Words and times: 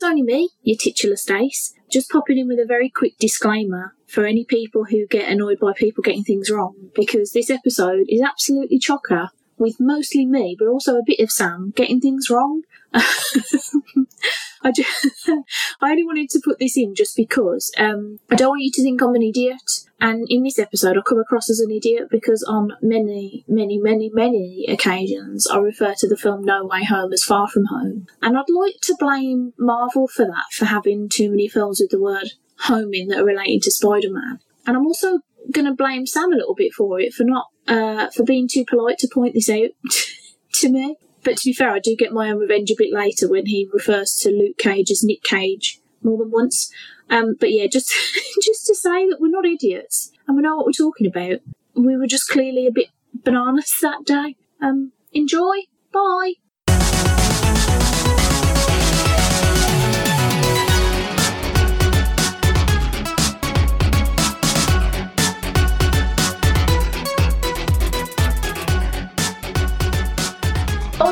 It's 0.00 0.08
only 0.08 0.22
me, 0.22 0.50
your 0.62 0.76
titular 0.76 1.16
Stace, 1.16 1.74
just 1.90 2.08
popping 2.08 2.38
in 2.38 2.46
with 2.46 2.60
a 2.60 2.64
very 2.64 2.88
quick 2.88 3.18
disclaimer 3.18 3.96
for 4.06 4.26
any 4.26 4.44
people 4.44 4.84
who 4.84 5.08
get 5.08 5.28
annoyed 5.28 5.58
by 5.58 5.72
people 5.76 6.02
getting 6.02 6.22
things 6.22 6.48
wrong, 6.52 6.90
because 6.94 7.32
this 7.32 7.50
episode 7.50 8.06
is 8.08 8.20
absolutely 8.20 8.78
chocker, 8.78 9.30
with 9.58 9.80
mostly 9.80 10.26
me, 10.26 10.56
but 10.58 10.68
also 10.68 10.96
a 10.96 11.04
bit 11.04 11.20
of 11.20 11.30
Sam 11.30 11.72
getting 11.74 12.00
things 12.00 12.30
wrong. 12.30 12.62
I, 12.94 14.72
just, 14.72 15.28
I 15.80 15.90
only 15.90 16.04
wanted 16.04 16.30
to 16.30 16.40
put 16.44 16.58
this 16.58 16.76
in 16.76 16.94
just 16.94 17.16
because 17.16 17.70
um, 17.78 18.18
I 18.30 18.34
don't 18.34 18.50
want 18.50 18.62
you 18.62 18.72
to 18.72 18.82
think 18.82 19.02
I'm 19.02 19.14
an 19.14 19.22
idiot. 19.22 19.84
And 20.00 20.26
in 20.30 20.44
this 20.44 20.58
episode, 20.58 20.96
I 20.96 21.00
come 21.02 21.18
across 21.18 21.50
as 21.50 21.60
an 21.60 21.70
idiot 21.70 22.08
because 22.10 22.42
on 22.44 22.72
many, 22.80 23.44
many, 23.48 23.78
many, 23.78 24.10
many 24.12 24.66
occasions, 24.68 25.46
I 25.48 25.58
refer 25.58 25.94
to 25.98 26.08
the 26.08 26.16
film 26.16 26.44
No 26.44 26.64
Way 26.64 26.84
Home 26.84 27.12
as 27.12 27.24
Far 27.24 27.48
From 27.48 27.66
Home. 27.66 28.06
And 28.22 28.38
I'd 28.38 28.44
like 28.48 28.80
to 28.82 28.96
blame 28.98 29.54
Marvel 29.58 30.06
for 30.06 30.24
that, 30.24 30.52
for 30.52 30.66
having 30.66 31.08
too 31.08 31.30
many 31.30 31.48
films 31.48 31.80
with 31.80 31.90
the 31.90 32.00
word 32.00 32.32
home 32.60 32.94
in 32.94 33.08
that 33.08 33.20
are 33.20 33.24
related 33.24 33.62
to 33.62 33.70
Spider 33.70 34.10
Man. 34.10 34.38
And 34.66 34.76
I'm 34.76 34.86
also 34.86 35.20
going 35.52 35.66
to 35.66 35.74
blame 35.74 36.06
Sam 36.06 36.32
a 36.32 36.36
little 36.36 36.54
bit 36.54 36.72
for 36.72 37.00
it, 37.00 37.12
for 37.14 37.24
not, 37.24 37.46
uh, 37.66 38.08
for 38.10 38.24
being 38.24 38.48
too 38.48 38.64
polite 38.64 38.98
to 38.98 39.08
point 39.12 39.34
this 39.34 39.48
out 39.48 39.70
to 40.54 40.70
me. 40.70 40.96
But 41.24 41.36
to 41.38 41.48
be 41.48 41.52
fair, 41.52 41.70
I 41.70 41.78
do 41.78 41.96
get 41.96 42.12
my 42.12 42.30
own 42.30 42.38
revenge 42.38 42.70
a 42.70 42.76
bit 42.76 42.92
later 42.92 43.28
when 43.28 43.46
he 43.46 43.68
refers 43.72 44.14
to 44.20 44.30
Luke 44.30 44.58
Cage 44.58 44.90
as 44.90 45.02
Nick 45.02 45.22
Cage 45.22 45.80
more 46.02 46.18
than 46.18 46.30
once. 46.30 46.72
Um, 47.10 47.34
but 47.38 47.50
yeah, 47.50 47.66
just 47.66 47.92
just 48.42 48.66
to 48.66 48.74
say 48.74 49.08
that 49.08 49.18
we're 49.20 49.30
not 49.30 49.46
idiots 49.46 50.12
and 50.26 50.36
we 50.36 50.42
know 50.42 50.56
what 50.56 50.66
we're 50.66 50.72
talking 50.72 51.06
about. 51.06 51.40
We 51.74 51.96
were 51.96 52.06
just 52.06 52.28
clearly 52.28 52.66
a 52.66 52.72
bit 52.72 52.88
bananas 53.12 53.74
that 53.82 54.04
day. 54.04 54.36
Um, 54.60 54.92
enjoy. 55.12 55.62
Bye. 55.92 56.34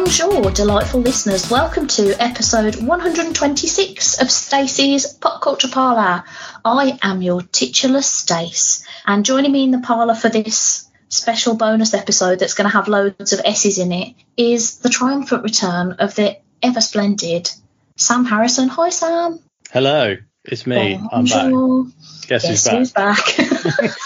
Bonjour, 0.07 0.53
delightful 0.53 1.01
listeners. 1.01 1.51
Welcome 1.51 1.89
to 1.89 2.13
episode 2.23 2.77
126 2.77 4.23
of 4.23 4.31
Stacey's 4.31 5.05
Pop 5.05 5.43
Culture 5.43 5.67
Parlour. 5.67 6.23
I 6.65 6.97
am 7.03 7.23
your 7.23 7.43
titular 7.43 8.03
Stace, 8.03 8.87
and 9.05 9.25
joining 9.25 9.51
me 9.51 9.65
in 9.65 9.73
the 9.73 9.81
parlour 9.81 10.15
for 10.15 10.29
this 10.29 10.89
special 11.09 11.57
bonus 11.57 11.93
episode 11.93 12.39
that's 12.39 12.55
going 12.55 12.71
to 12.71 12.77
have 12.77 12.87
loads 12.87 13.33
of 13.33 13.41
S's 13.45 13.79
in 13.79 13.91
it 13.91 14.15
is 14.37 14.79
the 14.79 14.91
triumphant 14.91 15.43
return 15.43 15.97
of 15.99 16.15
the 16.15 16.37
ever 16.63 16.81
splendid 16.81 17.51
Sam 17.97 18.25
Harrison. 18.25 18.69
Hi, 18.69 18.91
Sam. 18.91 19.41
Hello, 19.73 20.15
it's 20.45 20.69
me. 20.69 21.01
Bonjour. 21.11 21.41
I'm 21.41 21.83
back. 21.83 21.93
Guess, 22.29 22.43
Guess 22.43 22.69
who's 22.71 22.93
back? 22.93 23.29
who's 23.31 23.65
back? 23.65 23.91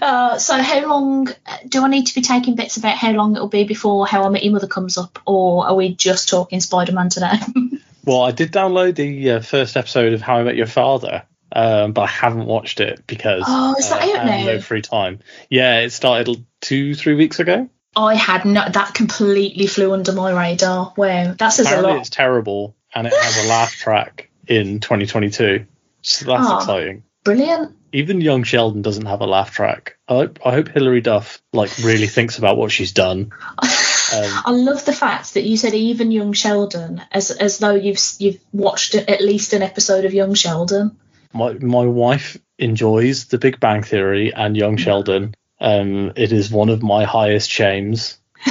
Uh, 0.00 0.38
so 0.38 0.56
how 0.60 0.86
long 0.88 1.28
do 1.68 1.84
I 1.84 1.88
need 1.88 2.06
to 2.06 2.14
be 2.14 2.22
taking 2.22 2.54
bits 2.54 2.76
about 2.76 2.96
how 2.96 3.12
long 3.12 3.34
it'll 3.36 3.48
be 3.48 3.64
before 3.64 4.06
How 4.06 4.24
I 4.24 4.28
Met 4.28 4.42
Your 4.44 4.52
Mother 4.54 4.66
comes 4.66 4.96
up, 4.98 5.18
or 5.26 5.66
are 5.66 5.74
we 5.74 5.94
just 5.94 6.28
talking 6.28 6.60
Spider 6.60 6.92
Man 6.92 7.08
today? 7.08 7.32
Well, 8.02 8.22
I 8.22 8.30
did 8.32 8.50
download 8.50 8.94
the 8.96 9.30
uh, 9.32 9.40
first 9.40 9.76
episode 9.76 10.14
of 10.14 10.22
How 10.22 10.38
I 10.38 10.42
Met 10.42 10.56
Your 10.56 10.66
Father, 10.66 11.24
um, 11.52 11.92
but 11.92 12.00
I 12.02 12.06
haven't 12.06 12.46
watched 12.46 12.80
it 12.80 13.06
because 13.06 13.44
Oh, 13.46 13.74
is 13.78 13.90
that 13.90 14.00
uh, 14.00 14.04
out 14.04 14.16
I 14.16 14.18
have 14.30 14.40
now? 14.40 14.52
no 14.54 14.60
free 14.60 14.80
time. 14.80 15.18
Yeah, 15.50 15.80
it 15.80 15.90
started 15.90 16.42
two, 16.62 16.94
three 16.94 17.14
weeks 17.14 17.40
ago. 17.40 17.68
I 17.94 18.14
had 18.14 18.46
no, 18.46 18.64
that 18.70 18.94
completely 18.94 19.66
flew 19.66 19.92
under 19.92 20.12
my 20.14 20.32
radar. 20.32 20.94
Wow, 20.96 21.34
that 21.38 21.50
says 21.50 21.66
a 21.66 21.68
Apparently, 21.68 21.92
lot. 21.92 22.00
it's 22.00 22.08
terrible, 22.10 22.74
and 22.94 23.06
it 23.06 23.12
has 23.12 23.44
a 23.44 23.48
laugh 23.48 23.74
track 23.74 24.30
in 24.46 24.80
2022. 24.80 25.66
So 26.00 26.24
that's 26.24 26.46
Oh. 26.48 26.56
exciting. 26.56 27.02
Brilliant. 27.22 27.76
Even 27.92 28.20
Young 28.20 28.44
Sheldon 28.44 28.82
doesn't 28.82 29.06
have 29.06 29.20
a 29.20 29.26
laugh 29.26 29.52
track. 29.52 29.98
I 30.08 30.14
hope, 30.14 30.38
I 30.44 30.52
hope 30.52 30.68
Hilary 30.68 31.00
Duff 31.00 31.42
like 31.52 31.76
really 31.78 32.06
thinks 32.06 32.38
about 32.38 32.56
what 32.56 32.72
she's 32.72 32.92
done. 32.92 33.32
Um, 34.12 34.42
I 34.44 34.50
love 34.50 34.84
the 34.84 34.92
fact 34.92 35.34
that 35.34 35.44
you 35.44 35.56
said 35.56 35.72
even 35.72 36.10
Young 36.10 36.32
Sheldon, 36.32 37.00
as 37.12 37.30
as 37.30 37.58
though 37.58 37.76
you've 37.76 38.00
you've 38.18 38.40
watched 38.52 38.96
at 38.96 39.20
least 39.20 39.52
an 39.52 39.62
episode 39.62 40.04
of 40.04 40.12
Young 40.12 40.34
Sheldon. 40.34 40.96
my 41.32 41.52
my 41.52 41.84
wife 41.84 42.36
enjoys 42.58 43.26
The 43.26 43.38
Big 43.38 43.60
Bang 43.60 43.84
Theory 43.84 44.34
and 44.34 44.56
Young 44.56 44.78
Sheldon. 44.78 45.36
Um, 45.60 46.12
it 46.16 46.32
is 46.32 46.50
one 46.50 46.70
of 46.70 46.82
my 46.82 47.04
highest 47.04 47.50
shames. 47.50 48.18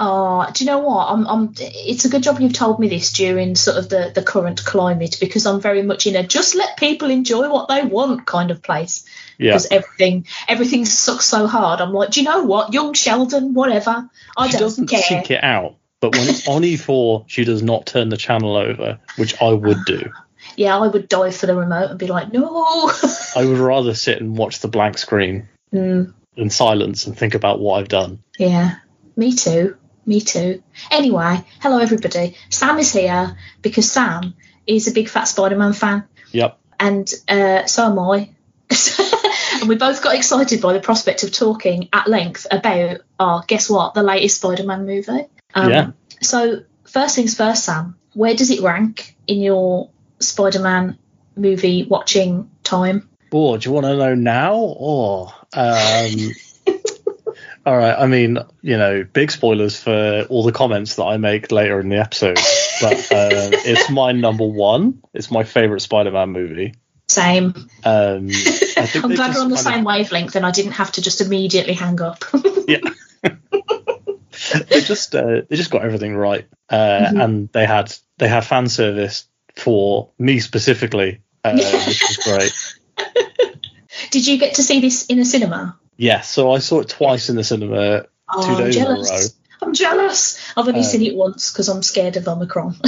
oh, 0.00 0.50
do 0.52 0.64
you 0.64 0.70
know 0.70 0.78
what? 0.80 1.06
I'm, 1.10 1.26
I'm. 1.28 1.54
It's 1.58 2.04
a 2.06 2.08
good 2.08 2.22
job 2.24 2.40
you've 2.40 2.52
told 2.54 2.80
me 2.80 2.88
this 2.88 3.12
during 3.12 3.54
sort 3.54 3.76
of 3.76 3.88
the 3.88 4.10
the 4.14 4.22
current 4.22 4.64
climate 4.64 5.18
because 5.20 5.46
I'm 5.46 5.60
very 5.60 5.82
much 5.82 6.06
in 6.06 6.16
a 6.16 6.26
just 6.26 6.54
let 6.56 6.76
people 6.76 7.10
enjoy 7.10 7.48
what 7.50 7.68
they 7.68 7.82
want 7.84 8.26
kind 8.26 8.50
of 8.50 8.62
place. 8.62 9.04
Yeah, 9.38 9.50
Because 9.52 9.68
everything 9.70 10.26
everything 10.48 10.84
sucks 10.86 11.26
so 11.26 11.46
hard. 11.46 11.80
I'm 11.80 11.92
like, 11.92 12.10
do 12.10 12.20
you 12.20 12.28
know 12.28 12.42
what? 12.44 12.72
Young 12.74 12.94
Sheldon, 12.94 13.54
whatever. 13.54 14.08
I 14.36 14.46
she 14.46 14.52
don't 14.52 14.60
doesn't 14.62 14.86
care. 14.88 15.00
seek 15.02 15.30
it 15.30 15.42
out, 15.44 15.76
but 16.00 16.14
when 16.16 16.28
it's 16.28 16.48
on 16.48 16.62
E4, 16.62 17.24
she 17.28 17.44
does 17.44 17.62
not 17.62 17.86
turn 17.86 18.08
the 18.08 18.16
channel 18.16 18.56
over, 18.56 18.98
which 19.16 19.40
I 19.40 19.52
would 19.52 19.84
do. 19.84 20.10
Yeah, 20.56 20.76
I 20.78 20.88
would 20.88 21.06
dive 21.08 21.36
for 21.36 21.46
the 21.46 21.54
remote 21.54 21.90
and 21.90 21.98
be 21.98 22.06
like, 22.08 22.32
no. 22.32 22.90
I 23.36 23.44
would 23.44 23.58
rather 23.58 23.94
sit 23.94 24.20
and 24.20 24.36
watch 24.36 24.58
the 24.60 24.68
blank 24.68 24.98
screen 24.98 25.48
Mm, 25.72 26.12
in 26.34 26.50
silence 26.50 27.06
and 27.06 27.16
think 27.16 27.34
about 27.34 27.60
what 27.60 27.78
I've 27.78 27.88
done. 27.88 28.22
yeah, 28.38 28.76
me 29.16 29.34
too. 29.34 29.76
Me 30.06 30.20
too. 30.20 30.62
Anyway, 30.90 31.44
hello 31.60 31.78
everybody. 31.78 32.36
Sam 32.48 32.78
is 32.78 32.92
here 32.92 33.36
because 33.62 33.90
Sam 33.90 34.34
is 34.66 34.88
a 34.88 34.92
big 34.92 35.08
fat 35.08 35.24
Spider-Man 35.24 35.72
fan, 35.72 36.04
Yep. 36.32 36.58
and 36.78 37.12
uh, 37.28 37.66
so 37.66 37.86
am 37.86 37.98
I. 37.98 38.30
and 39.60 39.68
we 39.68 39.76
both 39.76 40.02
got 40.02 40.14
excited 40.14 40.60
by 40.60 40.72
the 40.72 40.80
prospect 40.80 41.22
of 41.22 41.32
talking 41.32 41.88
at 41.92 42.06
length 42.08 42.46
about, 42.50 43.00
oh, 43.18 43.42
guess 43.46 43.68
what, 43.68 43.94
the 43.94 44.02
latest 44.02 44.36
Spider-Man 44.36 44.86
movie. 44.86 45.26
Um, 45.54 45.70
Yeah. 45.70 45.90
So 46.22 46.62
first 46.84 47.16
things 47.16 47.34
first, 47.34 47.64
Sam. 47.64 47.96
Where 48.14 48.34
does 48.34 48.50
it 48.50 48.60
rank 48.62 49.16
in 49.26 49.40
your 49.40 49.90
Spider-Man 50.20 50.98
movie 51.36 51.84
watching 51.84 52.50
time? 52.62 53.08
Oh, 53.32 53.56
do 53.56 53.68
you 53.68 53.72
want 53.74 53.86
to 53.86 53.96
know 53.96 54.14
now 54.14 54.54
or? 54.56 55.32
Um, 55.52 56.30
all 57.66 57.76
right. 57.76 57.94
I 57.98 58.06
mean, 58.06 58.38
you 58.62 58.76
know, 58.76 59.04
big 59.04 59.30
spoilers 59.30 59.80
for 59.80 60.26
all 60.30 60.42
the 60.44 60.52
comments 60.52 60.96
that 60.96 61.04
I 61.04 61.16
make 61.16 61.50
later 61.52 61.80
in 61.80 61.88
the 61.88 61.98
episode, 61.98 62.36
but 62.80 62.94
uh, 63.12 63.50
it's 63.64 63.90
my 63.90 64.12
number 64.12 64.46
one. 64.46 65.02
It's 65.14 65.30
my 65.30 65.44
favorite 65.44 65.80
Spider-Man 65.80 66.30
movie. 66.30 66.74
Same. 67.08 67.54
Um, 67.84 68.28
I 68.28 68.30
think 68.86 69.04
I'm 69.04 69.14
glad 69.14 69.34
we're 69.34 69.42
on 69.42 69.50
the 69.50 69.56
same 69.56 69.82
wavelength 69.84 70.36
and 70.36 70.46
I 70.46 70.52
didn't 70.52 70.72
have 70.72 70.92
to 70.92 71.02
just 71.02 71.20
immediately 71.20 71.74
hang 71.74 72.00
up. 72.00 72.24
Yeah. 72.68 72.78
they 74.68 74.80
just 74.80 75.12
uh, 75.16 75.42
they 75.48 75.56
just 75.56 75.72
got 75.72 75.82
everything 75.82 76.14
right, 76.14 76.46
uh, 76.68 76.76
Mm-hmm. 76.76 77.20
and 77.20 77.48
they 77.52 77.66
had 77.66 77.92
they 78.18 78.28
had 78.28 78.44
fan 78.44 78.68
service 78.68 79.24
for 79.56 80.10
me 80.20 80.38
specifically, 80.38 81.20
uh, 81.42 81.52
which 81.52 82.00
was 82.00 82.16
great. 82.22 82.52
Did 84.12 84.24
you 84.28 84.38
get 84.38 84.54
to 84.54 84.62
see 84.62 84.80
this 84.80 85.06
in 85.06 85.18
a 85.18 85.24
cinema? 85.24 85.79
Yeah, 86.00 86.22
so 86.22 86.50
I 86.52 86.60
saw 86.60 86.80
it 86.80 86.88
twice 86.88 87.28
in 87.28 87.36
the 87.36 87.44
cinema 87.44 88.02
two 88.02 88.08
Oh, 88.30 88.54
I'm 88.56 88.64
days 88.64 88.76
in 88.76 88.82
a 88.82 88.88
row. 88.88 88.94
jealous. 88.96 89.34
I'm 89.62 89.74
jealous. 89.74 90.38
I've 90.56 90.66
only 90.66 90.80
Um, 90.80 90.84
seen 90.86 91.02
it 91.02 91.14
once 91.14 91.50
because 91.52 91.68
I'm 91.68 91.82
scared 91.82 92.16
of 92.16 92.26
Omicron. 92.26 92.76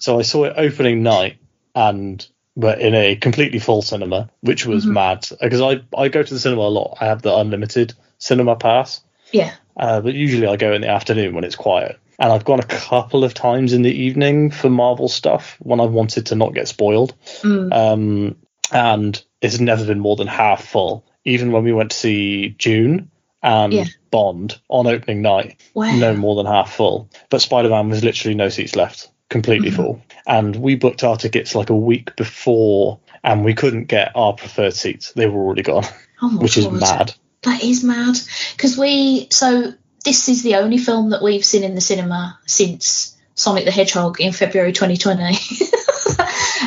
So 0.00 0.18
I 0.20 0.22
saw 0.22 0.44
it 0.44 0.54
opening 0.56 1.02
night 1.02 1.38
and 1.74 2.24
but 2.56 2.80
in 2.80 2.94
a 2.94 3.16
completely 3.16 3.58
full 3.58 3.82
cinema, 3.82 4.30
which 4.40 4.64
was 4.64 4.86
Mhm. 4.86 4.92
mad 4.92 5.26
because 5.40 5.60
I 5.60 5.80
I 5.96 6.08
go 6.08 6.22
to 6.22 6.34
the 6.34 6.38
cinema 6.40 6.62
a 6.62 6.70
lot. 6.70 6.98
I 7.00 7.06
have 7.06 7.20
the 7.22 7.34
unlimited 7.36 7.94
cinema 8.18 8.54
pass, 8.54 9.00
yeah. 9.32 9.50
uh, 9.76 10.00
but 10.00 10.14
usually 10.14 10.46
I 10.46 10.54
go 10.56 10.72
in 10.72 10.82
the 10.82 10.88
afternoon 10.88 11.34
when 11.34 11.42
it's 11.44 11.56
quiet. 11.56 11.98
And 12.20 12.32
I've 12.32 12.44
gone 12.44 12.60
a 12.60 12.64
couple 12.64 13.24
of 13.24 13.34
times 13.34 13.72
in 13.72 13.82
the 13.82 13.90
evening 13.92 14.50
for 14.52 14.70
Marvel 14.70 15.08
stuff 15.08 15.56
when 15.58 15.80
I've 15.80 15.90
wanted 15.92 16.26
to 16.26 16.36
not 16.36 16.54
get 16.54 16.68
spoiled. 16.68 17.14
Mm. 17.42 17.72
Um, 17.72 18.36
and 18.72 19.20
it's 19.42 19.58
never 19.58 19.84
been 19.84 20.00
more 20.00 20.14
than 20.16 20.28
half 20.28 20.64
full. 20.64 21.04
Even 21.24 21.52
when 21.52 21.64
we 21.64 21.72
went 21.72 21.90
to 21.90 21.96
see 21.96 22.48
Dune 22.50 23.10
and 23.42 23.72
Yeah. 23.72 23.84
Bond 24.10 24.58
on 24.68 24.86
opening 24.86 25.22
night, 25.22 25.60
Wow. 25.74 25.94
no 25.96 26.14
more 26.16 26.36
than 26.36 26.46
half 26.46 26.74
full. 26.74 27.08
But 27.30 27.42
Spider 27.42 27.68
Man 27.68 27.88
was 27.88 28.02
literally 28.02 28.34
no 28.34 28.48
seats 28.48 28.74
left, 28.76 29.08
completely 29.28 29.70
Mhm. 29.70 29.76
full. 29.76 30.00
And 30.26 30.56
we 30.56 30.74
booked 30.74 31.04
our 31.04 31.16
tickets 31.16 31.54
like 31.54 31.70
a 31.70 31.76
week 31.76 32.16
before, 32.16 32.98
and 33.22 33.44
we 33.44 33.54
couldn't 33.54 33.84
get 33.88 34.12
our 34.14 34.32
preferred 34.32 34.74
seats. 34.74 35.12
They 35.14 35.26
were 35.26 35.40
already 35.40 35.62
gone, 35.62 35.84
Oh 36.22 36.36
which 36.38 36.56
is 36.56 36.68
mad. 36.70 37.14
That 37.42 37.62
is 37.62 37.84
mad. 37.84 38.18
Because 38.56 38.76
we, 38.76 39.28
so 39.30 39.72
this 40.04 40.28
is 40.28 40.42
the 40.42 40.56
only 40.56 40.78
film 40.78 41.10
that 41.10 41.22
we've 41.22 41.44
seen 41.44 41.62
in 41.64 41.74
the 41.74 41.80
cinema 41.80 42.38
since 42.46 43.14
Sonic 43.34 43.64
the 43.64 43.70
Hedgehog 43.70 44.20
in 44.20 44.32
February 44.32 44.72
2020. 44.72 45.38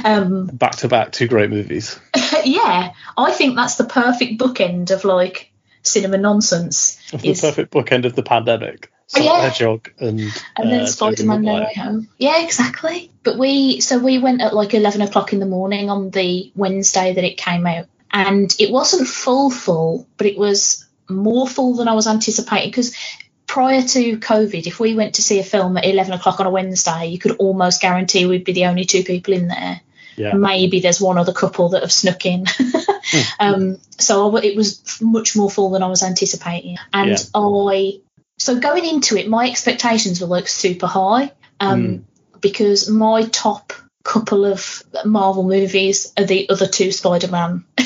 um, 0.03 0.47
Back 0.47 0.77
to 0.77 0.87
back, 0.87 1.11
two 1.11 1.27
great 1.27 1.49
movies. 1.49 1.99
yeah, 2.45 2.93
I 3.17 3.31
think 3.31 3.55
that's 3.55 3.75
the 3.75 3.85
perfect 3.85 4.39
bookend 4.39 4.91
of 4.91 5.03
like 5.03 5.51
cinema 5.83 6.17
nonsense. 6.17 6.99
The 7.11 7.29
Is- 7.29 7.41
perfect 7.41 7.73
bookend 7.73 8.05
of 8.05 8.15
the 8.15 8.23
pandemic. 8.23 8.91
Sonic 9.11 9.27
yeah. 9.27 9.41
Hedgehog 9.41 9.91
and 9.99 10.21
and 10.55 10.71
then 10.71 10.81
uh, 10.81 10.85
Spider 10.85 11.25
Man 11.25 11.41
No 11.41 11.55
Way 11.55 11.73
Home. 11.75 12.07
Yeah, 12.17 12.41
exactly. 12.41 13.11
But 13.23 13.37
we 13.37 13.81
so 13.81 13.99
we 13.99 14.19
went 14.19 14.41
at 14.41 14.53
like 14.53 14.73
eleven 14.73 15.01
o'clock 15.01 15.33
in 15.33 15.39
the 15.39 15.45
morning 15.45 15.89
on 15.89 16.11
the 16.11 16.49
Wednesday 16.55 17.13
that 17.13 17.23
it 17.25 17.35
came 17.35 17.67
out, 17.67 17.87
and 18.11 18.55
it 18.57 18.71
wasn't 18.71 19.09
full 19.09 19.51
full, 19.51 20.07
but 20.15 20.27
it 20.27 20.37
was 20.37 20.85
more 21.09 21.45
full 21.45 21.75
than 21.75 21.89
I 21.89 21.93
was 21.93 22.07
anticipating 22.07 22.69
because. 22.69 22.95
Prior 23.51 23.81
to 23.81 24.17
COVID, 24.17 24.65
if 24.65 24.79
we 24.79 24.95
went 24.95 25.15
to 25.15 25.21
see 25.21 25.37
a 25.39 25.43
film 25.43 25.75
at 25.75 25.85
11 25.85 26.13
o'clock 26.13 26.39
on 26.39 26.45
a 26.45 26.49
Wednesday, 26.49 27.07
you 27.07 27.19
could 27.19 27.35
almost 27.35 27.81
guarantee 27.81 28.25
we'd 28.25 28.45
be 28.45 28.53
the 28.53 28.67
only 28.67 28.85
two 28.85 29.03
people 29.03 29.33
in 29.33 29.49
there. 29.49 29.81
Yeah. 30.15 30.35
Maybe 30.35 30.79
there's 30.79 31.01
one 31.01 31.17
other 31.17 31.33
couple 31.33 31.67
that 31.69 31.81
have 31.81 31.91
snuck 31.91 32.25
in. 32.25 32.45
um, 33.41 33.77
so 33.97 34.37
it 34.37 34.55
was 34.55 34.97
much 35.01 35.35
more 35.35 35.51
full 35.51 35.71
than 35.71 35.83
I 35.83 35.87
was 35.87 36.01
anticipating. 36.01 36.77
And 36.93 37.09
Yeah. 37.09 37.17
I, 37.35 37.99
so 38.37 38.57
going 38.57 38.85
into 38.85 39.17
it, 39.17 39.27
my 39.27 39.49
expectations 39.49 40.21
were 40.21 40.27
like 40.27 40.47
super 40.47 40.87
high 40.87 41.33
um, 41.59 41.83
Mm. 41.83 42.01
because 42.39 42.89
my 42.89 43.23
top 43.23 43.73
couple 44.05 44.45
of 44.45 44.81
Marvel 45.03 45.43
movies 45.43 46.13
are 46.17 46.23
the 46.23 46.49
other 46.49 46.67
two 46.67 46.93
Spider 46.93 47.27
Man 47.27 47.65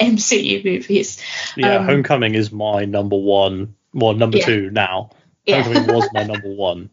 MCU 0.00 0.64
movies. 0.64 1.20
Yeah, 1.58 1.76
Um, 1.76 1.84
Homecoming 1.84 2.34
is 2.34 2.50
my 2.50 2.86
number 2.86 3.16
one. 3.18 3.74
Well, 3.92 4.14
number 4.14 4.38
Yeah. 4.38 4.46
two 4.46 4.70
now. 4.70 5.10
Yeah. 5.46 5.62
Homecoming 5.62 5.94
was 5.94 6.08
my 6.12 6.24
number 6.24 6.48
one. 6.54 6.90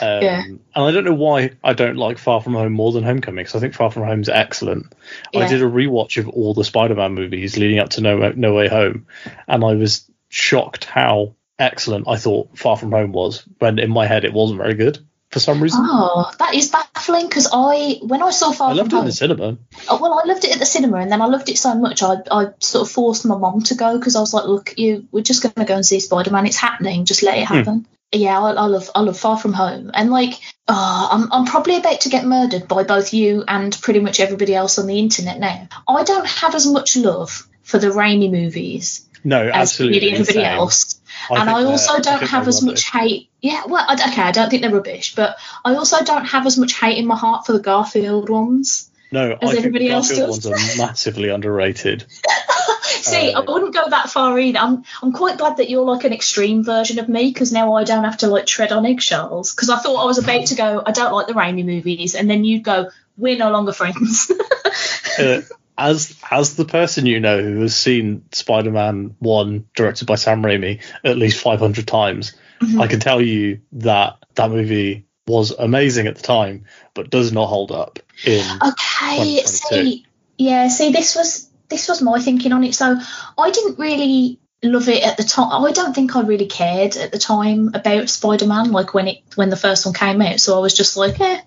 Um, 0.00 0.22
Yeah. 0.22 0.42
And 0.44 0.60
I 0.74 0.90
don't 0.90 1.04
know 1.04 1.14
why 1.14 1.52
I 1.64 1.72
don't 1.72 1.96
like 1.96 2.18
Far 2.18 2.40
From 2.42 2.54
Home 2.54 2.72
more 2.72 2.92
than 2.92 3.02
Homecoming 3.02 3.44
because 3.44 3.56
I 3.56 3.60
think 3.60 3.74
Far 3.74 3.90
From 3.90 4.04
Home 4.04 4.20
is 4.20 4.28
excellent. 4.28 4.92
I 5.34 5.48
did 5.48 5.62
a 5.62 5.66
rewatch 5.66 6.18
of 6.18 6.28
all 6.28 6.54
the 6.54 6.64
Spider-Man 6.64 7.14
movies 7.14 7.56
leading 7.56 7.78
up 7.78 7.90
to 7.90 8.00
No, 8.02 8.32
no 8.36 8.54
Way 8.54 8.68
Home, 8.68 9.06
and 9.48 9.64
I 9.64 9.74
was 9.74 10.08
shocked 10.28 10.84
how 10.84 11.34
excellent 11.58 12.06
I 12.08 12.16
thought 12.16 12.58
Far 12.58 12.76
From 12.76 12.92
Home 12.92 13.12
was. 13.12 13.48
When 13.58 13.78
in 13.78 13.90
my 13.90 14.06
head 14.06 14.24
it 14.24 14.34
wasn't 14.34 14.60
very 14.60 14.74
good 14.74 14.98
for 15.30 15.40
some 15.40 15.62
reason. 15.62 15.80
Oh, 15.82 16.30
that 16.38 16.54
is 16.54 16.70
baffling 16.70 17.26
because 17.28 17.48
I, 17.52 17.98
when 18.02 18.22
I 18.22 18.30
saw 18.30 18.52
Far 18.52 18.70
I 18.70 18.72
loved 18.74 18.88
it 18.88 18.90
From 18.90 19.00
in 19.00 19.06
the 19.06 19.12
cinema. 19.12 19.58
Oh, 19.88 19.98
well, 20.00 20.18
I 20.18 20.26
loved 20.26 20.44
it 20.44 20.52
at 20.52 20.58
the 20.58 20.66
cinema, 20.66 20.98
and 20.98 21.10
then 21.10 21.20
I 21.20 21.26
loved 21.26 21.48
it 21.48 21.58
so 21.58 21.74
much, 21.74 22.02
I, 22.02 22.16
I 22.30 22.46
sort 22.60 22.86
of 22.86 22.92
forced 22.92 23.26
my 23.26 23.36
mom 23.36 23.62
to 23.62 23.74
go 23.74 23.98
because 23.98 24.16
I 24.16 24.20
was 24.20 24.32
like, 24.32 24.46
"Look, 24.46 24.78
you, 24.78 25.06
we're 25.10 25.22
just 25.22 25.42
going 25.42 25.54
to 25.54 25.64
go 25.64 25.74
and 25.74 25.84
see 25.84 26.00
Spider 26.00 26.30
Man. 26.30 26.46
It's 26.46 26.56
happening. 26.56 27.04
Just 27.04 27.22
let 27.22 27.38
it 27.38 27.46
hmm. 27.46 27.54
happen." 27.54 27.86
Yeah, 28.12 28.38
I, 28.40 28.52
I 28.52 28.66
love, 28.66 28.88
I 28.94 29.00
love 29.00 29.18
Far 29.18 29.36
From 29.36 29.52
Home, 29.52 29.90
and 29.92 30.10
like, 30.10 30.34
oh, 30.68 31.08
I'm, 31.10 31.32
I'm 31.32 31.44
probably 31.44 31.76
about 31.76 32.02
to 32.02 32.08
get 32.08 32.24
murdered 32.24 32.68
by 32.68 32.84
both 32.84 33.12
you 33.12 33.44
and 33.46 33.76
pretty 33.82 34.00
much 34.00 34.20
everybody 34.20 34.54
else 34.54 34.78
on 34.78 34.86
the 34.86 34.98
internet 34.98 35.40
now. 35.40 35.68
I 35.88 36.04
don't 36.04 36.26
have 36.26 36.54
as 36.54 36.66
much 36.66 36.96
love 36.96 37.48
for 37.62 37.78
the 37.78 37.88
Raimi 37.88 38.30
movies 38.30 39.08
No, 39.24 39.42
as 39.42 39.54
absolutely. 39.54 40.12
everybody 40.12 40.38
insane. 40.38 40.44
else 40.44 40.95
and 41.30 41.50
I 41.50 41.64
also 41.64 42.00
don't 42.00 42.18
think 42.18 42.30
have 42.30 42.48
as 42.48 42.62
much 42.62 42.90
hate. 42.90 43.30
Yeah, 43.40 43.64
well, 43.66 43.84
I, 43.86 43.94
okay, 43.94 44.22
I 44.22 44.32
don't 44.32 44.50
think 44.50 44.62
they're 44.62 44.72
rubbish, 44.74 45.14
but 45.14 45.36
I 45.64 45.74
also 45.74 46.02
don't 46.04 46.24
have 46.26 46.46
as 46.46 46.58
much 46.58 46.78
hate 46.78 46.98
in 46.98 47.06
my 47.06 47.16
heart 47.16 47.46
for 47.46 47.52
the 47.52 47.60
Garfield 47.60 48.28
ones. 48.28 48.90
No, 49.12 49.32
as 49.32 49.38
I 49.40 49.46
think 49.46 49.58
everybody 49.58 49.88
else 49.88 50.08
Garfield 50.08 50.42
does. 50.42 50.50
ones 50.50 50.74
are 50.74 50.78
massively 50.86 51.28
underrated. 51.28 52.04
See, 52.82 53.32
I 53.32 53.38
Uh, 53.38 53.52
wouldn't 53.52 53.72
go 53.74 53.88
that 53.88 54.10
far 54.10 54.36
either. 54.38 54.58
I'm, 54.58 54.82
I'm 55.02 55.12
quite 55.12 55.38
glad 55.38 55.58
that 55.58 55.70
you're 55.70 55.84
like 55.84 56.04
an 56.04 56.12
extreme 56.12 56.64
version 56.64 56.98
of 56.98 57.08
me 57.08 57.28
because 57.30 57.52
now 57.52 57.74
I 57.74 57.84
don't 57.84 58.02
have 58.04 58.16
to 58.18 58.26
like 58.28 58.46
tread 58.46 58.72
on 58.72 58.84
eggshells. 58.84 59.54
Because 59.54 59.70
I 59.70 59.78
thought 59.78 60.02
I 60.02 60.06
was 60.06 60.18
about 60.18 60.46
to 60.46 60.54
go, 60.56 60.82
I 60.84 60.90
don't 60.90 61.12
like 61.12 61.28
the 61.28 61.34
Raimi 61.34 61.64
movies, 61.64 62.14
and 62.16 62.28
then 62.28 62.44
you'd 62.44 62.64
go, 62.64 62.90
we're 63.16 63.36
no 63.38 63.50
longer 63.50 63.72
friends. 63.72 64.30
uh, 65.18 65.42
as 65.78 66.16
as 66.30 66.56
the 66.56 66.64
person 66.64 67.06
you 67.06 67.20
know 67.20 67.40
who 67.42 67.60
has 67.62 67.76
seen 67.76 68.24
Spider-Man 68.32 69.16
One 69.18 69.66
directed 69.74 70.06
by 70.06 70.14
Sam 70.16 70.42
Raimi 70.42 70.82
at 71.04 71.18
least 71.18 71.40
500 71.40 71.86
times, 71.86 72.34
Mhm. 72.60 72.80
I 72.80 72.86
can 72.86 73.00
tell 73.00 73.20
you 73.20 73.60
that 73.72 74.16
that 74.34 74.50
movie 74.50 75.06
was 75.26 75.50
amazing 75.50 76.06
at 76.06 76.16
the 76.16 76.22
time, 76.22 76.64
but 76.94 77.10
does 77.10 77.32
not 77.32 77.46
hold 77.46 77.72
up 77.72 77.98
in. 78.24 78.44
Okay, 78.62 79.40
2022. 79.42 79.46
see, 79.46 80.06
yeah, 80.38 80.68
see, 80.68 80.92
this 80.92 81.16
was 81.16 81.48
this 81.68 81.88
was 81.88 82.00
my 82.00 82.20
thinking 82.20 82.52
on 82.52 82.64
it. 82.64 82.74
So 82.74 82.98
I 83.36 83.50
didn't 83.50 83.78
really 83.78 84.38
love 84.62 84.88
it 84.88 85.02
at 85.02 85.16
the 85.16 85.24
time. 85.24 85.64
I 85.64 85.72
don't 85.72 85.94
think 85.94 86.14
I 86.16 86.22
really 86.22 86.46
cared 86.46 86.96
at 86.96 87.12
the 87.12 87.18
time 87.18 87.72
about 87.74 88.08
Spider 88.08 88.46
Man, 88.46 88.72
like 88.72 88.94
when 88.94 89.08
it 89.08 89.18
when 89.34 89.50
the 89.50 89.56
first 89.56 89.84
one 89.84 89.94
came 89.94 90.22
out. 90.22 90.40
So 90.40 90.56
I 90.56 90.60
was 90.60 90.74
just 90.74 90.96
like, 90.96 91.20
eh, 91.20 91.40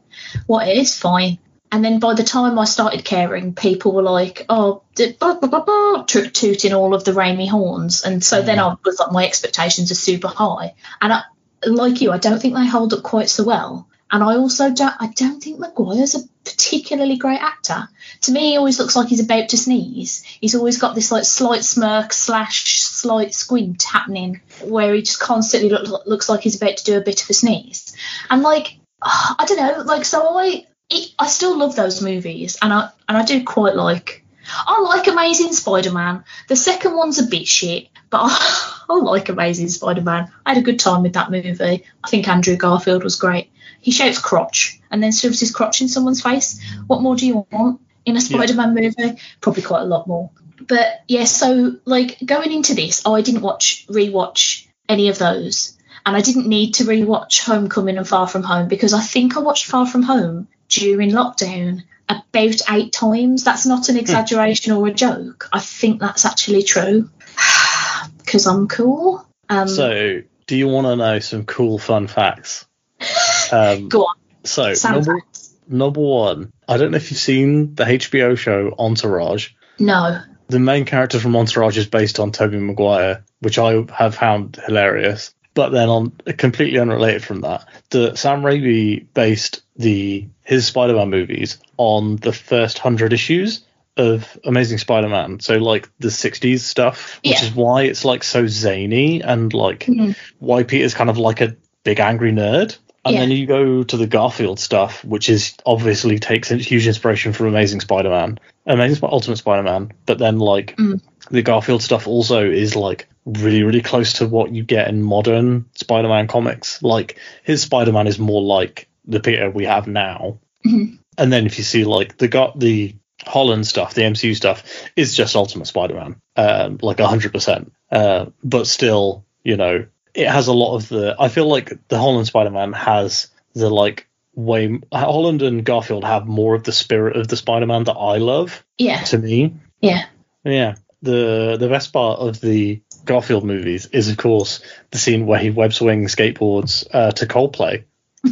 what 0.45 0.67
it 0.67 0.77
is 0.77 0.97
fine. 0.97 1.39
And 1.71 1.85
then 1.85 1.99
by 1.99 2.15
the 2.15 2.23
time 2.23 2.57
I 2.57 2.65
started 2.65 3.05
caring, 3.05 3.53
people 3.53 3.91
were 3.91 4.01
like, 4.01 4.45
oh, 4.49 4.81
blah, 4.95 5.35
blah, 5.35 5.47
blah, 5.47 5.63
blah, 5.63 6.03
toot- 6.03 6.33
tooting 6.33 6.73
all 6.73 6.95
of 6.95 7.03
the 7.03 7.11
Raimi 7.11 7.47
horns. 7.47 8.03
And 8.03 8.23
so 8.23 8.41
then 8.41 8.57
mm. 8.57 8.71
I 8.71 8.75
was 8.83 8.99
like, 8.99 9.11
my 9.11 9.25
expectations 9.25 9.91
are 9.91 9.95
super 9.95 10.27
high. 10.27 10.73
And 10.99 11.13
I, 11.13 11.23
like 11.65 12.01
you, 12.01 12.11
I 12.11 12.17
don't 12.17 12.41
think 12.41 12.55
they 12.55 12.65
hold 12.65 12.93
up 12.93 13.03
quite 13.03 13.29
so 13.29 13.43
well. 13.43 13.87
And 14.11 14.23
I 14.23 14.37
also 14.37 14.71
don't, 14.71 14.95
I 14.99 15.07
don't 15.07 15.41
think 15.41 15.59
Maguire's 15.59 16.15
a 16.15 16.27
particularly 16.43 17.17
great 17.17 17.41
actor. 17.41 17.87
To 18.21 18.31
me, 18.31 18.51
he 18.51 18.57
always 18.57 18.79
looks 18.79 18.95
like 18.95 19.07
he's 19.07 19.23
about 19.23 19.49
to 19.49 19.57
sneeze. 19.57 20.23
He's 20.23 20.55
always 20.55 20.79
got 20.79 20.95
this 20.95 21.11
like 21.11 21.25
slight 21.25 21.63
smirk 21.63 22.11
slash 22.11 22.81
slight 22.81 23.35
squint 23.35 23.83
happening, 23.83 24.41
where 24.63 24.95
he 24.95 25.03
just 25.03 25.19
constantly 25.19 25.69
look, 25.69 26.07
looks 26.07 26.27
like 26.27 26.41
he's 26.41 26.59
about 26.59 26.77
to 26.77 26.83
do 26.83 26.97
a 26.97 27.01
bit 27.01 27.21
of 27.21 27.29
a 27.29 27.33
sneeze. 27.33 27.95
And 28.31 28.41
like, 28.41 28.79
I 29.01 29.45
don't 29.47 29.57
know, 29.57 29.83
like 29.83 30.05
so 30.05 30.39
I, 30.39 30.65
it, 30.89 31.11
I 31.19 31.27
still 31.27 31.57
love 31.57 31.75
those 31.75 32.01
movies, 32.01 32.57
and 32.61 32.73
I 32.73 32.89
and 33.07 33.17
I 33.17 33.23
do 33.23 33.43
quite 33.43 33.75
like. 33.75 34.25
I 34.51 34.81
like 34.81 35.07
Amazing 35.07 35.53
Spider-Man. 35.53 36.23
The 36.47 36.55
second 36.55 36.95
one's 36.95 37.19
a 37.19 37.27
bit 37.27 37.47
shit, 37.47 37.89
but 38.09 38.21
I, 38.23 38.81
I 38.89 38.95
like 38.95 39.29
Amazing 39.29 39.69
Spider-Man. 39.69 40.31
I 40.45 40.53
had 40.53 40.57
a 40.57 40.65
good 40.65 40.79
time 40.79 41.03
with 41.03 41.13
that 41.13 41.29
movie. 41.29 41.83
I 42.03 42.09
think 42.09 42.27
Andrew 42.27 42.55
Garfield 42.55 43.03
was 43.03 43.15
great. 43.15 43.51
He 43.79 43.91
shouts 43.91 44.17
crotch 44.17 44.81
and 44.89 45.03
then 45.03 45.11
shoves 45.11 45.39
his 45.39 45.53
crotch 45.53 45.81
in 45.81 45.87
someone's 45.87 46.21
face. 46.21 46.59
What 46.87 47.01
more 47.01 47.15
do 47.15 47.27
you 47.27 47.45
want 47.51 47.81
in 48.05 48.17
a 48.17 48.21
Spider-Man 48.21 48.73
movie? 48.73 49.21
Probably 49.39 49.61
quite 49.61 49.83
a 49.83 49.85
lot 49.85 50.07
more. 50.07 50.31
But 50.67 51.03
yeah, 51.07 51.25
so 51.25 51.75
like 51.85 52.17
going 52.25 52.51
into 52.51 52.73
this, 52.73 53.03
oh, 53.05 53.13
I 53.13 53.21
didn't 53.21 53.41
watch 53.41 53.85
rewatch 53.87 54.67
any 54.89 55.09
of 55.09 55.19
those, 55.19 55.77
and 56.05 56.15
I 56.15 56.21
didn't 56.21 56.47
need 56.47 56.73
to 56.75 56.85
rewatch 56.85 57.43
Homecoming 57.43 57.97
and 57.97 58.07
Far 58.07 58.27
From 58.27 58.43
Home 58.43 58.67
because 58.67 58.93
I 58.93 59.01
think 59.01 59.37
I 59.37 59.41
watched 59.41 59.65
Far 59.65 59.85
From 59.85 60.01
Home 60.03 60.47
during 60.69 61.11
lockdown 61.11 61.83
about 62.07 62.61
eight 62.71 62.93
times. 62.93 63.43
That's 63.43 63.65
not 63.65 63.89
an 63.89 63.97
exaggeration 63.97 64.73
or 64.73 64.87
a 64.87 64.93
joke. 64.93 65.49
I 65.51 65.59
think 65.59 65.99
that's 65.99 66.25
actually 66.25 66.63
true 66.63 67.09
because 68.17 68.47
I'm 68.47 68.67
cool. 68.67 69.25
Um, 69.49 69.67
So, 69.67 70.21
do 70.47 70.55
you 70.55 70.67
want 70.67 70.87
to 70.87 70.95
know 70.95 71.19
some 71.19 71.45
cool 71.45 71.77
fun 71.77 72.07
facts? 72.07 72.65
Um, 73.51 73.89
go 73.89 74.03
on, 74.03 74.15
so, 74.43 74.75
number, 74.83 75.23
number 75.67 76.01
one, 76.01 76.53
I 76.67 76.77
don't 76.77 76.91
know 76.91 76.97
if 76.97 77.09
you've 77.09 77.19
seen 77.19 77.73
the 77.73 77.83
HBO 77.83 78.37
show 78.37 78.75
Entourage. 78.77 79.49
No. 79.79 80.21
The 80.49 80.59
main 80.59 80.85
character 80.85 81.19
from 81.19 81.35
Entourage 81.35 81.79
is 81.79 81.87
based 81.87 82.19
on 82.19 82.31
Tobey 82.31 82.57
Maguire, 82.57 83.23
which 83.39 83.57
I 83.57 83.83
have 83.91 84.13
found 84.13 84.59
hilarious. 84.63 85.33
But 85.53 85.69
then, 85.69 85.89
on 85.89 86.11
completely 86.37 86.79
unrelated 86.79 87.23
from 87.23 87.41
that, 87.41 87.65
the 87.89 88.15
Sam 88.15 88.41
Raimi 88.43 89.05
based 89.13 89.61
the 89.75 90.27
his 90.43 90.67
Spider-Man 90.67 91.09
movies 91.09 91.57
on 91.77 92.17
the 92.17 92.33
first 92.33 92.77
hundred 92.77 93.13
issues 93.13 93.65
of 93.97 94.37
Amazing 94.45 94.77
Spider-Man. 94.77 95.39
So, 95.39 95.57
like 95.57 95.89
the 95.99 96.09
'60s 96.09 96.59
stuff, 96.61 97.19
which 97.23 97.33
Yeah. 97.41 97.45
is 97.45 97.53
why 97.55 97.83
it's 97.83 98.05
like 98.05 98.23
so 98.23 98.47
zany 98.47 99.21
and 99.21 99.53
like 99.53 99.85
Mhm. 99.85 100.15
why 100.37 100.63
Peter's 100.63 100.93
kind 100.93 101.09
of 101.09 101.17
like 101.17 101.41
a 101.41 101.55
big 101.83 101.99
angry 101.99 102.31
nerd. 102.31 102.77
And 103.05 103.15
Yeah. 103.15 103.21
then 103.21 103.31
you 103.31 103.45
go 103.45 103.83
to 103.83 103.97
the 103.97 104.07
Garfield 104.07 104.59
stuff, 104.59 105.03
which 105.03 105.29
is 105.29 105.53
obviously 105.65 106.19
takes 106.19 106.49
huge 106.49 106.85
inspiration 106.85 107.33
from 107.33 107.47
Amazing 107.47 107.79
Spider-Man, 107.81 108.39
Amazing 108.67 108.99
Ultimate 109.09 109.37
Spider-Man. 109.37 109.91
But 110.05 110.19
then 110.19 110.37
like 110.39 110.75
Mm. 110.77 111.01
the 111.31 111.41
Garfield 111.41 111.81
stuff 111.81 112.07
also 112.07 112.49
is 112.49 112.75
like 112.75 113.07
really 113.37 113.63
really 113.63 113.81
close 113.81 114.13
to 114.13 114.27
what 114.27 114.51
you 114.53 114.63
get 114.63 114.87
in 114.87 115.01
modern 115.03 115.65
Spider-Man 115.75 116.27
comics. 116.27 116.81
Like 116.81 117.17
his 117.43 117.61
Spider-Man 117.61 118.07
is 118.07 118.19
more 118.19 118.41
like 118.41 118.87
the 119.05 119.19
Peter 119.19 119.49
we 119.49 119.65
have 119.65 119.87
now. 119.87 120.39
Mhm. 120.65 120.99
And 121.17 121.33
then 121.33 121.45
if 121.45 121.57
you 121.57 121.63
see 121.63 121.83
like 121.85 122.17
the 122.17 122.27
got 122.27 122.59
the 122.59 122.95
Holland 123.25 123.67
stuff, 123.67 123.93
the 123.93 124.03
MCU 124.03 124.35
stuff 124.35 124.63
is 124.95 125.15
just 125.15 125.35
Ultimate 125.35 125.65
Spider-Man, 125.65 126.15
um, 126.37 126.79
like 126.81 126.99
hundred 126.99 127.33
percent. 127.33 127.73
Uh, 127.91 128.27
but 128.43 128.65
still, 128.67 129.25
you 129.43 129.57
know, 129.57 129.85
it 130.13 130.27
has 130.27 130.47
a 130.47 130.53
lot 130.53 130.75
of 130.75 130.87
the. 130.89 131.15
I 131.19 131.27
feel 131.27 131.47
like 131.47 131.87
the 131.89 131.97
Holland 131.97 132.27
Spider-Man 132.27 132.73
has 132.73 133.27
the 133.53 133.69
like 133.69 134.07
way. 134.35 134.79
Holland 134.93 135.41
and 135.41 135.65
Garfield 135.65 136.05
have 136.05 136.27
more 136.27 136.55
of 136.55 136.63
the 136.63 136.71
spirit 136.71 137.17
of 137.17 137.27
the 137.27 137.35
Spider-Man 137.35 137.83
that 137.85 137.93
I 137.97 138.17
love. 138.17 138.63
Yeah. 138.77 139.01
To 139.03 139.17
me, 139.17 139.55
Yeah. 139.81 140.05
yeah. 140.45 140.75
The 141.01 141.57
the 141.59 141.67
best 141.69 141.91
part 141.91 142.19
of 142.19 142.39
the 142.39 142.81
Garfield 143.05 143.43
movies 143.43 143.87
is, 143.87 144.09
of 144.09 144.17
course, 144.17 144.61
the 144.91 144.97
scene 144.97 145.25
where 145.25 145.39
he 145.39 145.49
web 145.49 145.73
swing 145.73 146.05
skateboards 146.05 146.87
uh, 146.93 147.11
to 147.11 147.25
Coldplay. 147.25 147.83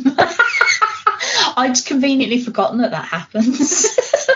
I'd 1.57 1.77
conveniently 1.85 2.41
forgotten 2.41 2.79
that 2.79 2.91
that 2.91 3.05
happens. 3.05 3.85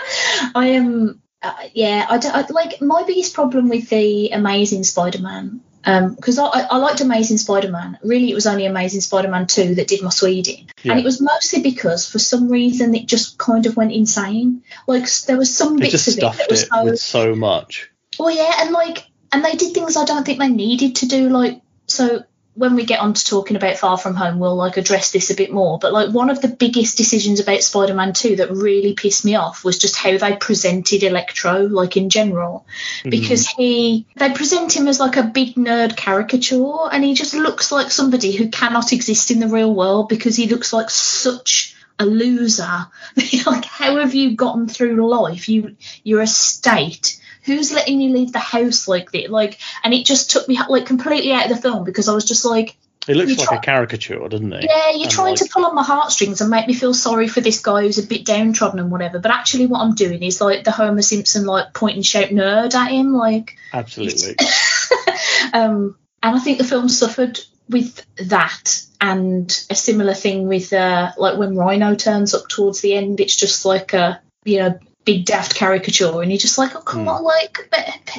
I 0.54 0.68
am, 0.68 1.20
uh, 1.42 1.52
yeah, 1.72 2.06
I, 2.08 2.18
don't, 2.18 2.34
I 2.34 2.46
like 2.52 2.80
my 2.80 3.04
biggest 3.04 3.34
problem 3.34 3.68
with 3.68 3.88
the 3.90 4.30
Amazing 4.30 4.84
Spider-Man 4.84 5.60
because 5.84 6.38
I, 6.38 6.44
I 6.46 6.76
liked 6.78 7.00
Amazing 7.00 7.38
Spider-Man. 7.38 7.98
Really, 8.02 8.30
it 8.30 8.34
was 8.34 8.46
only 8.46 8.66
Amazing 8.66 9.00
Spider-Man 9.00 9.46
two 9.46 9.74
that 9.76 9.88
did 9.88 10.02
my 10.02 10.10
Sweden, 10.10 10.66
Yeah. 10.82 10.92
and 10.92 11.00
it 11.00 11.04
was 11.04 11.20
mostly 11.20 11.62
because 11.62 12.08
for 12.08 12.18
some 12.20 12.48
reason 12.48 12.94
it 12.94 13.06
just 13.06 13.36
kind 13.38 13.66
of 13.66 13.76
went 13.76 13.92
insane. 13.92 14.62
Like 14.86 15.08
there 15.26 15.36
was 15.36 15.54
some 15.54 15.76
They 15.76 15.90
bits 15.90 15.92
just 16.04 16.08
of 16.08 16.14
it 16.14 16.18
stuffed 16.20 16.38
that 16.38 16.50
was 16.50 16.62
it 16.62 16.68
so 16.68 16.84
with 16.84 16.98
so 17.00 17.34
much. 17.34 17.90
well, 18.18 18.30
yeah, 18.30 18.52
and 18.60 18.70
like, 18.72 19.04
and 19.32 19.44
they 19.44 19.54
did 19.54 19.74
things 19.74 19.96
I 19.96 20.04
don't 20.04 20.24
think 20.24 20.38
they 20.38 20.48
needed 20.48 20.96
to 20.96 21.06
do. 21.06 21.28
Like, 21.28 21.60
so 21.86 22.24
when 22.54 22.74
we 22.74 22.84
get 22.84 23.00
on 23.00 23.14
to 23.14 23.24
talking 23.24 23.56
about 23.56 23.78
Far 23.78 23.96
From 23.96 24.14
Home, 24.14 24.38
we'll 24.38 24.56
like 24.56 24.76
address 24.76 25.10
this 25.10 25.30
a 25.30 25.34
bit 25.34 25.50
more. 25.50 25.78
But 25.78 25.92
like, 25.92 26.10
one 26.10 26.28
of 26.28 26.42
the 26.42 26.48
biggest 26.48 26.98
decisions 26.98 27.40
about 27.40 27.62
Spider-Man 27.62 28.12
Two 28.12 28.36
that 28.36 28.50
really 28.50 28.92
pissed 28.92 29.24
me 29.24 29.36
off 29.36 29.64
was 29.64 29.78
just 29.78 29.96
how 29.96 30.18
they 30.18 30.36
presented 30.36 31.02
Electro, 31.02 31.62
like 31.62 31.96
in 31.96 32.10
general, 32.10 32.66
mm-hmm. 32.98 33.10
because 33.10 33.46
he 33.48 34.06
they 34.16 34.32
present 34.32 34.76
him 34.76 34.86
as 34.86 35.00
like 35.00 35.16
a 35.16 35.22
big 35.22 35.54
nerd 35.54 35.96
caricature, 35.96 36.90
and 36.92 37.02
he 37.02 37.14
just 37.14 37.34
looks 37.34 37.72
like 37.72 37.90
somebody 37.90 38.32
who 38.32 38.48
cannot 38.48 38.92
exist 38.92 39.30
in 39.30 39.40
the 39.40 39.48
real 39.48 39.74
world 39.74 40.10
because 40.10 40.36
he 40.36 40.46
looks 40.46 40.74
like 40.74 40.90
such 40.90 41.74
a 41.98 42.04
loser. 42.04 42.86
like, 43.46 43.64
how 43.64 43.96
have 43.96 44.14
you 44.14 44.36
gotten 44.36 44.68
through 44.68 45.08
life? 45.08 45.48
You 45.48 45.76
you're 46.04 46.20
a 46.20 46.26
state. 46.26 47.18
Who's 47.44 47.72
letting 47.72 48.00
you 48.00 48.12
leave 48.12 48.32
the 48.32 48.38
house 48.38 48.86
like 48.88 49.10
that? 49.12 49.30
Like, 49.30 49.58
and 49.82 49.92
it 49.92 50.06
just 50.06 50.30
took 50.30 50.48
me 50.48 50.58
like 50.68 50.86
completely 50.86 51.32
out 51.32 51.50
of 51.50 51.56
the 51.56 51.62
film 51.62 51.84
because 51.84 52.08
I 52.08 52.14
was 52.14 52.24
just 52.24 52.44
like, 52.44 52.76
It 53.08 53.16
looks 53.16 53.36
like 53.36 53.48
try- 53.48 53.56
a 53.56 53.60
caricature, 53.60 54.28
doesn't 54.28 54.52
it? 54.52 54.64
yeah, 54.68 54.90
you're 54.92 55.02
And, 55.04 55.10
trying 55.10 55.36
to 55.36 55.48
pull 55.52 55.66
on 55.66 55.74
my 55.74 55.82
heartstrings 55.82 56.40
and 56.40 56.50
make 56.50 56.66
me 56.68 56.74
feel 56.74 56.94
sorry 56.94 57.26
for 57.28 57.40
this 57.40 57.60
guy 57.60 57.82
who's 57.82 57.98
a 57.98 58.06
bit 58.06 58.24
downtrodden 58.24 58.78
and 58.78 58.90
whatever. 58.90 59.18
But 59.18 59.32
actually, 59.32 59.66
what 59.66 59.80
I'm 59.80 59.94
doing 59.94 60.22
is 60.22 60.40
like 60.40 60.64
the 60.64 60.70
Homer 60.70 61.02
Simpson 61.02 61.44
like 61.46 61.72
point 61.74 61.96
and 61.96 62.06
shout 62.06 62.28
nerd 62.28 62.74
at 62.74 62.90
him, 62.92 63.12
like. 63.12 63.56
Absolutely. 63.72 64.36
um, 65.52 65.96
and 66.22 66.36
I 66.36 66.38
think 66.38 66.58
the 66.58 66.64
film 66.64 66.88
suffered 66.88 67.40
with 67.68 68.04
that, 68.28 68.82
and 69.00 69.50
a 69.70 69.74
similar 69.74 70.14
thing 70.14 70.46
with 70.46 70.72
uh, 70.72 71.12
like 71.16 71.38
when 71.38 71.56
Rhino 71.56 71.94
turns 71.94 72.34
up 72.34 72.48
towards 72.48 72.80
the 72.80 72.94
end, 72.94 73.20
it's 73.20 73.34
just 73.34 73.64
like 73.64 73.92
a 73.94 74.20
you 74.44 74.58
know 74.58 74.78
big 75.04 75.24
daft 75.24 75.54
caricature, 75.54 76.20
and 76.22 76.30
you're 76.30 76.38
just 76.38 76.58
like, 76.58 76.74
oh 76.76 76.80
come 76.80 77.02
Hmm. 77.02 77.08
on, 77.08 77.24
like 77.24 77.58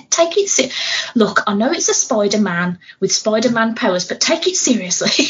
take 0.10 0.38
it. 0.38 0.50
Se- 0.50 0.72
Look, 1.16 1.42
I 1.48 1.54
know 1.54 1.72
it's 1.72 1.90
a 1.90 1.94
Spider-Man 1.94 2.80
with 3.00 3.12
Spider-Man 3.12 3.76
powers, 3.76 4.08
but 4.08 4.20
take 4.22 4.48
it 4.48 4.56
seriously. 4.56 5.28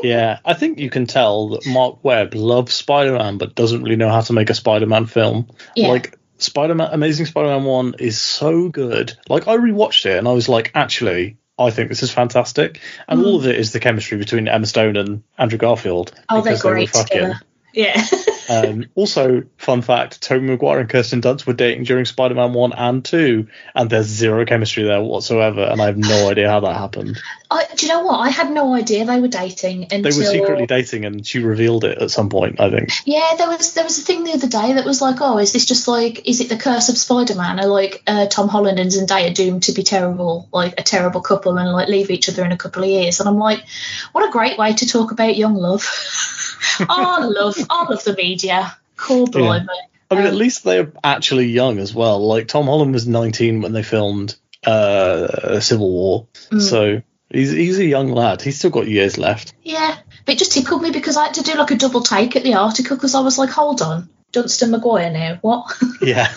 yeah, 0.02 0.38
I 0.44 0.54
think 0.54 0.78
you 0.78 0.90
can 0.90 1.06
tell 1.06 1.50
that 1.50 1.66
Mark 1.66 2.02
Webb 2.02 2.34
loves 2.34 2.74
Spider-Man, 2.74 3.38
but 3.38 3.54
doesn't 3.54 3.82
really 3.82 3.96
know 3.96 4.08
how 4.10 4.22
to 4.22 4.32
make 4.32 4.50
a 4.50 4.54
Spider-Man 4.54 5.06
film. 5.06 5.48
yeah. 5.76 5.88
Like 5.88 6.18
Spider-Man, 6.38 6.88
Amazing 6.92 7.26
Spider-Man 7.26 7.64
One 7.64 7.94
is 7.98 8.20
so 8.20 8.68
good. 8.68 9.16
Like 9.28 9.46
I 9.48 9.56
rewatched 9.56 10.06
it 10.06 10.18
and 10.18 10.26
I 10.26 10.32
was 10.32 10.48
like, 10.48 10.72
actually, 10.74 11.36
I 11.58 11.70
think 11.70 11.88
this 11.90 12.02
is 12.02 12.10
fantastic. 12.10 12.80
And 13.06 13.20
Mm. 13.20 13.26
all 13.26 13.36
of 13.36 13.46
it 13.46 13.56
is 13.56 13.72
the 13.72 13.78
chemistry 13.80 14.18
between 14.18 14.48
Emma 14.48 14.66
Stone 14.66 14.96
and 14.96 15.22
Andrew 15.38 15.58
Garfield. 15.58 16.12
oh, 16.28 16.36
they're 16.40 16.54
because 16.54 16.62
they 16.62 16.68
were 16.68 16.74
great 16.74 16.88
fucking. 16.90 17.18
together. 17.18 17.40
Yeah. 17.72 18.04
Um, 18.48 18.86
also, 18.94 19.44
fun 19.56 19.82
fact: 19.82 20.20
Tobey 20.20 20.46
Maguire 20.46 20.80
and 20.80 20.88
Kirsten 20.88 21.20
Dunst 21.20 21.46
were 21.46 21.52
dating 21.52 21.84
during 21.84 22.04
Spider-Man 22.04 22.52
One 22.52 22.72
and 22.72 23.04
Two, 23.04 23.48
and 23.74 23.88
there's 23.88 24.06
zero 24.06 24.44
chemistry 24.44 24.82
there 24.82 25.00
whatsoever. 25.00 25.62
And 25.62 25.80
I 25.80 25.86
have 25.86 25.96
no 25.96 26.28
idea 26.28 26.50
how 26.50 26.60
that 26.60 26.74
happened. 26.74 27.18
I, 27.50 27.66
do 27.76 27.86
you 27.86 27.92
know 27.92 28.02
what? 28.02 28.18
I 28.18 28.30
had 28.30 28.50
no 28.50 28.74
idea 28.74 29.04
they 29.04 29.20
were 29.20 29.28
dating 29.28 29.84
until 29.84 30.02
They 30.02 30.16
were 30.16 30.24
secretly 30.24 30.66
dating, 30.66 31.04
and 31.04 31.26
she 31.26 31.38
revealed 31.38 31.84
it 31.84 31.98
at 31.98 32.10
some 32.10 32.28
point. 32.28 32.60
I 32.60 32.70
think. 32.70 32.90
Yeah, 33.04 33.34
there 33.38 33.48
was 33.48 33.74
there 33.74 33.84
was 33.84 33.98
a 33.98 34.02
thing 34.02 34.24
the 34.24 34.32
other 34.32 34.48
day 34.48 34.74
that 34.74 34.84
was 34.84 35.00
like, 35.00 35.20
oh, 35.20 35.38
is 35.38 35.52
this 35.52 35.64
just 35.64 35.88
like, 35.88 36.28
is 36.28 36.40
it 36.40 36.48
the 36.48 36.56
curse 36.56 36.88
of 36.88 36.98
Spider-Man? 36.98 37.60
Or 37.60 37.66
like 37.66 38.02
uh, 38.06 38.26
Tom 38.26 38.48
Holland 38.48 38.78
and 38.78 38.90
Zendaya 38.90 39.32
doomed 39.32 39.64
to 39.64 39.72
be 39.72 39.82
terrible, 39.82 40.48
like 40.52 40.78
a 40.78 40.82
terrible 40.82 41.20
couple, 41.20 41.56
and 41.58 41.72
like 41.72 41.88
leave 41.88 42.10
each 42.10 42.28
other 42.28 42.44
in 42.44 42.52
a 42.52 42.58
couple 42.58 42.82
of 42.82 42.90
years? 42.90 43.20
And 43.20 43.28
I'm 43.28 43.38
like, 43.38 43.64
what 44.12 44.28
a 44.28 44.32
great 44.32 44.58
way 44.58 44.74
to 44.74 44.86
talk 44.86 45.12
about 45.12 45.36
young 45.36 45.54
love. 45.54 45.88
oh, 46.80 46.86
I 46.88 47.24
love, 47.24 47.56
I 47.70 47.86
love 47.90 48.04
the 48.04 48.14
media. 48.14 48.76
Cool, 48.96 49.26
blimey. 49.26 49.68
I 50.10 50.14
mean, 50.14 50.24
at 50.26 50.32
Um, 50.32 50.38
least 50.38 50.64
they're 50.64 50.92
actually 51.02 51.46
young 51.46 51.78
as 51.78 51.94
well. 51.94 52.26
Like 52.26 52.48
Tom 52.48 52.66
Holland 52.66 52.92
was 52.92 53.06
19 53.06 53.62
when 53.62 53.72
they 53.72 53.82
filmed 53.82 54.36
uh, 54.66 55.58
Civil 55.60 55.90
War, 55.90 56.26
Mm. 56.50 56.60
so 56.60 57.02
he's 57.30 57.50
he's 57.50 57.78
a 57.78 57.84
young 57.84 58.08
lad. 58.12 58.42
He's 58.42 58.58
still 58.58 58.70
got 58.70 58.86
years 58.86 59.16
left. 59.18 59.54
Yeah, 59.62 59.96
but 60.26 60.34
it 60.34 60.38
just 60.38 60.52
tickled 60.52 60.82
me 60.82 60.90
because 60.90 61.16
I 61.16 61.24
had 61.24 61.34
to 61.34 61.42
do 61.42 61.54
like 61.54 61.70
a 61.70 61.76
double 61.76 62.02
take 62.02 62.36
at 62.36 62.42
the 62.44 62.54
article 62.54 62.96
because 62.96 63.14
I 63.14 63.20
was 63.20 63.38
like, 63.38 63.50
hold 63.50 63.80
on, 63.82 64.08
Dunst 64.32 64.62
and 64.62 64.70
Maguire 64.70 65.10
now, 65.10 65.38
what? 65.40 65.72
Yeah, 66.02 66.32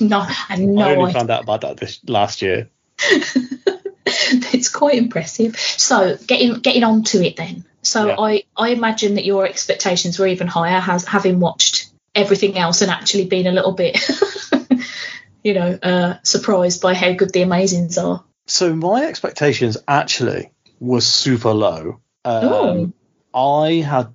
no, 0.00 0.20
I 0.20 0.24
had 0.32 0.60
I 0.60 0.94
only 0.94 1.12
found 1.12 1.30
out 1.30 1.42
about 1.42 1.62
that 1.62 1.76
this 1.78 2.00
last 2.06 2.40
year. 2.42 2.70
it's 4.06 4.68
quite 4.68 4.94
impressive. 4.96 5.56
So 5.56 6.16
getting 6.26 6.60
getting 6.60 6.84
on 6.84 7.02
to 7.04 7.24
it 7.26 7.36
then. 7.36 7.64
So 7.86 8.08
Yeah. 8.08 8.16
I 8.18 8.44
I 8.56 8.70
imagine 8.70 9.14
that 9.14 9.24
your 9.24 9.46
expectations 9.46 10.18
were 10.18 10.26
even 10.26 10.46
higher, 10.46 10.80
has 10.80 11.04
having 11.04 11.40
watched 11.40 11.88
everything 12.14 12.58
else 12.58 12.82
and 12.82 12.90
actually 12.90 13.26
been 13.26 13.46
a 13.46 13.52
little 13.52 13.72
bit, 13.72 13.98
you 15.44 15.54
know, 15.54 15.78
uh, 15.82 16.14
surprised 16.22 16.82
by 16.82 16.94
how 16.94 17.12
good 17.12 17.32
the 17.32 17.42
Amazings 17.42 18.02
are. 18.02 18.24
So 18.46 18.74
my 18.74 19.04
expectations 19.04 19.76
actually 19.86 20.50
were 20.80 21.00
super 21.00 21.52
low. 21.52 22.00
Um, 22.24 22.94
I 23.34 23.74
had 23.74 24.14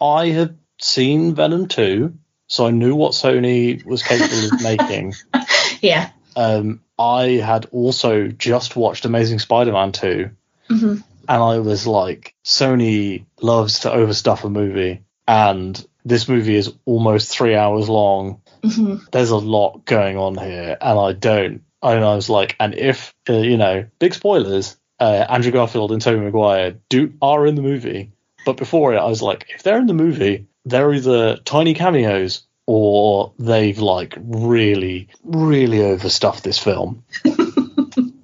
I 0.00 0.28
had 0.28 0.58
seen 0.80 1.34
Venom 1.34 1.66
2, 1.66 2.14
so 2.46 2.66
I 2.66 2.70
knew 2.70 2.94
what 2.94 3.12
Sony 3.12 3.84
was 3.84 4.02
capable 4.02 4.46
of 4.46 4.62
making. 4.62 5.14
Yeah. 5.80 6.10
Um, 6.34 6.80
I 6.98 7.24
had 7.34 7.66
also 7.70 8.26
just 8.26 8.74
watched 8.74 9.04
Amazing 9.04 9.38
Spider-Man 9.38 9.92
2, 9.92 10.30
hmm 10.68 10.96
and 11.28 11.42
I 11.42 11.58
was 11.58 11.86
like, 11.86 12.34
Sony 12.44 13.24
loves 13.40 13.80
to 13.80 13.90
overstuff 13.90 14.44
a 14.44 14.50
movie, 14.50 15.02
and 15.26 15.86
this 16.04 16.28
movie 16.28 16.56
is 16.56 16.72
almost 16.84 17.30
three 17.30 17.54
hours 17.54 17.88
long. 17.88 18.40
hmm 18.64 18.96
There's 19.12 19.30
a 19.30 19.36
lot 19.36 19.84
going 19.84 20.16
on 20.16 20.36
here, 20.36 20.76
and 20.80 20.98
I 20.98 21.12
don't. 21.12 21.62
And 21.82 22.04
I 22.04 22.16
was 22.16 22.28
like, 22.28 22.56
and 22.58 22.74
if 22.74 23.14
uh, 23.28 23.34
you 23.34 23.56
know, 23.56 23.86
big 23.98 24.14
spoilers, 24.14 24.76
uh, 24.98 25.26
Andrew 25.28 25.52
Garfield 25.52 25.92
and 25.92 26.02
Tobey 26.02 26.20
Maguire 26.20 26.76
do 26.88 27.12
are 27.22 27.46
in 27.46 27.54
the 27.54 27.62
movie, 27.62 28.12
but 28.44 28.56
before 28.56 28.94
it, 28.94 28.98
I 28.98 29.06
was 29.06 29.22
like, 29.22 29.46
if 29.54 29.62
they're 29.62 29.78
in 29.78 29.86
the 29.86 29.94
movie, 29.94 30.46
they're 30.64 30.92
either 30.92 31.36
tiny 31.36 31.74
cameos 31.74 32.42
or 32.66 33.32
they've 33.38 33.78
like 33.78 34.14
really, 34.18 35.08
really 35.24 35.82
overstuffed 35.82 36.44
this 36.44 36.58
film. 36.58 37.04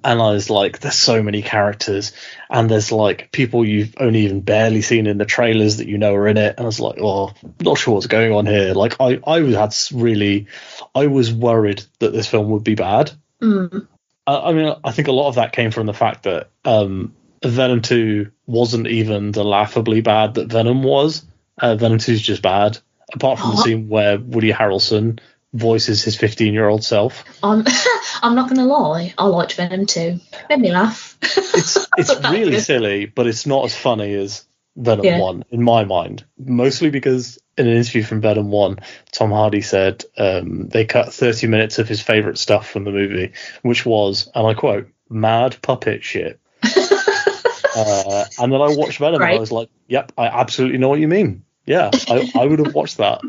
and 0.05 0.21
I 0.21 0.31
was 0.31 0.49
like, 0.49 0.79
there's 0.79 0.95
so 0.95 1.21
many 1.23 1.41
characters, 1.41 2.13
and 2.49 2.69
there's 2.69 2.91
like 2.91 3.31
people 3.31 3.65
you've 3.65 3.95
only 3.99 4.19
even 4.25 4.41
barely 4.41 4.81
seen 4.81 5.07
in 5.07 5.17
the 5.17 5.25
trailers 5.25 5.77
that 5.77 5.87
you 5.87 5.97
know 5.97 6.13
are 6.13 6.27
in 6.27 6.37
it. 6.37 6.55
And 6.57 6.61
I 6.61 6.65
was 6.65 6.79
like, 6.79 6.99
oh, 7.01 7.33
not 7.59 7.77
sure 7.77 7.95
what's 7.95 8.07
going 8.07 8.31
on 8.31 8.45
here. 8.45 8.73
Like, 8.73 8.95
I, 9.01 9.19
I 9.25 9.41
had 9.41 9.75
really, 9.91 10.47
I 10.93 11.07
was 11.07 11.33
worried 11.33 11.83
that 11.99 12.13
this 12.13 12.27
film 12.27 12.49
would 12.51 12.63
be 12.63 12.75
bad. 12.75 13.11
Mm. 13.41 13.87
I, 14.27 14.35
I 14.49 14.53
mean, 14.53 14.73
I 14.83 14.91
think 14.91 15.07
a 15.07 15.11
lot 15.11 15.27
of 15.29 15.35
that 15.35 15.51
came 15.53 15.71
from 15.71 15.87
the 15.87 15.93
fact 15.93 16.23
that 16.23 16.49
um, 16.63 17.15
Venom 17.43 17.81
2 17.81 18.29
wasn't 18.45 18.87
even 18.87 19.31
the 19.31 19.43
laughably 19.43 20.01
bad 20.01 20.35
that 20.35 20.51
Venom 20.51 20.83
was. 20.83 21.25
Uh, 21.57 21.75
Venom 21.75 21.97
2 21.97 22.11
is 22.11 22.21
just 22.21 22.41
bad, 22.41 22.77
apart 23.13 23.39
from 23.39 23.51
the 23.51 23.57
Oh. 23.57 23.63
scene 23.63 23.89
where 23.89 24.19
Woody 24.19 24.51
Harrelson 24.51 25.19
voices 25.55 26.03
his 26.03 26.15
15 26.15 26.53
year 26.53 26.67
old 26.67 26.83
self. 26.83 27.23
I'm 27.41 27.63
I'm 28.21 28.35
not 28.35 28.49
gonna 28.49 28.65
lie, 28.65 29.13
I 29.17 29.25
liked 29.25 29.55
Venom 29.55 29.85
too. 29.85 30.19
Made 30.49 30.59
me 30.59 30.71
laugh. 30.71 31.17
It's 31.21 31.87
it's 31.97 32.15
really 32.29 32.59
silly, 32.59 33.05
but 33.05 33.27
it's 33.27 33.45
not 33.45 33.65
as 33.65 33.75
funny 33.75 34.13
as 34.13 34.45
Venom 34.75 35.05
Yeah. 35.05 35.19
1 35.19 35.45
in 35.51 35.63
my 35.63 35.85
mind. 35.85 36.25
Mostly 36.37 36.89
because 36.89 37.39
in 37.57 37.67
an 37.67 37.75
interview 37.75 38.03
from 38.03 38.21
Venom 38.21 38.51
1, 38.51 38.79
Tom 39.11 39.31
Hardy 39.31 39.61
said 39.61 40.03
um, 40.17 40.67
they 40.67 40.85
cut 40.85 41.13
30 41.13 41.47
minutes 41.47 41.79
of 41.79 41.87
his 41.87 42.01
favourite 42.01 42.37
stuff 42.37 42.69
from 42.69 42.83
the 42.83 42.91
movie, 42.91 43.31
which 43.61 43.85
was, 43.85 44.29
and 44.35 44.45
I 44.45 44.53
quote, 44.53 44.89
mad 45.09 45.57
puppet 45.61 46.03
shit. 46.03 46.39
uh, 46.63 48.25
and 48.39 48.51
then 48.51 48.61
I 48.61 48.75
watched 48.75 48.97
Venom 48.97 49.21
and 49.21 49.31
I 49.31 49.39
was 49.39 49.51
like, 49.51 49.69
yep, 49.87 50.11
I 50.17 50.27
absolutely 50.27 50.77
know 50.77 50.89
what 50.89 50.99
you 50.99 51.07
mean. 51.07 51.43
Yeah, 51.65 51.89
I, 52.09 52.29
I 52.35 52.45
would 52.45 52.59
have 52.59 52.75
watched 52.75 52.97
that. 52.97 53.21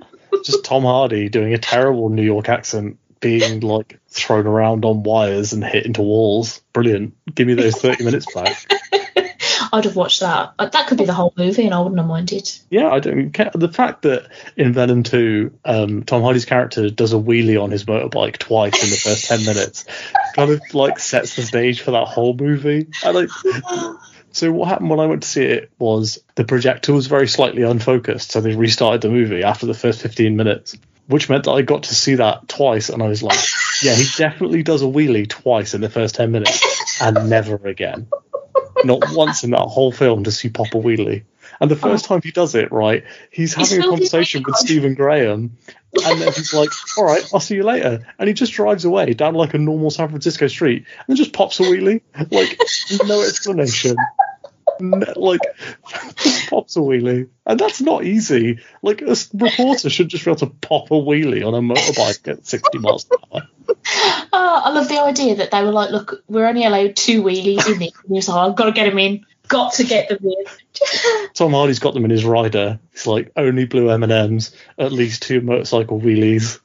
Just 0.45 0.65
Tom 0.65 0.83
Hardy 0.83 1.29
doing 1.29 1.55
a 1.55 1.59
terrible 1.59 2.09
New 2.09 2.23
York 2.23 2.49
accent, 2.49 2.99
being 3.21 3.61
like 3.61 3.99
thrown 4.09 4.47
around 4.47 4.85
on 4.85 5.03
wires 5.03 5.53
and 5.53 5.65
hit 5.65 5.87
into 5.87 6.03
walls. 6.03 6.61
Brilliant. 6.73 7.15
Give 7.35 7.47
me 7.47 7.55
those 7.55 7.77
30 7.77 8.05
minutes 8.05 8.33
back. 8.33 8.67
I'd 9.73 9.85
have 9.85 9.97
watched 9.97 10.21
that. 10.21 10.53
Uh, 10.59 10.67
That 10.69 10.87
could 10.87 10.99
be 10.99 11.05
the 11.05 11.13
whole 11.13 11.35
movie, 11.37 11.65
and 11.65 11.75
I 11.75 11.81
wouldn't 11.81 11.99
have 11.99 12.07
minded. 12.07 12.51
Yeah, 12.71 12.91
I 12.91 13.01
don't 13.01 13.31
care. 13.33 13.51
The 13.53 13.73
fact 13.73 14.03
that 14.03 14.31
in 14.57 14.73
Venom 14.73 15.03
2, 15.03 15.59
um, 15.65 16.03
Tom 16.05 16.23
Hardy's 16.23 16.45
character 16.45 16.89
does 16.89 17.13
a 17.13 17.17
wheelie 17.17 17.61
on 17.63 17.71
his 17.71 17.85
motorbike 17.85 18.39
twice 18.39 18.83
in 18.83 18.91
the 18.91 18.97
first 18.97 19.27
10 19.27 19.45
minutes 19.45 19.85
kind 20.35 20.51
of 20.51 20.61
like 20.75 20.99
sets 20.99 21.35
the 21.37 21.43
stage 21.43 21.81
for 21.81 21.93
that 21.93 22.07
whole 22.07 22.35
movie. 22.35 22.89
I 23.03 23.11
like. 23.11 23.31
So 24.37 24.53
what 24.53 24.69
happened 24.69 24.91
when 24.91 25.01
I 25.01 25.07
went 25.07 25.23
to 25.23 25.29
see 25.29 25.45
it 25.45 25.71
was 25.79 26.19
the 26.35 26.45
projector 26.45 26.93
was 26.93 27.07
very 27.07 27.27
slightly 27.27 27.63
unfocused, 27.63 28.33
so 28.33 28.43
they 28.43 28.55
restarted 28.55 29.01
the 29.01 29.09
movie 29.09 29.43
after 29.43 29.65
the 29.65 29.73
first 29.73 30.03
15 30.03 30.37
minutes, 30.37 30.77
which 31.07 31.31
meant 31.31 31.45
that 31.45 31.53
I 31.53 31.63
got 31.63 31.85
to 31.85 31.95
see 31.95 32.17
that 32.17 32.47
twice, 32.47 32.91
and 32.91 33.03
I 33.03 33.09
was 33.09 33.23
like, 33.23 33.39
yeah, 33.83 33.95
he 33.95 34.05
definitely 34.19 34.63
does 34.63 34.83
a 34.83 34.85
wheelie 34.85 35.27
twice 35.27 35.73
in 35.73 35.81
the 35.81 35.89
first 35.89 36.17
10 36.17 36.33
minutes. 36.33 37.01
and 37.01 37.31
never 37.31 37.55
again. 37.67 38.09
Not 38.85 39.05
once 39.13 39.43
in 39.43 39.53
that 39.53 39.61
whole 39.61 39.91
film 39.91 40.23
does 40.23 40.39
he 40.39 40.51
pop 40.51 40.67
a 40.75 40.77
wheelie. 40.77 41.25
And 41.59 41.71
the 41.71 41.77
first 41.77 42.05
time 42.05 42.21
he 42.23 42.31
does 42.31 42.55
it, 42.55 42.71
right, 42.71 43.05
he's 43.31 43.55
He's 43.55 43.71
having 43.71 43.87
a 43.87 43.89
conversation 43.89 44.43
with. 44.47 44.57
Stephen 44.57 44.93
Graham, 44.93 45.57
and 46.05 46.21
then 46.21 46.33
he's 46.35 46.53
like, 46.53 46.69
"All 46.99 47.05
right, 47.05 47.25
I'll 47.33 47.41
see 47.41 47.55
you 47.55 47.63
later," 47.63 48.07
and 48.19 48.29
he 48.29 48.35
just 48.35 48.53
drives 48.53 48.85
away 48.85 49.15
down 49.15 49.35
like 49.35 49.55
a 49.55 49.59
normal 49.59 49.91
San 49.91 50.09
Francisco 50.09 50.49
street, 50.49 50.85
and 50.85 51.05
then 51.09 51.17
just 51.17 51.33
pops 51.33 51.59
a 51.61 51.63
wheelie, 51.63 52.03
like 52.31 52.59
no 53.07 53.23
explanation, 53.23 53.97
like 54.81 55.41
pops 56.49 56.77
a 56.77 56.81
wheelie, 56.81 57.29
and 57.45 57.61
that's 57.61 57.81
not 57.81 58.05
easy. 58.05 58.61
Like 58.83 59.03
a 59.03 59.17
reporter 59.35 59.91
should 59.91 60.09
just 60.09 60.25
be 60.25 60.31
able 60.31 60.41
to 60.41 60.47
pop 60.47 60.91
a 60.91 60.95
wheelie 60.95 61.47
on 61.47 61.55
a 61.55 61.61
motorbike 61.61 62.29
at 62.29 62.47
sixty 62.47 62.79
miles 62.79 63.07
an 63.11 63.19
hour. 63.33 63.49
Oh, 64.33 64.63
I 64.65 64.71
love 64.71 64.89
the 64.89 65.01
idea 65.01 65.37
that 65.37 65.51
they 65.51 65.63
were 65.63 65.73
like, 65.73 65.91
look, 65.91 66.23
we're 66.29 66.47
only 66.47 66.65
allowed 66.65 66.95
two 66.95 67.23
wheelies 67.23 67.67
in 67.67 67.81
it. 67.83 67.93
And 67.95 68.09
he 68.09 68.15
was 68.15 68.29
like, 68.29 68.49
I've 68.49 68.57
got 68.57 68.67
to 68.67 68.73
get 68.73 68.89
them 68.89 68.99
in. 68.99 69.25
Got 69.49 69.75
to 69.75 69.85
get 69.85 70.09
them 70.09 70.19
in. 70.23 70.45
Tom 71.35 71.53
Hardy's 71.53 71.79
got 71.79 71.95
them 71.95 72.05
in 72.05 72.11
his 72.11 72.25
rider. 72.25 72.79
It's 72.93 73.07
like 73.07 73.33
only 73.37 73.65
blue 73.65 73.91
M 73.91 74.03
and 74.03 74.13
M's, 74.13 74.55
at 74.79 74.93
least 74.93 75.23
two 75.23 75.41
motorcycle 75.41 76.01
wheelies. 76.01 76.61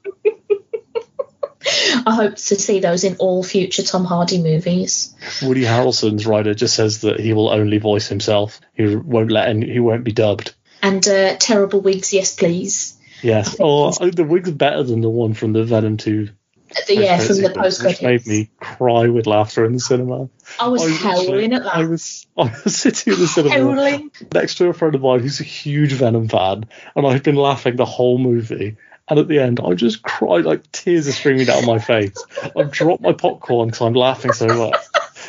I 2.05 2.15
hope 2.15 2.35
to 2.35 2.55
see 2.55 2.79
those 2.79 3.03
in 3.03 3.17
all 3.17 3.43
future 3.43 3.83
Tom 3.83 4.05
Hardy 4.05 4.41
movies. 4.41 5.13
Woody 5.41 5.63
Harrelson's 5.63 6.25
writer 6.25 6.53
just 6.53 6.75
says 6.75 7.01
that 7.01 7.19
he 7.19 7.33
will 7.33 7.49
only 7.49 7.77
voice 7.77 8.07
himself. 8.07 8.59
He 8.73 8.95
won't 8.95 9.31
let 9.31 9.49
any, 9.49 9.71
he 9.71 9.79
won't 9.79 10.03
be 10.03 10.11
dubbed. 10.11 10.55
And 10.81 11.07
uh, 11.07 11.35
terrible 11.37 11.81
wigs, 11.81 12.13
yes, 12.13 12.35
please. 12.35 12.97
Yes. 13.21 13.55
Oh, 13.59 13.91
the 13.91 14.23
wig's 14.23 14.51
better 14.51 14.83
than 14.83 15.01
the 15.01 15.09
one 15.09 15.33
from 15.33 15.53
the 15.53 15.63
Venom 15.63 15.97
2. 15.97 16.29
Uh, 16.71 16.79
the- 16.87 16.95
yeah, 16.95 17.17
from 17.19 17.41
the 17.41 17.49
post-credits 17.49 18.01
which 18.01 18.01
made 18.01 18.27
me 18.27 18.49
cry 18.59 19.07
with 19.07 19.27
laughter 19.27 19.65
in 19.65 19.73
the 19.73 19.79
cinema. 19.79 20.29
I 20.59 20.69
was 20.69 20.81
I 20.83 20.89
howling 20.91 21.53
at 21.53 21.65
I 21.65 21.83
was, 21.83 22.25
I 22.37 22.53
was 22.63 22.75
sitting 22.77 23.13
in 23.13 23.19
the 23.19 23.27
cinema 23.27 23.55
Howling. 23.55 24.11
next 24.33 24.55
to 24.55 24.67
a 24.67 24.73
friend 24.73 24.95
of 24.95 25.01
mine 25.01 25.19
who's 25.19 25.39
a 25.39 25.43
huge 25.43 25.91
Venom 25.93 26.29
fan, 26.29 26.65
and 26.95 27.05
I've 27.05 27.23
been 27.23 27.35
laughing 27.35 27.75
the 27.75 27.85
whole 27.85 28.17
movie. 28.17 28.77
And 29.11 29.19
at 29.19 29.27
the 29.27 29.39
end, 29.39 29.59
I 29.61 29.73
just 29.73 30.03
cried, 30.03 30.45
like 30.45 30.71
tears 30.71 31.05
are 31.05 31.11
streaming 31.11 31.45
down 31.45 31.65
my 31.65 31.79
face. 31.79 32.15
I've 32.55 32.71
dropped 32.71 33.01
my 33.01 33.11
popcorn 33.11 33.67
because 33.67 33.81
I'm 33.81 33.93
laughing 33.93 34.31
so 34.31 34.47
much 34.47 34.77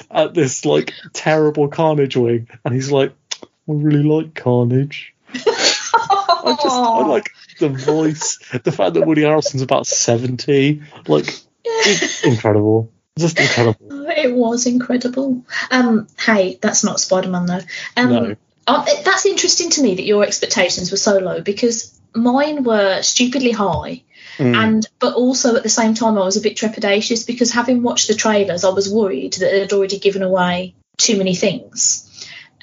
at 0.09 0.35
this 0.35 0.65
like 0.65 0.95
terrible 1.13 1.67
Carnage 1.67 2.17
wing, 2.17 2.49
and 2.65 2.73
he's 2.73 2.93
like, 2.93 3.13
"I 3.43 3.47
really 3.67 4.05
like 4.05 4.37
Carnage." 4.37 5.13
I 5.35 6.57
just, 6.63 6.77
I 6.77 7.07
like 7.09 7.31
the 7.59 7.71
voice, 7.71 8.39
the 8.63 8.71
fact 8.71 8.95
that 8.95 9.05
Woody 9.05 9.23
Harrelson's 9.23 9.63
about 9.63 9.89
seventy, 9.89 10.83
like 11.09 11.27
it's 11.65 12.23
incredible, 12.23 12.89
just 13.19 13.41
incredible. 13.41 14.09
It 14.11 14.33
was 14.33 14.65
incredible. 14.67 15.45
Um, 15.73 16.07
hey, 16.21 16.57
that's 16.63 16.85
not 16.85 17.01
Spider 17.01 17.31
Man 17.31 17.47
though. 17.47 17.61
Um, 17.97 18.11
No. 18.11 18.37
uh, 18.69 18.85
that's 19.05 19.27
interesting 19.27 19.71
to 19.71 19.83
me 19.83 19.97
that 19.97 20.05
your 20.05 20.23
expectations 20.23 20.93
were 20.93 20.97
so 20.97 21.19
low 21.19 21.41
because 21.41 21.99
mine 22.15 22.65
were 22.65 23.03
stupidly 23.03 23.53
high. 23.53 24.03
Mm. 24.39 24.57
And 24.57 24.87
but 24.99 25.15
also 25.15 25.57
at 25.57 25.63
the 25.63 25.69
same 25.69 25.95
time, 25.95 26.17
I 26.17 26.25
was 26.25 26.37
a 26.37 26.41
bit 26.41 26.57
trepidatious 26.57 27.27
because 27.27 27.51
having 27.53 27.83
watched 27.83 28.09
the 28.09 28.15
trailers, 28.15 28.65
I 28.65 28.71
was 28.71 28.93
worried 28.93 29.35
that 29.35 29.51
they'd 29.51 29.73
already 29.73 29.99
given 29.99 30.23
away 30.23 30.75
too 30.97 31.19
many 31.19 31.35
things. 31.35 32.09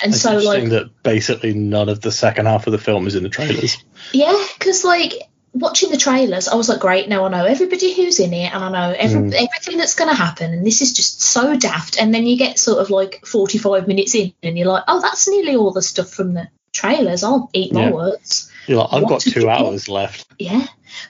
And 0.01 0.13
It's 0.13 0.23
so, 0.23 0.37
like, 0.37 0.69
that 0.69 1.03
basically 1.03 1.53
none 1.53 1.89
of 1.89 1.99
the 1.99 2.11
second 2.11 2.45
half 2.45 2.67
of 2.67 2.71
the 2.71 2.77
film 2.77 3.05
is 3.05 3.15
in 3.15 3.23
the 3.23 3.29
trailers. 3.29 3.77
Yeah, 4.13 4.45
because 4.57 4.83
like 4.83 5.13
watching 5.53 5.91
the 5.91 5.97
trailers, 5.97 6.47
I 6.47 6.55
was 6.55 6.69
like, 6.69 6.79
great, 6.79 7.09
now 7.09 7.25
I 7.25 7.29
know 7.29 7.43
everybody 7.45 7.93
who's 7.93 8.19
in 8.19 8.33
it, 8.33 8.53
and 8.53 8.63
I 8.63 8.69
know 8.71 8.95
every, 8.97 9.19
Mm. 9.19 9.33
everything 9.33 9.77
that's 9.77 9.95
going 9.95 10.09
to 10.09 10.15
happen, 10.15 10.53
and 10.53 10.65
this 10.65 10.81
is 10.81 10.93
just 10.93 11.21
so 11.21 11.57
daft. 11.57 11.99
And 12.01 12.13
then 12.13 12.25
you 12.25 12.37
get 12.37 12.57
sort 12.57 12.79
of 12.79 12.89
like 12.89 13.25
forty-five 13.25 13.87
minutes 13.87 14.15
in, 14.15 14.33
and 14.41 14.57
you're 14.57 14.67
like, 14.67 14.85
oh, 14.87 15.01
that's 15.01 15.27
nearly 15.27 15.55
all 15.55 15.71
the 15.71 15.81
stuff 15.81 16.09
from 16.09 16.33
the 16.33 16.47
trailers. 16.71 17.23
I'll 17.23 17.49
eat 17.53 17.73
my 17.73 17.87
Yeah. 17.87 17.91
words. 17.91 18.49
You're 18.69 18.77
like, 18.79 18.93
I've 18.93 19.01
What 19.03 19.09
got 19.09 19.21
two 19.21 19.41
get? 19.41 19.49
hours 19.49 19.89
left. 19.89 20.27
Yeah, 20.37 20.65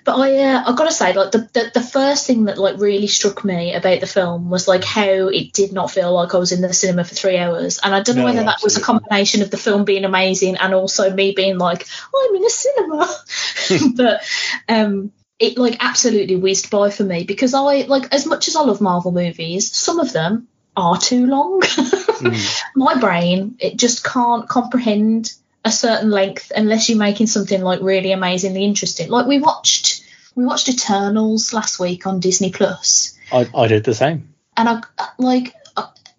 but 0.05 0.15
I 0.17 0.37
uh, 0.37 0.63
I 0.65 0.75
gotta 0.75 0.93
say, 0.93 1.13
like 1.13 1.31
the, 1.31 1.39
the 1.53 1.71
the 1.73 1.81
first 1.81 2.25
thing 2.25 2.45
that 2.45 2.57
like 2.57 2.79
really 2.79 3.07
struck 3.07 3.43
me 3.43 3.73
about 3.75 3.99
the 3.99 4.07
film 4.07 4.49
was 4.49 4.67
like 4.67 4.83
how 4.85 5.27
it 5.27 5.51
did 5.51 5.73
not 5.73 5.91
feel 5.91 6.13
like 6.13 6.33
I 6.33 6.37
was 6.37 6.53
in 6.53 6.61
the 6.61 6.73
cinema 6.73 7.03
for 7.03 7.15
three 7.15 7.37
hours, 7.37 7.79
and 7.83 7.93
I 7.93 8.01
don't 8.01 8.15
know 8.15 8.21
No, 8.21 8.27
whether 8.29 8.43
that 8.45 8.63
was 8.63 8.77
a 8.77 8.81
combination 8.81 9.41
of 9.41 9.51
the 9.51 9.57
film 9.57 9.83
being 9.83 10.05
amazing 10.05 10.55
and 10.55 10.73
also 10.73 11.13
me 11.13 11.33
being 11.33 11.57
like 11.57 11.85
I'm 12.15 12.35
in 12.35 12.45
a 12.45 12.49
cinema, 12.49 13.15
but 13.95 14.21
um. 14.69 15.11
It 15.41 15.57
like 15.57 15.77
absolutely 15.79 16.35
whizzed 16.35 16.69
by 16.69 16.89
for 16.89 17.05
me 17.05 17.23
because 17.23 17.53
I 17.53 17.83
like 17.87 18.13
as 18.13 18.25
much 18.25 18.49
as 18.49 18.57
I 18.57 18.61
love 18.63 18.81
Marvel 18.81 19.13
movies, 19.13 19.73
some 19.73 20.01
of 20.01 20.11
them 20.11 20.49
are 20.75 20.97
too 20.97 21.27
long. 21.27 21.61
Mm. 22.19 22.61
My 22.75 22.99
brain 22.99 23.55
it 23.59 23.77
just 23.77 24.03
can't 24.03 24.49
comprehend 24.49 25.31
a 25.65 25.71
certain 25.71 26.09
length 26.09 26.51
unless 26.55 26.89
you're 26.89 26.97
making 26.97 27.27
something 27.27 27.61
like 27.61 27.81
really 27.81 28.11
amazingly 28.11 28.63
interesting. 28.63 29.09
Like 29.09 29.25
we 29.25 29.39
watched 29.39 30.03
we 30.35 30.45
watched 30.45 30.69
Eternals 30.69 31.53
last 31.53 31.79
week 31.79 32.07
on 32.07 32.19
Disney 32.19 32.51
Plus, 32.51 33.17
I, 33.31 33.49
I 33.55 33.67
did 33.67 33.83
the 33.83 33.93
same. 33.93 34.33
and 34.57 34.69
I 34.69 34.81
like 35.17 35.53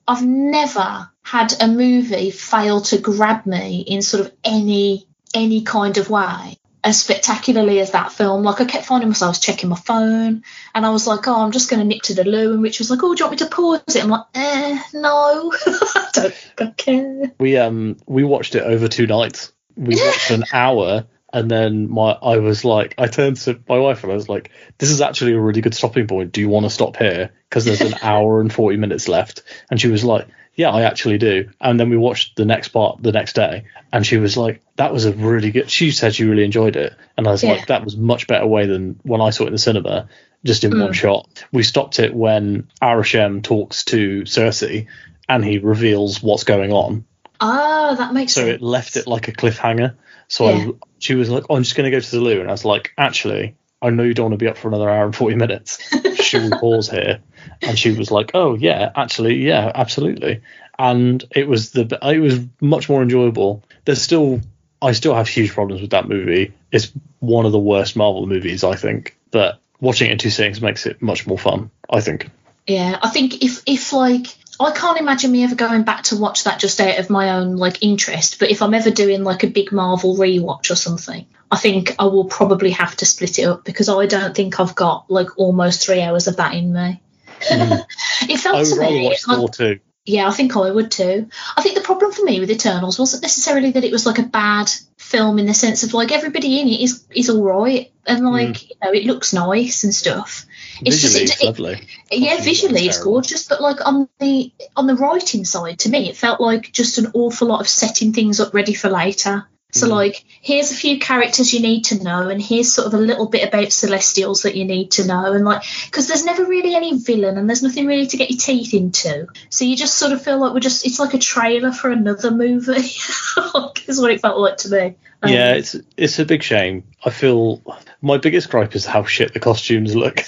I've 0.07 0.25
never 0.25 1.09
had 1.23 1.55
a 1.61 1.69
movie 1.69 2.31
fail 2.31 2.81
to 2.81 2.99
grab 2.99 3.47
me 3.47 3.81
in 3.87 4.03
sort 4.03 4.27
of 4.27 4.33
any 4.43 5.07
any 5.33 5.63
kind 5.63 5.97
of 5.97 6.11
way 6.11 6.59
as 6.83 7.01
spectacularly 7.01 7.81
as 7.81 7.93
that 7.93 8.13
film. 8.13 8.43
Like 8.43 8.61
I 8.61 8.65
kept 8.65 8.87
finding 8.87 9.09
myself 9.09 9.41
checking 9.41 9.69
my 9.69 9.77
phone, 9.77 10.43
and 10.75 10.87
I 10.87 10.91
was 10.91 11.07
like, 11.07 11.27
"Oh, 11.29 11.43
I'm 11.43 11.53
just 11.53 11.71
going 11.71 11.81
to 11.81 11.87
nip 11.87 12.03
to 12.03 12.15
the 12.15 12.25
loo," 12.25 12.55
and 12.55 12.63
Rich 12.63 12.79
was 12.79 12.91
like, 12.91 13.03
"Oh, 13.03 13.15
do 13.15 13.21
you 13.21 13.27
want 13.27 13.41
me 13.41 13.47
to 13.47 13.55
pause 13.55 13.83
it?" 13.89 14.03
I'm 14.03 14.11
like, 14.11 14.25
"Eh, 14.35 14.83
no, 14.95 15.53
I 15.67 16.09
don't, 16.13 16.53
don't 16.57 16.77
care." 16.77 17.33
We 17.39 17.57
um 17.57 17.97
we 18.07 18.25
watched 18.25 18.55
it 18.55 18.63
over 18.63 18.89
two 18.89 19.07
nights. 19.07 19.53
We 19.77 19.97
watched 19.97 20.31
an 20.31 20.45
hour, 20.53 21.07
and 21.33 21.51
then 21.51 21.91
my 21.91 22.13
I 22.13 22.39
was 22.39 22.65
like, 22.65 22.95
I 22.99 23.07
turned 23.07 23.37
to 23.39 23.61
my 23.69 23.79
wife 23.79 24.03
and 24.03 24.13
I 24.13 24.17
was 24.17 24.29
like, 24.29 24.51
"This 24.79 24.91
is 24.91 25.01
actually 25.01 25.33
a 25.33 25.41
really 25.41 25.61
good 25.61 25.75
stopping 25.75 26.07
point. 26.07 26.33
Do 26.33 26.41
you 26.41 26.49
want 26.49 26.67
to 26.67 26.71
stop 26.71 26.97
here? 26.97 27.33
Because 27.49 27.65
there's 27.65 27.81
an 27.81 27.99
hour 28.03 28.41
and 28.41 28.53
forty 28.53 28.77
minutes 28.77 29.09
left." 29.09 29.43
And 29.71 29.81
she 29.81 29.89
was 29.89 30.05
like, 30.05 30.27
"Yeah, 30.55 30.71
I 30.71 30.83
actually 30.83 31.19
do." 31.19 31.51
And 31.61 31.79
then 31.79 31.91
we 31.91 31.97
watched 31.99 32.37
the 32.37 32.47
next 32.47 32.69
part 32.69 33.03
the 33.03 33.13
next 33.13 33.35
day, 33.35 33.65
and 33.93 34.07
she 34.07 34.17
was 34.17 34.37
like, 34.37 34.63
"That 34.81 34.93
was 34.93 35.05
a 35.05 35.13
really 35.13 35.51
good." 35.51 35.71
She 35.71 35.91
said 35.91 36.15
she 36.15 36.25
really 36.25 36.45
enjoyed 36.45 36.77
it, 36.77 36.95
and 37.17 37.27
I 37.29 37.31
was 37.31 37.43
Yeah. 37.45 37.53
like, 37.53 37.67
"That 37.67 37.85
was 37.85 37.97
much 37.97 38.27
better 38.27 38.47
way 38.47 38.67
than 38.67 38.99
when 39.03 39.21
I 39.21 39.31
saw 39.31 39.45
it 39.45 39.49
in 39.49 39.53
the 39.53 39.59
cinema." 39.59 40.09
Just 40.43 40.65
in 40.65 40.81
one 40.81 40.95
shot. 40.95 41.45
We 41.53 41.63
stopped 41.63 41.99
it 41.99 42.15
when 42.15 42.69
Arishem 42.81 43.43
talks 43.43 43.85
to 43.85 44.23
Sersi, 44.23 44.87
and 45.29 45.45
he 45.45 45.59
reveals 45.59 46.23
what's 46.23 46.45
going 46.45 46.73
on. 46.73 47.05
Ah, 47.41 47.95
that 47.99 48.15
makes 48.15 48.33
sense. 48.33 48.47
So 48.47 48.51
sense. 48.51 48.63
it 48.63 48.65
left 48.65 48.97
it 48.97 49.07
like 49.07 49.29
a 49.29 49.33
cliffhanger. 49.33 49.95
So 50.29 50.49
Yeah. 50.49 50.69
I, 50.69 50.71
she 50.99 51.15
was 51.15 51.29
like, 51.29 51.45
oh, 51.51 51.57
I'm 51.57 51.63
just 51.63 51.77
going 51.77 51.91
to 51.91 51.95
go 51.95 52.01
to 52.01 52.11
the 52.11 52.21
loo. 52.21 52.41
And 52.41 52.49
I 52.49 52.53
was 52.53 52.65
like, 52.65 52.93
actually, 52.97 53.55
I 53.83 53.91
know 53.91 54.03
you 54.03 54.15
don't 54.15 54.31
want 54.31 54.39
to 54.41 54.45
be 54.45 54.49
up 54.49 54.57
for 54.57 54.69
another 54.69 54.89
hour 54.89 55.05
and 55.05 55.15
40 55.15 55.37
minutes. 55.37 55.79
Should 56.23 56.45
we 56.45 56.51
pause 56.59 56.89
here? 56.89 57.21
And 57.61 57.79
she 57.79 57.93
was 57.93 58.11
like, 58.11 58.31
oh, 58.33 58.55
yeah, 58.55 58.91
actually, 58.97 59.45
yeah, 59.47 59.71
absolutely. 59.75 60.41
And 60.79 61.23
it 61.37 61.47
was 61.49 61.73
the 61.73 61.99
it 62.03 62.21
was 62.21 62.41
much 62.63 62.89
more 62.89 63.03
enjoyable. 63.03 63.63
There's 63.85 64.01
still 64.01 64.41
I 64.83 64.93
still 64.93 65.15
have 65.15 65.29
huge 65.29 65.53
problems 65.53 65.83
with 65.83 65.91
that 65.91 66.09
movie. 66.09 66.55
It's 66.73 66.91
one 67.19 67.47
of 67.47 67.53
the 67.53 67.59
worst 67.59 67.97
Marvel 67.97 68.27
movies, 68.27 68.65
I 68.65 68.77
think. 68.77 69.17
But 69.31 69.61
watching 69.81 70.09
it 70.09 70.13
in 70.13 70.19
two 70.19 70.31
sittings 70.31 70.61
makes 70.61 70.87
it 70.87 71.03
much 71.03 71.27
more 71.27 71.39
fun, 71.39 71.71
I 71.89 72.01
think. 72.01 72.31
Yeah, 72.67 72.99
I 73.03 73.09
think 73.11 73.43
if 73.43 73.63
if 73.67 73.93
like 73.93 74.27
I 74.61 74.73
can't 74.73 74.99
imagine 74.99 75.33
me 75.33 75.43
ever 75.45 75.55
going 75.55 75.83
back 75.83 76.05
to 76.05 76.17
watch 76.17 76.45
that 76.45 76.61
just 76.61 76.81
out 76.81 76.99
of 76.99 77.11
my 77.11 77.31
own 77.31 77.57
like 77.57 77.83
interest. 77.83 78.39
But 78.39 78.51
if 78.51 78.63
I'm 78.63 78.75
ever 78.75 78.91
doing 78.91 79.25
like 79.25 79.43
a 79.43 79.49
big 79.49 79.73
Marvel 79.73 80.17
rewatch 80.17 80.71
or 80.71 80.77
something, 80.77 81.27
I 81.51 81.57
think 81.57 81.97
I 81.99 82.05
will 82.05 82.27
probably 82.27 82.71
have 82.71 82.95
to 82.97 83.07
split 83.07 83.39
it 83.39 83.45
up 83.45 83.65
because 83.65 83.89
I 83.89 84.07
don't 84.07 84.35
think 84.35 84.61
I've 84.61 84.75
got 84.75 85.11
like 85.11 85.39
almost 85.39 85.85
three 85.85 86.03
hours 86.03 86.27
of 86.27 86.37
that 86.37 86.55
in 86.55 86.73
me. 86.73 87.01
Mm. 87.41 87.85
it 88.29 88.37
felt 88.39 88.57
I 88.57 88.65
to 88.65 88.71
would 88.71 88.79
rather 88.79 88.93
me 88.93 89.05
watch 89.05 89.27
like- 89.27 89.37
Thor 89.39 89.49
2. 89.49 89.81
Yeah, 90.05 90.29
I 90.29 90.33
think 90.33 90.57
I 90.57 90.71
would 90.71 90.91
too. 90.91 91.29
I 91.57 91.63
think 91.63 91.75
the 91.75 91.83
problem 91.83 92.13
for 92.13 92.23
me 92.25 92.41
with 92.41 92.51
Eternals 92.51 92.99
wasn't 92.99 93.23
necessarily 93.23 93.73
that 93.73 93.85
it 93.85 93.93
was 93.93 94.07
like 94.07 94.19
a 94.19 94.23
bad 94.25 94.71
film 94.97 95.39
in 95.39 95.47
the 95.47 95.55
sense 95.55 95.83
of 95.83 95.93
like 95.93 96.13
everybody 96.13 96.61
in 96.61 96.69
it 96.69 96.81
is 96.81 97.05
is 97.11 97.29
all 97.29 97.43
right 97.43 97.91
and 98.07 98.21
hmm. 98.21 98.27
like 98.27 98.71
you 98.71 98.77
know 98.83 98.93
it 98.93 99.05
looks 99.05 99.33
nice 99.33 99.85
and 99.85 99.95
stuff. 99.95 100.47
It's 100.83 101.01
just- 101.01 101.13
Visually, 101.15 101.25
it- 101.25 101.31
it's 101.33 101.43
it- 101.43 101.47
lovely. 101.47 101.89
yeah, 102.11 102.35
Obviously, 102.35 102.45
visually 102.45 102.75
it's 102.87 102.87
it's 102.87 102.97
terrible. 102.97 103.13
gorgeous, 103.13 103.49
but 103.49 103.61
like 103.61 103.87
on 103.87 104.09
the 104.19 104.53
on 104.77 104.87
the 104.87 104.95
writing 104.97 105.45
side, 105.45 105.81
to 105.81 105.91
me, 105.91 106.09
it 106.09 106.17
felt 106.17 106.41
like 106.41 106.73
just 106.73 106.99
an 106.99 107.11
awful 107.15 107.49
lot 107.49 107.61
of 107.61 107.69
setting 107.69 108.13
things 108.13 108.41
up 108.41 108.55
ready 108.55 108.73
for 108.75 108.89
later. 108.89 109.47
So 109.73 109.87
Mm. 109.87 109.91
like, 109.91 110.25
here's 110.41 110.73
a 110.73 110.75
few 110.75 110.99
characters 110.99 111.53
you 111.53 111.61
need 111.61 111.85
to 111.87 112.03
know, 112.03 112.29
and 112.29 112.43
here's 112.43 112.73
sort 112.73 112.87
of 112.89 112.95
a 112.95 112.99
little 112.99 113.27
bit 113.27 113.47
about 113.47 113.73
Celestials 113.73 114.43
that 114.43 114.57
you 114.57 114.65
need 114.65 114.93
to 114.93 115.07
know, 115.07 115.33
and 115.33 115.45
like, 115.45 115.63
because 115.87 116.09
there's 116.09 116.25
never 116.25 116.45
really 116.45 116.75
any 116.75 116.97
villain, 116.99 117.39
and 117.39 117.49
there's 117.49 117.63
nothing 117.63 117.87
really 117.87 118.07
to 118.07 118.17
get 118.17 118.31
your 118.31 118.39
teeth 118.39 118.75
into. 118.75 119.29
So 119.49 119.65
you 119.65 119.77
just 119.77 119.97
sort 119.99 120.13
of 120.13 120.23
feel 120.23 120.39
like 120.39 120.55
we're 120.55 120.61
just 120.61 120.85
it's 120.87 120.99
like 120.99 121.15
a 121.15 121.19
trailer 121.19 121.73
for 121.73 121.91
another 121.91 122.31
movie. 122.31 122.73
is 123.87 124.01
what 124.01 124.11
it 124.11 124.21
felt 124.21 124.39
like 124.39 124.59
to 124.59 124.71
me. 124.71 124.97
Um, 125.23 125.33
Yeah, 125.33 125.55
it's 125.55 125.77
it's 125.97 126.19
a 126.19 126.25
big 126.25 126.43
shame. 126.43 126.85
I 127.05 127.11
feel 127.11 127.63
my 128.01 128.17
biggest 128.19 128.51
gripe 128.51 128.75
is 128.75 128.87
how 128.87 129.05
shit 129.05 129.35
the 129.35 129.41
costumes 129.41 129.95
look. 129.95 130.21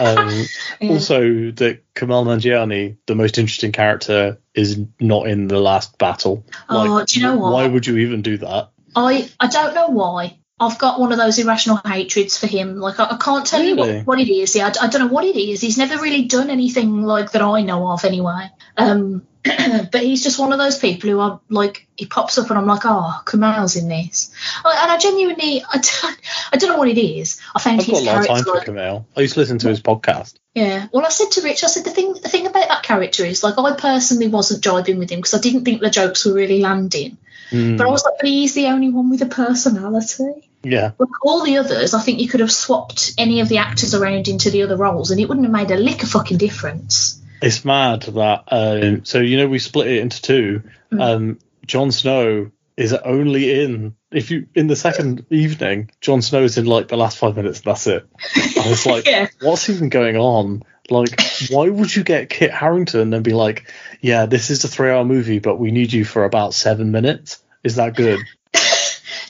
Um, 0.01 0.45
Yeah. 0.81 0.93
Also, 0.93 1.21
that 1.51 1.81
Kumail 1.95 2.25
Nanjiani, 2.25 2.99
the 3.07 3.17
most 3.17 3.37
interesting 3.37 3.73
character, 3.73 4.39
is 4.55 4.81
not 5.01 5.27
in 5.27 5.49
the 5.49 5.59
last 5.59 5.99
battle. 5.99 6.45
Oh, 6.69 7.05
do 7.05 7.19
you 7.19 7.27
know 7.27 7.37
what? 7.37 7.53
Why 7.53 7.67
would 7.67 7.87
you 7.87 7.99
even 7.99 8.23
do 8.23 8.39
that? 8.39 8.71
I 8.95 9.29
I 9.41 9.49
don't 9.49 9.75
know 9.75 9.89
why. 9.89 10.39
I've 10.61 10.79
got 10.79 10.99
one 11.01 11.13
of 11.13 11.19
those 11.19 11.39
irrational 11.39 11.81
hatreds 11.85 12.39
for 12.39 12.47
him. 12.47 12.77
Like 12.77 12.99
I, 12.99 13.07
I 13.11 13.17
can't 13.17 13.47
tell 13.47 13.63
you 13.63 13.77
what, 13.77 14.07
what 14.07 14.21
it 14.21 14.33
is. 14.33 14.55
Yeah, 14.57 14.73
I, 14.81 14.87
I 14.87 14.89
don't 14.89 15.03
know 15.03 15.13
what 15.13 15.25
it 15.25 15.37
is. 15.37 15.61
He's 15.61 15.79
never 15.79 16.01
really 16.03 16.25
done 16.25 16.51
anything 16.51 17.03
like 17.03 17.33
that 17.33 17.43
I 17.43 17.63
know 17.63 17.89
of, 17.91 18.05
anyway. 18.05 18.51
Um, 18.77 19.27
but 19.93 20.03
he's 20.03 20.23
just 20.23 20.39
one 20.39 20.53
of 20.53 20.59
those 20.59 20.79
people 20.79 21.11
who 21.11 21.21
are 21.21 21.41
like 21.49 21.87
he 21.97 22.07
pops 22.07 22.39
up 22.39 22.51
and 22.51 22.59
I'm 22.59 22.67
like, 22.67 22.83
oh, 22.85 23.21
Kumail's 23.25 23.77
in 23.77 23.89
this, 23.89 24.33
and 24.65 24.91
I 24.91 24.99
genuinely 24.99 25.63
I 25.63 25.79
don't, 25.79 26.21
I 26.53 26.57
don't 26.57 26.71
know 26.71 26.79
what 26.79 26.89
it 26.89 26.99
is. 26.99 27.41
I 27.55 27.61
found 27.61 27.81
I've 27.81 27.87
got 27.87 28.03
a 28.03 28.05
lot 28.05 28.21
of 28.21 28.27
time 28.27 28.45
for 28.45 28.55
like, 28.55 28.67
Kumail. 28.67 29.05
I 29.17 29.21
used 29.21 29.35
to 29.35 29.41
listen 29.41 29.59
to 29.59 29.69
his 29.69 29.81
podcast. 29.81 30.35
yeah. 30.55 30.89
Well, 30.93 31.07
I 31.07 31.11
said 31.11 31.31
to 31.33 31.43
Rich, 31.43 31.65
I 31.65 31.69
said 31.69 31.85
the 31.85 31.91
thing 31.91 32.15
the 32.15 32.29
thing 32.29 32.47
about 32.47 32.69
that 32.69 32.83
character 32.83 33.25
is 33.25 33.43
like 33.45 33.59
I 33.59 33.75
personally 33.77 34.29
wasn't 34.29 34.65
jibing 34.65 34.99
with 34.99 35.11
him 35.11 35.19
because 35.21 35.35
I 35.35 35.41
didn't 35.41 35.65
think 35.65 35.81
the 35.81 35.91
jokes 35.91 36.25
were 36.25 36.35
really 36.35 36.61
landing. 36.61 37.17
Mm, 37.51 37.79
But 37.79 37.87
I 37.87 37.91
was 37.91 38.05
like, 38.05 38.15
but 38.21 38.29
he's 38.29 38.55
the 38.55 38.67
only 38.67 38.91
one 38.91 39.09
with 39.09 39.23
a 39.23 39.27
personality. 39.27 40.51
yeah, 40.63 40.91
Like 40.99 41.25
all 41.25 41.45
the 41.45 41.57
others, 41.59 41.95
I 41.95 42.01
think 42.03 42.21
you 42.21 42.29
could 42.29 42.41
have 42.41 42.53
swapped 42.53 43.13
any 43.17 43.41
of 43.41 43.49
the 43.49 43.59
actors 43.59 43.95
around 43.95 44.29
into 44.29 44.51
the 44.51 44.65
other 44.65 44.77
roles, 44.77 45.11
and 45.11 45.21
it 45.21 45.29
wouldn't 45.29 45.47
have 45.47 45.53
made 45.53 45.71
a 45.71 45.81
lick 45.81 46.03
of 46.03 46.11
fucking 46.11 46.37
difference. 46.39 47.18
It's 47.41 47.65
mad 47.65 48.03
that. 48.03 48.45
Um, 48.49 49.05
so 49.05 49.21
you 49.21 49.37
know, 49.37 49.49
we 49.49 49.59
split 49.59 49.89
it 49.89 49.99
into 49.99 50.23
two. 50.23 50.63
Mm. 50.93 51.01
Um, 51.03 51.39
Jon 51.67 51.93
Snow 51.93 52.51
is 52.77 52.93
only 52.93 53.63
in 53.63 53.95
if 54.11 54.31
you 54.31 54.47
in 54.55 54.67
the 54.69 54.77
second 54.77 55.27
evening. 55.31 55.91
Jon 56.01 56.23
Snow 56.23 56.43
is 56.45 56.59
in 56.59 56.67
like 56.67 56.89
the 56.89 56.97
last 56.97 57.19
five 57.19 57.37
minutes. 57.37 57.61
That's 57.61 57.87
it. 57.87 58.09
I 58.35 58.69
was 58.69 58.87
like, 58.87 59.07
Yeah. 59.09 59.29
what's 59.41 59.69
even 59.69 59.89
going 59.89 60.17
on? 60.17 60.63
Like, 60.91 61.21
why 61.51 61.69
would 61.69 61.95
you 61.95 62.03
get 62.03 62.31
Kit 62.31 62.51
Harington 62.51 63.13
and 63.13 63.23
be 63.23 63.35
like, 63.35 63.71
yeah, 64.01 64.25
this 64.25 64.49
is 64.49 64.65
a 64.65 64.69
three-hour 64.69 65.05
movie, 65.05 65.39
but 65.39 65.57
we 65.59 65.71
need 65.71 65.93
you 65.93 66.05
for 66.07 66.25
about 66.25 66.55
seven 66.55 66.91
minutes? 66.93 67.43
Is 67.63 67.77
that 67.77 67.95
good? 67.95 68.21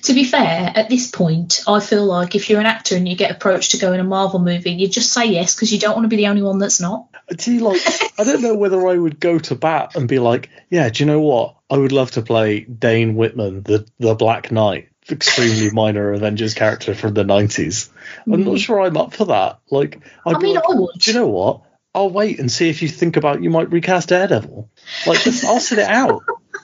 To 0.03 0.15
be 0.15 0.25
fair, 0.25 0.73
at 0.75 0.89
this 0.89 1.11
point, 1.11 1.65
I 1.67 1.81
feel 1.81 2.05
like 2.07 2.35
if 2.35 2.49
you're 2.49 2.61
an 2.61 2.67
actor 2.67 2.97
and 2.97 3.07
you 3.07 3.17
get 3.17 3.31
approached 3.33 3.73
to 3.73 3.79
go 3.79 3.93
in 3.93 4.01
a 4.01 4.05
Marvel 4.05 4.39
movie, 4.39 4.71
you 4.71 4.89
just 4.89 5.13
say 5.13 5.27
yes 5.27 5.55
because 5.55 5.71
you 5.73 5.79
don't 5.79 5.95
want 5.95 6.05
to 6.05 6.09
be 6.09 6.17
the 6.17 6.29
only 6.29 6.41
one 6.41 6.59
that's 6.59 6.81
not. 6.81 7.09
See, 7.39 7.59
like, 7.59 7.81
I 8.19 8.25
don't 8.25 8.43
know 8.43 8.55
whether 8.55 8.87
I 8.87 8.97
would 8.97 9.21
go 9.21 9.39
to 9.39 9.55
bat 9.55 9.95
and 9.97 10.09
be 10.09 10.19
like, 10.19 10.49
yeah, 10.71 10.89
do 10.89 11.03
you 11.03 11.07
know 11.07 11.21
what? 11.21 11.57
I 11.69 11.77
would 11.77 11.93
love 11.93 12.13
to 12.13 12.23
play 12.23 12.61
Dane 12.61 13.15
Whitman, 13.17 13.63
the 13.63 13.87
the 13.99 14.15
Black 14.15 14.51
Knight, 14.51 14.89
extremely 15.11 15.71
minor 15.73 16.13
Avengers 16.13 16.55
character 16.55 16.95
from 16.95 17.15
the 17.15 17.25
nineties. 17.25 17.91
I'm 18.25 18.45
not 18.45 18.55
mm. 18.55 18.59
sure 18.59 18.81
I'm 18.81 18.97
up 18.97 19.15
for 19.15 19.27
that. 19.27 19.59
Like, 19.71 20.01
I'd 20.27 20.37
I 20.37 20.39
mean, 20.39 20.55
like, 20.55 20.65
I 20.69 20.75
would. 20.75 20.91
do 20.99 21.11
you 21.11 21.19
know 21.19 21.29
what? 21.29 21.63
I'll 21.95 22.11
wait 22.11 22.39
and 22.39 22.51
see 22.51 22.69
if 22.69 22.83
you 22.83 22.89
think 22.89 23.17
about 23.17 23.43
you 23.43 23.51
might 23.51 23.73
recast 23.73 24.11
Daredevil. 24.11 24.71
Like, 25.07 25.21
just, 25.21 25.45
I'll 25.45 25.61
sit 25.61 25.79
it 25.79 25.89
out. 25.89 26.23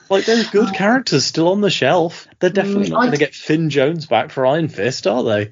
Like, 0.09 0.25
there's 0.25 0.49
good 0.49 0.73
characters 0.75 1.25
still 1.25 1.49
on 1.49 1.61
the 1.61 1.69
shelf. 1.69 2.27
They're 2.39 2.49
definitely 2.49 2.87
mm, 2.87 2.91
not 2.91 2.99
going 3.01 3.11
to 3.11 3.17
get 3.17 3.35
Finn 3.35 3.69
Jones 3.69 4.05
back 4.05 4.31
for 4.31 4.45
Iron 4.45 4.67
Fist, 4.67 5.07
are 5.07 5.23
they? 5.23 5.51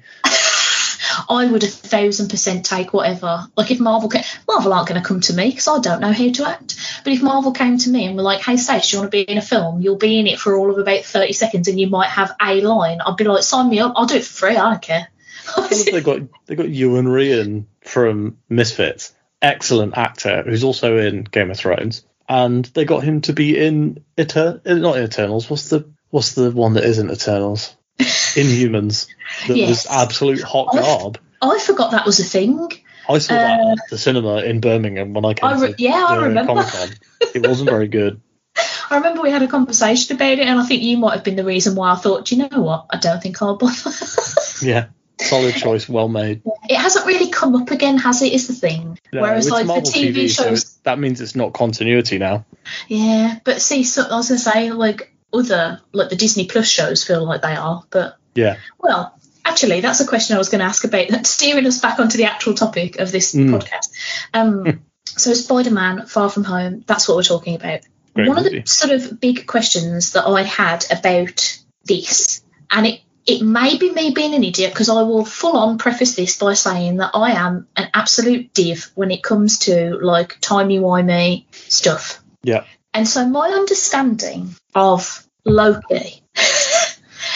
I 1.28 1.46
would 1.46 1.62
a 1.62 1.68
thousand 1.68 2.28
percent 2.28 2.64
take 2.64 2.92
whatever. 2.92 3.46
Like 3.56 3.70
if 3.70 3.80
Marvel 3.80 4.08
came, 4.08 4.22
Marvel 4.48 4.72
aren't 4.72 4.88
going 4.88 5.00
to 5.00 5.06
come 5.06 5.20
to 5.20 5.34
me 5.34 5.50
because 5.50 5.68
I 5.68 5.78
don't 5.80 6.00
know 6.00 6.12
how 6.12 6.30
to 6.30 6.48
act. 6.48 6.76
But 7.04 7.12
if 7.12 7.22
Marvel 7.22 7.52
came 7.52 7.78
to 7.78 7.90
me 7.90 8.06
and 8.06 8.16
were 8.16 8.22
like, 8.22 8.42
"Hey, 8.42 8.56
Stace, 8.56 8.90
do 8.90 8.96
you 8.96 9.00
want 9.00 9.12
to 9.12 9.16
be 9.16 9.22
in 9.22 9.38
a 9.38 9.42
film? 9.42 9.80
You'll 9.80 9.96
be 9.96 10.18
in 10.18 10.26
it 10.26 10.38
for 10.38 10.56
all 10.56 10.70
of 10.70 10.78
about 10.78 11.04
thirty 11.04 11.32
seconds, 11.32 11.68
and 11.68 11.78
you 11.78 11.88
might 11.88 12.10
have 12.10 12.32
a 12.40 12.60
line." 12.60 13.00
I'd 13.00 13.16
be 13.16 13.24
like, 13.24 13.42
"Sign 13.42 13.68
me 13.70 13.80
up! 13.80 13.94
I'll 13.96 14.06
do 14.06 14.16
it 14.16 14.24
for 14.24 14.46
free. 14.46 14.56
I 14.56 14.70
don't 14.70 14.82
care." 14.82 15.08
they 15.92 16.00
got 16.00 16.20
they 16.46 16.54
got 16.54 16.66
Iwan 16.66 17.06
Rheon 17.06 17.66
from 17.82 18.38
Misfits, 18.48 19.14
excellent 19.42 19.96
actor 19.96 20.42
who's 20.42 20.64
also 20.64 20.98
in 20.98 21.24
Game 21.24 21.50
of 21.50 21.58
Thrones, 21.58 22.04
and 22.28 22.64
they 22.66 22.84
got 22.84 23.04
him 23.04 23.20
to 23.22 23.32
be 23.32 23.58
in 23.58 24.04
Eter- 24.16 24.60
uh, 24.64 24.74
not 24.74 24.98
Eternals. 24.98 25.48
What's 25.48 25.68
the 25.68 25.90
what's 26.10 26.34
the 26.34 26.50
one 26.50 26.74
that 26.74 26.84
isn't 26.84 27.10
Eternals? 27.10 27.76
Inhumans. 27.98 29.06
That 29.48 29.56
Yes. 29.56 29.68
was 29.68 29.86
absolute 29.88 30.42
hot 30.42 30.68
I- 30.74 30.80
garb. 30.80 31.18
I 31.42 31.58
forgot 31.58 31.90
that 31.92 32.06
was 32.06 32.20
a 32.20 32.24
thing. 32.24 32.68
I 33.08 33.18
saw 33.18 33.34
that 33.34 33.60
at 33.60 33.78
the 33.90 33.98
cinema 33.98 34.36
in 34.38 34.60
Birmingham 34.60 35.12
when 35.12 35.24
I 35.26 35.34
came 35.34 35.50
Uh, 35.50 35.52
I 35.52 35.60
re- 35.60 35.72
to 35.74 35.82
yeah, 35.82 36.06
I 36.08 36.16
remember. 36.16 36.54
Comic 36.54 36.68
Con. 36.72 36.88
It 37.34 37.46
wasn't 37.46 37.68
very 37.68 37.88
good. 37.88 38.20
I 38.90 38.96
remember 38.96 39.20
we 39.22 39.30
had 39.30 39.42
a 39.42 39.46
conversation 39.46 40.16
about 40.16 40.32
it, 40.32 40.40
and 40.40 40.58
I 40.58 40.64
think 40.64 40.82
you 40.82 40.96
might 40.96 41.14
have 41.14 41.24
been 41.24 41.36
the 41.36 41.44
reason 41.44 41.74
why 41.74 41.92
I 41.92 41.96
thought, 41.96 42.26
"Do 42.26 42.36
you 42.36 42.48
know 42.50 42.60
what? 42.62 42.86
I 42.90 42.96
don't 42.96 43.22
think 43.22 43.40
I'll 43.42 43.56
bother." 43.56 43.90
Yeah, 44.62 44.86
solid 45.20 45.54
choice, 45.56 45.88
well 45.88 46.08
made. 46.08 46.40
it 46.70 46.76
hasn't 46.76 47.04
really 47.06 47.28
come 47.28 47.54
up 47.56 47.70
again, 47.72 47.98
has 47.98 48.22
it? 48.22 48.32
Is 48.32 48.46
the 48.46 48.54
thing. 48.54 48.98
No, 49.12 49.20
Whereas 49.20 49.50
like 49.50 49.66
Marvel 49.66 49.90
the 49.90 49.98
TV, 49.98 50.30
so 50.30 50.44
shows, 50.44 50.62
it- 50.62 50.70
that 50.84 50.98
means 50.98 51.20
it's 51.20 51.34
not 51.34 51.52
continuity 51.52 52.16
now. 52.18 52.46
Yeah, 52.88 53.38
but 53.44 53.60
see, 53.60 53.82
so, 53.84 54.02
I 54.08 54.16
was 54.16 54.28
gonna 54.28 54.38
say 54.38 54.70
like 54.72 55.13
other 55.34 55.80
like 55.92 56.08
the 56.10 56.16
Disney 56.16 56.46
Plus 56.46 56.66
shows 56.68 57.04
feel 57.04 57.24
like 57.24 57.42
they 57.42 57.54
are, 57.54 57.84
but 57.90 58.16
Yeah. 58.34 58.56
well, 58.78 59.18
actually, 59.44 59.80
that's 59.80 60.00
a 60.00 60.06
question 60.06 60.34
I 60.34 60.38
was 60.38 60.48
going 60.48 60.60
to 60.60 60.64
ask 60.66 60.84
about 60.84 61.08
that 61.08 61.26
steering 61.36 61.66
us 61.66 61.80
back 61.80 61.98
onto 61.98 62.16
the 62.18 62.24
actual 62.24 62.54
topic 62.54 62.98
of 62.98 63.12
this 63.12 63.34
Mm. 63.34 63.50
podcast. 63.50 63.88
Um, 64.32 64.82
so 65.04 65.34
Spider-Man: 65.34 66.06
Far 66.06 66.30
From 66.30 66.44
Home, 66.44 66.84
that's 66.86 67.08
what 67.08 67.16
we're 67.16 67.22
talking 67.22 67.54
about. 67.56 67.80
Great 68.14 68.28
One 68.28 68.38
of 68.38 68.44
the 68.44 68.62
sort 68.64 68.92
of 68.92 69.20
big 69.20 69.46
questions 69.46 70.12
that 70.12 70.24
I 70.26 70.42
had 70.42 70.84
about 70.90 71.58
this, 71.84 72.42
and 72.70 72.86
it 72.86 73.00
it 73.26 73.42
may 73.42 73.78
be 73.78 73.90
me 73.90 74.10
being 74.10 74.34
an 74.34 74.44
idiot 74.44 74.72
because 74.72 74.90
I 74.90 75.00
will 75.02 75.24
full 75.24 75.56
on 75.56 75.78
preface 75.78 76.14
this 76.14 76.36
by 76.36 76.52
saying 76.52 76.98
that 76.98 77.12
I 77.14 77.30
am 77.32 77.66
an 77.74 77.88
absolute 77.94 78.52
div 78.52 78.90
when 78.94 79.10
it 79.10 79.22
comes 79.22 79.60
to 79.60 79.98
like 80.02 80.36
timey 80.42 80.78
wimey 80.78 81.46
stuff. 81.52 82.22
Yeah. 82.42 82.64
And 82.94 83.06
so 83.06 83.28
my 83.28 83.48
understanding 83.48 84.54
of 84.74 85.26
Loki, 85.44 86.22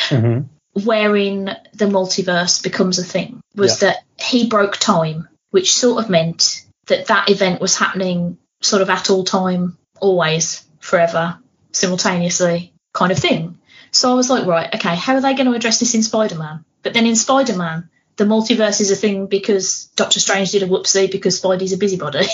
hmm 0.09 0.41
wherein 0.85 1.57
the 1.75 1.87
multiverse 1.87 2.63
becomes 2.63 2.99
a 2.99 3.05
thing, 3.05 3.41
was 3.55 3.81
that 3.81 4.05
he 4.19 4.47
broke 4.47 4.77
time, 4.77 5.29
which 5.51 5.75
sort 5.75 6.03
of 6.03 6.11
meant 6.11 6.65
that 6.87 7.07
that 7.07 7.31
event 7.31 7.61
was 7.61 7.77
happening 7.77 8.39
sort 8.61 8.83
of 8.83 8.91
at 8.91 9.11
all 9.11 9.25
time, 9.25 9.77
always, 10.01 10.65
forever, 10.81 11.39
simultaneously, 11.73 12.73
kind 12.93 13.13
of 13.13 13.19
thing. 13.19 13.59
So 13.91 14.11
I 14.11 14.15
was 14.15 14.31
like, 14.31 14.47
right, 14.47 14.73
okay, 14.75 14.97
how 14.97 15.15
are 15.15 15.21
they 15.21 15.35
going 15.35 15.47
to 15.47 15.57
address 15.57 15.81
this 15.81 15.95
in 15.95 16.03
Spider 16.03 16.37
Man? 16.37 16.65
But 16.83 16.95
then 16.95 17.07
in 17.07 17.17
Spider 17.17 17.57
Man, 17.57 17.89
the 18.17 18.25
multiverse 18.25 18.81
is 18.81 18.91
a 18.91 18.97
thing 18.97 19.27
because 19.27 19.87
Doctor 19.97 20.21
Strange 20.21 20.51
did 20.51 20.63
a 20.63 20.67
whoopsie 20.67 21.11
because 21.11 21.41
Spidey's 21.41 21.73
a 21.73 21.79
busybody, 21.79 22.19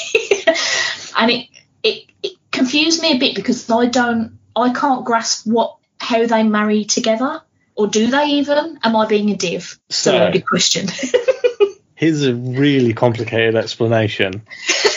and 1.19 1.31
it, 1.31 1.49
it 1.83 2.05
it 2.23 2.33
confused 2.55 3.03
me 3.03 3.13
a 3.17 3.19
bit 3.19 3.35
because 3.35 3.69
I 3.71 3.87
don't, 3.87 4.39
I 4.57 4.73
can't 4.73 5.05
grasp 5.05 5.47
what 5.47 5.77
how 5.99 6.27
they 6.27 6.43
marry 6.43 6.85
together, 6.85 7.43
or 7.77 7.87
do 7.89 8.07
they 8.09 8.25
even? 8.27 8.79
Am 8.83 8.97
I 8.97 9.07
being 9.07 9.31
a 9.31 9.37
div? 9.37 9.79
So- 9.91 10.13
loaded 10.17 10.47
question. 10.47 10.89
Here's 11.97 12.25
a 12.25 12.35
really 12.35 12.93
complicated 12.93 13.55
explanation. 13.55 14.43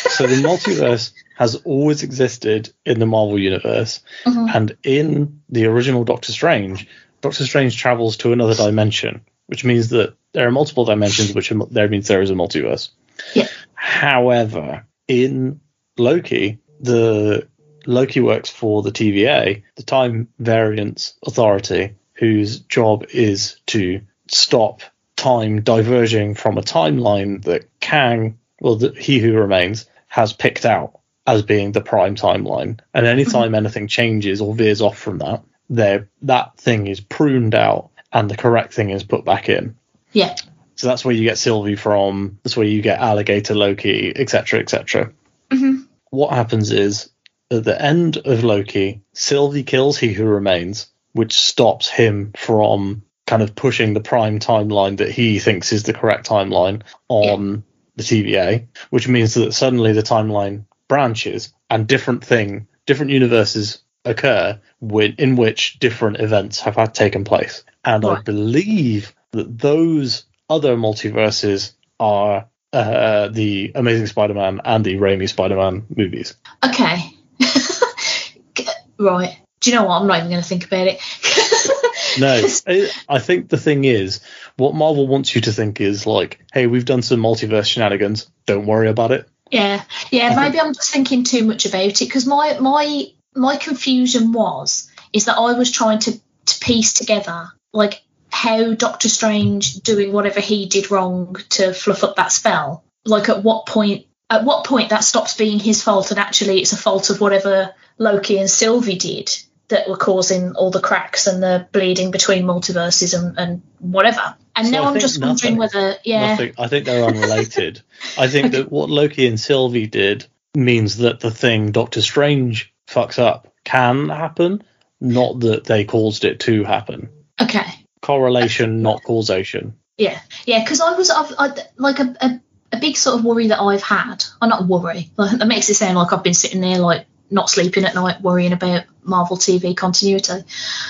so 0.10 0.26
the 0.26 0.36
multiverse 0.41 1.12
has 1.36 1.56
always 1.58 2.02
existed 2.02 2.74
in 2.86 3.00
the 3.00 3.06
Marvel 3.06 3.38
universe, 3.39 4.02
Mhm. 4.26 4.56
and 4.56 4.78
in 4.84 5.41
the 5.50 5.65
original 5.67 6.04
Doctor 6.04 6.32
Strange, 6.32 6.88
Doctor 7.22 7.46
Strange 7.46 7.78
travels 7.78 8.17
to 8.17 8.34
another 8.34 8.56
dimension, 8.56 9.22
which 9.46 9.63
means 9.63 9.89
that 9.89 10.15
there 10.34 10.48
are 10.48 10.52
multiple 10.52 10.86
dimensions, 10.86 11.34
which 11.36 11.52
are, 11.52 11.65
there 11.70 11.88
means 11.88 12.08
there 12.08 12.22
is 12.24 12.32
a 12.32 12.34
multiverse. 12.34 12.89
Yeah. 13.36 13.48
However, 13.76 14.86
in 15.08 15.62
Loki, 15.98 16.58
the 16.79 17.47
Loki 17.85 18.19
works 18.19 18.49
for 18.49 18.81
the 18.81 18.91
TVA, 18.91 19.63
the 19.75 19.83
Time 19.83 20.27
Variance 20.39 21.13
Authority, 21.25 21.95
whose 22.13 22.59
job 22.59 23.05
is 23.11 23.59
to 23.67 24.01
stop 24.27 24.81
time 25.15 25.61
diverging 25.61 26.35
from 26.35 26.57
a 26.57 26.61
timeline 26.61 27.43
that 27.45 27.67
Kang, 27.79 28.37
well, 28.59 28.75
the, 28.75 28.91
he 28.91 29.19
who 29.19 29.33
remains, 29.33 29.87
has 30.07 30.33
picked 30.33 30.65
out 30.65 30.99
as 31.25 31.41
being 31.41 31.71
the 31.71 31.81
prime 31.81 32.15
timeline. 32.15 32.79
And 32.93 33.05
anytime 33.05 33.55
anything 33.55 33.87
changes 33.87 34.41
or 34.41 34.55
veers 34.55 34.81
off 34.81 34.97
from 34.97 35.19
that, 35.19 35.43
there 35.69 36.07
that 36.21 36.57
thing 36.57 36.87
is 36.87 37.01
pruned 37.01 37.53
out 37.55 37.89
and 38.13 38.29
the 38.29 38.37
correct 38.37 38.73
thing 38.73 38.89
is 38.89 39.03
put 39.03 39.25
back 39.25 39.49
in. 39.49 39.75
yeah, 40.13 40.35
So 40.75 40.87
that's 40.87 41.03
where 41.03 41.13
you 41.13 41.23
get 41.23 41.37
Sylvie 41.37 41.75
from. 41.75 42.39
That's 42.43 42.55
where 42.55 42.65
you 42.65 42.81
get 42.81 42.99
Alligator 42.99 43.53
Loki, 43.53 44.13
etc., 44.15 44.61
etc. 44.61 45.11
Mhm. 45.49 45.87
What 46.10 46.34
happens 46.34 46.72
is 46.72 47.10
at 47.52 47.63
the 47.63 47.82
end 47.82 48.17
of 48.17 48.43
Loki, 48.43 49.02
Sylvie 49.13 49.63
kills 49.63 49.98
He 49.98 50.13
Who 50.13 50.26
Remains, 50.26 50.88
which 51.13 51.39
stops 51.39 51.89
him 51.89 52.34
from 52.38 53.04
kind 53.26 53.41
of 53.41 53.56
pushing 53.56 53.93
the 53.93 54.00
prime 54.00 54.39
timeline 54.39 54.98
that 54.98 55.12
he 55.12 55.39
thinks 55.39 55.74
is 55.74 55.84
the 55.84 55.93
correct 55.93 56.28
timeline 56.28 56.82
on 57.10 57.63
the 57.96 58.04
TVA, 58.04 58.67
which 58.89 59.08
means 59.08 59.34
that 59.34 59.54
suddenly 59.54 59.91
the 59.91 60.04
timeline 60.04 60.65
branches 60.88 61.54
and 61.70 61.88
different 61.88 62.24
thing, 62.24 62.67
different 62.86 63.12
universes 63.12 63.80
occur 64.06 64.60
with, 64.80 65.20
in 65.20 65.36
which 65.36 65.80
different 65.80 66.20
events 66.20 66.62
have 66.62 66.76
had 66.76 66.93
taken 66.93 67.24
place. 67.24 67.63
And 67.84 68.06
I 68.06 68.22
believe 68.22 69.13
that 69.32 69.58
those 69.58 70.26
other 70.50 70.78
multiverses 70.78 71.74
are 72.00 72.48
uh, 72.77 73.27
the 73.29 73.71
Amazing 73.75 74.07
Spider-Man 74.07 74.61
and 74.63 74.85
the 74.85 74.95
Raimi 74.95 75.27
Spider-Man 75.29 75.85
movies. 75.95 76.35
Okay. 76.63 77.11
right. 78.99 79.37
Do 79.59 79.69
you 79.69 79.75
know 79.75 79.83
what? 79.85 80.01
I'm 80.01 80.07
not 80.07 80.17
even 80.19 80.29
going 80.29 80.41
to 80.41 80.47
think 80.47 80.65
about 80.65 80.87
it. 80.87 80.99
No, 82.19 82.47
I- 82.65 82.89
I 83.07 83.19
think 83.19 83.49
the 83.49 83.57
thing 83.57 83.85
is, 83.85 84.21
what 84.55 84.73
Marvel 84.73 85.07
wants 85.07 85.35
you 85.35 85.41
to 85.41 85.51
think 85.51 85.79
is 85.79 86.07
like, 86.07 86.39
hey, 86.51 86.65
we've 86.65 86.85
done 86.85 87.03
some 87.03 87.19
multiverse 87.19 87.67
shenanigans. 87.67 88.27
Don't 88.47 88.65
worry 88.65 88.89
about 88.89 89.11
it. 89.11 89.29
Yeah, 89.51 89.83
yeah. 90.09 90.35
Maybe 90.35 90.59
I'm 90.59 90.73
just 90.73 90.89
thinking 90.89 91.23
too 91.25 91.45
much 91.45 91.67
about 91.67 91.81
it 91.85 91.99
because 91.99 92.25
my 92.25 92.57
my 92.59 93.05
my 93.35 93.57
confusion 93.57 94.31
was 94.31 94.89
is 95.13 95.25
that 95.25 95.37
I 95.37 95.53
was 95.53 95.71
trying 95.71 95.99
to 95.99 96.13
to 96.13 96.59
piece 96.59 96.93
together 96.93 97.49
like 97.71 98.01
how 98.38 98.76
Doctor 98.76 99.10
Strange 99.10 99.78
doing 99.78 100.12
whatever 100.12 100.39
he 100.39 100.67
did 100.67 100.91
wrong 100.91 101.38
to 101.50 101.73
fluff 101.73 102.04
up 102.04 102.17
that 102.17 102.32
spell. 102.32 102.84
Like 103.04 103.30
at 103.30 103.41
what 103.41 103.65
point 103.65 104.06
at 104.30 104.43
what 104.43 104.63
point 104.63 104.91
that 104.91 105.04
stops 105.04 105.36
being 105.36 105.58
his 105.58 105.82
fault 105.82 106.12
and 106.12 106.19
actually 106.19 106.60
it's 106.60 106.71
a 106.71 106.78
fault 106.78 107.10
of 107.10 107.19
whatever 107.19 107.73
Loki 107.97 108.38
and 108.38 108.47
Sylvie 108.47 108.97
did 108.97 109.36
that 109.69 109.89
were 109.89 109.97
causing 109.97 110.54
all 110.54 110.69
the 110.69 110.82
cracks 110.82 111.26
and 111.26 111.41
the 111.41 111.67
bleeding 111.71 112.12
between 112.12 112.43
multiverses 112.43 113.17
and, 113.17 113.39
and 113.39 113.62
whatever. 113.80 114.36
And 114.56 114.67
So 114.67 114.71
now 114.71 114.84
I 114.84 114.91
I'm 114.91 115.00
just 115.00 115.19
wondering 115.19 115.58
whether 115.58 115.95
yeah 116.04 116.28
Nothing, 116.28 116.54
I 116.60 116.67
think 116.67 116.86
they're 116.86 117.06
unrelated. 117.06 117.82
I 118.19 118.28
think 118.28 118.52
that 118.52 118.71
what 118.71 118.91
Loki 118.91 119.26
and 119.26 119.39
Sylvie 119.39 119.88
did 119.88 120.28
means 120.54 120.97
that 120.97 121.21
the 121.21 121.32
thing 121.32 121.71
Doctor 121.71 122.04
Strange 122.04 122.71
fucks 122.88 123.17
up 123.17 123.52
can 123.63 124.10
happen, 124.10 124.63
not 125.02 125.39
that 125.39 125.63
they 125.63 125.86
caused 125.86 126.23
it 126.23 126.41
to 126.41 126.63
happen. 126.65 127.10
okay. 127.41 127.65
Correlation, 128.08 128.82
not 128.82 129.04
causation. 129.04 129.78
Yeah, 129.98 130.17
yeah, 130.46 130.63
because 130.63 130.80
I 130.80 130.93
was 130.93 131.10
I've, 131.10 131.34
I, 131.38 131.54
like 131.76 132.00
a, 132.00 132.15
a, 132.22 132.41
a 132.72 132.80
big 132.80 132.96
sort 132.96 133.20
of 133.20 133.26
worry 133.26 133.48
that 133.48 133.60
I've 133.60 133.84
had. 133.84 134.24
Or 134.41 134.48
not 134.48 134.65
worry. 134.65 135.10
That 135.17 135.46
makes 135.46 135.70
it 135.70 135.74
sound 135.74 135.98
like 135.98 136.13
I've 136.13 136.24
been 136.24 136.34
sitting 136.34 136.62
there 136.62 136.80
like 136.80 137.06
not 137.30 137.50
sleeping 137.50 137.84
at 137.84 137.96
night 137.96 138.22
worrying 138.22 138.54
about 138.54 138.86
Marvel 139.04 139.36
TV 139.36 139.76
continuity, 139.76 140.46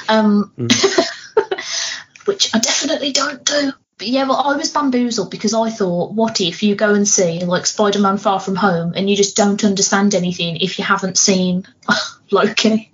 um, 0.07 0.53
which 2.25 2.53
I 2.53 2.59
definitely 2.59 3.13
don't 3.13 3.43
do. 3.43 3.73
But 3.97 4.07
yeah, 4.07 4.27
well, 4.27 4.37
I 4.37 4.55
was 4.55 4.69
bamboozled 4.69 5.31
because 5.31 5.55
I 5.55 5.71
thought, 5.71 6.11
what 6.11 6.39
if 6.39 6.61
you 6.61 6.75
go 6.75 6.93
and 6.93 7.07
see 7.07 7.43
like 7.43 7.65
Spider-Man 7.65 8.17
Far 8.17 8.39
From 8.39 8.55
Home 8.55 8.93
and 8.95 9.09
you 9.09 9.15
just 9.15 9.35
don't 9.35 9.63
understand 9.63 10.13
anything 10.13 10.57
if 10.57 10.77
you 10.77 10.85
haven't 10.85 11.17
seen 11.17 11.65
Loki? 12.31 12.91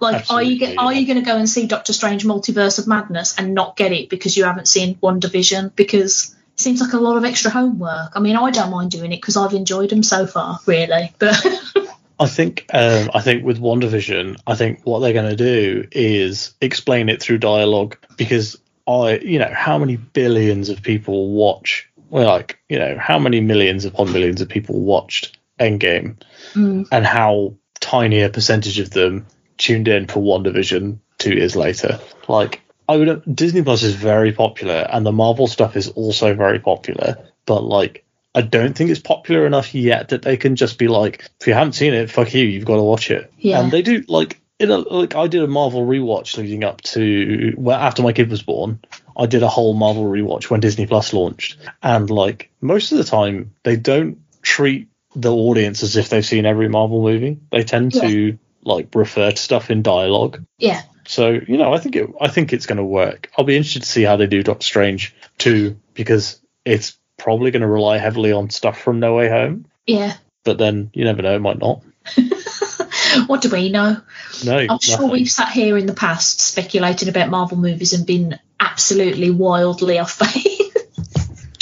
Like, 0.00 0.30
are 0.30 0.42
you 0.42 0.56
Absolutely, 0.56 0.76
are 0.76 0.92
you 0.92 1.06
going 1.06 1.18
to 1.18 1.24
go 1.24 1.38
and 1.38 1.48
see 1.48 1.66
Doctor 1.66 1.92
Strange 1.94 2.24
Multiverse 2.24 2.78
of 2.78 2.86
Madness 2.86 3.38
and 3.38 3.54
not 3.54 3.76
get 3.76 3.92
it 3.92 4.10
because 4.10 4.36
you 4.36 4.44
haven't 4.44 4.68
seen 4.68 4.96
WandaVision? 4.96 5.74
Because 5.74 6.36
it 6.54 6.60
seems 6.60 6.82
like 6.82 6.92
a 6.92 6.98
lot 6.98 7.16
of 7.16 7.24
extra 7.24 7.50
homework. 7.50 8.12
I 8.14 8.20
mean, 8.20 8.36
I 8.36 8.50
don't 8.50 8.70
mind 8.70 8.90
doing 8.90 9.12
it 9.12 9.22
because 9.22 9.38
I've 9.38 9.54
enjoyed 9.54 9.88
them 9.88 10.02
so 10.02 10.26
far, 10.26 10.58
really. 10.66 11.14
But 11.18 11.46
I 12.20 12.26
think 12.26 12.66
um, 12.72 13.10
I 13.14 13.20
think 13.20 13.44
with 13.44 13.58
WandaVision, 13.58 14.40
I 14.46 14.54
think 14.54 14.80
what 14.84 14.98
they're 14.98 15.12
going 15.12 15.30
to 15.30 15.36
do 15.36 15.88
is 15.90 16.54
explain 16.60 17.08
it 17.08 17.22
through 17.22 17.38
dialogue 17.38 17.96
because 18.16 18.58
I, 18.86 19.18
you 19.18 19.38
know, 19.38 19.52
how 19.52 19.78
many 19.78 19.96
billions 19.96 20.68
of 20.68 20.82
people 20.82 21.30
watch, 21.30 21.88
well, 22.10 22.26
like, 22.28 22.58
you 22.68 22.78
know, 22.78 22.96
how 22.98 23.18
many 23.18 23.40
millions 23.40 23.84
upon 23.84 24.12
millions 24.12 24.40
of 24.40 24.48
people 24.48 24.80
watched 24.80 25.38
Endgame 25.60 26.16
Mm. 26.54 26.86
and 26.92 27.06
how 27.06 27.54
tiny 27.80 28.20
a 28.20 28.28
percentage 28.28 28.78
of 28.78 28.90
them 28.90 29.26
tuned 29.56 29.88
in 29.88 30.06
for 30.06 30.20
WandaVision 30.20 30.98
two 31.18 31.34
years 31.34 31.56
later. 31.56 32.00
Like, 32.28 32.60
I 32.88 32.96
would 32.96 33.22
Disney 33.34 33.62
Plus 33.62 33.82
is 33.84 33.94
very 33.94 34.32
popular 34.32 34.86
and 34.90 35.06
the 35.06 35.12
Marvel 35.12 35.46
stuff 35.46 35.76
is 35.76 35.88
also 35.88 36.34
very 36.34 36.58
popular, 36.58 37.16
but 37.46 37.62
like, 37.62 38.04
I 38.34 38.42
don't 38.42 38.76
think 38.76 38.90
it's 38.90 39.00
popular 39.00 39.46
enough 39.46 39.74
yet 39.74 40.08
that 40.08 40.22
they 40.22 40.36
can 40.36 40.56
just 40.56 40.78
be 40.78 40.88
like, 40.88 41.28
if 41.40 41.46
you 41.46 41.54
haven't 41.54 41.74
seen 41.74 41.94
it, 41.94 42.10
fuck 42.10 42.34
you, 42.34 42.44
you've 42.44 42.64
got 42.64 42.76
to 42.76 42.82
watch 42.82 43.10
it. 43.10 43.32
Yeah. 43.38 43.60
And 43.60 43.70
they 43.70 43.82
do 43.82 44.04
like 44.08 44.41
in 44.62 44.70
a 44.70 44.78
like 44.78 45.14
I 45.14 45.26
did 45.26 45.42
a 45.42 45.46
Marvel 45.48 45.84
rewatch 45.86 46.36
leading 46.36 46.64
up 46.64 46.80
to 46.82 47.54
well 47.56 47.78
after 47.78 48.02
my 48.02 48.12
kid 48.12 48.30
was 48.30 48.42
born. 48.42 48.80
I 49.16 49.26
did 49.26 49.42
a 49.42 49.48
whole 49.48 49.74
Marvel 49.74 50.04
rewatch 50.04 50.48
when 50.50 50.60
Disney 50.60 50.86
Plus 50.86 51.12
launched, 51.12 51.58
and 51.82 52.08
like 52.08 52.50
most 52.60 52.92
of 52.92 52.98
the 52.98 53.04
time 53.04 53.54
they 53.64 53.76
don't 53.76 54.18
treat 54.40 54.88
the 55.14 55.32
audience 55.32 55.82
as 55.82 55.96
if 55.96 56.08
they've 56.08 56.24
seen 56.24 56.46
every 56.46 56.68
Marvel 56.68 57.02
movie. 57.02 57.38
They 57.50 57.64
tend 57.64 57.92
to 57.94 58.38
like 58.64 58.94
refer 58.94 59.30
to 59.32 59.36
stuff 59.36 59.70
in 59.70 59.82
dialogue. 59.82 60.44
yeah, 60.58 60.82
So 61.04 61.30
you 61.30 61.58
know, 61.58 61.74
I 61.74 61.78
think 61.78 61.96
it, 61.96 62.08
I 62.20 62.28
think 62.28 62.52
it's 62.52 62.66
going 62.66 62.78
to 62.78 62.84
work. 62.84 63.28
I'll 63.36 63.44
be 63.44 63.56
interested 63.56 63.82
to 63.82 63.88
see 63.88 64.04
how 64.04 64.16
they 64.16 64.26
do 64.26 64.42
Doctor 64.42 64.64
Strange 64.64 65.14
too, 65.36 65.78
because 65.94 66.40
it's 66.64 66.96
probably 67.18 67.50
going 67.50 67.62
to 67.62 67.68
rely 67.68 67.98
heavily 67.98 68.32
on 68.32 68.50
stuff 68.50 68.80
from 68.80 69.00
No 69.00 69.16
Way 69.16 69.28
Home. 69.28 69.66
yeah. 69.86 70.14
But 70.44 70.58
then 70.58 70.90
you 70.94 71.04
never 71.04 71.22
know, 71.22 71.36
it 71.36 71.40
might 71.40 71.58
not. 71.58 71.82
what 73.26 73.42
do 73.42 73.50
we 73.50 73.70
know? 73.70 74.00
No, 74.44 74.66
I'm 74.68 74.78
sure 74.80 75.08
we've 75.08 75.30
sat 75.30 75.50
here 75.50 75.76
in 75.76 75.86
the 75.86 75.94
past 75.94 76.40
speculating 76.40 77.08
about 77.08 77.30
Marvel 77.30 77.58
movies 77.58 77.92
and 77.92 78.06
been 78.06 78.38
absolutely 78.60 79.30
wildly 79.30 79.98
off 80.00 80.18
base. 80.18 80.76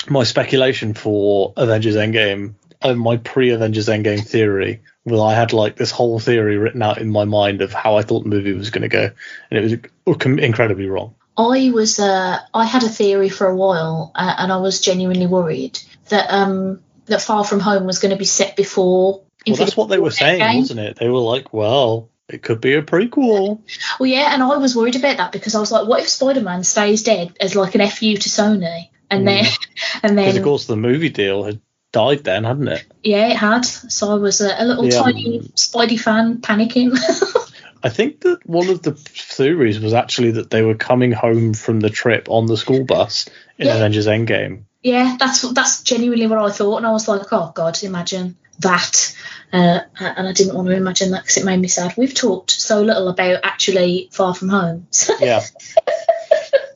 my 0.09 0.25
speculation 0.25 0.95
for 0.95 1.53
Avengers 1.57 1.97
Endgame, 1.97 2.55
uh, 2.83 2.95
my 2.95 3.17
pre-Avengers 3.17 3.89
Endgame 3.89 4.27
theory, 4.27 4.83
well, 5.05 5.23
I 5.23 5.35
had 5.35 5.53
like 5.53 5.77
this 5.77 5.91
whole 5.91 6.19
theory 6.19 6.57
written 6.57 6.83
out 6.83 6.99
in 6.99 7.11
my 7.11 7.25
mind 7.25 7.63
of 7.63 7.73
how 7.73 7.97
I 7.97 8.03
thought 8.03 8.25
the 8.25 8.29
movie 8.29 8.53
was 8.53 8.71
going 8.71 8.83
to 8.83 8.89
go, 8.89 9.11
and 9.51 9.59
it 9.59 9.91
was 10.07 10.39
incredibly 10.39 10.87
wrong. 10.87 11.15
I 11.37 11.71
was 11.73 11.99
uh, 11.99 12.39
I 12.53 12.65
had 12.67 12.83
a 12.83 12.89
theory 12.89 13.29
for 13.29 13.47
a 13.47 13.57
while, 13.57 14.13
uh, 14.15 14.35
and 14.39 14.53
I 14.53 14.59
was 14.59 14.81
genuinely 14.81 15.27
worried 15.27 15.79
that 16.09 16.31
um 16.31 16.83
that 17.07 17.23
Far 17.23 17.45
From 17.45 17.61
Home 17.61 17.87
was 17.87 17.99
going 17.99 18.11
to 18.11 18.19
be 18.19 18.25
set 18.25 18.57
before. 18.57 19.23
Well, 19.47 19.57
that's 19.57 19.77
what 19.77 19.89
they 19.89 19.99
were 19.99 20.11
saying, 20.11 20.41
Endgame. 20.41 20.59
wasn't 20.59 20.81
it? 20.81 20.97
They 20.99 21.09
were 21.09 21.19
like, 21.21 21.53
"Well, 21.53 22.11
it 22.29 22.43
could 22.43 22.61
be 22.61 22.75
a 22.75 22.83
prequel." 22.83 23.61
Well, 23.99 24.07
yeah, 24.09 24.33
and 24.35 24.43
I 24.43 24.57
was 24.59 24.77
worried 24.77 24.97
about 24.97 25.17
that 25.19 25.33
because 25.33 25.55
I 25.55 25.61
was 25.61 25.73
like, 25.73 25.87
what 25.89 26.01
if 26.01 26.09
Spider 26.09 26.41
Man 26.43 26.63
stays 26.65 27.03
dead 27.03 27.37
as 27.41 27.57
like 27.57 27.75
an 27.75 27.89
fu 27.89 28.17
to 28.17 28.29
Sony, 28.29 28.89
and 29.11 29.27
then 29.27 29.45
mm. 29.45 29.67
and 30.03 30.17
Because 30.17 30.35
then 30.35 30.37
of 30.43 30.45
course 30.45 30.67
the 30.67 30.77
movie 30.77 31.09
deal 31.11 31.45
had 31.45 31.61
died 31.93 32.23
then, 32.25 32.45
hadn't 32.45 32.69
it? 32.69 32.87
yeah, 33.03 33.29
it 33.29 33.37
had. 33.37 33.63
So 33.65 34.11
I 34.11 34.15
was 34.15 34.41
a, 34.41 34.55
a 34.57 34.65
little 34.65 34.87
Yeah. 34.87 35.03
tiny 35.03 35.41
mm. 35.41 35.53
Spidey 35.55 35.99
fan 35.99 36.39
panicking. 36.39 36.97
I 37.83 37.89
think 37.89 38.21
that 38.21 38.47
one 38.47 38.69
of 38.69 38.83
the 38.83 38.93
theories 38.93 39.81
was 39.81 39.95
actually 39.95 40.33
that 40.33 40.51
they 40.51 40.61
were 40.61 40.75
coming 40.75 41.13
home 41.13 41.55
from 41.55 41.81
the 41.81 41.89
trip 41.89 42.29
on 42.29 42.45
the 42.47 42.59
school 42.59 42.85
bus 42.85 43.27
in 43.57 43.67
Yeah. 43.69 43.77
Avengers 43.77 44.07
Endgame. 44.07 44.65
yeah, 44.83 45.17
that's 45.19 45.41
that's 45.53 45.83
genuinely 45.83 46.27
what 46.27 46.39
I 46.39 46.51
thought, 46.51 46.77
and 46.77 46.87
I 46.87 46.91
was 46.93 47.09
like, 47.09 47.23
oh 47.33 47.53
god, 47.55 47.83
imagine 47.83 48.37
that. 48.61 49.17
Uh, 49.53 49.81
and 49.99 50.29
I 50.29 50.33
didn't 50.33 50.55
want 50.55 50.69
to 50.69 50.75
imagine 50.77 51.11
that 51.11 51.23
because 51.23 51.37
it 51.39 51.45
made 51.45 51.59
me 51.61 51.67
sad. 51.69 51.95
We've 51.97 52.15
talked 52.15 52.53
so 52.53 52.83
little 52.83 53.09
about 53.09 53.41
actually 53.43 54.09
Far 54.13 54.35
From 54.35 54.49
Home. 54.49 54.87
Yeah. 55.21 55.41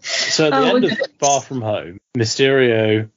so 0.02 0.46
at 0.46 0.50
the 0.50 0.56
Oh, 0.56 0.76
end 0.76 0.84
of. 0.86 0.98
Far 1.20 1.40
From 1.40 1.62
Home, 1.62 2.00
Mysterio 2.16 3.08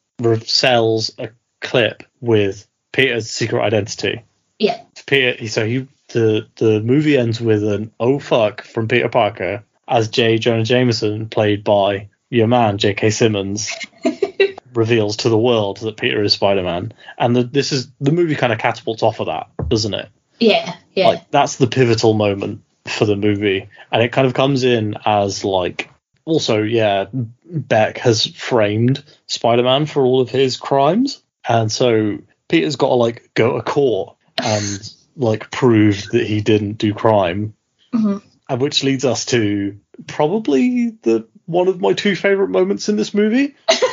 sells 0.46 1.12
a 1.18 1.30
clip 1.62 2.04
with 2.22 2.68
Peter's 2.94 3.30
secret 3.30 3.62
identity. 3.62 4.24
yeah, 4.60 4.82
Peter, 5.08 5.48
so 5.48 5.66
he 5.66 5.88
the 6.10 6.48
the 6.56 6.80
movie 6.82 7.18
ends 7.18 7.42
with 7.42 7.64
an 7.64 7.92
oh 8.00 8.20
fuck 8.20 8.62
from 8.64 8.88
Peter 8.88 9.10
Parker 9.10 9.64
as 9.88 10.08
J. 10.10 10.38
Jonah 10.38 10.64
Jameson, 10.64 11.30
played 11.30 11.64
by 11.64 12.10
your 12.30 12.48
man 12.48 12.78
J.K. 12.78 13.10
Simmons, 13.10 13.72
reveals 14.78 15.18
to 15.18 15.30
the 15.30 15.38
world 15.38 15.78
that 15.80 15.98
Peter 15.98 16.22
is 16.24 16.34
Spider 16.34 16.63
Man, 16.63 16.94
and 17.18 17.36
the, 17.36 17.44
this 17.44 17.72
is 17.72 17.90
the 18.00 18.12
movie 18.12 18.36
kind 18.36 18.54
of 18.54 18.60
catapults 18.60 19.04
off 19.04 19.20
of 19.20 19.26
that, 19.26 19.50
doesn't 19.68 19.94
it? 19.94 20.10
yeah, 20.40 20.76
yeah, 20.94 21.08
like 21.08 21.32
that's 21.32 21.58
the 21.58 21.68
pivotal 21.68 22.13
moment 22.13 22.62
for 22.86 23.06
the 23.06 23.16
movie. 23.16 23.68
And 23.92 24.02
it 24.04 24.12
kind 24.12 24.28
of 24.28 24.34
comes 24.36 24.63
in 24.63 24.96
as 25.06 25.44
like 25.44 25.90
also 26.26 26.62
yeah 26.62 27.06
beck 27.46 27.98
has 28.00 28.26
framed 28.28 29.04
spider-man 29.26 29.86
for 29.88 30.06
all 30.06 30.22
of 30.22 30.30
his 30.30 30.56
crimes. 30.58 31.22
And 31.50 31.72
so 31.72 32.20
peter's 32.50 32.76
got 32.76 32.90
to 32.90 32.94
like 32.94 33.32
go 33.34 33.56
to 33.58 33.63
court 33.63 34.16
and 34.44 34.94
like 35.18 35.50
prove 35.50 36.04
that 36.12 36.28
he 36.28 36.42
didn't 36.42 36.74
do 36.78 36.94
crime. 36.94 37.54
Mhm. 37.94 38.22
and 38.50 38.62
which 38.62 38.84
leads 38.84 39.06
us 39.06 39.26
to 39.28 39.80
probably 40.06 40.90
the 41.02 41.26
one 41.46 41.68
of 41.68 41.80
my 41.82 41.94
two 41.94 42.16
favorite 42.16 42.50
moments 42.50 42.90
in 42.90 42.96
this 42.98 43.13
movie 43.13 43.56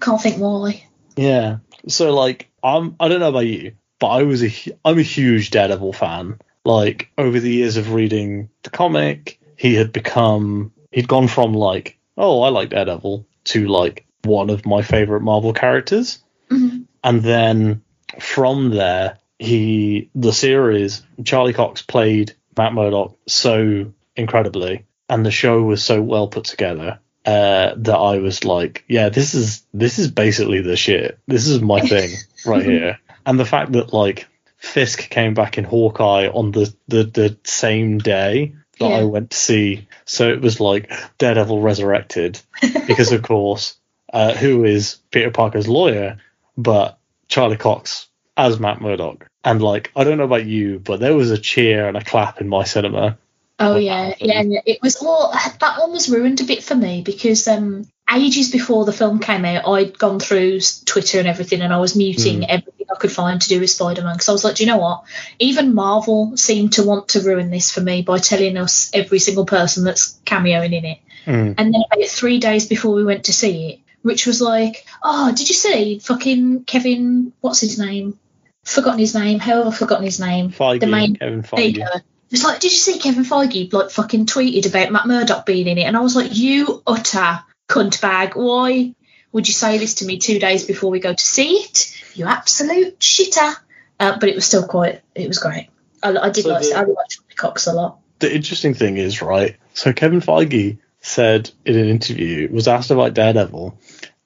can't 0.00 0.20
think 0.20 0.38
why. 0.38 0.84
Yeah. 1.16 1.58
So 1.88 2.14
like 2.14 2.50
I'm 2.62 2.96
I 3.00 3.08
don't 3.08 3.20
know 3.20 3.28
about 3.28 3.46
you, 3.46 3.72
but 3.98 4.08
I 4.08 4.22
was 4.24 4.42
a 4.42 4.52
I'm 4.84 4.98
a 4.98 5.02
huge 5.02 5.50
Daredevil 5.50 5.92
fan. 5.92 6.40
Like 6.64 7.10
over 7.16 7.40
the 7.40 7.50
years 7.50 7.76
of 7.76 7.92
reading 7.92 8.50
the 8.62 8.70
comic, 8.70 9.40
he 9.56 9.74
had 9.74 9.92
become 9.92 10.72
he'd 10.90 11.08
gone 11.08 11.28
from 11.28 11.54
like, 11.54 11.98
oh, 12.16 12.42
I 12.42 12.48
like 12.48 12.70
Daredevil 12.70 13.26
to 13.44 13.66
like 13.66 14.06
one 14.22 14.50
of 14.50 14.66
my 14.66 14.82
favorite 14.82 15.22
Marvel 15.22 15.52
characters. 15.52 16.22
Mhm. 16.50 16.86
And 17.02 17.22
then 17.22 17.82
from 18.18 18.70
there, 18.70 19.18
he 19.38 20.10
the 20.14 20.32
series 20.32 21.02
Charlie 21.24 21.54
Cox 21.54 21.82
played 21.82 22.34
Matt 22.56 22.74
Murdock 22.74 23.16
so 23.26 23.92
incredibly 24.16 24.84
and 25.08 25.24
the 25.24 25.30
show 25.30 25.62
was 25.62 25.82
so 25.82 26.02
well 26.02 26.28
put 26.28 26.44
together 26.44 27.00
uh, 27.26 27.74
that 27.76 27.96
I 27.96 28.18
was 28.18 28.44
like, 28.44 28.84
yeah, 28.88 29.08
this 29.08 29.34
is 29.34 29.64
this 29.74 29.98
is 29.98 30.10
basically 30.10 30.60
the 30.62 30.76
shit. 30.76 31.18
This 31.26 31.46
is 31.46 31.60
my 31.60 31.80
thing 31.80 32.10
right 32.46 32.64
here. 32.64 32.98
And 33.26 33.38
the 33.38 33.44
fact 33.44 33.72
that 33.72 33.92
like 33.92 34.26
Fisk 34.56 35.08
came 35.10 35.34
back 35.34 35.58
in 35.58 35.64
Hawkeye 35.64 36.28
on 36.28 36.52
the 36.52 36.74
the, 36.88 37.04
the 37.04 37.36
same 37.44 37.98
day 37.98 38.54
that 38.78 38.88
Yeah. 38.88 38.96
I 38.96 39.04
went 39.04 39.30
to 39.30 39.36
see, 39.36 39.88
so 40.06 40.30
it 40.30 40.40
was 40.40 40.60
like 40.60 40.90
Daredevil 41.18 41.60
resurrected 41.60 42.40
because 42.86 43.12
of 43.12 43.22
course, 43.32 43.76
uh, 44.12 44.32
who 44.34 44.64
is 44.64 44.96
Peter 45.10 45.30
Parker's 45.30 45.68
lawyer, 45.68 46.18
but 46.56 46.98
Charlie 47.28 47.56
Cox 47.58 48.08
as 48.36 48.58
Matt 48.58 48.80
Murdock. 48.80 49.26
And 49.44 49.62
like, 49.62 49.90
I 49.96 50.04
don't 50.04 50.18
know 50.18 50.24
about 50.24 50.46
you, 50.46 50.78
but 50.78 51.00
there 51.00 51.14
was 51.14 51.30
a 51.30 51.38
cheer 51.38 51.88
and 51.88 51.96
a 51.96 52.04
clap 52.04 52.40
in 52.40 52.48
my 52.48 52.64
cinema. 52.64 53.18
Oh 53.60 53.76
yeah, 53.76 54.08
happened? 54.08 54.52
yeah. 54.52 54.60
It 54.66 54.78
was 54.82 54.96
all 54.96 55.32
that 55.32 55.78
one 55.78 55.92
was 55.92 56.08
ruined 56.08 56.40
a 56.40 56.44
bit 56.44 56.62
for 56.62 56.74
me 56.74 57.02
because 57.02 57.46
um 57.46 57.86
ages 58.12 58.50
before 58.50 58.84
the 58.84 58.92
film 58.92 59.20
came 59.20 59.44
out, 59.44 59.68
I'd 59.68 59.98
gone 59.98 60.18
through 60.18 60.60
Twitter 60.84 61.18
and 61.18 61.28
everything, 61.28 61.60
and 61.60 61.72
I 61.72 61.78
was 61.78 61.94
muting 61.94 62.40
Mm. 62.40 62.46
everything 62.48 62.86
I 62.90 62.98
could 62.98 63.12
find 63.12 63.40
to 63.40 63.48
do 63.48 63.60
with 63.60 63.70
Spider-Man 63.70 64.14
because 64.14 64.28
I 64.28 64.32
was 64.32 64.42
like, 64.44 64.56
do 64.56 64.64
you 64.64 64.68
know 64.68 64.78
what? 64.78 65.02
Even 65.38 65.74
Marvel 65.74 66.36
seemed 66.36 66.72
to 66.72 66.82
want 66.82 67.08
to 67.10 67.20
ruin 67.20 67.50
this 67.50 67.70
for 67.70 67.80
me 67.80 68.02
by 68.02 68.18
telling 68.18 68.56
us 68.56 68.90
every 68.92 69.20
single 69.20 69.46
person 69.46 69.84
that's 69.84 70.18
cameoing 70.26 70.72
in 70.72 70.84
it. 70.84 70.98
Mm. 71.26 71.54
And 71.56 71.74
then 71.74 71.82
about 71.92 72.08
three 72.08 72.40
days 72.40 72.66
before 72.66 72.94
we 72.94 73.04
went 73.04 73.24
to 73.26 73.32
see 73.32 73.68
it, 73.68 73.80
Rich 74.02 74.26
was 74.26 74.40
like, 74.40 74.86
"Oh, 75.02 75.30
did 75.30 75.48
you 75.48 75.54
see 75.54 75.98
fucking 75.98 76.64
Kevin? 76.64 77.32
What's 77.42 77.60
his 77.60 77.78
name? 77.78 78.18
Forgotten 78.64 78.98
his 78.98 79.14
name. 79.14 79.38
How 79.38 79.64
have 79.64 79.76
forgotten 79.76 80.04
his 80.04 80.18
name? 80.18 80.50
Feige, 80.50 80.80
the 80.80 80.86
main 80.86 81.16
Kevin 81.16 81.42
Feige. 81.42 81.86
It's 82.30 82.44
like, 82.44 82.60
did 82.60 82.70
you 82.70 82.78
see 82.78 82.98
Kevin 82.98 83.24
Feige 83.24 83.72
like 83.72 83.90
fucking 83.90 84.26
tweeted 84.26 84.66
about 84.68 84.92
Matt 84.92 85.06
Murdock 85.06 85.46
being 85.46 85.66
in 85.66 85.78
it? 85.78 85.82
And 85.82 85.96
I 85.96 86.00
was 86.00 86.14
like, 86.14 86.36
you 86.36 86.82
utter 86.86 87.40
cunt 87.68 88.00
bag. 88.00 88.34
Why 88.36 88.94
would 89.32 89.48
you 89.48 89.54
say 89.54 89.78
this 89.78 89.94
to 89.96 90.04
me 90.06 90.18
two 90.18 90.38
days 90.38 90.64
before 90.64 90.90
we 90.90 91.00
go 91.00 91.12
to 91.12 91.22
see 91.24 91.54
it? 91.54 91.96
You 92.14 92.26
absolute 92.26 92.98
shitter. 93.00 93.54
Uh, 93.98 94.18
but 94.18 94.28
it 94.28 94.34
was 94.34 94.46
still 94.46 94.66
quite. 94.66 95.02
It 95.14 95.28
was 95.28 95.38
great. 95.38 95.68
I, 96.02 96.16
I 96.16 96.30
did 96.30 96.44
So 96.44 96.50
like. 96.50 96.62
the- 96.62 96.74
I 96.74 96.80
liked 96.82 97.10
Charlie 97.10 97.34
Cox 97.36 97.66
a 97.66 97.72
lot. 97.72 97.98
the 98.20 98.34
interesting 98.34 98.74
thing 98.74 98.96
is, 98.96 99.20
right? 99.22 99.56
So 99.74 99.92
Kevin 99.92 100.20
Feige 100.20 100.78
said 101.00 101.50
in 101.64 101.76
an 101.78 101.88
interview, 101.88 102.48
was 102.52 102.68
asked 102.68 102.90
about 102.90 103.14
Daredevil, 103.14 103.76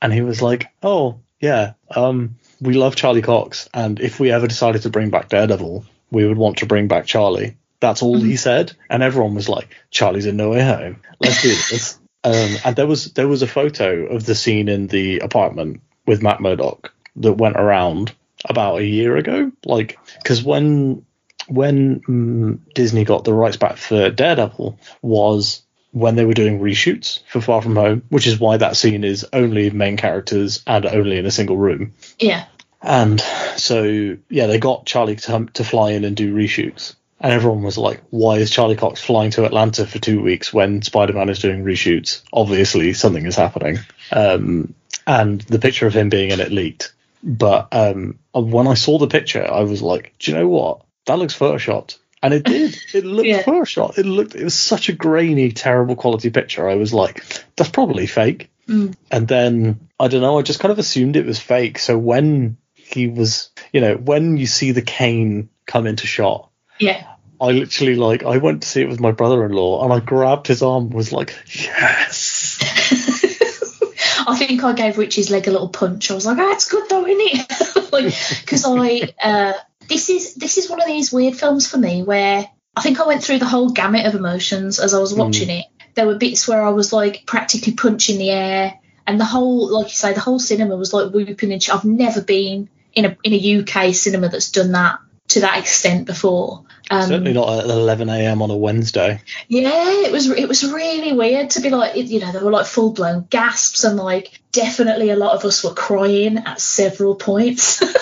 and 0.03 0.13
he 0.13 0.21
was 0.21 0.43
like, 0.43 0.67
"Oh 0.83 1.21
yeah, 1.41 1.73
um, 1.95 2.37
we 2.61 2.75
love 2.75 2.97
Charlie 2.97 3.23
Cox, 3.23 3.69
and 3.75 3.99
if 4.01 4.19
we 4.21 4.31
ever 4.33 4.47
decided 4.47 4.83
to 4.83 4.91
bring 4.91 5.11
back 5.11 5.29
Daredevil, 5.29 5.85
we 6.11 6.27
would 6.27 6.37
want 6.39 6.59
to 6.59 6.67
bring 6.67 6.87
back 6.89 7.07
Charlie." 7.07 7.57
That's 7.85 8.03
all 8.03 8.19
he 8.19 8.37
said, 8.37 8.73
and 8.89 9.03
everyone 9.03 9.35
was 9.35 9.49
like, 9.49 9.69
"Charlie's 9.91 10.25
in 10.25 10.39
No 10.39 10.51
Way 10.51 10.63
Home. 10.63 11.03
Let's 11.21 11.43
do 11.43 11.49
this." 11.49 11.99
um, 12.25 12.57
and 12.65 12.77
there 12.77 12.87
was 12.87 13.13
there 13.13 13.29
was 13.29 13.43
a 13.43 13.47
photo 13.47 14.07
of 14.07 14.25
the 14.25 14.35
scene 14.35 14.69
in 14.69 14.87
the 14.87 15.19
apartment 15.19 15.83
with 16.07 16.23
Matt 16.23 16.41
Murdock 16.41 16.95
that 17.17 17.35
went 17.35 17.57
around 17.57 18.15
about 18.47 18.79
a 18.79 18.87
year 18.87 19.19
ago, 19.19 19.53
like 19.67 19.99
because 20.23 20.43
when 20.43 21.05
when 21.47 22.01
mm, 22.01 22.75
Disney 22.75 23.05
got 23.05 23.25
the 23.25 23.35
rights 23.35 23.59
back 23.59 23.77
for 23.77 24.09
Daredevil 24.09 24.79
was 25.03 25.61
when 25.93 26.17
they 26.17 26.25
were 26.25 26.33
doing 26.33 26.61
reshoots 26.61 27.21
for 27.29 27.43
Far 27.43 27.61
From 27.61 27.77
Home, 27.77 28.03
which 28.09 28.27
is 28.27 28.41
why 28.41 28.57
that 28.57 28.79
scene 28.79 29.05
is 29.05 29.27
only 29.33 29.69
main 29.69 29.99
characters 29.99 30.63
and 30.67 30.87
only 30.87 31.19
in 31.19 31.27
a 31.27 31.31
single 31.31 31.59
room. 31.59 31.93
Yeah. 32.19 32.47
And 32.83 33.21
so, 33.57 34.17
yeah, 34.29 34.47
they 34.47 34.59
got 34.59 34.87
Charlie 34.87 35.17
to, 35.17 35.47
to 35.53 35.65
fly 35.65 35.93
in 35.93 36.05
and 36.05 36.17
do 36.17 36.35
reshoots. 36.35 36.97
And 37.21 37.33
everyone 37.33 37.63
was 37.63 37.79
like, 37.79 38.03
why 38.11 38.37
is 38.37 38.51
Charlie 38.51 38.77
Cox 38.77 39.01
flying 39.03 39.31
to 39.33 39.45
Atlanta 39.47 39.87
for 39.87 39.99
two 39.99 40.21
weeks 40.21 40.53
when 40.53 40.83
Spider 40.83 41.13
Man 41.15 41.29
is 41.29 41.39
doing 41.39 41.65
reshoots? 41.65 42.23
Obviously, 42.33 42.93
something 42.93 43.25
is 43.25 43.37
happening. 43.37 43.79
Um, 44.13 44.75
and 45.07 45.41
the 45.43 45.59
picture 45.59 45.87
of 45.87 45.95
him 45.95 46.09
being 46.09 46.31
in 46.31 46.41
it 46.41 46.51
leaked. 46.53 46.93
But 47.23 47.69
um, 47.73 48.19
when 48.33 48.67
I 48.67 48.75
saw 48.75 48.99
the 48.99 49.07
picture, 49.07 49.45
I 49.45 49.61
was 49.61 49.81
like, 49.81 50.15
do 50.19 50.31
you 50.31 50.37
know 50.37 50.49
what? 50.49 50.83
That 51.07 51.19
looks 51.19 51.39
photoshopped. 51.39 51.99
And 52.23 52.35
it 52.35 52.45
did. 52.45 52.77
It 52.93 53.05
looked 53.05 53.27
Yeah. 53.29 53.43
photoshopped. 53.43 53.99
It 53.99 54.07
looked. 54.07 54.35
It 54.35 54.45
was 54.45 54.55
such 54.55 54.89
a 54.89 54.93
grainy, 54.93 55.53
terrible 55.53 55.97
quality 55.97 56.31
picture. 56.31 56.69
I 56.69 56.75
was 56.75 56.93
like, 56.93 57.25
that's 57.57 57.71
probably 57.71 58.07
fake. 58.07 58.51
Mm. 58.69 58.95
And 59.11 59.29
then 59.29 59.89
I 60.01 60.09
don't 60.09 60.23
know. 60.23 60.39
I 60.39 60.43
just 60.43 60.61
kind 60.61 60.73
of 60.73 60.79
assumed 60.79 61.17
it 61.17 61.27
was 61.27 61.39
fake. 61.39 61.79
So 61.79 61.97
when 61.97 62.57
he 62.75 63.09
was, 63.09 63.51
you 63.73 63.81
know, 63.81 63.95
when 63.97 64.37
you 64.37 64.47
see 64.47 64.73
the 64.73 64.83
cane 64.83 65.49
come 65.67 65.87
into 65.87 66.07
shot, 66.07 66.51
Yeah. 66.79 67.07
I 67.41 67.51
literally 67.51 67.97
like 67.97 68.25
I 68.25 68.39
went 68.39 68.63
to 68.63 68.69
see 68.69 68.83
it 68.83 68.89
with 68.89 69.01
my 69.01 69.13
brother-in-law, 69.13 69.85
and 69.85 69.93
I 69.93 70.01
grabbed 70.01 70.47
his 70.47 70.63
arm, 70.63 70.85
and 70.85 70.95
was 70.95 71.13
like, 71.13 71.35
yes. 71.53 72.59
I 74.27 74.37
think 74.39 74.65
I 74.65 74.73
gave 74.73 74.97
Richie's 74.99 75.31
leg 75.31 75.49
a 75.49 75.51
little 75.51 75.69
punch. 75.69 76.11
I 76.11 76.15
was 76.15 76.27
like, 76.27 76.37
"That's 76.37 76.71
good 76.71 76.89
though, 76.89 77.07
isn't 77.07 77.21
it?" 77.21 77.93
like, 77.93 78.15
because 78.41 78.65
I 78.67 79.13
uh, 79.23 79.53
this 79.89 80.09
is 80.09 80.35
this 80.35 80.59
is 80.59 80.71
one 80.71 80.81
of 80.81 80.87
these 80.87 81.13
weird 81.13 81.35
films 81.35 81.69
for 81.69 81.77
me 81.77 82.03
where 82.03 82.49
I 82.77 82.81
think 82.81 83.01
I 83.01 83.07
went 83.07 83.23
through 83.23 83.39
the 83.39 83.47
whole 83.47 83.71
gamut 83.71 84.07
of 84.07 84.15
emotions 84.15 84.81
as 84.81 84.95
I 84.95 85.01
was 85.01 85.15
watching 85.15 85.51
it. 85.51 85.67
There 85.95 86.07
were 86.07 86.17
bits 86.17 86.49
where 86.49 86.65
I 86.65 86.71
was 86.71 86.93
like 86.93 87.25
practically 87.27 87.75
punching 87.75 88.19
the 88.19 88.31
air, 88.31 88.79
and 89.07 89.21
the 89.21 89.25
whole, 89.25 89.73
like 89.73 89.89
you 89.89 89.95
say, 89.95 90.13
the 90.13 90.21
whole 90.21 90.39
cinema 90.39 90.77
was 90.77 90.93
like 90.95 91.13
whooping 91.13 91.53
and. 91.53 91.63
Sh- 91.63 91.71
I've 91.71 91.85
never 91.85 92.23
been 92.23 92.71
in 92.95 93.05
a 93.05 93.17
in 93.23 93.33
a 93.33 93.61
UK 93.61 93.95
cinema 93.95 94.29
that's 94.29 94.51
done 94.51 94.73
that 94.73 95.01
to 95.35 95.41
that 95.41 95.59
extent 95.59 96.07
before. 96.07 96.65
Um, 96.91 97.09
Certainly 97.09 97.33
not 97.35 97.61
at 97.61 97.65
11 97.67 98.09
a.m. 98.09 98.43
on 98.43 98.51
a 98.51 98.57
Wednesday. 98.57 99.21
yeah, 99.49 99.71
it 100.05 100.11
was 100.13 100.29
it 100.29 100.49
was 100.49 100.65
really 100.71 101.13
weird 101.13 101.51
to 101.51 101.61
be 101.61 101.71
like 101.71 101.95
you 101.97 102.21
know 102.21 102.33
there 102.33 102.45
were 102.45 102.51
like 102.51 102.67
full 102.67 102.93
blown 102.93 103.27
gasps 103.31 103.85
and 103.85 103.97
like 103.97 104.41
definitely 104.53 105.11
a 105.11 105.17
lot 105.17 105.35
of 105.35 105.45
us 105.45 105.63
were 105.65 105.73
crying 105.75 106.39
at 106.39 106.61
several 106.61 107.15
points. 107.15 107.83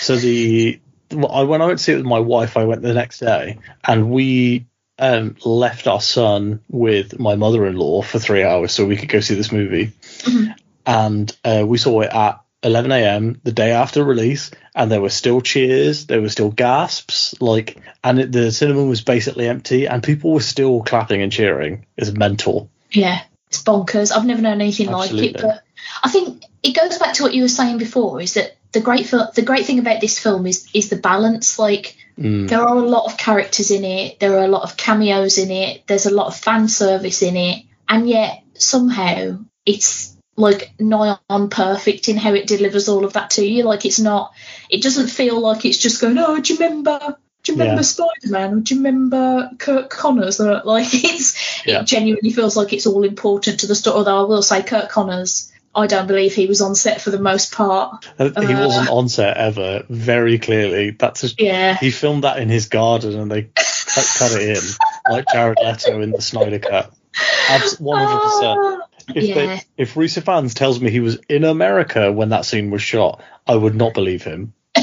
So 0.00 0.16
the 0.16 0.80
when 1.12 1.60
I 1.60 1.66
went 1.66 1.78
to 1.78 1.84
see 1.84 1.92
it 1.92 1.96
with 1.96 2.04
my 2.06 2.20
wife, 2.20 2.56
I 2.56 2.64
went 2.64 2.80
the 2.82 2.94
next 2.94 3.18
day, 3.18 3.58
and 3.84 4.10
we 4.10 4.66
um, 4.98 5.36
left 5.44 5.86
our 5.86 6.00
son 6.00 6.60
with 6.68 7.18
my 7.18 7.34
mother-in-law 7.36 8.02
for 8.02 8.18
three 8.18 8.42
hours 8.42 8.72
so 8.72 8.86
we 8.86 8.96
could 8.96 9.08
go 9.10 9.20
see 9.20 9.34
this 9.34 9.52
movie, 9.52 9.92
Mhm. 10.22 10.54
and 10.86 11.36
uh, 11.44 11.64
we 11.66 11.76
saw 11.78 12.00
it 12.00 12.10
at 12.12 12.40
11 12.62 12.90
a.m. 12.92 13.40
the 13.44 13.52
day 13.52 13.70
after 13.72 14.02
release, 14.04 14.50
and 14.74 14.90
there 14.90 15.00
were 15.00 15.10
still 15.10 15.40
cheers, 15.40 16.06
there 16.06 16.20
were 16.20 16.28
still 16.28 16.50
gasps, 16.50 17.34
like, 17.40 17.78
and 18.02 18.18
it, 18.18 18.32
the 18.32 18.50
cinema 18.50 18.84
was 18.84 19.00
basically 19.02 19.46
empty, 19.48 19.86
and 19.86 20.02
people 20.02 20.32
were 20.32 20.40
still 20.40 20.82
clapping 20.82 21.22
and 21.22 21.30
cheering. 21.32 21.86
It's 21.96 22.10
mental. 22.12 22.70
yeah, 22.90 23.22
it's 23.48 23.62
bonkers. 23.62 24.14
I've 24.14 24.26
never 24.26 24.42
known 24.42 24.60
anything 24.60 24.90
like 24.90 25.12
it, 25.12 25.36
but 25.40 25.62
I 26.02 26.10
think 26.10 26.44
it 26.62 26.76
goes 26.76 26.98
back 26.98 27.14
to 27.14 27.22
what 27.22 27.34
you 27.34 27.42
were 27.42 27.48
saying 27.48 27.78
before. 27.78 28.20
Is 28.20 28.34
that 28.34 28.56
the 28.72 28.80
great 28.80 29.06
fil- 29.06 29.30
the 29.34 29.42
great 29.42 29.64
thing 29.64 29.78
about 29.78 30.00
this 30.00 30.18
film 30.18 30.46
is 30.46 30.68
is 30.74 30.88
the 30.90 30.96
balance. 30.96 31.58
Like 31.58 31.96
Mm. 32.18 32.48
there 32.48 32.60
are 32.60 32.76
a 32.76 32.80
lot 32.88 33.04
of 33.06 33.16
characters 33.16 33.70
in 33.70 33.84
it, 33.84 34.18
there 34.18 34.36
are 34.38 34.44
a 34.44 34.48
lot 34.48 34.64
of 34.64 34.76
cameos 34.76 35.38
in 35.38 35.52
it, 35.52 35.86
there's 35.86 36.04
a 36.06 36.10
lot 36.12 36.26
of 36.26 36.36
fan 36.36 36.66
service 36.66 37.22
in 37.22 37.36
it, 37.36 37.62
and 37.88 38.08
yet 38.08 38.42
somehow 38.54 39.38
it's 39.64 40.07
like 40.38 40.72
nigh 40.78 41.16
on 41.28 41.50
perfect 41.50 42.08
in 42.08 42.16
how 42.16 42.32
it 42.32 42.46
delivers 42.46 42.88
all 42.88 43.04
of 43.04 43.14
that 43.14 43.30
to 43.30 43.44
you. 43.44 43.64
Like 43.64 43.84
it's 43.84 43.98
not, 44.00 44.32
it 44.70 44.82
doesn't 44.82 45.08
feel 45.08 45.38
like 45.40 45.64
it's 45.64 45.78
just 45.78 46.00
going, 46.00 46.16
oh, 46.18 46.40
do 46.40 46.52
you 46.54 46.58
remember? 46.60 47.18
Do 47.42 47.52
you 47.52 47.58
remember 47.58 47.80
Yeah. 47.80 47.86
Spider 47.86 48.28
Man? 48.30 48.54
Or 48.54 48.60
do 48.60 48.74
you 48.74 48.80
remember 48.80 49.50
Curt 49.58 49.90
Connors? 49.90 50.38
Like 50.40 50.86
it's, 50.92 51.66
Yeah. 51.66 51.80
it 51.80 51.86
genuinely 51.86 52.30
feels 52.30 52.56
like 52.56 52.72
it's 52.72 52.86
all 52.86 53.04
important 53.04 53.60
to 53.60 53.66
the 53.66 53.74
story. 53.74 53.96
Although 53.96 54.20
I 54.20 54.28
will 54.28 54.42
say, 54.42 54.62
Curt 54.62 54.88
Connors, 54.90 55.52
I 55.74 55.86
don't 55.86 56.06
believe 56.06 56.34
he 56.34 56.46
was 56.46 56.60
on 56.60 56.74
set 56.74 57.00
for 57.00 57.10
the 57.10 57.18
most 57.20 57.52
part. 57.52 58.04
He 58.18 58.24
Uh, 58.24 58.66
wasn't 58.66 58.88
on 58.90 59.08
set 59.08 59.36
ever, 59.36 59.84
very 59.88 60.38
clearly. 60.38 60.90
That's 60.90 61.24
a, 61.24 61.28
Yeah, 61.38 61.76
he 61.76 61.90
filmed 61.90 62.24
that 62.24 62.38
in 62.38 62.48
his 62.48 62.68
garden 62.68 63.18
and 63.18 63.30
they 63.30 63.42
cut, 63.42 64.14
cut 64.18 64.32
it 64.32 64.56
in 64.56 64.62
like 65.10 65.26
Jared 65.32 65.58
Leto 65.62 66.00
in 66.00 66.10
the 66.12 66.22
Snyder 66.22 66.58
Cut. 66.58 66.92
One 67.78 67.98
hundred 67.98 68.22
percent. 68.22 68.82
If 69.14 69.24
yeah. 69.24 69.34
they, 69.34 69.62
if 69.76 69.96
Rhys 69.96 70.16
Ifans 70.16 70.54
tells 70.54 70.80
me 70.80 70.90
he 70.90 71.00
was 71.00 71.18
in 71.28 71.44
America 71.44 72.12
when 72.12 72.28
that 72.30 72.44
scene 72.44 72.70
was 72.70 72.82
shot, 72.82 73.22
I 73.46 73.54
would 73.56 73.74
not 73.74 73.94
believe 73.94 74.22
him. 74.22 74.52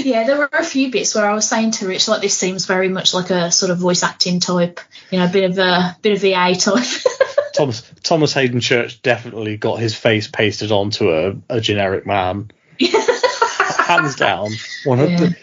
yeah, 0.00 0.24
there 0.24 0.36
were 0.38 0.48
a 0.52 0.64
few 0.64 0.90
bits 0.90 1.14
where 1.14 1.28
I 1.28 1.34
was 1.34 1.48
saying 1.48 1.72
to 1.72 1.88
Rich, 1.88 2.08
like 2.08 2.20
this 2.22 2.38
seems 2.38 2.66
very 2.66 2.88
much 2.88 3.14
like 3.14 3.30
a 3.30 3.50
sort 3.50 3.70
of 3.70 3.78
voice 3.78 4.02
acting 4.02 4.40
type, 4.40 4.80
you 5.10 5.18
know, 5.18 5.24
a 5.26 5.28
bit 5.28 5.50
of 5.50 5.58
a 5.58 5.96
bit 6.02 6.12
of 6.12 6.20
VA 6.20 6.54
type. 6.58 6.86
Thomas 7.54 7.90
Thomas 8.02 8.32
Haden 8.32 8.60
Church 8.60 9.02
definitely 9.02 9.56
got 9.56 9.80
his 9.80 9.94
face 9.96 10.28
pasted 10.28 10.70
onto 10.72 11.10
a, 11.10 11.34
a 11.48 11.60
generic 11.60 12.06
man, 12.06 12.50
hands 12.80 14.16
down. 14.16 14.50
One 14.84 15.00
of 15.00 15.10
Yeah. 15.10 15.16
the, 15.20 15.36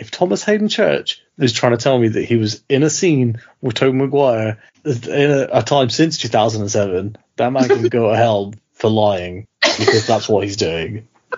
if 0.00 0.10
Thomas 0.10 0.42
Haden 0.42 0.68
Church 0.68 1.22
is 1.38 1.52
trying 1.52 1.72
to 1.72 1.78
tell 1.78 1.98
me 1.98 2.08
that 2.08 2.24
he 2.24 2.36
was 2.36 2.62
in 2.68 2.82
a 2.82 2.90
scene 2.90 3.40
with 3.60 3.74
Tobey 3.74 3.96
Maguire 3.96 4.58
in 4.84 5.30
a, 5.30 5.48
a 5.52 5.62
time 5.62 5.90
since 5.90 6.18
2007, 6.18 7.16
that 7.36 7.52
man 7.52 7.68
can 7.68 7.86
go 7.88 8.10
to 8.10 8.16
hell 8.16 8.54
for 8.72 8.90
lying 8.90 9.46
because 9.60 10.06
that's 10.06 10.28
what 10.28 10.44
he's 10.44 10.56
doing. 10.56 11.06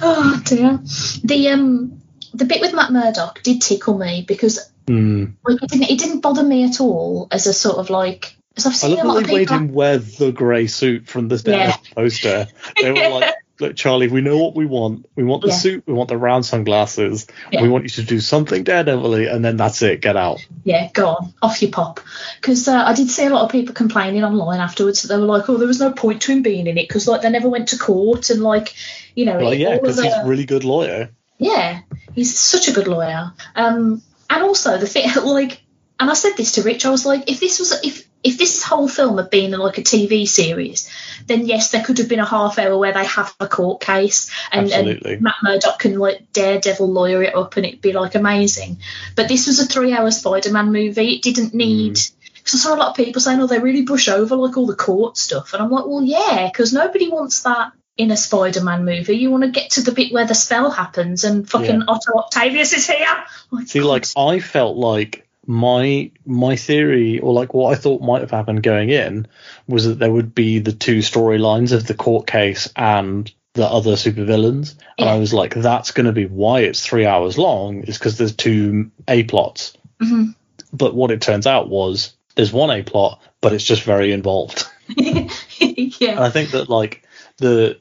oh 0.00 0.40
dear. 0.44 0.80
The 1.24 1.48
um 1.50 2.00
the 2.32 2.44
bit 2.44 2.60
with 2.60 2.74
Matt 2.74 2.92
Murdock 2.92 3.42
did 3.42 3.60
tickle 3.60 3.98
me 3.98 4.24
because 4.26 4.70
Mm. 4.88 5.34
Like, 5.46 5.62
it 5.62 5.70
didn't 5.70 5.90
it 5.90 5.98
didn't 5.98 6.20
bother 6.20 6.42
me 6.42 6.64
at 6.64 6.80
all 6.80 7.28
as 7.30 7.46
a 7.46 7.52
sort 7.52 7.76
of 7.76 7.90
like. 7.90 8.34
As 8.56 8.66
I've 8.66 8.72
I 8.72 8.76
seen 8.76 8.96
love 8.96 9.04
a 9.04 9.08
lot 9.08 9.14
that 9.18 9.26
they 9.26 9.34
made 9.34 9.50
him 9.50 9.72
wear 9.72 9.98
the 9.98 10.32
grey 10.32 10.66
suit 10.66 11.06
from 11.06 11.28
the 11.28 11.40
Yeah. 11.46 11.76
Poster. 11.94 12.48
They 12.80 12.90
were 12.90 13.08
like, 13.08 13.34
"Look, 13.60 13.76
Charlie, 13.76 14.08
we 14.08 14.20
know 14.20 14.38
what 14.38 14.54
we 14.54 14.66
want. 14.66 15.06
We 15.16 15.24
want 15.24 15.42
the 15.42 15.48
Yeah. 15.48 15.54
suit. 15.54 15.84
We 15.86 15.92
want 15.92 16.08
the 16.08 16.16
round 16.16 16.46
sunglasses. 16.46 17.26
Yeah. 17.50 17.62
We 17.62 17.68
want 17.68 17.84
you 17.84 17.90
to 17.90 18.02
do 18.02 18.20
something 18.20 18.62
Daredevil-y, 18.64 19.22
and 19.22 19.44
then 19.44 19.56
that's 19.56 19.82
it. 19.82 20.00
Get 20.00 20.16
out." 20.16 20.38
Yeah, 20.64 20.88
go 20.92 21.08
on, 21.08 21.34
off 21.42 21.60
you 21.62 21.68
pop. 21.68 22.00
Because 22.40 22.68
uh, 22.68 22.84
I 22.86 22.94
did 22.94 23.10
see 23.10 23.26
a 23.26 23.30
lot 23.30 23.42
of 23.44 23.50
people 23.50 23.74
complaining 23.74 24.24
online 24.24 24.60
afterwards 24.60 25.02
that 25.02 25.08
they 25.08 25.18
were 25.20 25.26
like, 25.26 25.48
"Oh, 25.48 25.56
there 25.56 25.66
was 25.68 25.80
no 25.80 25.92
point 25.92 26.22
to 26.22 26.32
him 26.32 26.42
being 26.42 26.66
in 26.66 26.78
it 26.78 26.88
because 26.88 27.08
like 27.08 27.22
they 27.22 27.30
never 27.30 27.48
went 27.48 27.68
to 27.68 27.78
court 27.78 28.30
and 28.30 28.42
like, 28.42 28.74
you 29.14 29.24
know, 29.24 29.38
it- 29.38 29.58
yeah, 29.58 29.76
because 29.78 30.00
he's 30.00 30.12
a 30.12 30.24
really 30.26 30.46
good 30.46 30.64
lawyer. 30.64 31.10
Yeah, 31.38 31.80
he's 32.14 32.38
such 32.38 32.68
a 32.68 32.72
good 32.72 32.88
lawyer. 32.88 33.32
Um, 33.54 34.02
and 34.28 34.42
also 34.42 34.76
the 34.78 34.86
thing, 34.86 35.08
like, 35.24 35.60
and 36.00 36.10
I 36.10 36.14
said 36.14 36.32
this 36.36 36.52
to 36.52 36.62
Rich, 36.62 36.84
I 36.84 36.90
was 36.90 37.06
like, 37.06 37.30
if 37.30 37.40
this 37.40 37.58
was, 37.58 37.72
if 37.84 38.08
if 38.28 38.38
this 38.38 38.62
whole 38.62 38.88
film 38.88 39.16
had 39.16 39.30
been 39.30 39.52
like 39.52 39.78
a 39.78 39.82
TV 39.82 40.28
series, 40.28 40.90
then 41.26 41.46
yes, 41.46 41.70
there 41.70 41.82
could 41.82 41.98
have 41.98 42.08
been 42.08 42.18
a 42.18 42.26
half 42.26 42.58
hour 42.58 42.76
where 42.76 42.92
they 42.92 43.04
have 43.04 43.34
a 43.40 43.48
court 43.48 43.80
case 43.80 44.30
and, 44.52 44.70
and 44.70 45.22
Matt 45.22 45.36
Murdock 45.42 45.78
can 45.78 45.98
like 45.98 46.32
daredevil 46.32 46.90
lawyer 46.90 47.22
it 47.22 47.34
up 47.34 47.56
and 47.56 47.64
it'd 47.64 47.80
be 47.80 47.92
like 47.92 48.14
amazing. 48.14 48.78
But 49.16 49.28
this 49.28 49.46
was 49.46 49.60
a 49.60 49.66
three-hour 49.66 50.10
Spider-Man 50.10 50.72
movie. 50.72 51.14
It 51.14 51.22
didn't 51.22 51.52
mm. 51.52 51.54
need. 51.54 51.98
Because 52.34 52.54
I 52.54 52.58
saw 52.58 52.74
a 52.74 52.78
lot 52.78 52.90
of 52.90 52.96
people 52.96 53.20
saying, 53.20 53.40
"Oh, 53.40 53.46
they 53.46 53.58
really 53.58 53.82
brush 53.82 54.08
over 54.08 54.36
like 54.36 54.56
all 54.56 54.66
the 54.66 54.74
court 54.74 55.18
stuff," 55.18 55.52
and 55.52 55.62
I'm 55.62 55.70
like, 55.70 55.84
"Well, 55.84 56.02
yeah, 56.02 56.48
because 56.50 56.72
nobody 56.72 57.10
wants 57.10 57.42
that 57.42 57.72
in 57.98 58.10
a 58.10 58.16
Spider-Man 58.16 58.86
movie. 58.86 59.18
You 59.18 59.30
want 59.30 59.44
to 59.44 59.50
get 59.50 59.72
to 59.72 59.82
the 59.82 59.92
bit 59.92 60.12
where 60.12 60.26
the 60.26 60.34
spell 60.34 60.70
happens 60.70 61.24
and 61.24 61.48
fucking 61.48 61.80
Yeah. 61.80 61.86
Otto 61.86 62.12
Octavius 62.16 62.72
is 62.72 62.86
here." 62.86 63.06
Like, 63.50 63.68
See, 63.68 63.80
like 63.80 64.04
I 64.14 64.40
felt 64.40 64.76
like 64.76 65.27
my 65.48 66.12
my 66.26 66.56
theory, 66.56 67.18
or 67.20 67.32
like 67.32 67.54
what 67.54 67.72
I 67.72 67.80
thought 67.80 68.02
might 68.02 68.20
have 68.20 68.30
happened 68.30 68.62
going 68.62 68.90
in, 68.90 69.26
was 69.66 69.86
that 69.86 69.98
there 69.98 70.12
would 70.12 70.34
be 70.34 70.58
the 70.58 70.72
two 70.72 70.98
storylines 70.98 71.72
of 71.72 71.86
the 71.86 71.94
court 71.94 72.26
case 72.26 72.70
and 72.76 73.32
the 73.54 73.66
other 73.66 73.92
supervillains, 73.92 74.74
and 74.98 75.08
I 75.08 75.18
was 75.18 75.32
like, 75.32 75.54
that's 75.54 75.92
going 75.92 76.04
to 76.06 76.12
be 76.12 76.26
why 76.26 76.60
it's 76.60 76.84
three 76.84 77.06
hours 77.06 77.38
long, 77.38 77.82
is 77.84 77.98
because 77.98 78.18
there's 78.18 78.36
two 78.36 78.90
a 79.08 79.24
plots. 79.24 79.72
Mhm. 80.00 80.34
But 80.72 80.94
what 80.94 81.10
it 81.10 81.22
turns 81.22 81.46
out 81.46 81.70
was 81.70 82.14
there's 82.34 82.52
one 82.52 82.70
a 82.70 82.82
plot, 82.82 83.20
but 83.40 83.54
it's 83.54 83.64
just 83.64 83.82
very 83.82 84.12
involved. 84.12 84.64
yeah. 84.88 85.28
And 85.60 86.20
I 86.20 86.28
think 86.30 86.50
that 86.50 86.68
like 86.68 87.04
the 87.38 87.78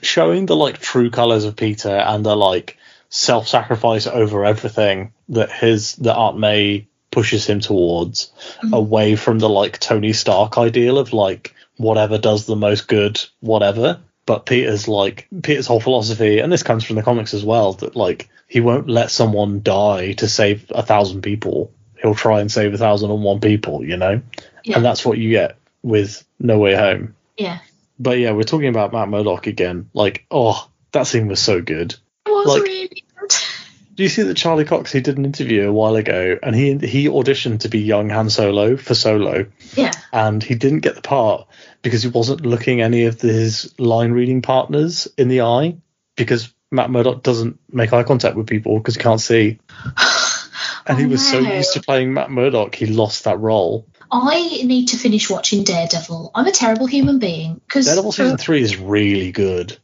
showing 0.00 0.46
the 0.46 0.56
like 0.56 0.78
true 0.78 1.10
colors 1.10 1.44
of 1.44 1.56
Peter 1.56 1.90
and 1.94 2.24
the 2.24 2.34
like 2.34 2.78
self-sacrifice 3.10 4.06
over 4.06 4.46
everything 4.46 5.12
that 5.28 5.52
his 5.52 5.94
that 5.96 6.16
Aunt 6.16 6.38
May 6.38 6.88
pushes 7.12 7.46
him 7.46 7.60
towards, 7.60 8.32
mm-hmm. 8.56 8.74
away 8.74 9.14
from 9.14 9.38
the 9.38 9.48
like 9.48 9.78
Tony 9.78 10.12
Stark 10.12 10.58
ideal 10.58 10.98
of 10.98 11.12
like 11.12 11.54
whatever 11.76 12.18
does 12.18 12.46
the 12.46 12.56
most 12.56 12.88
good, 12.88 13.22
whatever. 13.38 14.00
But 14.26 14.46
Peter's 14.46 14.88
like 14.88 15.28
Peter's 15.42 15.68
whole 15.68 15.80
philosophy, 15.80 16.40
and 16.40 16.52
this 16.52 16.64
comes 16.64 16.82
from 16.84 16.96
the 16.96 17.02
comics 17.02 17.34
as 17.34 17.44
well, 17.44 17.74
that 17.74 17.94
like 17.94 18.28
he 18.48 18.60
won't 18.60 18.88
let 18.88 19.12
someone 19.12 19.62
die 19.62 20.12
to 20.14 20.28
save 20.28 20.66
a 20.74 20.82
thousand 20.82 21.22
people. 21.22 21.72
He'll 22.00 22.14
try 22.16 22.40
and 22.40 22.50
save 22.50 22.74
a 22.74 22.78
thousand 22.78 23.12
and 23.12 23.22
one 23.22 23.40
people, 23.40 23.84
you 23.84 23.96
know, 23.96 24.22
yeah, 24.64 24.76
and 24.76 24.84
that's 24.84 25.04
what 25.04 25.18
you 25.18 25.30
get 25.30 25.56
with 25.82 26.24
No 26.40 26.58
Way 26.58 26.74
Home. 26.74 27.14
yeah. 27.36 27.60
But 27.98 28.18
yeah, 28.18 28.32
we're 28.32 28.42
talking 28.42 28.68
about 28.68 28.92
Matt 28.92 29.08
Murdock 29.08 29.46
again. 29.46 29.88
Like, 29.94 30.26
oh, 30.28 30.68
that 30.90 31.06
scene 31.06 31.28
was 31.28 31.40
so 31.40 31.60
good. 31.60 31.92
It 32.26 32.30
was 32.30 32.46
like- 32.46 32.62
really 32.62 32.88
good. 32.88 33.01
Do 33.94 34.02
you 34.02 34.08
see 34.08 34.22
that 34.22 34.36
Charlie 34.36 34.64
Cox? 34.64 34.90
He 34.92 35.00
did 35.00 35.18
an 35.18 35.24
interview 35.24 35.68
a 35.68 35.72
while 35.72 35.96
ago, 35.96 36.38
and 36.42 36.54
he 36.54 36.78
he 36.78 37.06
auditioned 37.08 37.60
to 37.60 37.68
be 37.68 37.80
young 37.80 38.08
Han 38.10 38.30
Solo 38.30 38.76
for 38.76 38.94
Solo, 38.94 39.46
Yeah, 39.74 39.92
and 40.12 40.42
he 40.42 40.54
didn't 40.54 40.80
get 40.80 40.94
the 40.94 41.02
part 41.02 41.46
because 41.82 42.02
he 42.02 42.08
wasn't 42.08 42.46
looking 42.46 42.80
any 42.80 43.04
of 43.04 43.20
his 43.20 43.74
line 43.78 44.12
reading 44.12 44.40
partners 44.40 45.08
in 45.18 45.28
the 45.28 45.42
eye 45.42 45.76
because 46.16 46.52
Matt 46.70 46.90
Murdock 46.90 47.22
doesn't 47.22 47.58
make 47.70 47.92
eye 47.92 48.02
contact 48.02 48.34
with 48.36 48.46
people 48.46 48.78
because 48.78 48.94
he 48.96 49.02
can't 49.02 49.20
see, 49.20 49.58
and 50.86 50.98
he 50.98 51.04
Oh, 51.04 51.08
was 51.08 51.28
so 51.30 51.38
used 51.38 51.74
to 51.74 51.82
playing 51.82 52.14
Matt 52.14 52.30
Murdock, 52.30 52.74
he 52.74 52.86
lost 52.86 53.24
that 53.24 53.38
role. 53.40 53.86
I 54.10 54.62
need 54.64 54.88
to 54.88 54.96
finish 54.98 55.30
watching 55.30 55.64
Daredevil. 55.64 56.32
I'm 56.34 56.46
a 56.46 56.52
terrible 56.52 56.86
human 56.86 57.18
being 57.18 57.54
because 57.66 57.86
Daredevil 57.86 58.12
season 58.12 58.36
three 58.36 58.60
is 58.62 58.76
really 58.76 59.32
good. 59.32 59.78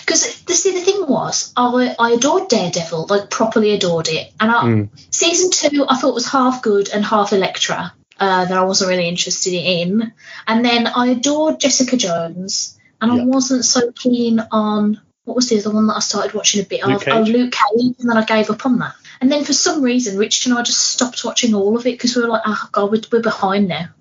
Because 0.00 0.42
the 0.42 0.54
see, 0.54 0.72
the 0.72 0.80
thing 0.84 1.06
was, 1.06 1.52
I, 1.56 1.94
I 1.98 2.12
adored 2.12 2.48
Daredevil, 2.48 3.06
like 3.08 3.30
properly 3.30 3.72
adored 3.72 4.08
it. 4.08 4.32
And 4.40 4.50
I, 4.50 4.62
Mm. 4.62 4.88
season 5.10 5.50
two, 5.50 5.84
I 5.88 5.96
thought 5.96 6.14
was 6.14 6.26
half 6.28 6.62
good 6.62 6.88
and 6.90 7.04
half 7.04 7.32
Elektra 7.32 7.92
uh, 8.18 8.44
that 8.44 8.56
I 8.56 8.64
wasn't 8.64 8.90
really 8.90 9.08
interested 9.08 9.52
in. 9.52 10.12
And 10.46 10.64
then 10.64 10.86
I 10.86 11.08
adored 11.08 11.60
Jessica 11.60 11.96
Jones, 11.96 12.78
and 13.00 13.10
I 13.12 13.24
wasn't 13.24 13.64
so 13.64 13.90
keen 13.92 14.40
on 14.50 15.00
what 15.24 15.36
was 15.36 15.48
the 15.48 15.58
other 15.58 15.70
one 15.70 15.86
that 15.86 15.96
I 15.96 16.00
started 16.00 16.34
watching 16.34 16.62
a 16.62 16.64
bit 16.64 16.84
Luke 16.84 17.06
of? 17.06 17.12
Oh, 17.12 17.20
Luke 17.22 17.52
Cage, 17.52 17.94
and 17.98 18.10
then 18.10 18.16
I 18.16 18.24
gave 18.24 18.50
up 18.50 18.66
on 18.66 18.78
that. 18.78 18.94
And 19.20 19.30
then 19.30 19.44
for 19.44 19.52
some 19.52 19.82
reason, 19.82 20.18
Richard 20.18 20.50
and 20.50 20.58
I 20.58 20.62
just 20.62 20.80
stopped 20.80 21.24
watching 21.24 21.54
all 21.54 21.76
of 21.76 21.86
it 21.86 21.92
because 21.92 22.16
we 22.16 22.22
were 22.22 22.28
like, 22.28 22.42
oh 22.44 22.68
god, 22.72 22.90
we're, 22.90 23.02
we're 23.10 23.22
behind 23.22 23.68
now. 23.68 23.88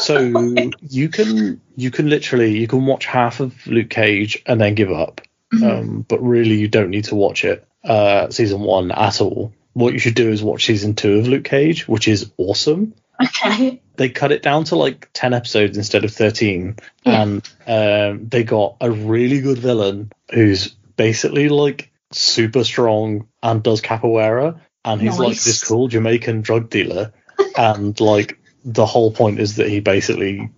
So 0.00 0.18
you 0.88 1.08
can 1.08 1.60
you 1.76 1.90
can 1.90 2.08
literally 2.08 2.58
you 2.58 2.66
can 2.68 2.86
watch 2.86 3.06
half 3.06 3.40
of 3.40 3.66
Luke 3.66 3.90
Cage 3.90 4.42
and 4.46 4.60
then 4.60 4.74
give 4.74 4.92
up, 4.92 5.20
um, 5.62 6.04
but 6.08 6.20
really 6.22 6.56
you 6.56 6.68
don't 6.68 6.90
need 6.90 7.04
to 7.04 7.14
watch 7.14 7.44
it 7.44 7.66
uh, 7.84 8.30
season 8.30 8.60
one 8.60 8.90
at 8.90 9.20
all. 9.20 9.52
What 9.74 9.92
you 9.92 9.98
should 9.98 10.14
do 10.14 10.30
is 10.30 10.42
watch 10.42 10.66
season 10.66 10.94
two 10.94 11.18
of 11.18 11.28
Luke 11.28 11.44
Cage, 11.44 11.86
which 11.86 12.08
is 12.08 12.30
awesome. 12.36 12.94
okay. 13.22 13.80
They 13.96 14.08
cut 14.08 14.32
it 14.32 14.42
down 14.42 14.64
to 14.64 14.76
like 14.76 15.08
ten 15.12 15.34
episodes 15.34 15.76
instead 15.76 16.04
of 16.04 16.12
thirteen, 16.12 16.76
Yeah. 17.04 17.22
and 17.22 17.50
um, 17.66 18.28
they 18.28 18.44
got 18.44 18.76
a 18.80 18.90
really 18.90 19.40
good 19.40 19.58
villain 19.58 20.12
who's 20.32 20.68
basically 20.96 21.48
like 21.48 21.90
super 22.12 22.64
strong 22.64 23.26
and 23.42 23.62
does 23.62 23.80
capoeira, 23.80 24.60
and 24.84 25.00
he's 25.00 25.18
like 25.18 25.40
this 25.40 25.64
cool 25.64 25.88
Jamaican 25.88 26.42
drug 26.42 26.70
dealer, 26.70 27.12
and 27.56 27.98
like 28.00 28.37
the 28.64 28.86
whole 28.86 29.10
point 29.12 29.40
is 29.40 29.56
that 29.56 29.68
he 29.68 29.80
basically 29.80 30.50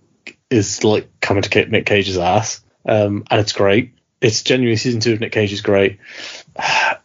is 0.49 0.83
like 0.83 1.09
coming 1.21 1.43
to 1.43 1.49
kick 1.49 1.69
Nick 1.69 1.85
Cage's 1.85 2.17
ass, 2.17 2.61
um, 2.85 3.23
and 3.29 3.39
it's 3.39 3.53
great. 3.53 3.93
It's 4.21 4.43
genuinely 4.43 4.75
season 4.77 4.99
two 5.01 5.13
of 5.13 5.19
Nick 5.19 5.31
Cage 5.31 5.53
is 5.53 5.61
great. 5.61 5.99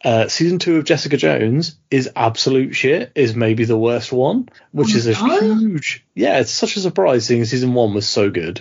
Uh, 0.05 0.29
season 0.29 0.59
two 0.61 0.77
of 0.77 0.85
Jessica 0.85 1.17
Jones 1.17 1.77
is 1.91 2.11
absolute 2.15 2.77
shit. 2.77 3.11
Is 3.17 3.35
maybe 3.35 3.65
the 3.65 3.79
worst 3.79 4.13
one, 4.13 4.49
which 4.71 4.95
Oh, 4.95 4.99
is 4.99 5.07
a 5.09 5.13
no. 5.13 5.41
huge. 5.41 6.05
Yeah, 6.15 6.39
it's 6.39 6.51
such 6.53 6.77
a 6.77 6.81
surprise 6.81 7.27
seeing 7.27 7.45
season 7.45 7.75
one 7.75 7.93
was 7.93 8.09
so 8.09 8.31
good. 8.31 8.61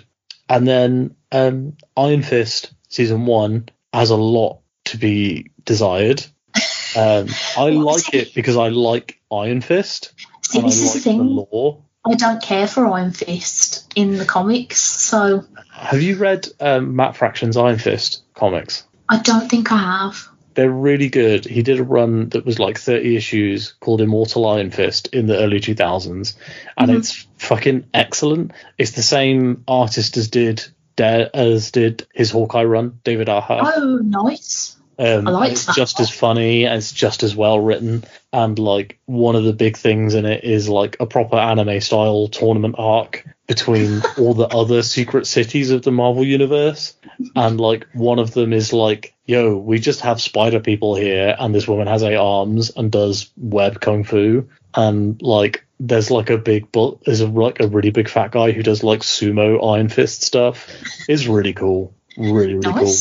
And 0.50 0.68
then 0.68 1.16
um, 1.32 1.76
Iron 1.96 2.24
Fist 2.24 2.72
season 2.90 3.28
one 3.28 3.70
has 3.94 4.10
a 4.10 4.16
lot 4.16 4.62
to 4.86 4.98
be 4.98 5.52
desired. 5.66 6.26
Um, 6.98 7.28
I 7.58 7.70
like 7.72 8.14
it 8.14 8.34
because 8.34 8.56
I 8.56 8.70
like 8.70 9.20
Iron 9.30 9.60
Fist 9.60 10.14
See, 10.44 10.60
and 10.60 10.66
I 10.66 10.70
like 10.70 10.94
the 10.94 11.00
thing. 11.02 11.20
lore. 11.20 11.84
I 12.06 12.14
don't 12.16 12.42
care 12.42 12.68
for 12.68 12.86
Iron 12.88 13.12
Fist 13.12 13.92
in 13.96 14.18
the 14.18 14.26
comics, 14.26 14.80
so 14.80 15.44
Have 15.72 16.02
you 16.02 16.18
read 16.18 16.48
um, 16.60 16.96
Matt 16.96 17.16
Fraction's 17.16 17.58
Iron 17.58 17.80
Fist 17.80 18.22
comics? 18.36 18.84
I 19.10 19.20
don't 19.20 19.50
think 19.50 19.72
I 19.72 19.78
have. 19.78 20.28
They're 20.54 20.72
really 20.72 21.10
good. 21.10 21.46
He 21.46 21.64
did 21.64 21.80
a 21.80 21.84
run 21.84 22.30
that 22.30 22.46
was 22.46 22.60
like 22.60 22.78
30 22.80 23.16
issues 23.18 23.74
called 23.82 24.02
Immortal 24.02 24.48
Iron 24.48 24.72
Fist 24.72 25.08
in 25.08 25.26
the 25.26 25.38
early 25.38 25.60
2000s, 25.60 26.36
and 26.78 26.92
Mhm. 26.92 26.98
it's 26.98 27.28
fucking 27.38 27.86
excellent. 27.94 28.52
It's 28.78 28.92
the 28.92 29.04
same 29.04 29.64
artist 29.68 30.16
as 30.18 30.30
did 30.30 30.64
as 30.98 31.72
did 31.72 32.08
his 32.14 32.32
Hawkeye 32.32 32.64
run, 32.64 33.00
David 33.04 33.28
Aja. 33.28 33.60
Oh, 33.76 34.00
nice. 34.02 34.75
Um, 34.98 35.28
I 35.28 35.32
liked 35.32 35.52
it's 35.54 35.66
that 35.66 35.76
just 35.76 36.00
as 36.00 36.10
funny, 36.10 36.64
it's 36.64 36.92
just 36.92 37.24
as 37.24 37.36
well 37.36 37.60
written, 37.60 38.06
and 38.32 38.58
like 38.58 38.98
one 39.06 39.36
of 39.36 39.44
the 39.44 39.54
big 39.54 39.76
things 39.76 40.14
in 40.14 40.26
it 40.26 40.44
is 40.44 40.70
like 40.70 40.98
a 41.00 41.06
proper 41.06 41.36
anime 41.36 41.82
style 41.82 42.28
tournament 42.28 42.76
arc 42.78 43.26
between 43.48 44.02
all 44.18 44.34
the 44.34 44.48
other 44.48 44.84
secret 44.84 45.28
cities 45.28 45.72
of 45.72 45.82
the 45.82 45.92
Marvel 45.92 46.26
universe, 46.26 46.96
and 47.36 47.60
like 47.60 47.88
one 47.94 48.20
of 48.20 48.32
them 48.32 48.54
is 48.54 48.72
like, 48.72 49.14
"Yo, 49.26 49.58
we 49.58 49.80
just 49.80 50.02
have 50.02 50.22
spider 50.22 50.60
people 50.60 50.96
here, 50.96 51.36
and 51.38 51.54
this 51.54 51.68
woman 51.68 51.88
has 51.88 52.04
eight 52.04 52.16
arms 52.16 52.72
and 52.76 52.92
does 52.92 53.32
web 53.36 53.82
kung 53.82 54.06
fu, 54.06 54.48
and 54.76 55.22
like 55.22 55.66
there's 55.78 56.10
like 56.10 56.30
a 56.30 56.38
big 56.38 56.72
but 56.72 57.04
there's 57.04 57.20
a, 57.20 57.28
like 57.28 57.60
a 57.60 57.68
really 57.68 57.92
big 57.92 58.08
fat 58.08 58.32
guy 58.32 58.52
who 58.52 58.64
does 58.64 58.82
like 58.82 59.02
sumo 59.02 59.76
Iron 59.76 59.90
Fist 59.90 60.24
stuff. 60.24 60.70
It's 61.10 61.28
really 61.28 61.54
cool, 61.54 61.94
really 62.18 62.56
really 62.56 62.74
cool." 62.74 62.94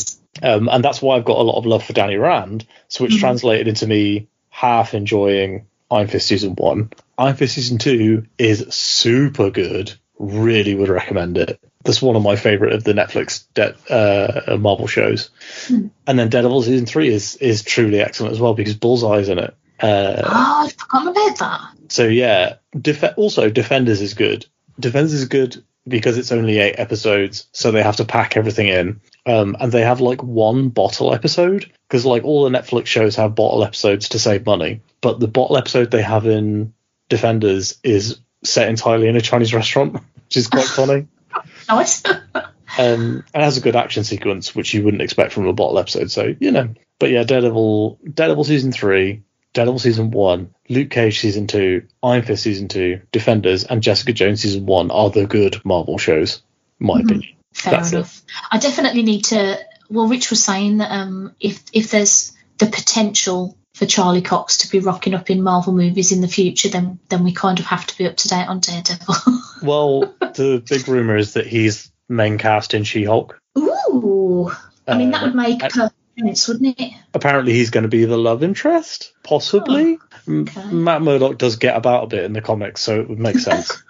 Um, 0.43 0.67
and 0.69 0.83
that's 0.83 1.01
why 1.01 1.15
I've 1.15 1.25
got 1.25 1.37
a 1.37 1.43
lot 1.43 1.57
of 1.57 1.65
love 1.65 1.83
for 1.85 1.93
Danny 1.93 2.17
Rand. 2.17 2.65
So 2.87 3.03
which 3.03 3.13
Mhm. 3.13 3.19
translated 3.19 3.67
into 3.67 3.87
me 3.87 4.27
half 4.49 4.93
enjoying 4.93 5.65
Iron 5.91 6.07
Fist 6.07 6.27
season 6.27 6.55
one. 6.55 6.89
Iron 7.17 7.35
Fist 7.35 7.55
season 7.55 7.77
two 7.77 8.25
is 8.37 8.65
super 8.73 9.49
good. 9.49 9.93
Really 10.19 10.75
would 10.75 10.89
recommend 10.89 11.37
it. 11.37 11.59
That's 11.83 12.01
one 12.01 12.15
of 12.15 12.23
my 12.23 12.35
favorite 12.35 12.73
of 12.73 12.83
the 12.83 12.93
Netflix 12.93 13.43
de- 13.53 13.75
uh, 13.93 14.57
Marvel 14.57 14.87
shows. 14.87 15.29
Hmm. 15.67 15.87
And 16.07 16.17
then 16.17 16.29
Daredevil 16.29 16.63
season 16.63 16.85
three 16.85 17.09
is 17.09 17.35
is 17.37 17.63
truly 17.63 18.01
excellent 18.01 18.33
as 18.33 18.39
well 18.39 18.53
because 18.53 18.75
Bullseye's 18.75 19.29
in 19.29 19.39
it. 19.39 19.53
Uh, 19.79 20.21
Oh, 20.25 20.63
I'd 20.65 20.71
forgotten 20.73 21.07
about 21.09 21.37
that. 21.39 21.61
so 21.91 22.05
yeah, 22.07 22.55
def- 22.79 23.03
also 23.17 23.49
Defenders 23.49 24.01
is 24.01 24.13
good. 24.15 24.45
Defenders 24.79 25.13
is 25.13 25.25
good 25.25 25.63
because 25.87 26.17
it's 26.17 26.31
only 26.31 26.57
eight 26.59 26.75
episodes, 26.79 27.45
so 27.51 27.71
they 27.71 27.83
have 27.83 27.97
to 27.97 28.05
pack 28.05 28.35
everything 28.35 28.67
in. 28.69 28.99
Um, 29.27 29.57
and 29.59 29.71
they 29.71 29.81
have 29.81 30.01
like 30.01 30.21
one 30.21 30.69
bottle 30.69 31.13
episode 31.13 31.71
because 31.87 32.05
like 32.05 32.23
all 32.23 32.43
the 32.43 32.57
Netflix 32.57 32.85
shows 32.85 33.15
have 33.15 33.33
bottle 33.33 33.63
episodes 33.63 34.09
to 34.09 34.19
save 34.19 34.45
money, 34.45 34.81
but 35.01 35.19
the 35.19 35.27
bottle 35.27 35.57
episode 35.57 35.89
they 35.89 36.03
have 36.03 36.27
in 36.27 36.73
Defenders 37.09 37.79
is 37.83 38.19
set 38.43 38.69
entirely 38.69 39.07
in 39.07 39.15
a 39.15 39.21
Chinese 39.21 39.53
restaurant, 39.53 39.93
which 40.25 40.37
is 40.37 40.47
quite 40.47 40.65
funny. 40.65 41.07
Nice. 41.67 42.03
Um, 42.77 43.23
and 43.33 43.41
has 43.43 43.55
a 43.55 43.61
good 43.61 43.77
action 43.77 44.03
sequence, 44.03 44.53
which 44.53 44.73
you 44.73 44.83
wouldn't 44.83 45.01
expect 45.01 45.31
from 45.31 45.47
a 45.47 45.53
bottle 45.53 45.79
episode. 45.79 46.11
So 46.11 46.35
you 46.39 46.51
know, 46.51 46.73
but 46.99 47.09
yeah, 47.09 47.23
Daredevil, 47.23 47.99
Daredevil 48.13 48.43
season 48.43 48.73
three, 48.73 49.23
Daredevil 49.53 49.79
season 49.79 50.11
one, 50.11 50.53
Luke 50.67 50.89
Cage 50.89 51.19
season 51.19 51.47
two, 51.47 51.83
Iron 52.03 52.23
Fist 52.23 52.43
season 52.43 52.67
two, 52.67 53.01
Defenders, 53.13 53.63
and 53.63 53.81
Jessica 53.81 54.11
Jones 54.11 54.41
season 54.41 54.65
one 54.65 54.91
are 54.91 55.09
the 55.09 55.25
good 55.25 55.63
Marvel 55.63 55.97
shows, 55.97 56.41
in 56.81 56.87
my 56.87 56.99
opinion. 56.99 57.34
Fair 57.55 57.71
That's 57.73 57.91
it. 57.93 57.95
enough. 57.95 58.21
I 58.51 58.57
definitely 58.59 59.03
need 59.03 59.25
to. 59.25 59.57
Well, 59.89 60.07
Rich 60.07 60.29
was 60.29 60.43
saying 60.43 60.77
that 60.77 60.91
um, 60.91 61.33
if 61.39 61.63
if 61.73 61.89
there's 61.89 62.33
the 62.57 62.65
potential 62.67 63.57
for 63.73 63.85
Charlie 63.85 64.21
Cox 64.21 64.57
to 64.59 64.69
be 64.69 64.79
rocking 64.79 65.13
up 65.13 65.29
in 65.29 65.41
Marvel 65.41 65.73
movies 65.73 66.11
in 66.11 66.21
the 66.21 66.27
future, 66.27 66.69
then 66.69 66.99
then 67.09 67.23
we 67.23 67.31
kind 67.33 67.59
of 67.59 67.65
have 67.65 67.85
to 67.87 67.97
be 67.97 68.07
up 68.07 68.17
to 68.17 68.27
date 68.27 68.47
on 68.47 68.59
Daredevil. 68.59 69.15
Well, 69.63 70.13
the 70.19 70.61
big 70.69 70.87
rumor 70.87 71.15
is 71.17 71.33
that 71.33 71.47
he's 71.47 71.91
main 72.09 72.37
cast 72.37 72.73
in 72.75 72.83
She-Hulk. 72.83 73.39
Ooh, 73.57 74.51
I 74.87 74.97
mean 74.97 75.11
that 75.11 75.23
Uh, 75.23 75.25
would 75.27 75.35
make 75.35 75.63
I- 75.63 75.69
perfect 75.69 75.95
sense, 76.19 76.47
wouldn't 76.47 76.79
it? 76.79 76.91
Apparently, 77.13 77.53
he's 77.53 77.69
going 77.71 77.83
to 77.83 77.87
be 77.89 78.05
the 78.05 78.17
love 78.17 78.43
interest, 78.43 79.13
possibly. 79.23 79.97
M- 80.27 80.41
okay. 80.47 80.65
Matt 80.71 81.01
Murdock 81.01 81.37
does 81.37 81.55
get 81.55 81.75
about 81.77 82.03
a 82.03 82.07
bit 82.07 82.25
in 82.25 82.33
the 82.33 82.41
comics, 82.41 82.81
so 82.81 82.99
it 82.99 83.09
would 83.09 83.17
make 83.19 83.39
sense. 83.39 83.81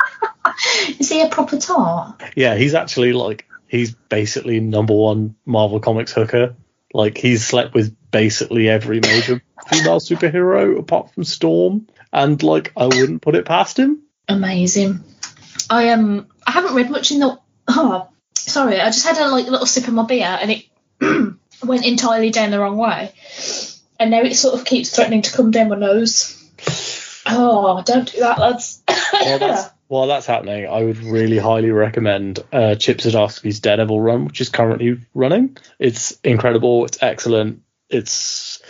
Is 1.00 1.10
he 1.10 1.22
a 1.22 1.28
proper 1.30 1.58
tar? 1.58 2.16
Yeah, 2.36 2.56
he's 2.56 2.76
actually 2.76 3.12
like 3.12 3.46
he's 3.68 3.94
basically 3.94 4.60
number 4.60 4.94
one 4.94 5.36
Marvel 5.46 5.80
Comics 5.80 6.12
hooker. 6.12 6.56
Like 6.94 7.18
he's 7.18 7.46
slept 7.46 7.74
with 7.74 7.96
basically 8.12 8.70
every 8.70 9.00
major 9.00 9.42
female 9.68 10.00
superhero 10.00 10.80
apart 10.80 11.14
from 11.14 11.24
Storm, 11.24 11.88
and 12.14 12.42
like 12.42 12.72
I 12.78 12.86
wouldn't 12.86 13.22
put 13.22 13.36
it 13.36 13.46
past 13.46 13.78
him. 13.78 14.04
Amazing. 14.28 15.04
I 15.70 15.90
um 15.90 16.28
I 16.46 16.52
haven't 16.52 16.76
read 16.76 16.90
much 16.90 17.12
in 17.12 17.20
the 17.20 17.40
oh 17.68 18.10
sorry, 18.34 18.80
I 18.80 18.86
just 18.86 19.06
had 19.06 19.18
a 19.18 19.30
like 19.30 19.48
little 19.48 19.66
sip 19.66 19.88
of 19.88 19.94
my 19.94 20.06
beer 20.06 20.38
and 20.42 20.52
it 20.52 20.66
went 21.64 21.86
entirely 21.86 22.32
down 22.32 22.52
the 22.52 22.60
wrong 22.60 22.78
way. 22.78 23.14
And 24.00 24.12
now 24.12 24.22
it 24.22 24.36
sort 24.36 24.60
of 24.60 24.66
keeps 24.66 24.94
threatening 24.94 25.22
to 25.24 25.32
come 25.32 25.52
down 25.52 25.70
my 25.70 25.78
nose. 25.78 26.42
Oh, 27.28 27.82
don't 27.82 28.12
do 28.12 28.20
that, 28.20 28.38
lads. 28.38 28.84
While 28.88 29.40
that's, 29.40 29.70
while 29.88 30.08
that's 30.08 30.26
happening, 30.26 30.68
I 30.68 30.84
would 30.84 30.98
really 30.98 31.38
highly 31.38 31.72
recommend 31.72 32.40
uh, 32.52 32.76
Chip 32.76 32.98
Zdarsky's 32.98 33.60
Daredevil 33.60 34.02
run, 34.02 34.26
which 34.26 34.42
is 34.42 34.50
currently 34.50 35.00
running. 35.14 35.58
It's 35.80 36.20
incredible. 36.24 36.86
It's 36.86 37.02
excellent. 37.02 37.62
It's 37.90 38.64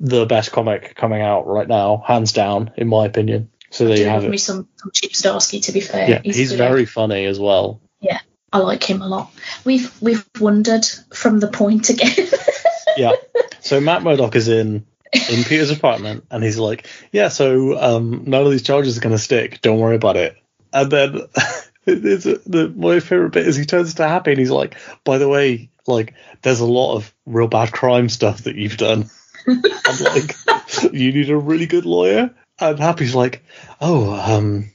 the 0.00 0.24
best 0.24 0.50
comic 0.50 0.94
coming 0.94 1.20
out 1.20 1.46
right 1.46 1.68
now, 1.68 2.02
hands 2.06 2.32
down, 2.32 2.72
in 2.76 2.88
my 2.88 3.04
opinion. 3.06 3.50
So 3.70 3.86
there 3.86 3.98
you 3.98 4.06
have 4.06 4.24
me 4.24 4.36
it. 4.36 4.40
some, 4.40 4.68
some 4.76 4.90
Chip 4.92 5.12
Zdarsky, 5.12 5.62
to 5.64 5.72
be 5.72 5.80
fair. 5.80 6.08
Yeah, 6.08 6.20
he's, 6.24 6.50
good. 6.50 6.58
very 6.58 6.86
funny 6.86 7.26
as 7.26 7.38
well. 7.38 7.80
Yeah, 8.00 8.20
I 8.52 8.58
like 8.58 8.82
him 8.82 9.02
a 9.02 9.08
lot. 9.08 9.30
We've 9.64 9.90
we've 10.02 10.26
wandered 10.38 10.84
from 11.14 11.40
the 11.40 11.48
point 11.48 11.88
again. 11.90 12.28
yeah. 12.96 13.12
So 13.60 13.80
Matt 13.80 14.02
Murdock 14.02 14.36
is 14.36 14.48
in 14.48 14.86
in 15.12 15.44
Peter's 15.44 15.70
apartment, 15.70 16.26
and 16.30 16.44
he's 16.44 16.58
like, 16.58 16.86
"Yeah, 17.12 17.28
so 17.28 17.78
um, 17.78 18.24
none 18.26 18.44
of 18.44 18.50
these 18.50 18.62
charges 18.62 18.98
are 18.98 19.00
going 19.00 19.14
to 19.14 19.22
stick. 19.22 19.62
Don't 19.62 19.78
worry 19.78 19.96
about 19.96 20.16
it." 20.16 20.36
And 20.72 20.90
then 20.90 21.20
it's, 21.86 22.24
the 22.24 22.72
my 22.74 23.00
favorite 23.00 23.32
bit 23.32 23.46
is 23.46 23.56
he 23.56 23.64
turns 23.64 23.94
to 23.94 24.08
Happy, 24.08 24.30
and 24.32 24.38
he's 24.40 24.50
like, 24.50 24.76
"By 25.04 25.18
the 25.18 25.28
way, 25.28 25.70
like, 25.86 26.14
there's 26.42 26.60
a 26.60 26.66
lot 26.66 26.94
of 26.96 27.12
real 27.26 27.48
bad 27.48 27.72
crime 27.72 28.08
stuff 28.08 28.44
that 28.44 28.56
you've 28.56 28.76
done. 28.76 29.10
I'm 29.46 30.02
like, 30.04 30.34
you 30.92 31.12
need 31.12 31.30
a 31.30 31.36
really 31.36 31.66
good 31.66 31.84
lawyer." 31.86 32.34
And 32.60 32.78
Happy's 32.78 33.14
like, 33.14 33.44
"Oh, 33.80 34.10
um." 34.12 34.68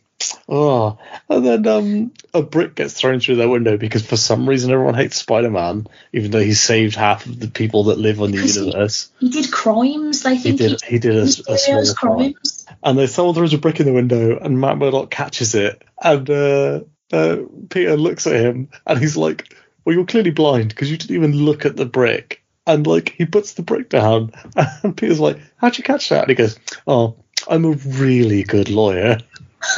Oh, 0.49 0.97
and 1.29 1.45
then 1.45 1.67
um, 1.67 2.11
a 2.33 2.41
brick 2.41 2.73
gets 2.73 2.93
thrown 2.95 3.19
through 3.19 3.35
their 3.35 3.47
window 3.49 3.77
because 3.77 4.03
for 4.03 4.17
some 4.17 4.49
reason 4.49 4.71
everyone 4.71 4.95
hates 4.95 5.17
Spider-Man, 5.17 5.85
even 6.11 6.31
though 6.31 6.39
he 6.41 6.53
saved 6.55 6.95
half 6.95 7.25
of 7.27 7.39
the 7.39 7.47
people 7.49 7.83
that 7.85 7.99
live 7.99 8.19
on 8.19 8.31
the 8.31 8.37
Because 8.37 8.55
he- 8.55 8.65
universe. 8.65 9.09
he 9.19 9.29
did 9.29 9.51
crimes. 9.51 10.23
They 10.23 10.35
He 10.37 10.53
did. 10.53 10.81
He 10.81 10.97
did 10.97 11.15
a, 11.17 11.21
a 11.21 11.27
small 11.27 11.57
serious 11.57 11.93
crime. 11.93 12.33
And 12.83 12.97
then 12.97 13.07
someone 13.07 13.35
throws 13.35 13.53
a 13.53 13.57
brick 13.57 13.79
in 13.79 13.85
the 13.85 13.93
window, 13.93 14.37
and 14.37 14.59
Matt 14.59 14.77
Murdock 14.77 15.09
catches 15.11 15.55
it, 15.55 15.83
and 16.01 16.29
uh, 16.29 16.81
uh, 17.11 17.37
Peter 17.69 17.97
looks 17.97 18.27
at 18.27 18.39
him, 18.39 18.69
and 18.85 18.99
he's 18.99 19.17
like, 19.17 19.53
"Well, 19.83 19.95
you're 19.95 20.05
clearly 20.05 20.31
blind 20.31 20.69
because 20.69 20.91
you 20.91 20.97
didn't 20.97 21.15
even 21.15 21.33
look 21.33 21.65
at 21.65 21.75
the 21.75 21.85
brick." 21.85 22.43
And 22.65 22.85
like 22.85 23.09
he 23.09 23.25
puts 23.25 23.53
the 23.53 23.63
brick 23.63 23.89
down, 23.89 24.31
and 24.83 24.95
Peter's 24.95 25.19
like, 25.19 25.39
"How'd 25.57 25.77
you 25.77 25.83
catch 25.83 26.09
that?" 26.09 26.21
And 26.21 26.29
he 26.29 26.35
goes, 26.35 26.59
"Oh, 26.85 27.17
I'm 27.47 27.65
a 27.65 27.71
really 27.71 28.43
good 28.43 28.69
lawyer." 28.69 29.17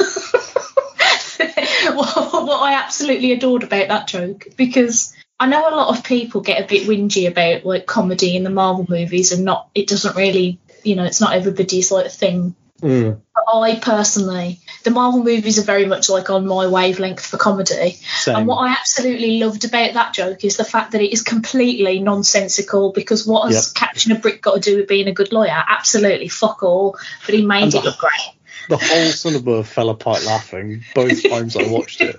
what, 1.94 2.46
what 2.46 2.60
I 2.62 2.74
absolutely 2.74 3.32
adored 3.32 3.62
about 3.62 3.88
that 3.88 4.06
joke 4.06 4.46
because 4.56 5.14
I 5.38 5.46
know 5.46 5.68
a 5.68 5.74
lot 5.74 5.96
of 5.96 6.04
people 6.04 6.42
get 6.42 6.62
a 6.62 6.66
bit 6.66 6.86
whingy 6.86 7.28
about 7.28 7.64
like 7.64 7.86
comedy 7.86 8.36
in 8.36 8.44
the 8.44 8.50
Marvel 8.50 8.86
movies 8.88 9.32
and 9.32 9.44
not 9.44 9.70
it 9.74 9.88
doesn't 9.88 10.16
really 10.16 10.58
you 10.84 10.96
know 10.96 11.04
it's 11.04 11.20
not 11.20 11.34
everybody's 11.34 11.90
like 11.90 12.10
thing. 12.10 12.54
Mm, 12.80 13.20
But 13.34 13.44
I 13.58 13.78
personally, 13.78 14.58
the 14.84 14.90
Marvel 14.90 15.22
movies 15.22 15.58
are 15.58 15.62
very 15.64 15.86
much 15.86 16.08
like 16.08 16.30
on 16.30 16.46
my 16.46 16.66
wavelength 16.66 17.24
for 17.24 17.36
comedy. 17.36 17.92
same. 18.18 18.36
And 18.36 18.46
what 18.46 18.56
I 18.68 18.72
absolutely 18.72 19.38
loved 19.40 19.64
about 19.64 19.94
that 19.94 20.14
joke 20.14 20.44
is 20.44 20.56
the 20.56 20.64
fact 20.64 20.92
that 20.92 21.00
it 21.02 21.12
is 21.12 21.22
completely 21.22 21.98
nonsensical 22.00 22.92
because 22.92 23.26
what 23.26 23.52
has 23.52 23.72
catching 23.72 24.12
a 24.12 24.18
brick 24.18 24.40
got 24.42 24.54
to 24.54 24.60
do 24.70 24.76
with 24.78 24.88
being 24.88 25.08
a 25.08 25.12
good 25.12 25.32
lawyer? 25.32 25.62
Absolutely 25.68 26.28
fuck 26.28 26.62
all. 26.62 26.96
But 27.26 27.34
he 27.34 27.44
made 27.44 27.64
And 27.64 27.74
it 27.74 27.82
the- 27.82 27.90
look 27.90 27.98
great. 27.98 28.34
the 28.68 28.76
whole 28.76 29.06
cinema 29.12 29.64
fell 29.64 29.90
apart 29.90 30.24
laughing 30.24 30.84
both 30.94 31.22
times 31.28 31.56
I 31.56 31.66
watched 31.68 32.00
it. 32.00 32.16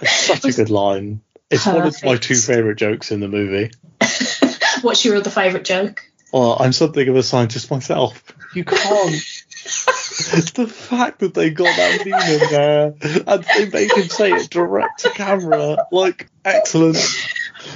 It's 0.00 0.12
such 0.12 0.44
a 0.44 0.52
good 0.52 0.70
line. 0.70 1.20
It's 1.50 1.66
one 1.66 1.86
of 1.86 2.02
my 2.04 2.16
two 2.16 2.36
favorite 2.36 2.76
jokes 2.76 3.10
in 3.10 3.20
the 3.20 3.28
movie. 3.28 3.70
What's 4.82 5.04
your 5.04 5.16
other 5.16 5.30
favourite 5.30 5.64
joke? 5.64 6.02
Well, 6.32 6.56
I'm 6.60 6.72
something 6.72 7.06
of 7.08 7.16
a 7.16 7.22
scientist 7.22 7.70
myself. 7.70 8.22
You 8.54 8.64
can't. 8.64 8.80
the 10.54 10.66
fact 10.66 11.20
that 11.20 11.34
they 11.34 11.50
got 11.50 11.76
that 11.76 12.06
meme 12.06 12.40
in 12.40 12.50
there 12.50 12.94
and 13.26 13.44
they 13.56 13.68
make 13.68 13.96
him 13.96 14.08
say 14.08 14.32
it 14.32 14.50
direct 14.50 15.00
to 15.00 15.10
camera, 15.10 15.86
like 15.92 16.28
excellent, 16.44 16.96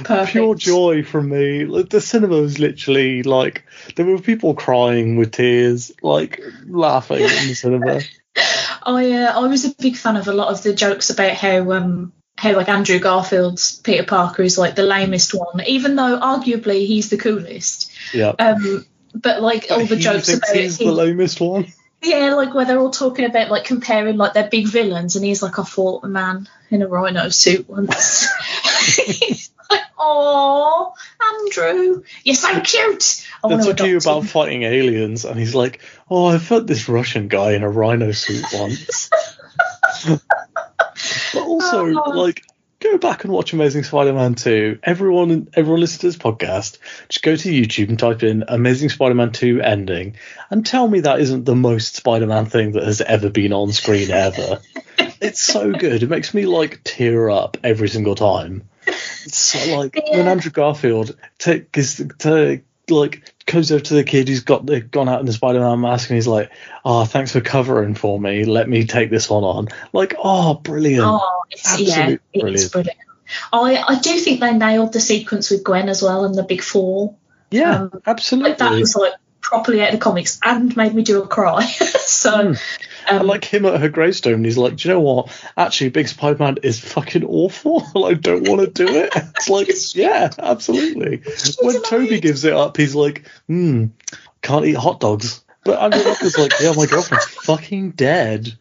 Perfect. 0.03 0.31
pure 0.31 0.55
joy 0.55 1.03
from 1.03 1.29
me. 1.29 1.65
Like, 1.65 1.89
the 1.89 2.01
cinema 2.01 2.41
was 2.41 2.59
literally 2.59 3.23
like 3.23 3.65
there 3.95 4.05
were 4.05 4.19
people 4.19 4.53
crying 4.53 5.17
with 5.17 5.31
tears, 5.31 5.91
like 6.01 6.41
laughing 6.65 7.21
in 7.21 7.47
the 7.47 7.53
cinema. 7.53 8.01
I 8.83 9.11
uh, 9.11 9.41
I 9.41 9.47
was 9.47 9.65
a 9.65 9.75
big 9.75 9.95
fan 9.95 10.17
of 10.17 10.27
a 10.27 10.33
lot 10.33 10.49
of 10.49 10.61
the 10.61 10.73
jokes 10.73 11.09
about 11.09 11.33
how 11.33 11.71
um 11.71 12.13
how 12.37 12.53
like 12.55 12.69
Andrew 12.69 12.99
Garfield's 12.99 13.79
Peter 13.79 14.03
Parker 14.03 14.43
is 14.43 14.57
like 14.57 14.75
the 14.75 14.83
lamest 14.83 15.33
one, 15.33 15.61
even 15.65 15.95
though 15.95 16.19
arguably 16.19 16.85
he's 16.85 17.09
the 17.09 17.17
coolest. 17.17 17.84
Yeah. 18.13 18.33
Um, 18.39 18.85
but 19.13 19.41
like 19.41 19.67
all 19.71 19.85
the 19.85 19.95
jokes 19.95 20.33
about 20.33 20.55
he's 20.55 20.77
the 20.77 20.91
lamest 20.91 21.39
one. 21.41 21.67
yeah, 22.01 22.33
like 22.35 22.53
where 22.53 22.65
they're 22.65 22.79
all 22.79 22.91
talking 22.91 23.25
about 23.25 23.49
like 23.49 23.63
comparing 23.65 24.17
like 24.17 24.33
their 24.33 24.49
big 24.49 24.67
villains, 24.67 25.15
and 25.15 25.23
he's 25.25 25.41
like, 25.41 25.57
I 25.59 25.63
fought 25.63 26.03
a 26.03 26.07
man 26.07 26.47
in 26.69 26.81
a 26.81 26.87
rhino 26.87 27.29
suit 27.29 27.67
once. 27.69 28.27
He's 28.95 29.51
like, 29.71 29.81
oh, 29.97 30.93
Andrew, 31.45 32.03
you're 32.23 32.35
so 32.35 32.59
cute. 32.59 33.25
I 33.43 33.47
want 33.47 33.61
They 33.63 33.69
to 33.69 33.73
talk 33.75 33.87
to 33.87 33.97
about 33.97 34.19
him. 34.21 34.27
fighting 34.27 34.63
aliens, 34.63 35.23
and 35.25 35.39
he's 35.39 35.55
like, 35.55 35.81
"Oh, 36.09 36.25
I 36.25 36.37
fought 36.37 36.67
this 36.67 36.89
Russian 36.89 37.27
guy 37.27 37.53
in 37.53 37.63
a 37.63 37.69
rhino 37.69 38.11
suit 38.11 38.43
once." 38.53 39.09
but 40.07 41.41
also, 41.41 41.87
Oh. 41.93 42.09
like, 42.11 42.43
go 42.91 42.97
back 42.97 43.23
and 43.23 43.33
watch 43.33 43.51
Amazing 43.51 43.83
Spider-Man 43.83 44.35
2. 44.35 44.79
Everyone, 44.83 45.49
everyone 45.55 45.79
listen 45.79 46.01
to 46.01 46.07
this 46.07 46.17
podcast. 46.17 46.77
Just 47.09 47.23
go 47.23 47.35
to 47.35 47.49
YouTube 47.49 47.89
and 47.89 47.97
type 47.97 48.21
in 48.21 48.43
Amazing 48.47 48.89
Spider-Man 48.89 49.31
2 49.31 49.59
ending, 49.61 50.17
and 50.49 50.65
tell 50.65 50.87
me 50.87 50.99
that 50.99 51.19
isn't 51.19 51.45
the 51.45 51.55
most 51.55 51.95
Spider-Man 51.95 52.45
thing 52.45 52.73
that 52.73 52.83
has 52.83 53.01
ever 53.01 53.29
been 53.29 53.53
on 53.53 53.71
screen 53.71 54.11
ever. 54.11 54.59
it's 55.19 55.41
so 55.41 55.71
good. 55.71 56.03
It 56.03 56.09
makes 56.09 56.33
me 56.33 56.45
like 56.45 56.81
tear 56.83 57.29
up 57.29 57.57
every 57.63 57.89
single 57.89 58.15
time. 58.15 58.69
It's 58.87 59.37
so, 59.37 59.77
like 59.77 59.95
when 60.11 60.27
Andrew 60.27 60.51
Garfield 60.51 61.17
takes 61.39 62.01
to 62.19 62.61
like 62.89 63.23
goes 63.45 63.71
over 63.71 63.83
to 63.83 63.93
the 63.93 64.03
kid 64.03 64.27
who's 64.27 64.41
got 64.41 64.65
the 64.65 64.79
gone 64.79 65.09
out 65.09 65.19
in 65.19 65.25
the 65.25 65.33
Spider-Man 65.33 65.81
mask 65.81 66.09
and 66.09 66.15
he's 66.15 66.27
like, 66.27 66.51
"Oh, 66.83 67.05
thanks 67.05 67.31
for 67.31 67.41
covering 67.41 67.95
for 67.95 68.19
me. 68.19 68.45
Let 68.45 68.67
me 68.69 68.85
take 68.85 69.09
this 69.09 69.29
one 69.29 69.43
on." 69.43 69.67
Like, 69.93 70.15
oh, 70.17 70.55
brilliant! 70.55 71.03
Oh, 71.05 71.43
it's, 71.51 71.79
yeah, 71.79 71.95
Absolute 71.95 72.21
it's 72.33 72.41
brilliant. 72.41 72.71
brilliant. 72.71 72.99
I, 73.51 73.95
I 73.95 73.99
do 73.99 74.19
think 74.19 74.39
they 74.39 74.53
nailed 74.53 74.93
the 74.93 74.99
sequence 74.99 75.49
with 75.49 75.63
Gwen 75.63 75.89
as 75.89 76.01
well 76.01 76.25
and 76.25 76.35
the 76.35 76.43
big 76.43 76.61
fall. 76.61 77.17
yeah, 77.51 77.81
um, 77.83 78.01
absolutely. 78.05 78.51
Like 78.51 78.59
that 78.59 78.71
was 78.73 78.95
like 78.95 79.13
properly 79.45 79.81
out 79.81 79.89
of 79.93 79.99
the 79.99 80.03
comics 80.03 80.39
and 80.43 80.75
made 80.75 80.93
me 80.93 81.03
do 81.03 81.21
a 81.23 81.27
cry. 81.27 81.65
so, 82.05 82.31
Hmm. 82.35 82.47
um, 82.47 82.57
And 83.19 83.27
like 83.27 83.45
him 83.45 83.65
at 83.65 83.79
her 83.79 83.89
gravestone, 83.89 84.43
he's 84.43 84.57
like, 84.57 84.75
Do 84.77 84.87
you 84.87 84.93
know 84.95 84.99
what? 85.01 85.29
Actually, 85.55 85.89
Big 85.91 86.07
Spider 86.07 86.37
Man 86.43 86.57
is 86.63 86.79
fucking 86.79 87.23
awful. 87.23 87.83
I 88.05 88.13
don't 88.15 88.47
want 88.47 88.61
to 88.61 88.85
do 88.85 88.87
it. 88.97 89.11
It's 89.15 89.49
like, 89.49 89.69
yeah, 89.95 90.31
absolutely. 90.39 91.21
When 91.61 91.81
Tobey 91.83 92.19
gives 92.19 92.43
it 92.45 92.53
up, 92.53 92.77
he's 92.77 92.95
like, 92.95 93.27
Hmm, 93.47 93.87
can't 94.41 94.65
eat 94.65 94.75
hot 94.77 94.99
dogs. 94.99 95.43
But 95.63 95.79
Andrew 95.81 96.03
Walker's 96.05 96.37
like, 96.37 96.53
Yeah, 96.59 96.73
my 96.75 96.85
girlfriend's 96.85 97.25
fucking 97.27 97.91
dead. 97.91 98.57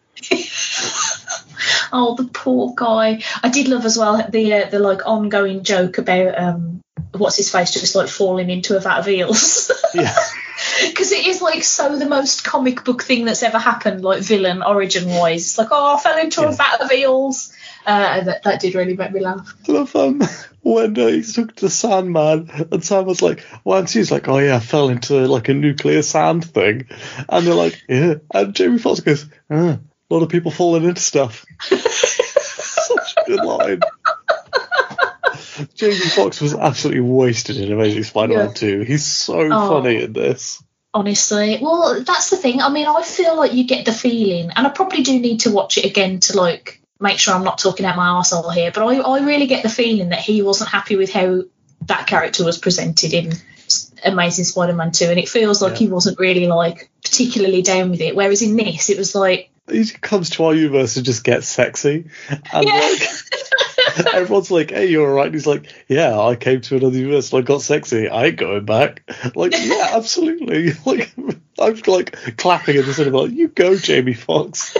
oh, 1.92 2.14
the 2.16 2.28
poor 2.32 2.72
guy. 2.76 3.22
I 3.42 3.48
did 3.48 3.68
love 3.68 3.84
as 3.84 3.96
well 3.98 4.26
the 4.28 4.52
uh, 4.54 4.70
the 4.70 4.78
like 4.78 5.06
ongoing 5.06 5.62
joke 5.64 5.98
about 5.98 6.38
um 6.38 6.80
what's 7.12 7.36
his 7.36 7.50
face 7.50 7.72
just 7.72 7.94
like 7.94 8.08
falling 8.08 8.50
into 8.50 8.76
a 8.76 8.80
vat 8.80 8.98
of 9.00 9.08
eels. 9.08 9.70
Yeah. 9.94 10.14
Because 10.88 11.12
it 11.12 11.26
is 11.26 11.42
like 11.42 11.64
so 11.64 11.98
the 11.98 12.08
most 12.08 12.44
comic 12.44 12.84
book 12.84 13.02
thing 13.02 13.24
that's 13.24 13.42
ever 13.42 13.58
happened, 13.58 14.02
like 14.02 14.22
villain 14.22 14.62
origin 14.62 15.08
wise. 15.08 15.42
It's 15.42 15.58
like, 15.58 15.68
oh, 15.70 15.96
I 15.96 16.00
fell 16.00 16.18
into 16.18 16.46
a 16.46 16.52
vat 16.52 16.80
of 16.80 16.92
eels. 16.92 17.52
Uh, 17.86 18.22
that, 18.22 18.42
that 18.44 18.60
did 18.60 18.74
really 18.74 18.96
make 18.96 19.12
me 19.12 19.20
laugh. 19.20 19.54
I 19.68 19.72
love 19.72 19.94
um, 19.94 20.22
when 20.62 20.98
uh, 20.98 21.08
he 21.08 21.22
took 21.22 21.54
to 21.56 21.68
Sandman, 21.68 22.50
and 22.72 22.82
Sam 22.82 23.04
was 23.04 23.20
like, 23.20 23.44
"Well," 23.62 23.80
and 23.80 23.90
she's 23.90 24.10
like, 24.10 24.26
"Oh 24.26 24.38
yeah, 24.38 24.56
I 24.56 24.60
fell 24.60 24.88
into 24.88 25.26
like 25.28 25.48
a 25.50 25.54
nuclear 25.54 26.00
sand 26.00 26.46
thing," 26.46 26.86
and 27.28 27.46
they're 27.46 27.54
like, 27.54 27.82
"Yeah," 27.88 28.14
and 28.32 28.54
Jamie 28.54 28.78
Foxx 28.78 29.00
goes, 29.00 29.26
ah, 29.50 29.78
"A 29.78 30.14
lot 30.14 30.22
of 30.22 30.30
people 30.30 30.50
falling 30.50 30.84
into 30.84 31.02
stuff." 31.02 31.44
Such 31.60 33.14
a 33.18 33.24
good 33.26 33.44
line. 33.44 33.80
Jamie 35.74 35.94
Foxx 35.94 36.40
was 36.40 36.54
absolutely 36.54 37.02
wasted 37.02 37.56
in 37.56 37.72
Amazing 37.72 38.04
Spider-Man 38.04 38.48
Yeah. 38.48 38.52
2. 38.54 38.80
He's 38.82 39.04
so 39.06 39.48
Oh. 39.50 39.68
funny 39.80 40.02
in 40.02 40.12
this. 40.12 40.62
Honestly, 40.92 41.58
well, 41.60 42.02
that's 42.04 42.30
the 42.30 42.36
thing. 42.36 42.60
I 42.62 42.68
mean, 42.68 42.86
I 42.86 43.02
feel 43.02 43.36
like 43.36 43.52
you 43.52 43.64
get 43.64 43.84
the 43.84 43.92
feeling, 43.92 44.50
and 44.54 44.66
I 44.66 44.70
probably 44.70 45.02
do 45.02 45.18
need 45.18 45.40
to 45.40 45.50
watch 45.50 45.76
it 45.76 45.84
again 45.84 46.20
to 46.20 46.36
like 46.36 46.80
make 47.00 47.18
sure 47.18 47.34
I'm 47.34 47.42
not 47.44 47.58
talking 47.58 47.84
out 47.84 47.96
my 47.96 48.06
arsehole 48.06 48.52
here. 48.54 48.70
But 48.72 48.84
I, 48.86 48.96
I 48.98 49.20
really 49.24 49.46
get 49.46 49.62
the 49.64 49.68
feeling 49.68 50.10
that 50.10 50.20
he 50.20 50.42
wasn't 50.42 50.70
happy 50.70 50.96
with 50.96 51.12
how 51.12 51.42
that 51.86 52.06
character 52.06 52.44
was 52.44 52.58
presented 52.58 53.12
in 53.12 53.32
Amazing 54.04 54.44
Spider-Man 54.44 54.92
2, 54.92 55.06
and 55.06 55.18
it 55.18 55.28
feels 55.28 55.60
like 55.60 55.72
Yeah. 55.72 55.78
he 55.78 55.88
wasn't 55.88 56.18
really 56.20 56.46
like 56.46 56.90
particularly 57.02 57.62
down 57.62 57.90
with 57.90 58.00
it. 58.00 58.14
Whereas 58.14 58.42
in 58.42 58.56
this, 58.56 58.88
it 58.88 58.96
was 58.98 59.14
like, 59.14 59.50
He 59.70 59.84
comes 59.86 60.30
to 60.30 60.44
our 60.44 60.54
universe 60.54 60.96
and 60.96 61.06
just 61.06 61.24
gets 61.24 61.48
sexy, 61.48 62.06
and 62.52 62.64
like. 62.66 63.08
Everyone's 64.12 64.50
like, 64.50 64.70
"Hey, 64.70 64.86
you're 64.86 65.08
alright." 65.08 65.32
He's 65.32 65.46
like, 65.46 65.72
"Yeah, 65.88 66.18
I 66.18 66.36
came 66.36 66.60
to 66.62 66.76
another 66.76 66.96
universe 66.96 67.32
and 67.32 67.42
I 67.42 67.46
got 67.46 67.62
sexy. 67.62 68.08
I 68.08 68.26
ain't 68.26 68.36
going 68.36 68.64
back." 68.64 69.02
Like, 69.34 69.52
yeah, 69.56 69.90
absolutely. 69.92 70.72
Like, 70.84 71.14
I'm 71.58 71.80
like 71.86 72.36
clapping 72.36 72.76
in 72.76 72.84
the 72.84 72.92
cinema. 72.92 73.22
Like, 73.22 73.32
you 73.32 73.48
go, 73.48 73.76
Jamie 73.76 74.14
Foxx. 74.14 74.76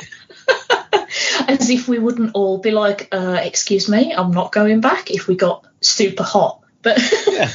as 1.47 1.71
if 1.71 1.87
we 1.87 1.99
wouldn't 1.99 2.33
all 2.35 2.59
be 2.59 2.73
like, 2.73 3.09
uh, 3.13 3.39
"Excuse 3.41 3.89
me, 3.89 4.13
I'm 4.13 4.33
not 4.33 4.53
going 4.53 4.81
back." 4.81 5.11
If 5.11 5.29
we 5.29 5.37
got 5.37 5.65
super 5.81 6.25
hot, 6.25 6.61
but 6.83 6.99
Yeah, 6.99 7.51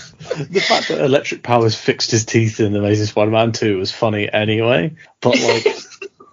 the 0.50 0.64
fact 0.66 0.88
that 0.88 1.02
Electric 1.04 1.44
Powers 1.44 1.76
fixed 1.76 2.12
his 2.12 2.26
teeth 2.26 2.60
in 2.60 2.76
Amazing 2.76 3.08
Spider-Man 3.08 3.52
2 3.52 3.78
was 3.78 3.92
funny 3.92 4.32
anyway. 4.32 4.96
But 5.22 5.40
like, 5.40 5.68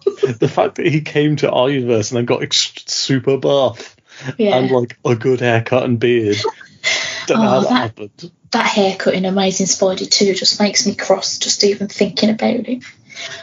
the 0.38 0.48
fact 0.52 0.76
that 0.76 0.86
he 0.86 1.00
came 1.00 1.36
to 1.36 1.50
our 1.50 1.68
universe 1.68 2.10
and 2.10 2.18
then 2.18 2.24
got 2.24 2.42
ex- 2.42 2.72
super 2.86 3.36
buff 3.36 3.96
yeah. 4.38 4.56
and 4.56 4.70
like 4.70 4.98
a 5.04 5.14
good 5.14 5.40
haircut 5.40 5.84
and 5.84 5.98
beard. 5.98 6.36
Don't 7.26 7.40
know 7.40 7.44
Oh, 7.44 7.48
how 7.48 7.60
that, 7.60 7.68
that- 7.68 7.76
happened. 7.76 8.30
that 8.52 8.66
haircut 8.66 9.14
in 9.14 9.24
Amazing 9.24 9.66
Spider 9.66 10.06
2 10.06 10.34
just 10.34 10.60
makes 10.60 10.86
me 10.86 10.94
cross 10.94 11.38
just 11.38 11.64
even 11.64 11.88
thinking 11.88 12.30
about 12.30 12.68
it. 12.68 12.84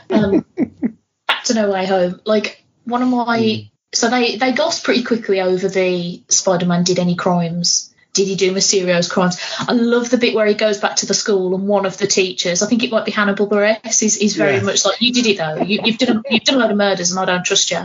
Um, 0.09 0.45
back 1.27 1.43
to 1.45 1.53
No 1.53 1.69
Way 1.71 1.85
Home. 1.85 2.21
Like, 2.25 2.63
one 2.85 3.01
of 3.01 3.09
my. 3.09 3.39
Mm. 3.39 3.69
So 3.93 4.09
they, 4.09 4.37
they 4.37 4.53
glossed 4.53 4.83
pretty 4.83 5.03
quickly 5.03 5.39
over 5.41 5.67
the 5.67 6.23
Spider 6.29 6.65
Man 6.65 6.83
did 6.83 6.97
any 6.97 7.15
crimes. 7.15 7.92
Did 8.13 8.27
he 8.27 8.35
do 8.35 8.53
Mysterio's 8.53 9.11
crimes? 9.11 9.39
I 9.59 9.73
love 9.73 10.09
the 10.11 10.17
bit 10.19 10.35
where 10.35 10.45
he 10.45 10.53
goes 10.53 10.77
back 10.77 10.97
to 10.97 11.07
the 11.07 11.15
school 11.15 11.55
and 11.55 11.67
one 11.67 11.87
of 11.87 11.97
the 11.97 12.05
teachers, 12.05 12.61
I 12.61 12.67
think 12.67 12.83
it 12.83 12.91
might 12.91 13.05
be 13.05 13.11
Hannibal 13.11 13.47
Buress, 13.47 14.03
is, 14.03 14.17
is 14.17 14.35
very 14.35 14.57
Yeah. 14.57 14.61
much 14.63 14.85
like, 14.85 15.01
you 15.01 15.11
did 15.11 15.25
it 15.25 15.37
though. 15.39 15.63
You, 15.63 15.79
you've, 15.83 15.97
done 15.97 16.17
a, 16.17 16.21
you've 16.29 16.43
done 16.43 16.55
a 16.55 16.59
load 16.59 16.69
of 16.71 16.77
murders 16.77 17.09
and 17.11 17.19
I 17.19 17.25
don't 17.25 17.43
trust 17.43 17.71
you. 17.71 17.79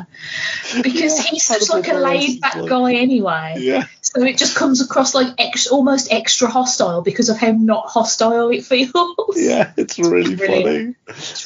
Because 0.82 1.16
Yeah, 1.18 1.24
he's 1.30 1.44
such 1.44 1.70
like 1.70 1.88
a 1.88 1.94
laid 1.94 2.40
back 2.42 2.56
like- 2.56 2.68
guy 2.68 2.94
anyway. 2.94 3.54
Yeah. 3.58 3.84
So 4.02 4.22
it 4.22 4.36
just 4.36 4.54
comes 4.54 4.82
across 4.82 5.14
like 5.14 5.28
ex- 5.38 5.68
almost 5.68 6.12
extra 6.12 6.48
hostile 6.48 7.00
because 7.02 7.30
of 7.30 7.38
how 7.38 7.52
not 7.52 7.86
hostile 7.88 8.50
it 8.50 8.64
feels. 8.64 8.92
Yeah, 9.34 9.72
it's 9.76 9.98
really 9.98 10.36
funny. 10.36 10.94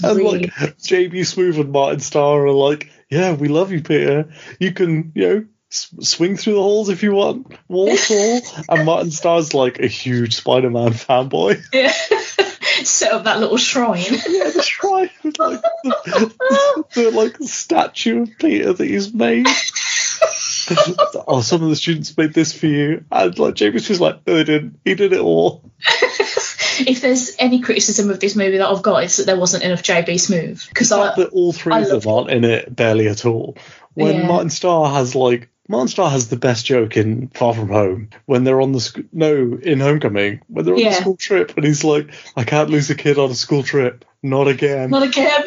And 0.03 0.17
really 0.17 0.39
like 0.41 0.51
JB 0.79 1.13
Smoove 1.21 1.61
and 1.61 1.71
Martin 1.71 2.01
Starr 2.01 2.47
are 2.47 2.51
like, 2.53 2.91
yeah, 3.11 3.35
we 3.35 3.49
love 3.49 3.71
you, 3.71 3.81
Peter. 3.83 4.33
You 4.59 4.73
can, 4.73 5.13
you 5.15 5.29
know, 5.29 5.45
swing 5.73 6.37
through 6.37 6.55
the 6.55 6.61
halls 6.63 6.89
if 6.89 7.03
you 7.03 7.13
want, 7.13 7.47
wall 7.69 7.97
crawl. 7.97 8.41
and 8.69 8.85
Martin 8.87 9.11
Starr's 9.11 9.55
like 9.55 9.79
a 9.81 9.87
huge 9.87 10.37
Spider-Man 10.37 10.91
fanboy. 10.93 11.63
Yeah. 11.73 11.93
Set 12.85 13.13
up 13.13 13.25
that 13.25 13.39
little 13.39 13.59
shrine. 13.59 14.03
Yeah, 14.29 14.51
the 14.51 14.63
shrine 14.63 15.11
with 15.23 15.39
like 15.41 15.63
the, 15.85 16.85
the 16.95 17.11
like 17.11 17.37
statue 17.43 18.23
of 18.23 18.31
Peter 18.39 18.73
that 18.73 18.85
he's 18.85 19.13
made. 19.13 19.47
oh, 21.27 21.41
some 21.43 21.63
of 21.63 21.69
the 21.69 21.77
students 21.77 22.17
made 22.17 22.33
this 22.35 22.53
for 22.53 22.67
you, 22.67 23.05
and 23.11 23.39
like 23.39 23.55
JB's 23.55 23.89
just 23.89 24.01
like, 24.01 24.27
no, 24.27 24.35
they 24.35 24.45
didn't. 24.45 24.79
He 24.85 24.95
did 24.95 25.13
it 25.13 25.21
all. 25.21 25.71
if 26.87 27.01
there's 27.03 27.37
any 27.39 27.61
criticism 27.61 28.11
of 28.11 28.21
this 28.21 28.37
movie 28.37 28.59
that 28.59 28.69
I've 28.69 28.83
got, 28.83 29.05
it's 29.05 29.17
that 29.19 29.27
there 29.27 29.39
wasn't 29.39 29.65
enough 29.65 29.83
JB 29.83 30.07
Smoove. 30.15 30.69
Because 30.69 30.89
The 30.91 30.97
I, 30.97 31.07
fact 31.07 31.17
that 31.19 31.29
all 31.31 31.53
three 31.53 31.75
I 31.75 31.81
of 31.81 32.03
them 32.03 32.13
aren't 32.13 32.31
in 32.31 32.45
it 32.45 32.75
barely 32.75 33.09
at 33.09 33.25
all. 33.27 33.57
When 33.95 34.17
Yeah. 34.17 34.27
Martin 34.27 34.51
Starr 34.51 34.91
has 34.93 35.15
like 35.15 35.49
Martin 35.69 35.89
Starr 35.89 36.11
has 36.11 36.29
the 36.29 36.37
best 36.37 36.67
joke 36.67 36.97
in 36.97 37.29
Far 37.29 37.55
From 37.55 37.69
Home 37.69 38.11
when 38.27 38.45
they're 38.45 38.61
on 38.61 38.73
the 38.73 38.81
sc- 38.81 39.13
no 39.13 39.59
in 39.63 39.79
Homecoming 39.79 40.41
when 40.49 40.65
they're 40.65 40.75
on 40.75 40.83
the 40.83 40.93
school 40.93 41.17
trip 41.17 41.57
and 41.57 41.65
he's 41.65 41.85
like, 41.85 42.13
I 42.37 42.45
can't 42.45 42.71
lose 42.71 42.91
a 42.91 42.97
kid 42.97 43.19
on 43.19 43.31
a 43.31 43.35
school 43.35 43.63
trip, 43.63 44.05
not 44.23 44.49
again. 44.49 44.91
not 44.91 45.05
again. 45.05 45.45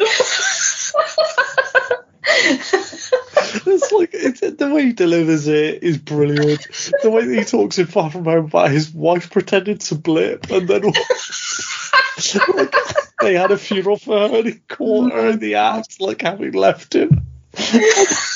it's 3.66 3.92
like 3.92 4.10
it's, 4.14 4.40
the 4.40 4.70
way 4.74 4.86
he 4.86 4.92
delivers 4.92 5.48
it 5.48 5.82
is 5.82 5.98
brilliant. 5.98 6.66
The 7.02 7.10
way 7.10 7.26
that 7.26 7.34
he 7.38 7.44
talks 7.44 7.78
in 7.78 7.86
Far 7.86 8.10
From 8.10 8.24
Home 8.24 8.46
about 8.46 8.70
his 8.70 8.90
wife 8.92 9.30
pretended 9.30 9.82
to 9.82 9.96
blip 9.96 10.50
and 10.50 10.66
then 10.66 10.82
like, 12.56 12.74
they 13.20 13.34
had 13.34 13.50
a 13.50 13.58
funeral 13.58 13.98
for 13.98 14.28
her 14.28 14.36
and 14.38 14.46
he 14.46 14.54
caught 14.68 15.12
her 15.12 15.28
in 15.28 15.40
the 15.40 15.56
act, 15.56 16.00
like 16.00 16.22
having 16.22 16.52
left 16.52 16.94
him. 16.94 17.26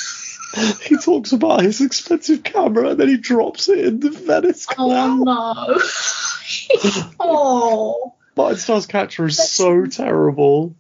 he 0.83 0.97
talks 0.97 1.33
about 1.33 1.63
his 1.63 1.81
expensive 1.81 2.43
camera 2.43 2.91
and 2.91 3.01
then 3.01 3.09
he 3.09 3.17
drops 3.17 3.69
it 3.69 3.79
in 3.79 4.01
the 4.01 4.11
Venice 4.11 4.67
Canal. 4.67 5.29
oh 5.29 5.77
no. 5.77 5.81
oh. 7.21 8.15
Martin 8.37 8.59
Starr's 8.59 8.87
character 8.87 9.27
is 9.27 9.37
so 9.51 9.87
terrible. 9.87 10.75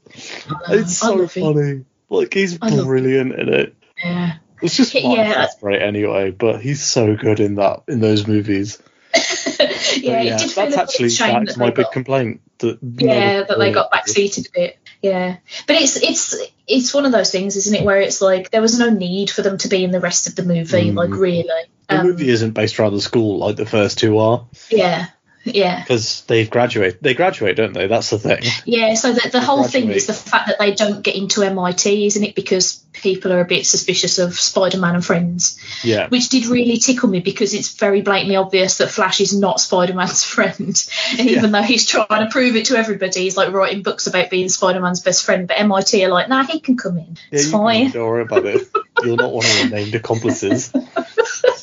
Uh, 0.49 0.59
it's 0.71 0.97
so 0.97 1.27
funny. 1.29 1.85
Like 2.09 2.33
he's 2.35 2.59
I 2.61 2.69
love 2.69 2.81
it. 2.81 2.85
brilliant 2.85 3.35
in 3.35 3.49
it. 3.53 3.77
Yeah. 4.03 4.35
It's 4.63 4.77
just 4.77 4.95
Yeah, 4.95 5.09
Martin 5.09 5.25
yeah. 5.27 5.47
Great 5.61 5.83
anyway, 5.83 6.31
but 6.31 6.61
he's 6.61 6.83
so 6.83 7.17
good 7.17 7.41
in 7.41 7.57
that 7.57 7.83
in 7.89 8.01
those 8.01 8.27
movies. 8.27 8.79
yeah, 9.15 9.23
But 9.59 9.67
it 9.67 10.39
did 10.39 10.51
feel 10.51 10.65
that's 10.71 10.77
actually 10.77 11.09
that's 11.09 11.55
that 11.55 11.59
my 11.59 11.71
big 11.71 11.85
got- 11.87 11.93
complaint. 11.93 12.41
That 12.59 12.79
yeah 12.83 13.43
that 13.45 13.59
they 13.59 13.73
got 13.73 13.91
backseated 13.91 14.49
a 14.49 14.53
bit 14.53 14.79
yeah. 15.03 15.37
But 15.67 15.77
it's 15.77 15.97
it's 15.97 16.37
it's 16.67 16.95
one 16.95 17.07
of 17.07 17.13
those 17.13 17.31
things 17.31 17.57
isn't 17.57 17.75
it 17.75 17.85
where 17.85 18.01
it's 18.01 18.21
like 18.21 18.51
there 18.51 18.63
was 18.63 18.79
no 18.79 18.91
need 18.91 19.31
for 19.31 19.43
them 19.43 19.59
to 19.59 19.69
be 19.69 19.85
in 19.85 19.91
the 19.91 20.01
rest 20.01 20.27
of 20.29 20.37
the 20.37 20.45
movie 20.45 20.91
Mm. 20.91 20.95
like 20.95 21.11
really. 21.11 21.47
The 21.89 22.01
um, 22.01 22.07
movie 22.07 22.29
isn't 22.29 22.53
based 22.53 22.79
around 22.79 22.95
the 22.95 23.01
school 23.01 23.39
like 23.39 23.57
the 23.57 23.67
first 23.67 23.99
two 23.99 24.19
are. 24.19 24.47
Yeah 24.71 25.09
yeah 25.45 25.81
because 25.83 26.23
they've 26.27 26.51
graduate. 26.51 27.03
They 27.03 27.15
graduate, 27.15 27.57
don't 27.57 27.73
they? 27.73 27.87
That's 27.87 28.11
the 28.11 28.19
thing. 28.19 28.43
yeah 28.67 28.95
so 28.95 29.13
the, 29.13 29.21
the 29.31 29.39
They 29.39 29.45
whole 29.45 29.65
thing 29.65 29.91
is 29.91 30.07
the 30.07 30.13
fact 30.13 30.49
that 30.49 30.59
they 30.59 30.75
don't 30.75 31.03
get 31.03 31.17
into 31.17 31.41
mit 31.51 31.87
isn't 31.87 32.23
it 32.25 32.35
because 32.35 32.85
people 32.93 33.33
are 33.33 33.41
a 33.41 33.45
bit 33.45 33.65
suspicious 33.67 34.19
of 34.19 34.35
spider-man 34.39 34.97
and 34.97 35.05
friends 35.07 35.59
Yeah, 35.83 36.09
which 36.09 36.29
did 36.29 36.47
really 36.47 36.77
tickle 36.77 37.09
me 37.09 37.21
because 37.21 37.55
it's 37.55 37.73
very 37.75 38.03
blatantly 38.03 38.37
obvious 38.37 38.79
that 38.79 38.91
Flash 38.91 39.21
is 39.21 39.33
not 39.39 39.61
Spider 39.61 39.95
Man's 39.95 40.25
friend. 40.35 40.77
And 41.19 41.31
even 41.31 41.53
though 41.53 41.63
he's 41.63 41.87
trying 41.87 42.07
to 42.09 42.29
prove 42.31 42.57
it 42.57 42.67
to 42.67 42.77
everybody, 42.77 43.21
he's 43.21 43.37
like 43.37 43.53
writing 43.53 43.83
books 43.83 44.07
about 44.07 44.29
being 44.29 44.49
Spider 44.49 44.81
Man's 44.81 45.01
best 45.01 45.25
friend. 45.25 45.47
But 45.49 45.59
MIT 45.61 46.05
are 46.05 46.09
like, 46.11 46.29
nah, 46.29 46.45
he 46.45 46.61
can 46.61 46.77
come 46.77 46.99
in. 46.99 47.17
yeah. 47.31 47.39
It's 47.39 47.51
fine. 47.51 47.91
Don't 47.91 48.07
worry 48.07 48.23
about 48.23 48.45
it. 48.45 48.69
You're 49.05 49.17
not 49.17 49.33
one 49.33 49.47
of 49.47 49.53
the 49.53 49.69
named 49.77 49.95
accomplices. 49.95 50.73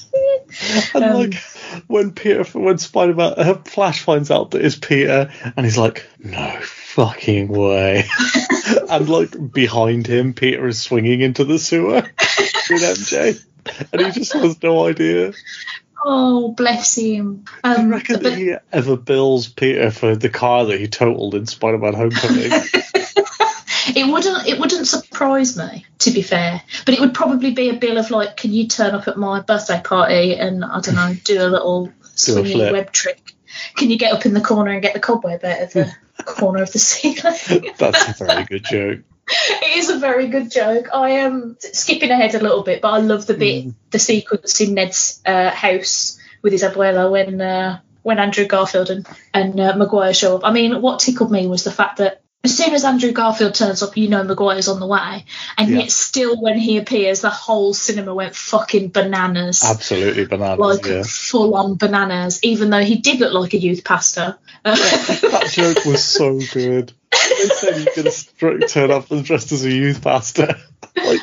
And 0.93 1.03
Um, 1.03 1.13
like 1.13 1.35
when 1.87 2.11
Peter, 2.11 2.43
when 2.45 2.77
Spider 2.77 3.13
Man, 3.13 3.33
uh, 3.37 3.55
Flash 3.65 4.01
finds 4.01 4.31
out 4.31 4.51
that 4.51 4.63
it's 4.63 4.75
Peter, 4.75 5.31
and 5.55 5.65
he's 5.65 5.77
like, 5.77 6.07
"No 6.19 6.57
fucking 6.61 7.49
way!" 7.49 8.05
and 8.89 9.09
like 9.09 9.51
behind 9.51 10.07
him, 10.07 10.33
Peter 10.33 10.67
is 10.67 10.81
swinging 10.81 11.21
into 11.21 11.43
the 11.43 11.59
sewer 11.59 12.01
with 12.01 12.81
MJ, 12.81 13.43
and 13.91 14.01
he 14.01 14.11
just 14.11 14.33
has 14.33 14.61
no 14.63 14.87
idea. 14.87 15.33
Oh, 16.03 16.51
bless 16.53 16.95
him. 16.95 17.45
I 17.63 17.75
Um, 17.75 17.89
reckon 17.89 18.15
but 18.15 18.23
that 18.23 18.37
he 18.37 18.53
ever 18.71 18.95
bills 18.95 19.47
Peter 19.49 19.91
for 19.91 20.15
the 20.15 20.29
car 20.29 20.65
that 20.65 20.79
he 20.79 20.87
totaled 20.87 21.35
in 21.35 21.45
Spider 21.47 21.79
Man 21.79 21.93
Homecoming. 21.95 22.51
It 23.95 24.11
wouldn't 24.11 24.47
it 24.47 24.59
wouldn't 24.59 24.87
surprise 24.87 25.57
me, 25.57 25.85
to 25.99 26.11
be 26.11 26.21
fair. 26.21 26.61
But 26.85 26.93
it 26.93 26.99
would 26.99 27.13
probably 27.13 27.51
be 27.51 27.69
a 27.69 27.75
bill 27.75 27.97
of 27.97 28.11
like, 28.11 28.37
can 28.37 28.53
you 28.53 28.67
turn 28.67 28.95
up 28.95 29.07
at 29.07 29.17
my 29.17 29.41
birthday 29.41 29.81
party 29.83 30.35
and 30.35 30.63
I 30.63 30.79
don't 30.81 30.95
know, 30.95 31.13
do 31.23 31.41
a 31.41 31.47
little 31.47 31.91
swinging 32.15 32.71
web 32.71 32.91
trick? 32.91 33.33
Can 33.75 33.89
you 33.89 33.97
get 33.97 34.13
up 34.13 34.25
in 34.25 34.33
the 34.33 34.41
corner 34.41 34.71
and 34.71 34.81
get 34.81 34.93
the 34.93 34.99
cobweb 34.99 35.43
out 35.43 35.61
of 35.61 35.73
the 35.73 35.93
corner 36.25 36.61
of 36.61 36.71
the 36.71 36.79
ceiling? 36.79 37.73
That's 37.77 38.21
a 38.21 38.25
very 38.25 38.43
good 38.45 38.63
joke. 38.63 38.99
it 39.29 39.77
is 39.77 39.89
a 39.89 39.99
very 39.99 40.27
good 40.27 40.51
joke. 40.51 40.87
I 40.93 41.11
am 41.11 41.57
skipping 41.59 42.11
ahead 42.11 42.35
a 42.35 42.39
little 42.39 42.63
bit, 42.63 42.81
but 42.81 42.93
I 42.93 42.99
love 42.99 43.25
the 43.25 43.33
bit, 43.33 43.73
the 43.91 43.99
sequence 43.99 44.61
in 44.61 44.75
Ned's 44.75 45.21
uh, 45.25 45.49
house 45.49 46.17
with 46.41 46.53
his 46.53 46.63
abuela 46.63 47.11
when 47.11 47.41
uh, 47.41 47.79
when 48.03 48.19
Andrew 48.19 48.45
Garfield 48.45 48.89
and 48.89 49.05
and 49.33 49.59
uh, 49.59 49.75
Maguire 49.75 50.13
show 50.13 50.37
up. 50.37 50.41
I 50.45 50.53
mean, 50.53 50.81
what 50.81 50.99
tickled 50.99 51.29
me 51.31 51.45
was 51.47 51.65
the 51.65 51.71
fact 51.71 51.97
that 51.97 52.16
as 52.47 52.57
soon 52.57 52.73
as 52.73 52.85
Andrew 52.85 53.11
Garfield 53.11 53.55
turns 53.55 53.83
up, 53.83 53.97
you 53.97 54.07
know 54.07 54.23
Maguire's 54.23 54.69
on 54.69 54.79
the 54.79 54.87
way, 54.87 55.25
and 55.57 55.69
Yeah. 55.69 55.79
yet 55.79 55.91
still 55.91 56.39
when 56.41 56.57
he 56.57 56.77
appears, 56.77 57.19
the 57.19 57.29
whole 57.29 57.73
cinema 57.73 58.15
went 58.15 58.35
fucking 58.37 58.87
bananas. 58.89 59.63
Absolutely 59.65 60.25
bananas. 60.25 60.59
like 60.59 60.85
yeah. 60.85 61.03
full 61.05 61.55
on 61.55 61.75
bananas, 61.75 62.39
even 62.43 62.69
though 62.69 62.83
he 62.83 62.95
did 62.95 63.19
look 63.19 63.33
like 63.33 63.53
a 63.53 63.57
youth 63.57 63.83
pastor. 63.83 64.37
That 64.63 65.49
joke 65.51 65.83
was 65.85 66.03
so 66.03 66.39
good. 66.53 66.93
They 67.11 67.47
said 67.49 67.87
he's 67.95 68.23
going 68.39 68.61
to 68.61 68.67
turn 68.67 68.91
up 68.91 69.11
and 69.11 69.25
dressed 69.25 69.51
as 69.51 69.65
a 69.65 69.71
youth 69.71 70.01
pastor. 70.01 70.55
Like, 70.97 71.19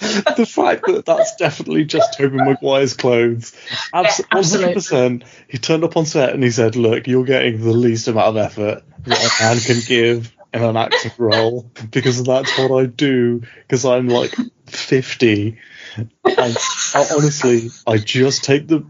the 0.36 0.46
fact 0.46 0.86
that 0.86 1.04
that's 1.04 1.36
definitely 1.36 1.84
just 1.84 2.16
Tobey 2.16 2.36
Maguire's 2.36 2.94
clothes. 2.94 3.54
Abs- 3.92 4.20
Yeah, 4.20 4.38
absolutely. 4.38 4.74
100%. 4.74 5.24
He 5.48 5.58
turned 5.58 5.84
up 5.84 5.96
on 5.96 6.06
set 6.06 6.34
and 6.34 6.42
he 6.42 6.50
said, 6.50 6.76
Look, 6.76 7.06
you're 7.06 7.24
getting 7.24 7.60
the 7.60 7.72
least 7.72 8.08
amount 8.08 8.28
of 8.28 8.36
effort 8.36 8.82
that 9.04 9.18
a 9.18 9.42
man 9.42 9.58
can 9.60 9.80
give 9.86 10.32
in 10.52 10.62
an 10.62 10.76
acting 10.76 11.12
role 11.18 11.70
because 11.90 12.22
that's 12.22 12.56
what 12.58 12.80
I 12.80 12.86
do 12.86 13.42
because 13.62 13.84
I'm 13.84 14.08
like 14.08 14.34
50. 14.66 15.58
And 15.96 16.56
I, 16.94 17.06
honestly, 17.16 17.70
I 17.86 17.98
just 17.98 18.44
take 18.44 18.66
the 18.68 18.86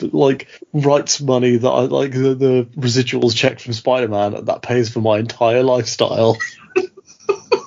like 0.00 0.48
rights 0.72 1.20
money 1.20 1.56
that 1.56 1.70
I 1.70 1.82
like 1.82 2.12
the, 2.12 2.34
the 2.34 2.68
residuals 2.76 3.36
check 3.36 3.60
from 3.60 3.72
Spider 3.72 4.08
Man 4.08 4.46
that 4.46 4.62
pays 4.62 4.90
for 4.90 5.00
my 5.00 5.18
entire 5.18 5.62
lifestyle. 5.62 6.36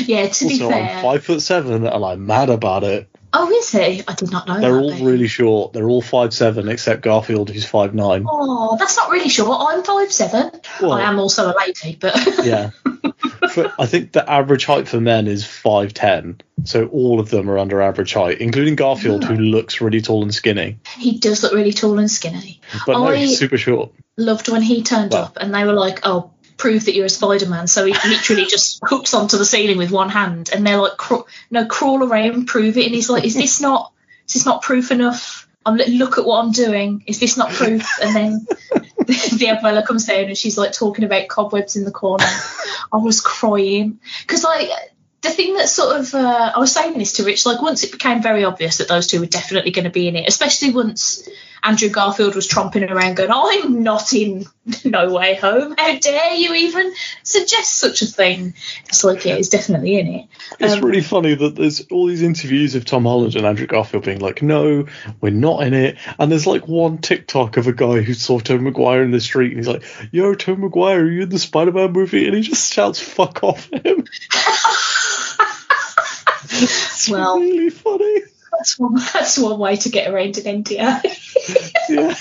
yeah, 0.06 0.28
to 0.28 0.44
be 0.48 0.54
Also, 0.54 0.70
fair. 0.70 0.82
I'm 0.96 1.02
five 1.02 1.24
foot 1.24 1.40
seven 1.42 1.86
and 1.86 2.04
I'm 2.04 2.26
mad 2.26 2.50
about 2.50 2.84
it. 2.84 3.08
oh, 3.32 3.50
is 3.50 3.70
he? 3.70 4.02
I 4.06 4.14
did 4.14 4.30
not 4.30 4.46
know 4.48 4.60
They're 4.60 4.72
that. 4.72 4.78
all 5.00 5.04
really 5.04 5.28
short. 5.28 5.72
They're 5.72 5.88
all 5.88 6.02
five 6.02 6.32
seven 6.32 6.68
except 6.68 7.02
Garfield, 7.02 7.50
who's 7.50 7.64
five 7.66 7.94
nine. 7.94 8.24
Oh, 8.28 8.76
that's 8.78 8.96
not 8.96 9.10
really 9.10 9.28
short. 9.28 9.58
I'm 9.70 9.82
five 9.82 10.12
seven. 10.12 10.50
Well- 10.80 10.92
I 10.92 11.02
am 11.02 11.18
also 11.18 11.52
a 11.52 11.54
lady, 11.58 11.96
but 12.00 12.14
Yeah. 12.44 12.70
For- 13.52 13.72
I 13.78 13.86
think 13.86 14.12
the 14.12 14.28
average 14.28 14.64
height 14.64 14.88
for 14.88 15.00
men 15.00 15.26
is 15.28 15.44
five 15.44 15.94
ten, 15.94 16.40
so 16.64 16.86
all 16.88 17.20
of 17.20 17.30
them 17.30 17.48
are 17.50 17.58
under 17.58 17.80
average 17.80 18.12
height, 18.14 18.38
including 18.40 18.74
Garfield, 18.76 19.24
who 19.24 19.34
hmm. 19.36 19.40
looks 19.42 19.80
really 19.80 20.00
tall 20.00 20.22
and 20.22 20.34
skinny. 20.34 20.78
he 20.96 21.18
does 21.18 21.42
look 21.42 21.52
really 21.52 21.72
tall 21.72 21.98
and 21.98 22.10
skinny. 22.10 22.60
But 22.86 22.94
no, 22.94 23.06
I- 23.08 23.16
he's 23.16 23.38
super 23.38 23.58
short. 23.58 23.92
Loved 24.18 24.48
when 24.48 24.62
he 24.62 24.82
turned 24.82 25.12
Well- 25.12 25.24
up 25.24 25.36
and 25.40 25.54
they 25.54 25.64
were 25.64 25.74
like, 25.74 26.00
"Oh, 26.04 26.30
prove 26.56 26.86
that 26.86 26.94
you're 26.94 27.06
a 27.06 27.10
Spider 27.10 27.48
Man." 27.48 27.66
So 27.66 27.84
he 27.84 27.92
literally 27.92 28.46
just 28.50 28.80
hooks 28.82 29.14
onto 29.14 29.38
the 29.38 29.44
ceiling 29.44 29.78
with 29.78 29.90
one 29.90 30.08
hand, 30.08 30.50
and 30.52 30.66
they're 30.66 30.80
like, 30.80 30.96
craw- 30.96 31.24
"No, 31.50 31.66
crawl 31.66 32.02
around, 32.02 32.46
prove 32.46 32.76
it." 32.76 32.86
And 32.86 32.94
he's 32.94 33.10
like, 33.10 33.24
"Is 33.24 33.34
this 33.34 33.60
not? 33.60 33.92
Is 34.26 34.34
this 34.34 34.46
not 34.46 34.62
proof 34.62 34.90
enough?" 34.90 35.46
I'm 35.64 35.76
like, 35.76 35.88
look 35.88 36.16
at 36.16 36.24
what 36.24 36.44
I'm 36.44 36.52
doing. 36.52 37.02
Is 37.08 37.18
this 37.18 37.36
not 37.36 37.50
proof? 37.50 37.84
And 38.00 38.14
then 38.14 38.46
the 38.98 39.48
abuela 39.48 39.84
comes 39.84 40.06
down 40.06 40.26
and 40.26 40.38
she's 40.38 40.56
like 40.56 40.72
talking 40.72 41.04
about 41.04 41.26
cobwebs 41.26 41.74
in 41.74 41.84
the 41.84 41.90
corner. 41.90 42.24
I 42.92 42.98
was 42.98 43.20
crying 43.20 43.98
because 44.20 44.44
like 44.44 44.70
the 45.28 45.34
thing 45.34 45.54
that 45.54 45.68
sort 45.68 45.96
of 45.96 46.14
uh, 46.14 46.52
I 46.54 46.58
was 46.58 46.72
saying 46.72 46.98
this 46.98 47.14
to 47.14 47.24
Rich 47.24 47.46
like 47.46 47.60
once 47.60 47.84
it 47.84 47.92
became 47.92 48.22
very 48.22 48.44
obvious 48.44 48.78
that 48.78 48.88
those 48.88 49.06
two 49.06 49.20
were 49.20 49.26
definitely 49.26 49.70
going 49.70 49.84
to 49.84 49.90
be 49.90 50.08
in 50.08 50.16
it, 50.16 50.28
especially 50.28 50.70
once 50.70 51.28
Andrew 51.62 51.88
Garfield 51.88 52.36
was 52.36 52.48
tromping 52.48 52.88
around 52.88 53.16
going, 53.16 53.30
"I'm 53.32 53.82
not 53.82 54.12
in 54.12 54.46
No 54.84 55.12
Way 55.12 55.34
Home. 55.34 55.74
How 55.76 55.98
dare 55.98 56.34
you 56.34 56.54
even 56.54 56.92
suggest 57.24 57.74
such 57.76 58.02
a 58.02 58.06
thing?" 58.06 58.54
It's 58.88 59.02
like 59.02 59.24
yeah, 59.24 59.36
he's 59.36 59.48
definitely 59.48 59.98
in 59.98 60.06
it. 60.06 60.26
It's 60.60 60.74
Um, 60.74 60.84
really 60.84 61.02
funny 61.02 61.34
that 61.34 61.56
there's 61.56 61.80
all 61.90 62.06
these 62.06 62.22
interviews 62.22 62.76
of 62.76 62.84
Tom 62.84 63.04
Holland 63.04 63.34
and 63.34 63.44
Andrew 63.44 63.66
Garfield 63.66 64.04
being 64.04 64.20
like, 64.20 64.42
"No, 64.42 64.86
we're 65.20 65.30
not 65.30 65.64
in 65.66 65.74
it." 65.74 65.96
And 66.18 66.30
there's 66.30 66.46
like 66.46 66.68
one 66.68 66.98
TikTok 66.98 67.56
of 67.56 67.66
a 67.66 67.72
guy 67.72 68.00
who 68.00 68.14
saw 68.14 68.38
Tom 68.38 68.62
Maguire 68.64 69.02
in 69.02 69.10
the 69.10 69.20
street, 69.20 69.50
and 69.50 69.58
he's 69.58 69.68
like, 69.68 69.82
"Yo, 70.12 70.34
Tom 70.34 70.60
Maguire, 70.60 71.00
are 71.00 71.10
you 71.10 71.22
in 71.22 71.30
the 71.30 71.38
Spider-Man 71.38 71.92
movie?" 71.92 72.26
And 72.26 72.36
he 72.36 72.42
just 72.42 72.72
shouts 72.72 73.00
"fuck 73.00 73.42
off" 73.42 73.68
him. 73.72 74.04
it's 76.50 77.08
Well- 77.08 77.38
really 77.38 77.70
funny. 77.70 78.22
That's 78.52 78.78
one. 78.78 78.94
That's 79.12 79.38
one 79.38 79.58
way 79.58 79.76
to 79.76 79.90
get 79.90 80.10
around 80.10 80.38
an 80.38 80.62
NDA. 80.62 81.02
Yeah. 81.88 82.14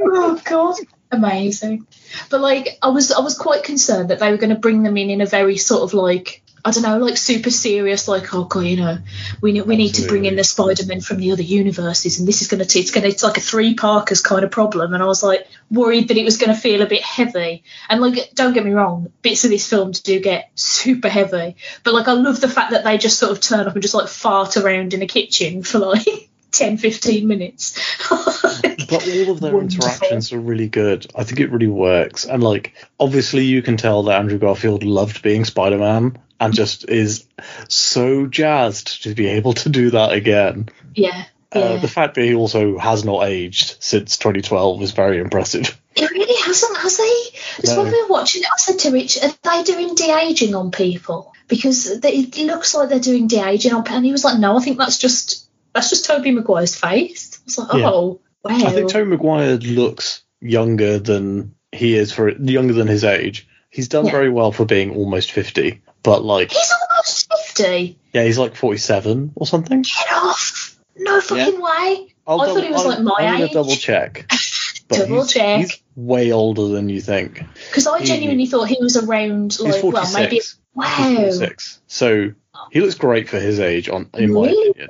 oh 0.00 0.40
god 0.44 0.76
amazing 1.10 1.86
but 2.30 2.40
like 2.40 2.78
i 2.80 2.88
was 2.88 3.12
i 3.12 3.20
was 3.20 3.36
quite 3.36 3.62
concerned 3.64 4.08
that 4.08 4.18
they 4.18 4.30
were 4.30 4.38
going 4.38 4.54
to 4.54 4.58
bring 4.58 4.82
them 4.82 4.96
in 4.96 5.10
in 5.10 5.20
a 5.20 5.26
very 5.26 5.58
sort 5.58 5.82
of 5.82 5.92
like 5.92 6.41
i 6.64 6.70
don't 6.70 6.82
know 6.82 6.98
like 6.98 7.16
super 7.16 7.50
serious 7.50 8.08
like 8.08 8.32
oh 8.34 8.44
god 8.44 8.60
you 8.60 8.76
know 8.76 8.98
we 9.40 9.52
need 9.52 9.62
we 9.62 9.76
need 9.76 9.94
to 9.94 10.06
bring 10.06 10.24
in 10.24 10.36
the 10.36 10.44
spider-man 10.44 11.00
from 11.00 11.18
the 11.18 11.32
other 11.32 11.42
universes 11.42 12.18
and 12.18 12.28
this 12.28 12.42
is 12.42 12.48
going 12.48 12.64
to 12.64 12.78
it's 12.78 12.90
going 12.90 13.02
to 13.02 13.08
it's 13.08 13.22
like 13.22 13.36
a 13.36 13.40
three 13.40 13.74
parkers 13.74 14.20
kind 14.20 14.44
of 14.44 14.50
problem 14.50 14.94
and 14.94 15.02
i 15.02 15.06
was 15.06 15.22
like 15.22 15.46
worried 15.70 16.08
that 16.08 16.16
it 16.16 16.24
was 16.24 16.36
going 16.36 16.54
to 16.54 16.60
feel 16.60 16.82
a 16.82 16.86
bit 16.86 17.02
heavy. 17.02 17.64
And 17.88 18.00
like 18.00 18.34
don't 18.34 18.52
get 18.52 18.64
me 18.64 18.72
wrong 18.72 19.10
bits 19.22 19.44
of 19.44 19.50
this 19.50 19.68
film 19.68 19.92
do 19.92 20.20
get 20.20 20.50
super 20.54 21.08
heavy 21.08 21.56
but 21.82 21.94
like 21.94 22.08
i 22.08 22.12
love 22.12 22.40
the 22.40 22.48
fact 22.48 22.70
that 22.72 22.84
they 22.84 22.98
just 22.98 23.18
sort 23.18 23.32
of 23.32 23.40
turn 23.40 23.66
up 23.66 23.74
and 23.74 23.82
just 23.82 23.94
like 23.94 24.08
fart 24.08 24.56
around 24.56 24.94
in 24.94 25.02
a 25.02 25.06
kitchen 25.06 25.62
for 25.62 25.78
like 25.78 26.06
10 26.52 26.76
15 26.78 27.26
minutes 27.26 27.78
But 28.10 29.08
all 29.08 29.30
of 29.30 29.40
their 29.40 29.54
Wonderful. 29.54 29.86
interactions 29.86 30.32
are 30.32 30.40
really 30.40 30.68
good. 30.68 31.06
I 31.14 31.24
think 31.24 31.40
it 31.40 31.50
really 31.50 31.66
works. 31.68 32.24
And 32.26 32.42
like, 32.42 32.74
obviously, 33.00 33.44
you 33.44 33.62
can 33.62 33.76
tell 33.78 34.02
that 34.04 34.18
Andrew 34.20 34.38
Garfield 34.38 34.84
loved 34.84 35.22
being 35.22 35.44
Spider-Man 35.46 36.18
and 36.38 36.52
just 36.54 36.88
is 36.88 37.24
so 37.68 38.26
jazzed 38.26 39.02
to 39.04 39.14
be 39.14 39.28
able 39.28 39.54
to 39.54 39.68
do 39.70 39.90
that 39.90 40.12
again. 40.12 40.68
yeah 40.94 41.24
Uh, 41.54 41.58
yeah. 41.58 41.76
the 41.76 41.88
fact 41.88 42.16
that 42.16 42.24
he 42.24 42.34
also 42.34 42.76
has 42.78 43.04
not 43.04 43.24
aged 43.28 43.76
since 43.80 44.18
2012 44.18 44.82
is 44.82 44.92
very 44.92 45.18
impressive. 45.18 45.78
It 45.94 46.10
really 46.10 46.40
hasn't, 46.42 46.78
has 46.78 46.96
he? 46.96 47.28
Because 47.56 47.76
No. 47.76 47.82
when 47.82 47.92
we 47.92 48.02
were 48.02 48.08
watching 48.08 48.40
it, 48.42 48.48
I 48.50 48.56
said 48.58 48.78
to 48.80 48.90
Rich, 48.92 49.18
are 49.22 49.30
they 49.44 49.62
doing 49.62 49.94
de 49.94 50.10
aging 50.10 50.54
on 50.54 50.70
people? 50.70 51.34
Because 51.48 52.00
they, 52.00 52.12
it 52.14 52.38
looks 52.46 52.74
like 52.74 52.88
they're 52.88 52.98
doing 52.98 53.26
de 53.26 53.46
aging 53.46 53.74
on, 53.74 53.86
and 53.88 54.02
he 54.04 54.10
was 54.10 54.24
like, 54.24 54.38
no, 54.38 54.56
I 54.56 54.60
think 54.62 54.78
that's 54.78 54.96
just 54.96 55.41
that's 55.74 55.90
just 55.90 56.04
Toby 56.06 56.30
Maguire's 56.32 56.76
face. 56.76 57.38
I 57.40 57.42
was 57.44 57.58
like, 57.58 57.72
Yeah. 57.74 57.90
oh, 57.90 58.20
wow. 58.44 58.50
I 58.54 58.70
think 58.72 58.90
Tobey 58.90 59.10
Maguire 59.10 59.56
looks 59.56 60.22
younger 60.40 60.98
than 60.98 61.54
he 61.72 61.94
is 61.96 62.12
for 62.12 62.28
younger 62.30 62.74
than 62.74 62.86
his 62.88 63.04
age. 63.04 63.46
He's 63.70 63.88
done 63.88 64.04
Yeah. 64.06 64.12
very 64.12 64.28
well 64.30 64.52
for 64.52 64.64
being 64.66 64.94
almost 64.94 65.32
50, 65.32 65.80
but 66.02 66.22
like, 66.24 66.50
He's 66.52 66.72
almost 66.90 67.32
fifty. 67.54 67.98
yeah, 68.12 68.24
he's 68.24 68.38
like 68.38 68.54
47 68.56 69.32
or 69.34 69.46
something. 69.46 69.82
Get 69.82 70.12
off! 70.12 70.78
No 70.96 71.20
fucking 71.22 71.60
way. 71.60 72.14
I'll 72.26 72.40
I 72.42 72.46
thought 72.46 72.62
he 72.64 72.70
was 72.70 72.82
I'll- 72.82 72.88
like 72.88 73.00
my 73.00 73.14
I'm 73.26 73.42
age. 73.42 73.52
double 73.52 73.74
check. 73.76 74.30
Double 74.88 75.22
he's, 75.22 75.32
check. 75.32 75.60
He's 75.60 75.82
way 75.96 76.32
older 76.32 76.68
than 76.68 76.90
you 76.90 77.00
think. 77.00 77.42
Because 77.68 77.86
I 77.86 78.00
He- 78.00 78.04
genuinely 78.04 78.44
thought 78.44 78.68
he 78.68 78.76
was 78.78 78.98
around 78.98 79.58
like 79.58 79.80
46. 79.80 79.82
well 79.82 80.12
maybe 80.12 80.34
He's 80.36 80.56
wow. 80.74 81.14
46. 81.16 81.80
So 81.86 82.32
he 82.70 82.80
looks 82.82 82.96
great 82.96 83.26
for 83.30 83.40
his 83.40 83.58
age, 83.58 83.88
on 83.88 84.10
in 84.12 84.34
my 84.34 84.48
opinion. 84.48 84.88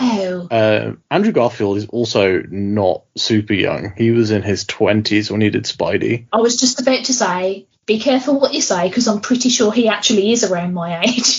Wow. 0.00 0.48
Uh, 0.50 0.92
Andrew 1.10 1.32
Garfield 1.32 1.78
is 1.78 1.86
also 1.86 2.42
not 2.42 3.04
super 3.16 3.54
young. 3.54 3.92
He 3.96 4.10
was 4.10 4.30
in 4.30 4.42
his 4.42 4.64
20s 4.64 5.30
when 5.30 5.40
he 5.40 5.50
did 5.50 5.64
Spidey. 5.64 6.26
I 6.32 6.38
was 6.38 6.56
just 6.56 6.80
about 6.80 7.04
to 7.06 7.14
say, 7.14 7.66
be 7.86 7.98
careful 8.00 8.40
what 8.40 8.52
you 8.52 8.60
say 8.60 8.88
because 8.88 9.08
I'm 9.08 9.20
pretty 9.20 9.48
sure 9.48 9.72
he 9.72 9.88
actually 9.88 10.32
is 10.32 10.44
around 10.44 10.74
my 10.74 11.00
age. 11.02 11.24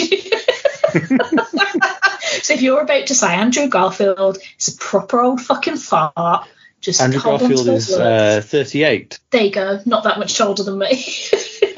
so 2.41 2.53
if 2.53 2.61
you're 2.61 2.81
about 2.81 3.07
to 3.07 3.15
say 3.15 3.33
Andrew 3.33 3.67
Garfield 3.67 4.37
is 4.59 4.69
a 4.69 4.77
proper 4.77 5.21
old 5.21 5.41
fucking 5.41 5.77
fart, 5.77 6.47
just 6.79 7.01
Andrew 7.01 7.19
hold 7.19 7.41
on 7.41 7.49
to 7.49 7.55
Garfield 7.55 7.77
is 7.77 7.93
uh, 7.93 8.41
38. 8.43 9.19
there 9.31 9.43
you 9.43 9.51
go, 9.51 9.79
not 9.85 10.05
that 10.05 10.19
much 10.19 10.39
older 10.39 10.63
than 10.63 10.79
me. 10.79 10.87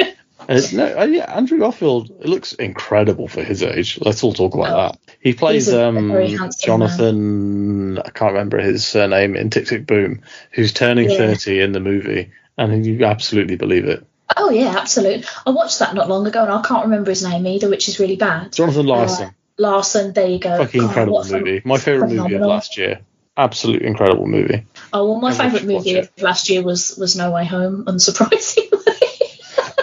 Uh, 0.50 0.60
no, 0.74 1.00
uh, 1.00 1.06
yeah, 1.06 1.32
Andrew 1.32 1.60
Garfield 1.60 2.10
it 2.10 2.26
looks 2.28 2.54
incredible 2.54 3.28
for 3.28 3.44
his 3.44 3.62
age. 3.62 4.00
Let's 4.02 4.24
all 4.24 4.34
talk 4.34 4.56
about 4.56 4.70
Oh. 4.72 4.78
that. 4.98 5.16
He 5.22 5.34
plays 5.34 5.72
um, 5.72 6.12
Jonathan. 6.60 8.00
I 8.00 8.10
can't 8.10 8.34
remember 8.34 8.60
his 8.60 8.86
surname 8.86 9.36
in 9.36 9.50
Tick 9.50 9.68
Tick 9.68 9.86
Boom, 9.86 10.22
who's 10.52 10.74
turning 10.74 11.10
Yeah. 11.10 11.18
30 11.18 11.60
in 11.62 11.72
the 11.72 11.80
movie, 11.80 12.32
and 12.58 12.86
you 12.86 13.06
absolutely 13.06 13.56
believe 13.58 13.86
it. 13.86 14.06
oh 14.38 14.50
yeah, 14.50 14.76
absolutely. 14.78 15.26
I 15.46 15.52
watched 15.52 15.80
that 15.80 15.94
not 15.96 16.10
long 16.10 16.26
ago 16.28 16.44
and 16.44 16.52
I 16.52 16.62
can't 16.62 16.86
remember 16.86 17.12
his 17.12 17.24
name 17.24 17.46
either, 17.48 17.70
which 17.70 17.88
is 17.90 18.00
really 18.00 18.16
bad. 18.16 18.54
Jonathan 18.54 18.86
Larson. 18.86 19.28
Uh, 19.28 19.32
Larson, 19.58 20.14
there 20.14 20.28
you 20.28 20.40
go. 20.40 20.58
Fucking 20.58 20.82
God, 20.82 20.88
incredible 20.88 21.24
movie. 21.26 21.62
My 21.66 21.78
favorite 21.78 22.10
movie 22.12 22.36
of 22.36 22.42
last 22.42 22.78
year. 22.78 23.02
Absolute 23.38 23.82
incredible 23.84 24.28
movie. 24.28 24.66
Oh 24.94 25.12
well, 25.12 25.22
my 25.22 25.30
I 25.30 25.34
favourite 25.34 25.66
movie 25.66 25.96
of 25.98 26.10
last 26.22 26.50
year 26.50 26.62
was 26.62 26.98
was 26.98 27.16
No 27.16 27.32
Way 27.32 27.46
Home, 27.46 27.86
unsurprisingly. 27.86 28.79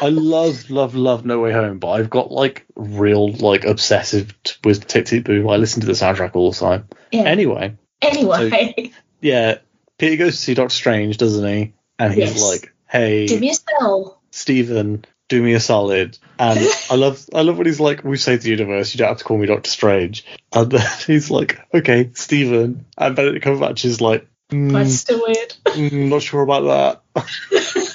I 0.03 0.09
love, 0.09 0.71
love, 0.71 0.95
love 0.95 1.25
No 1.25 1.41
Way 1.41 1.53
Home, 1.53 1.79
but 1.79 1.91
I've 1.91 2.11
got 2.11 2.31
like 2.31 2.65
real, 2.77 3.33
like 3.33 3.65
obsessive 3.65 4.35
t- 4.43 4.55
with 4.65 4.87
Tick 4.87 5.07
Tick 5.07 5.25
Boom. 5.25 5.49
I 5.49 5.57
listen 5.57 5.81
to 5.81 5.87
the 5.87 5.93
soundtrack 5.95 6.35
all 6.35 6.51
the 6.53 6.59
time. 6.59 6.89
Yeah. 7.13 7.23
Anyway, 7.23 7.77
anyway, 8.03 8.93
yeah, 9.21 9.59
Peter 9.99 10.17
goes 10.17 10.37
to 10.37 10.43
see 10.43 10.55
Doctor 10.55 10.75
Strange, 10.75 11.17
doesn't 11.19 11.47
he? 11.47 11.75
And 11.99 12.13
he's 12.13 12.35
Yes. 12.35 12.43
like, 12.51 12.75
"Hey, 12.89 13.27
do 13.27 13.39
me 13.41 13.51
a 13.51 13.55
spell. 13.55 14.21
Stephen, 14.31 15.05
do 15.29 15.43
me 15.43 15.55
a 15.55 15.61
solid." 15.61 16.19
And 16.39 16.59
I 16.91 16.95
love, 16.97 17.25
I 17.35 17.41
love 17.43 17.57
when 17.57 17.67
he's 17.67 17.81
like, 17.81 18.05
"We 18.05 18.19
saved 18.19 18.43
the 18.43 18.51
universe, 18.51 18.95
you 18.95 18.99
don't 18.99 19.09
have 19.09 19.19
to 19.19 19.25
call 19.25 19.39
me 19.39 19.47
Doctor 19.47 19.71
Strange." 19.71 20.25
And 20.53 20.71
then 20.73 20.87
he's 21.07 21.31
like, 21.31 21.59
"Okay, 21.73 22.11
Stephen," 22.15 22.85
and 22.99 23.17
Benedict 23.17 23.45
Cumberbatch 23.45 23.85
is 23.87 24.01
like, 24.01 24.29
"Mm, 24.51 24.73
That's 24.73 24.95
still 24.97 25.23
weird. 25.27 25.55
Mm, 25.67 26.09
not 26.11 26.23
sure 26.23 26.43
about 26.43 27.01
that. 27.15 27.25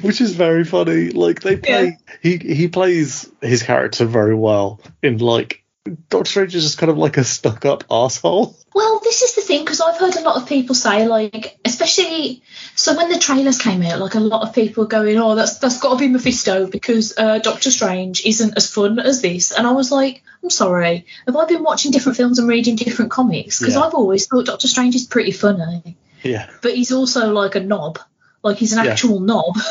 Which 0.02 0.20
is 0.20 0.34
very 0.34 0.64
funny. 0.64 1.10
Like 1.10 1.40
they 1.40 1.56
play, 1.56 1.98
he 2.22 2.36
he 2.36 2.68
plays 2.68 3.30
his 3.40 3.62
character 3.62 4.04
very 4.04 4.34
well. 4.34 4.80
In 5.02 5.18
like, 5.18 5.64
Doctor 6.08 6.30
Strange 6.30 6.54
is 6.54 6.64
just 6.64 6.78
kind 6.78 6.90
of 6.90 6.98
like 6.98 7.16
a 7.16 7.24
stuck-up 7.24 7.84
asshole. 7.90 8.56
Well, 8.74 9.00
this 9.02 9.22
is 9.22 9.34
the 9.34 9.40
thing 9.40 9.64
because 9.64 9.80
I've 9.80 9.98
heard 9.98 10.16
a 10.16 10.20
lot 10.22 10.40
of 10.40 10.48
people 10.48 10.74
say, 10.74 11.06
like, 11.08 11.58
especially 11.64 12.42
so 12.76 12.96
when 12.96 13.10
the 13.10 13.18
trailers 13.18 13.58
came 13.58 13.82
out, 13.82 13.98
like 13.98 14.14
a 14.14 14.20
lot 14.20 14.46
of 14.46 14.54
people 14.54 14.84
were 14.84 14.88
going, 14.88 15.18
"Oh, 15.18 15.34
that's 15.34 15.58
that's 15.58 15.80
got 15.80 15.94
to 15.94 15.98
be 15.98 16.08
Mephisto 16.08 16.66
because 16.66 17.14
uh, 17.18 17.38
Doctor 17.38 17.70
Strange 17.70 18.24
isn't 18.24 18.56
as 18.56 18.70
fun 18.70 18.98
as 18.98 19.22
this." 19.22 19.52
And 19.52 19.66
I 19.66 19.72
was 19.72 19.90
like, 19.90 20.22
"I'm 20.42 20.50
sorry, 20.50 21.06
have 21.26 21.36
I 21.36 21.46
been 21.46 21.62
watching 21.62 21.90
different 21.90 22.16
films 22.16 22.38
and 22.38 22.48
reading 22.48 22.76
different 22.76 23.10
comics? 23.10 23.58
Because 23.58 23.74
Yeah. 23.74 23.82
I've 23.82 23.94
always 23.94 24.26
thought 24.26 24.46
Doctor 24.46 24.68
Strange 24.68 24.94
is 24.94 25.06
pretty 25.06 25.32
funny, 25.32 25.96
Yeah, 26.22 26.48
but 26.62 26.74
he's 26.74 26.92
also 26.92 27.32
like 27.32 27.54
a 27.54 27.60
knob, 27.60 27.98
like 28.42 28.56
he's 28.58 28.72
an 28.72 28.84
Yeah. 28.84 28.92
actual 28.92 29.20
knob." 29.20 29.54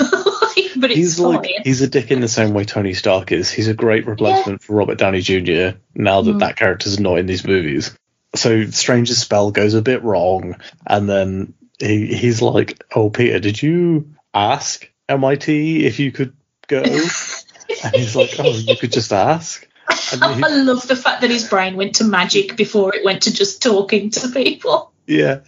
but 0.77 0.91
it's 0.91 0.95
he's 0.95 1.17
fine. 1.17 1.35
like 1.35 1.49
he's 1.63 1.81
a 1.81 1.87
dick 1.87 2.11
in 2.11 2.21
the 2.21 2.27
same 2.27 2.53
way 2.53 2.65
Tony 2.65 2.93
Stark 2.93 3.31
is. 3.31 3.49
He's 3.51 3.67
a 3.67 3.73
great 3.73 4.05
replacement 4.07 4.61
for 4.63 4.75
Robert 4.75 4.97
Downey 4.97 5.21
Jr. 5.21 5.77
Now 5.95 6.21
that 6.21 6.35
Mm. 6.35 6.39
that 6.39 6.55
character's 6.55 6.99
not 6.99 7.17
in 7.19 7.25
these 7.25 7.45
movies. 7.45 7.91
So 8.35 8.65
Strange's 8.67 9.17
spell 9.17 9.51
goes 9.51 9.73
a 9.73 9.81
bit 9.81 10.03
wrong, 10.03 10.55
and 10.85 11.09
then 11.09 11.53
he 11.79 12.07
he's 12.13 12.41
like, 12.41 12.83
"Oh, 12.95 13.09
Peter, 13.09 13.39
did 13.39 13.61
you 13.61 14.13
ask 14.33 14.87
MIT 15.07 15.85
if 15.85 15.99
you 15.99 16.11
could 16.11 16.33
go?" 16.67 16.81
and 17.83 17.95
he's 17.95 18.15
like, 18.15 18.35
"Oh, 18.39 18.51
you 18.51 18.75
could 18.77 18.91
just 18.91 19.11
ask." 19.13 19.65
He- 20.11 20.17
I 20.21 20.47
love 20.49 20.87
the 20.87 20.95
fact 20.95 21.21
that 21.21 21.31
his 21.31 21.47
brain 21.47 21.75
went 21.75 21.95
to 21.95 22.03
magic 22.03 22.55
before 22.55 22.93
it 22.95 23.03
went 23.03 23.23
to 23.23 23.33
just 23.33 23.61
talking 23.63 24.11
to 24.11 24.27
people. 24.29 24.91
Yeah, 25.09 25.39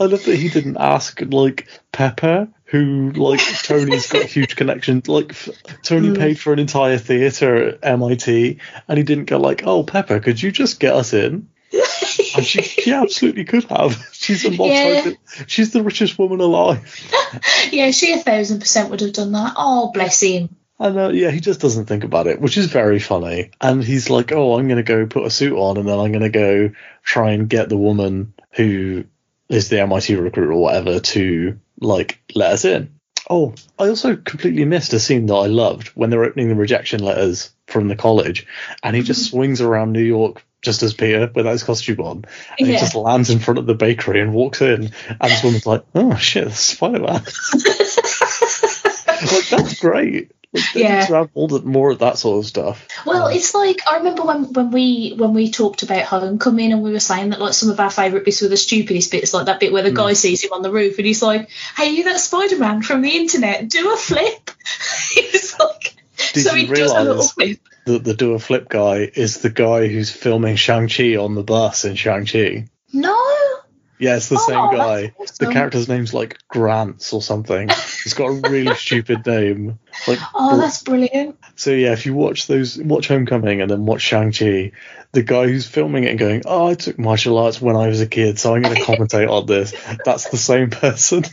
I 0.00 0.04
love 0.04 0.24
that 0.24 0.38
he 0.38 0.48
didn't 0.48 0.78
ask 0.78 1.20
like 1.20 1.68
Pepper, 1.92 2.48
who 2.64 3.10
like 3.10 3.40
Tony's 3.64 4.10
got 4.10 4.24
huge 4.24 4.56
connections. 4.56 5.08
Like 5.08 5.32
f- 5.32 5.50
Tony 5.82 6.16
paid 6.16 6.40
for 6.40 6.54
an 6.54 6.58
entire 6.58 6.96
theater 6.96 7.68
at 7.68 7.78
MIT, 7.82 8.58
and 8.88 8.96
he 8.98 9.04
didn't 9.04 9.26
go 9.26 9.36
like, 9.36 9.62
"Oh, 9.66 9.82
Pepper, 9.84 10.20
could 10.20 10.42
you 10.42 10.50
just 10.50 10.80
get 10.80 10.94
us 10.94 11.12
in?" 11.12 11.48
And 12.36 12.46
she, 12.46 12.62
she 12.62 12.92
absolutely 12.92 13.44
could 13.44 13.64
have. 13.64 13.92
She's 14.12 14.44
a 14.44 14.50
Yeah. 14.50 15.10
She's 15.46 15.72
the 15.72 15.82
richest 15.82 16.18
woman 16.18 16.40
alive. 16.40 16.80
yeah, 17.72 17.90
she 17.90 18.12
a 18.12 18.18
thousand 18.18 18.60
percent 18.60 18.88
would 18.90 19.00
have 19.00 19.12
done 19.12 19.32
that. 19.32 19.54
Oh, 19.56 19.90
bless 19.92 20.20
him. 20.22 20.54
And 20.78 20.98
uh, 20.98 21.08
yeah, 21.08 21.30
he 21.30 21.40
just 21.40 21.60
doesn't 21.60 21.86
think 21.86 22.04
about 22.04 22.26
it, 22.26 22.40
which 22.40 22.56
is 22.56 22.66
very 22.66 23.00
funny. 23.00 23.50
And 23.60 23.84
he's 23.84 24.08
like, 24.08 24.32
"Oh, 24.32 24.58
I'm 24.58 24.66
going 24.66 24.78
to 24.78 24.82
go 24.82 25.06
put 25.06 25.26
a 25.26 25.30
suit 25.30 25.56
on, 25.58 25.76
and 25.76 25.86
then 25.86 25.98
I'm 25.98 26.10
going 26.12 26.22
to 26.22 26.30
go 26.30 26.70
try 27.02 27.32
and 27.32 27.50
get 27.50 27.68
the 27.68 27.76
woman 27.76 28.32
who 28.52 29.04
is 29.50 29.68
the 29.68 29.80
MIT 29.80 30.16
recruit 30.16 30.50
or 30.50 30.60
whatever 30.60 31.00
to 31.00 31.58
like 31.80 32.22
let 32.34 32.52
us 32.52 32.64
in." 32.64 32.94
Oh, 33.28 33.54
I 33.78 33.88
also 33.88 34.16
completely 34.16 34.64
missed 34.64 34.92
a 34.92 34.98
scene 34.98 35.26
that 35.26 35.34
I 35.34 35.46
loved 35.46 35.88
when 35.88 36.10
they're 36.10 36.24
opening 36.24 36.48
the 36.48 36.54
rejection 36.54 37.02
letters 37.02 37.50
from 37.66 37.88
the 37.88 37.96
college, 37.96 38.46
and 38.82 38.96
he 38.96 39.02
just 39.02 39.26
mm-hmm. 39.26 39.36
swings 39.36 39.60
around 39.60 39.92
New 39.92 40.02
York 40.02 40.44
just 40.62 40.82
as 40.82 40.94
Peter 40.94 41.30
without 41.34 41.52
his 41.52 41.62
costume 41.62 42.00
on, 42.00 42.24
and 42.58 42.68
he 42.68 42.74
just 42.74 42.94
lands 42.94 43.30
in 43.30 43.38
front 43.38 43.58
of 43.58 43.66
the 43.66 43.74
bakery 43.74 44.20
and 44.20 44.32
walks 44.32 44.60
in, 44.60 44.90
and 45.08 45.30
this 45.30 45.44
woman's 45.44 45.66
like, 45.66 45.84
"Oh 45.94 46.16
shit, 46.16 46.50
Spider 46.52 47.00
Man." 47.00 47.22
like 49.20 49.48
that's 49.48 49.80
great. 49.80 50.32
Like, 50.52 50.74
Yeah. 50.74 51.00
need 51.00 51.06
to 51.06 51.14
have 51.14 51.30
all 51.34 51.46
the, 51.46 51.60
more 51.62 51.90
of 51.92 52.00
that 52.00 52.18
sort 52.18 52.38
of 52.40 52.46
stuff. 52.48 52.88
Well, 53.06 53.28
it's 53.28 53.54
like 53.54 53.80
I 53.86 53.98
remember 53.98 54.22
when, 54.24 54.52
when 54.52 54.70
we 54.72 55.14
when 55.16 55.32
we 55.32 55.50
talked 55.50 55.82
about 55.84 56.02
Homecoming 56.04 56.72
and 56.72 56.82
we 56.82 56.90
were 56.90 56.98
saying 57.00 57.30
that 57.30 57.40
like 57.40 57.54
some 57.54 57.70
of 57.70 57.78
our 57.78 57.90
favourite 57.90 58.24
bits 58.24 58.42
were 58.42 58.48
the 58.48 58.56
stupidest 58.56 59.12
bits, 59.12 59.32
like 59.32 59.46
that 59.46 59.60
bit 59.60 59.72
where 59.72 59.82
the 59.84 59.90
Hmm. 59.90 59.96
guy 59.96 60.12
sees 60.14 60.42
him 60.42 60.52
on 60.52 60.62
the 60.62 60.72
roof 60.72 60.98
and 60.98 61.06
he's 61.06 61.22
like, 61.22 61.48
"Hey, 61.76 61.90
you 61.90 62.04
that 62.04 62.18
Spider 62.18 62.58
Man 62.58 62.82
from 62.82 63.02
the 63.02 63.10
internet? 63.16 63.68
Do 63.68 63.92
a 63.92 63.96
flip." 63.96 64.50
He's 65.14 65.56
like, 65.58 65.94
Did 66.34 66.44
so 66.44 66.54
you 66.54 66.66
he 66.66 66.74
does 66.74 66.90
a 66.92 66.94
little 67.00 67.14
realise 67.14 67.32
flip. 67.32 67.58
that 67.86 68.04
the 68.04 68.14
do 68.14 68.32
a 68.34 68.38
flip 68.38 68.68
guy 68.68 69.08
is 69.14 69.38
the 69.42 69.50
guy 69.50 69.86
who's 69.88 70.10
filming 70.10 70.56
Shang 70.56 70.88
Chi 70.88 71.16
on 71.16 71.34
the 71.34 71.42
bus 71.44 71.84
in 71.84 71.94
Shang 71.94 72.26
Chi? 72.26 72.66
No. 72.92 73.16
Yeah, 74.00 74.16
it's 74.16 74.28
the 74.30 74.36
Oh, 74.40 74.46
same 74.48 74.76
guy. 74.78 75.12
The 75.38 75.52
character's 75.52 75.88
name's 75.88 76.14
like 76.14 76.38
Grants 76.48 77.12
or 77.12 77.20
something. 77.22 77.68
He's 78.02 78.14
got 78.14 78.26
a 78.28 78.32
really 78.50 78.74
stupid 78.86 79.26
name. 79.26 79.78
Like, 80.08 80.18
Oh, 80.34 80.56
that's 80.58 80.82
brilliant. 80.82 81.36
so 81.54 81.70
yeah, 81.70 81.92
if 81.92 82.06
you 82.06 82.14
watch 82.14 82.46
those, 82.46 82.78
watch 82.78 83.08
Homecoming 83.08 83.60
and 83.60 83.70
then 83.70 83.84
watch 83.84 84.00
Shang 84.00 84.32
Chi, 84.32 84.72
the 85.12 85.22
guy 85.22 85.46
who's 85.46 85.66
filming 85.66 86.04
it 86.04 86.10
and 86.10 86.18
going, 86.18 86.42
"Oh, 86.46 86.68
I 86.68 86.74
took 86.74 86.98
martial 86.98 87.36
arts 87.38 87.60
when 87.60 87.76
I 87.76 87.88
was 87.88 88.00
a 88.00 88.06
kid, 88.06 88.38
so 88.38 88.54
I'm 88.54 88.62
going 88.62 88.74
to 88.76 88.82
commentate 88.82 89.28
on 89.30 89.44
this." 89.46 89.74
That's 90.04 90.30
the 90.30 90.36
same 90.38 90.70
person. 90.70 91.24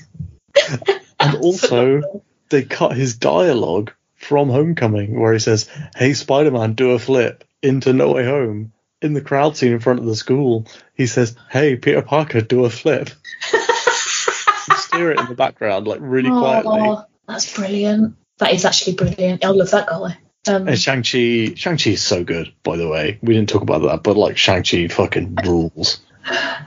and 1.19 1.35
also, 1.37 2.01
they 2.49 2.63
cut 2.63 2.95
his 2.97 3.15
dialogue 3.17 3.93
from 4.15 4.49
Homecoming, 4.49 5.19
where 5.19 5.31
he 5.33 5.39
says, 5.39 5.69
"Hey, 5.95 6.13
Spider-Man, 6.13 6.73
do 6.73 6.91
a 6.91 6.99
flip," 6.99 7.43
into 7.61 7.93
No 7.93 8.11
Way 8.13 8.25
Home. 8.25 8.73
In 9.01 9.13
the 9.13 9.21
crowd 9.21 9.55
scene 9.55 9.73
in 9.73 9.79
front 9.79 9.99
of 9.99 10.05
the 10.05 10.15
school, 10.15 10.65
he 10.95 11.05
says, 11.07 11.35
"Hey, 11.51 11.75
Peter 11.75 12.01
Parker, 12.01 12.41
do 12.41 12.65
a 12.65 12.69
flip." 12.69 13.09
Just 13.51 14.93
hear 14.95 15.11
it 15.11 15.19
in 15.19 15.27
the 15.27 15.35
background, 15.35 15.87
like 15.87 15.99
really 16.01 16.29
quietly. 16.29 16.79
Oh, 16.81 17.05
that's 17.27 17.55
brilliant. 17.55 18.15
That 18.39 18.53
is 18.53 18.65
actually 18.65 18.95
brilliant. 18.95 19.45
I 19.45 19.49
love 19.49 19.71
that 19.71 19.87
guy. 19.87 20.17
Um, 20.47 20.67
And 20.67 20.79
Shang 20.79 21.03
Chi, 21.03 21.53
Shang 21.55 21.77
Chi 21.77 21.91
is 21.91 22.01
so 22.01 22.23
good. 22.23 22.53
By 22.63 22.77
the 22.77 22.87
way, 22.87 23.19
we 23.21 23.33
didn't 23.33 23.49
talk 23.49 23.61
about 23.61 23.81
that, 23.83 24.01
but 24.03 24.17
like 24.17 24.37
Shang 24.37 24.63
Chi 24.63 24.87
fucking 24.87 25.35
rules. 25.45 26.01
uh, 26.25 26.65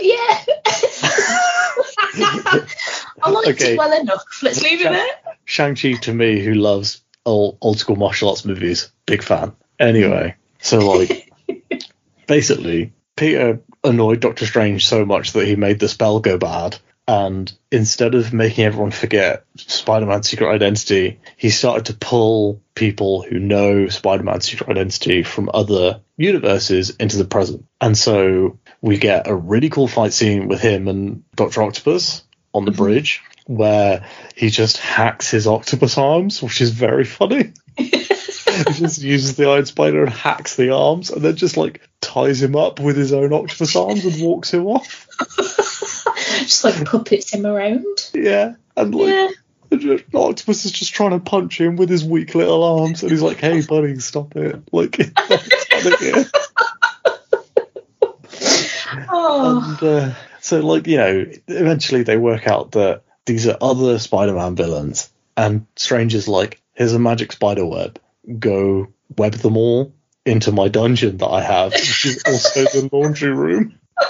yeah. 0.00 0.44
I 2.18 3.30
liked 3.30 3.48
Okay. 3.48 3.74
it 3.74 3.78
well 3.78 4.00
enough. 4.00 4.22
Let's 4.42 4.62
leave 4.62 4.80
it 4.80 4.90
there. 4.90 5.06
Shang 5.44 5.74
Chi 5.74 5.92
to 5.92 6.12
me, 6.14 6.40
who 6.44 6.54
loves 6.54 7.02
old 7.24 7.58
old 7.60 7.78
school 7.78 7.96
martial 7.96 8.30
arts 8.30 8.44
movies, 8.44 8.90
big 9.06 9.22
fan. 9.22 9.52
Anyway, 9.78 10.34
so 10.60 10.78
like 10.78 11.25
basically, 12.26 12.92
Peter 13.16 13.60
annoyed 13.82 14.20
Doctor 14.20 14.46
Strange 14.46 14.86
so 14.86 15.04
much 15.04 15.32
that 15.32 15.46
he 15.46 15.56
made 15.56 15.78
the 15.78 15.88
spell 15.88 16.20
go 16.20 16.38
bad. 16.38 16.78
And 17.08 17.52
instead 17.70 18.16
of 18.16 18.32
making 18.32 18.64
everyone 18.64 18.90
forget 18.90 19.44
Spider 19.56 20.06
Man's 20.06 20.28
secret 20.28 20.52
identity, 20.52 21.20
he 21.36 21.50
started 21.50 21.86
to 21.86 21.94
pull 21.94 22.60
people 22.74 23.22
who 23.22 23.38
know 23.38 23.88
Spider 23.88 24.24
Man's 24.24 24.46
secret 24.46 24.68
identity 24.68 25.22
from 25.22 25.48
other 25.54 26.00
universes 26.16 26.90
into 26.90 27.16
the 27.16 27.24
present. 27.24 27.64
And 27.80 27.96
so 27.96 28.58
we 28.80 28.98
get 28.98 29.28
a 29.28 29.34
really 29.34 29.70
cool 29.70 29.86
fight 29.86 30.12
scene 30.12 30.48
with 30.48 30.60
him 30.60 30.88
and 30.88 31.22
Dr. 31.36 31.62
Octopus 31.62 32.24
on 32.52 32.64
the 32.64 32.72
mm-hmm. 32.72 32.82
bridge 32.82 33.22
where 33.46 34.04
he 34.34 34.50
just 34.50 34.78
hacks 34.78 35.30
his 35.30 35.46
octopus 35.46 35.96
arms, 35.98 36.42
which 36.42 36.60
is 36.60 36.70
very 36.70 37.04
funny. 37.04 37.52
he 37.76 37.90
just 38.72 39.00
uses 39.00 39.36
the 39.36 39.48
Iron 39.48 39.66
Spider 39.66 40.02
and 40.02 40.12
hacks 40.12 40.56
the 40.56 40.70
arms 40.70 41.10
and 41.10 41.22
then 41.22 41.36
just 41.36 41.56
like 41.56 41.80
ties 42.16 42.42
him 42.42 42.56
up 42.56 42.80
with 42.80 42.96
his 42.96 43.12
own 43.12 43.32
octopus 43.34 43.76
arms 43.76 44.04
and 44.06 44.22
walks 44.22 44.52
him 44.54 44.66
off. 44.66 45.06
Just 46.40 46.64
like 46.64 46.82
puppets 46.86 47.34
him 47.34 47.44
around. 47.44 48.10
Yeah. 48.14 48.54
And 48.74 48.94
like 48.94 49.08
Yeah. 49.08 49.28
the 49.70 50.02
octopus 50.14 50.64
is 50.64 50.72
just 50.72 50.94
trying 50.94 51.10
to 51.10 51.18
punch 51.18 51.60
him 51.60 51.76
with 51.76 51.90
his 51.90 52.04
weak 52.04 52.34
little 52.34 52.62
arms 52.62 53.02
and 53.02 53.10
he's 53.12 53.20
like, 53.20 53.38
Hey 53.38 53.60
buddy, 53.60 53.98
stop 53.98 54.34
it. 54.36 54.62
Like 54.72 54.98
Oh, 59.08 59.76
and 59.80 59.88
uh, 59.88 60.14
so 60.40 60.60
like 60.60 60.86
you 60.86 60.96
know 60.96 61.26
eventually 61.48 62.02
they 62.02 62.16
work 62.16 62.46
out 62.46 62.72
that 62.72 63.02
these 63.26 63.46
are 63.46 63.56
other 63.60 63.98
spider-man 63.98 64.54
villains 64.56 65.10
and 65.36 65.66
strange 65.76 66.14
is 66.14 66.28
like 66.28 66.62
here's 66.74 66.92
a 66.92 66.98
magic 66.98 67.32
spider 67.32 67.66
web 67.66 68.00
go 68.38 68.86
web 69.16 69.32
them 69.34 69.56
all 69.56 69.92
into 70.26 70.52
my 70.52 70.68
dungeon 70.68 71.16
that 71.18 71.28
i 71.28 71.40
have 71.40 71.72
which 71.72 72.06
is 72.06 72.22
also 72.26 72.62
the 72.64 72.88
laundry 72.92 73.30
room 73.30 73.78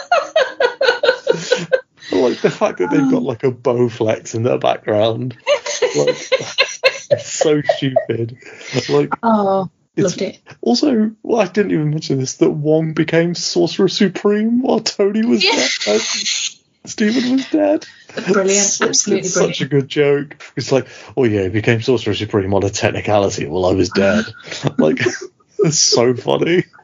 like 2.12 2.40
the 2.40 2.50
fact 2.50 2.78
that 2.78 2.90
they've 2.90 3.10
got 3.10 3.22
like 3.22 3.44
a 3.44 3.50
Bowflex 3.50 4.34
in 4.34 4.42
their 4.42 4.58
background 4.58 5.36
like 5.96 6.16
it's 7.10 7.32
so 7.32 7.60
stupid 7.62 8.36
like 8.88 9.10
oh, 9.22 9.70
loved 9.96 10.22
it. 10.22 10.40
also, 10.60 11.12
well, 11.22 11.40
I 11.40 11.46
didn't 11.46 11.72
even 11.72 11.90
mention 11.90 12.18
this 12.18 12.34
that 12.36 12.50
Wong 12.50 12.92
became 12.92 13.34
Sorcerer 13.34 13.88
Supreme 13.88 14.62
while 14.62 14.80
Tony 14.80 15.24
was 15.24 15.44
Yeah. 15.44 15.66
there. 15.86 15.98
Stephen 16.84 17.32
was 17.32 17.48
dead. 17.50 17.84
Brilliant, 18.32 18.80
absolutely 18.80 19.20
it's 19.20 19.34
such 19.34 19.60
a 19.60 19.66
good 19.66 19.88
joke. 19.88 20.36
It's 20.56 20.70
like, 20.70 20.86
oh 21.16 21.24
yeah, 21.24 21.42
he 21.44 21.48
became 21.48 21.82
Sorcerer 21.82 22.14
Supreme 22.14 22.54
on 22.54 22.64
a 22.64 22.70
technicality 22.70 23.46
while 23.46 23.66
I 23.66 23.72
was 23.72 23.88
dead. 23.90 24.24
like, 24.78 24.98
it's 25.60 25.78
so 25.78 26.14
funny. 26.14 26.64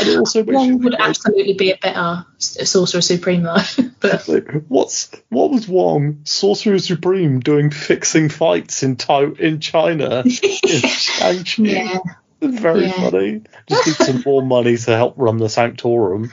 And 0.00 0.08
it 0.08 0.18
also 0.18 0.42
One 0.42 0.78
would 0.80 0.94
like, 0.94 1.00
absolutely 1.10 1.52
be 1.52 1.70
a 1.70 1.76
better 1.76 2.26
Sorcerer 2.38 3.00
Supreme 3.00 3.44
though. 3.44 3.56
but 4.00 4.26
like, 4.26 4.50
what's 4.66 5.10
what 5.28 5.52
was 5.52 5.68
Wong 5.68 6.22
Sorcerer 6.24 6.80
Supreme 6.80 7.38
doing 7.38 7.70
fixing 7.70 8.30
fights 8.30 8.82
in 8.82 8.96
to- 8.96 9.36
in 9.38 9.60
China 9.60 10.22
in 10.24 11.44
yeah. 11.64 11.98
It's 12.40 12.60
very 12.60 12.86
Yeah. 12.86 12.92
funny. 13.10 13.42
Just 13.68 13.86
need 13.86 14.06
some 14.06 14.22
more 14.26 14.42
money 14.42 14.76
to 14.76 14.96
help 14.96 15.14
run 15.16 15.36
the 15.38 15.48
Sanctorum. 15.48 16.32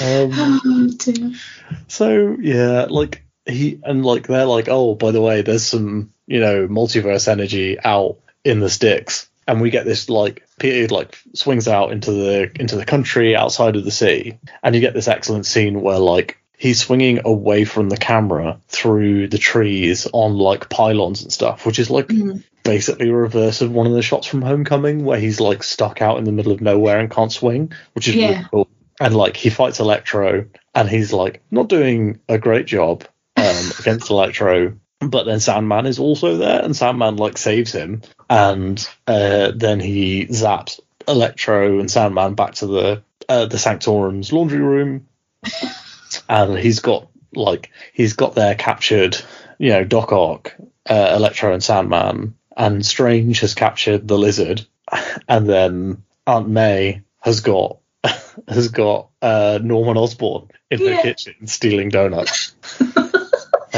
Um, 0.00 0.32
Oh. 1.00 1.34
So 1.88 2.36
yeah, 2.40 2.86
like 2.88 3.24
he 3.46 3.80
and 3.82 4.04
like 4.06 4.26
they're 4.28 4.46
like, 4.46 4.68
oh, 4.68 4.94
by 4.94 5.10
the 5.10 5.20
way, 5.20 5.42
there's 5.42 5.64
some 5.64 6.12
you 6.26 6.40
know 6.40 6.68
multiverse 6.68 7.26
energy 7.28 7.78
out 7.82 8.18
in 8.44 8.60
the 8.60 8.70
sticks, 8.70 9.28
and 9.52 9.60
we 9.60 9.70
get 9.70 9.84
this 9.84 10.08
like 10.08 10.46
Peter 10.58 10.92
like 10.92 11.16
swings 11.34 11.68
out 11.68 11.92
into 11.92 12.10
the 12.10 12.50
into 12.58 12.76
the 12.76 12.86
country 12.86 13.36
outside 13.36 13.76
of 13.76 13.84
the 13.84 13.90
city, 13.90 14.38
and 14.62 14.74
you 14.74 14.80
get 14.80 14.94
this 14.94 15.08
excellent 15.08 15.44
scene 15.46 15.82
where 15.82 15.98
like 15.98 16.38
he's 16.56 16.80
swinging 16.80 17.20
away 17.24 17.64
from 17.64 17.88
the 17.88 17.96
camera 17.96 18.58
through 18.68 19.28
the 19.28 19.38
trees 19.38 20.06
on 20.12 20.36
like 20.38 20.68
pylons 20.70 21.22
and 21.22 21.32
stuff, 21.32 21.66
which 21.66 21.78
is 21.78 21.90
like 21.90 22.06
Mm. 22.08 22.42
basically 22.64 23.08
a 23.10 23.14
reverse 23.14 23.60
of 23.60 23.72
one 23.72 23.86
of 23.86 23.92
the 23.92 24.02
shots 24.02 24.26
from 24.26 24.40
Homecoming 24.42 25.04
where 25.04 25.18
he's 25.18 25.40
like 25.40 25.62
stuck 25.64 26.00
out 26.00 26.18
in 26.18 26.24
the 26.24 26.32
middle 26.32 26.52
of 26.52 26.60
nowhere 26.60 26.98
and 27.00 27.10
can't 27.10 27.32
swing, 27.32 27.72
which 27.94 28.08
is 28.08 28.14
really 28.14 28.46
cool. 28.50 28.68
And 29.00 29.14
like 29.14 29.36
he 29.36 29.50
fights 29.50 29.80
Electro, 29.80 30.46
and 30.74 30.88
he's 30.88 31.12
like 31.12 31.42
not 31.50 31.68
doing 31.68 32.20
a 32.28 32.38
great 32.38 32.66
job 32.66 33.04
um, 33.36 33.70
against 33.80 34.10
Electro. 34.16 34.74
But 35.10 35.24
then 35.24 35.40
Sandman 35.40 35.86
is 35.86 35.98
also 35.98 36.36
there, 36.36 36.62
and 36.62 36.76
Sandman 36.76 37.16
like 37.16 37.38
saves 37.38 37.72
him, 37.72 38.02
and 38.30 38.86
uh, 39.06 39.52
then 39.54 39.80
he 39.80 40.26
zaps 40.26 40.80
Electro 41.08 41.80
and 41.80 41.90
Sandman 41.90 42.34
back 42.34 42.54
to 42.56 42.66
the 42.66 43.02
uh, 43.28 43.46
the 43.46 43.56
Sanctorum's 43.58 44.32
laundry 44.32 44.60
room, 44.60 45.06
and 46.28 46.58
he's 46.58 46.80
got 46.80 47.08
like 47.34 47.70
he's 47.92 48.12
got 48.14 48.34
there 48.34 48.54
captured, 48.54 49.16
you 49.58 49.70
know, 49.70 49.84
Doc 49.84 50.12
Ock, 50.12 50.54
uh, 50.88 51.14
Electro 51.16 51.52
and 51.52 51.62
Sandman, 51.62 52.34
and 52.56 52.84
Strange 52.84 53.40
has 53.40 53.54
captured 53.54 54.06
the 54.06 54.18
Lizard, 54.18 54.66
and 55.28 55.48
then 55.48 56.02
Aunt 56.26 56.48
May 56.48 57.02
has 57.20 57.40
got 57.40 57.78
has 58.48 58.68
got 58.68 59.08
uh, 59.20 59.58
Norman 59.62 59.96
Osborn 59.96 60.48
in 60.70 60.78
her 60.80 60.84
Yeah. 60.90 61.02
kitchen 61.02 61.46
stealing 61.46 61.88
donuts. 61.88 62.54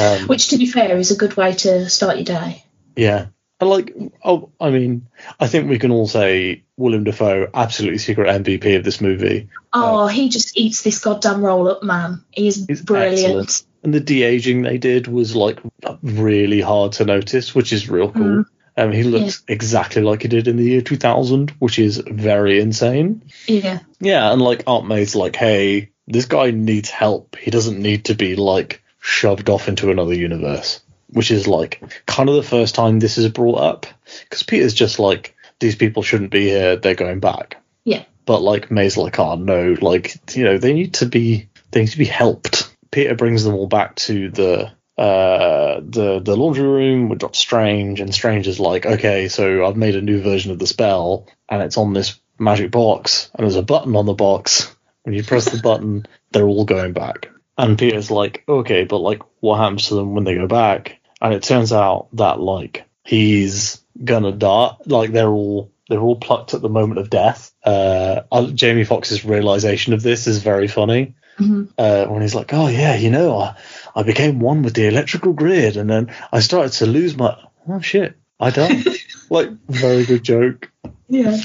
Um, 0.05 0.29
Which, 0.29 0.49
to 0.49 0.59
be 0.59 0.67
fair, 0.67 0.97
is 0.97 1.11
a 1.11 1.17
good 1.17 1.37
way 1.37 1.53
to 1.55 1.89
start 1.89 2.17
your 2.17 2.25
day. 2.25 2.65
yeah. 2.97 3.27
And 3.61 3.71
like, 3.71 3.95
oh, 4.25 4.51
I 4.61 4.71
mean, 4.71 5.07
I 5.39 5.47
think 5.47 5.71
we 5.71 5.79
can 5.79 5.93
all 5.93 6.09
say 6.09 6.65
Willem 6.77 7.05
Dafoe, 7.05 7.49
absolutely 7.55 7.99
secret 7.99 8.29
MVP 8.29 8.77
of 8.77 8.83
this 8.83 9.01
movie. 9.01 9.49
Oh, 9.73 10.09
he 10.09 10.29
just 10.29 10.59
eats 10.59 10.83
this 10.83 10.99
goddamn 10.99 11.45
roll 11.45 11.69
up, 11.71 11.85
man. 11.85 12.25
He 12.33 12.49
is 12.49 12.67
He's 12.67 12.83
brilliant. 12.83 13.43
excellent. 13.43 13.63
And 13.85 13.95
the 13.95 14.01
de 14.01 14.25
aging 14.25 14.63
they 14.63 14.79
did 14.79 15.07
was 15.07 15.37
like 15.37 15.61
really 16.03 16.61
hard 16.61 16.93
to 16.95 17.05
notice, 17.05 17.55
which 17.55 17.73
is 17.73 17.89
real 17.89 18.11
cool. 18.11 18.23
Mm. 18.23 18.47
Um, 18.77 18.91
he 18.91 19.05
looks 19.05 19.45
exactly 19.47 20.03
like 20.03 20.23
he 20.23 20.29
did 20.29 20.49
in 20.49 20.57
the 20.57 20.65
year 20.65 20.81
2000, 20.81 21.51
which 21.61 21.79
is 21.79 21.99
very 21.99 22.61
insane. 22.61 23.23
Yeah. 23.47 23.79
Yeah, 24.01 24.33
and 24.33 24.43
like 24.43 24.65
Aunt 24.67 24.89
May's 24.89 25.15
like, 25.15 25.37
hey, 25.37 25.93
this 26.09 26.27
guy 26.27 26.51
needs 26.51 26.91
help. 26.91 27.37
He 27.37 27.53
doesn't 27.53 27.81
need 27.81 28.07
to 28.07 28.15
be 28.15 28.35
like 28.35 28.83
shoved 29.05 29.51
off 29.51 29.69
into 29.69 29.91
another 29.91 30.15
universe, 30.15 30.81
which 31.09 31.31
is 31.31 31.47
like 31.47 31.83
kind 32.07 32.31
of 32.31 32.37
the 32.37 32.43
first 32.43 32.75
time 32.75 32.99
this 32.99 33.19
is 33.19 33.29
brought 33.29 33.61
up 33.61 33.87
because 34.23 34.43
Peter's 34.43 34.73
just 34.73 34.99
like, 34.99 35.37
these 35.61 35.77
people 35.77 36.03
shouldn't 36.03 36.31
be 36.31 36.45
here. 36.45 36.77
They're 36.77 36.95
going 36.95 37.21
back. 37.21 37.63
Yeah. 37.85 38.05
But 38.25 38.41
like 38.41 38.71
May's 38.71 38.97
like, 38.97 39.19
oh 39.19 39.35
no, 39.35 39.77
like 39.83 40.17
you 40.35 40.45
know, 40.45 40.57
they 40.57 40.73
need 40.73 40.95
to 40.95 41.07
be 41.07 41.51
they 41.71 41.81
need 41.83 41.91
to 41.91 41.99
be 41.99 42.07
helped. 42.07 42.75
Peter 42.91 43.15
brings 43.15 43.45
them 43.45 43.55
all 43.55 43.67
back 43.67 43.95
to 43.97 44.31
the 44.31 44.73
uh 44.97 45.81
the 45.81 46.21
the 46.21 46.37
laundry 46.37 46.67
room 46.67 47.11
with 47.11 47.19
Doctor 47.19 47.39
Strange, 47.39 48.01
and 48.01 48.15
Strange 48.15 48.49
is 48.49 48.59
like, 48.59 48.87
okay, 48.87 49.29
so 49.29 49.67
I've 49.67 49.77
made 49.77 49.97
a 49.97 50.01
new 50.01 50.23
version 50.23 50.51
of 50.51 50.59
the 50.59 50.67
spell, 50.67 51.27
and 51.51 51.63
it's 51.63 51.77
on 51.77 51.93
this 51.93 52.19
magic 52.39 52.71
box, 52.71 53.31
and 53.35 53.45
there's 53.45 53.57
a 53.57 53.63
button 53.63 53.97
on 53.97 54.07
the 54.07 54.15
box. 54.15 54.75
When 55.03 55.15
you 55.15 55.23
press 55.23 55.51
the 55.51 55.61
button, 55.61 56.07
they're 56.33 56.49
all 56.49 56.65
going 56.65 56.95
back. 56.95 57.29
And 57.57 57.79
Peter's 57.79 58.11
like, 58.11 58.45
okay, 58.49 58.85
but 58.85 58.99
like, 58.99 59.23
what 59.41 59.59
happens 59.59 59.89
to 59.89 59.95
them 59.95 60.15
when 60.15 60.25
they 60.25 60.35
go 60.35 60.47
back? 60.47 61.01
And 61.21 61.33
it 61.33 61.43
turns 61.43 61.73
out 61.73 62.09
that 62.15 62.41
like 62.41 62.85
he's 63.05 63.81
gonna 64.03 64.33
die. 64.33 64.73
Like 64.87 65.13
they're 65.13 65.29
all 65.29 65.71
they're 65.89 66.01
all 66.01 66.17
plucked 66.17 66.55
at 66.55 66.63
the 66.63 66.69
moment 66.69 66.99
of 66.99 67.11
death. 67.11 67.53
Uh, 67.65 68.23
uh, 68.33 68.47
Jamie 68.49 68.85
Foxx's 68.85 69.25
realization 69.25 69.93
of 69.93 70.03
this 70.03 70.27
is 70.27 70.43
very 70.43 70.69
funny. 70.69 71.15
Mhm. 71.39 71.73
Uh, 71.77 72.07
when 72.07 72.23
he's 72.23 72.35
like, 72.35 72.53
oh 72.53 72.69
yeah, 72.69 72.95
you 72.95 73.11
know, 73.11 73.39
I, 73.39 73.57
I 73.95 74.03
became 74.03 74.39
one 74.39 74.63
with 74.63 74.75
the 74.75 74.87
electrical 74.87 75.33
grid, 75.33 75.77
and 75.77 75.89
then 75.89 76.15
I 76.33 76.41
started 76.41 76.73
to 76.75 76.87
lose 76.87 77.17
my. 77.17 77.37
Oh 77.69 77.81
shit, 77.81 78.17
I 78.41 78.51
died. 78.51 78.85
like 79.31 79.51
very 79.69 80.05
good 80.05 80.23
joke. 80.23 80.71
Yeah. 81.09 81.37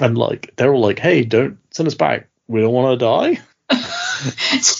And 0.00 0.16
like 0.16 0.54
they're 0.56 0.72
all 0.72 0.80
like, 0.80 0.98
hey, 0.98 1.24
don't 1.24 1.58
send 1.70 1.86
us 1.86 1.94
back. 1.94 2.28
We 2.48 2.60
don't 2.60 2.72
want 2.72 2.98
to 2.98 3.04
die. 3.04 3.40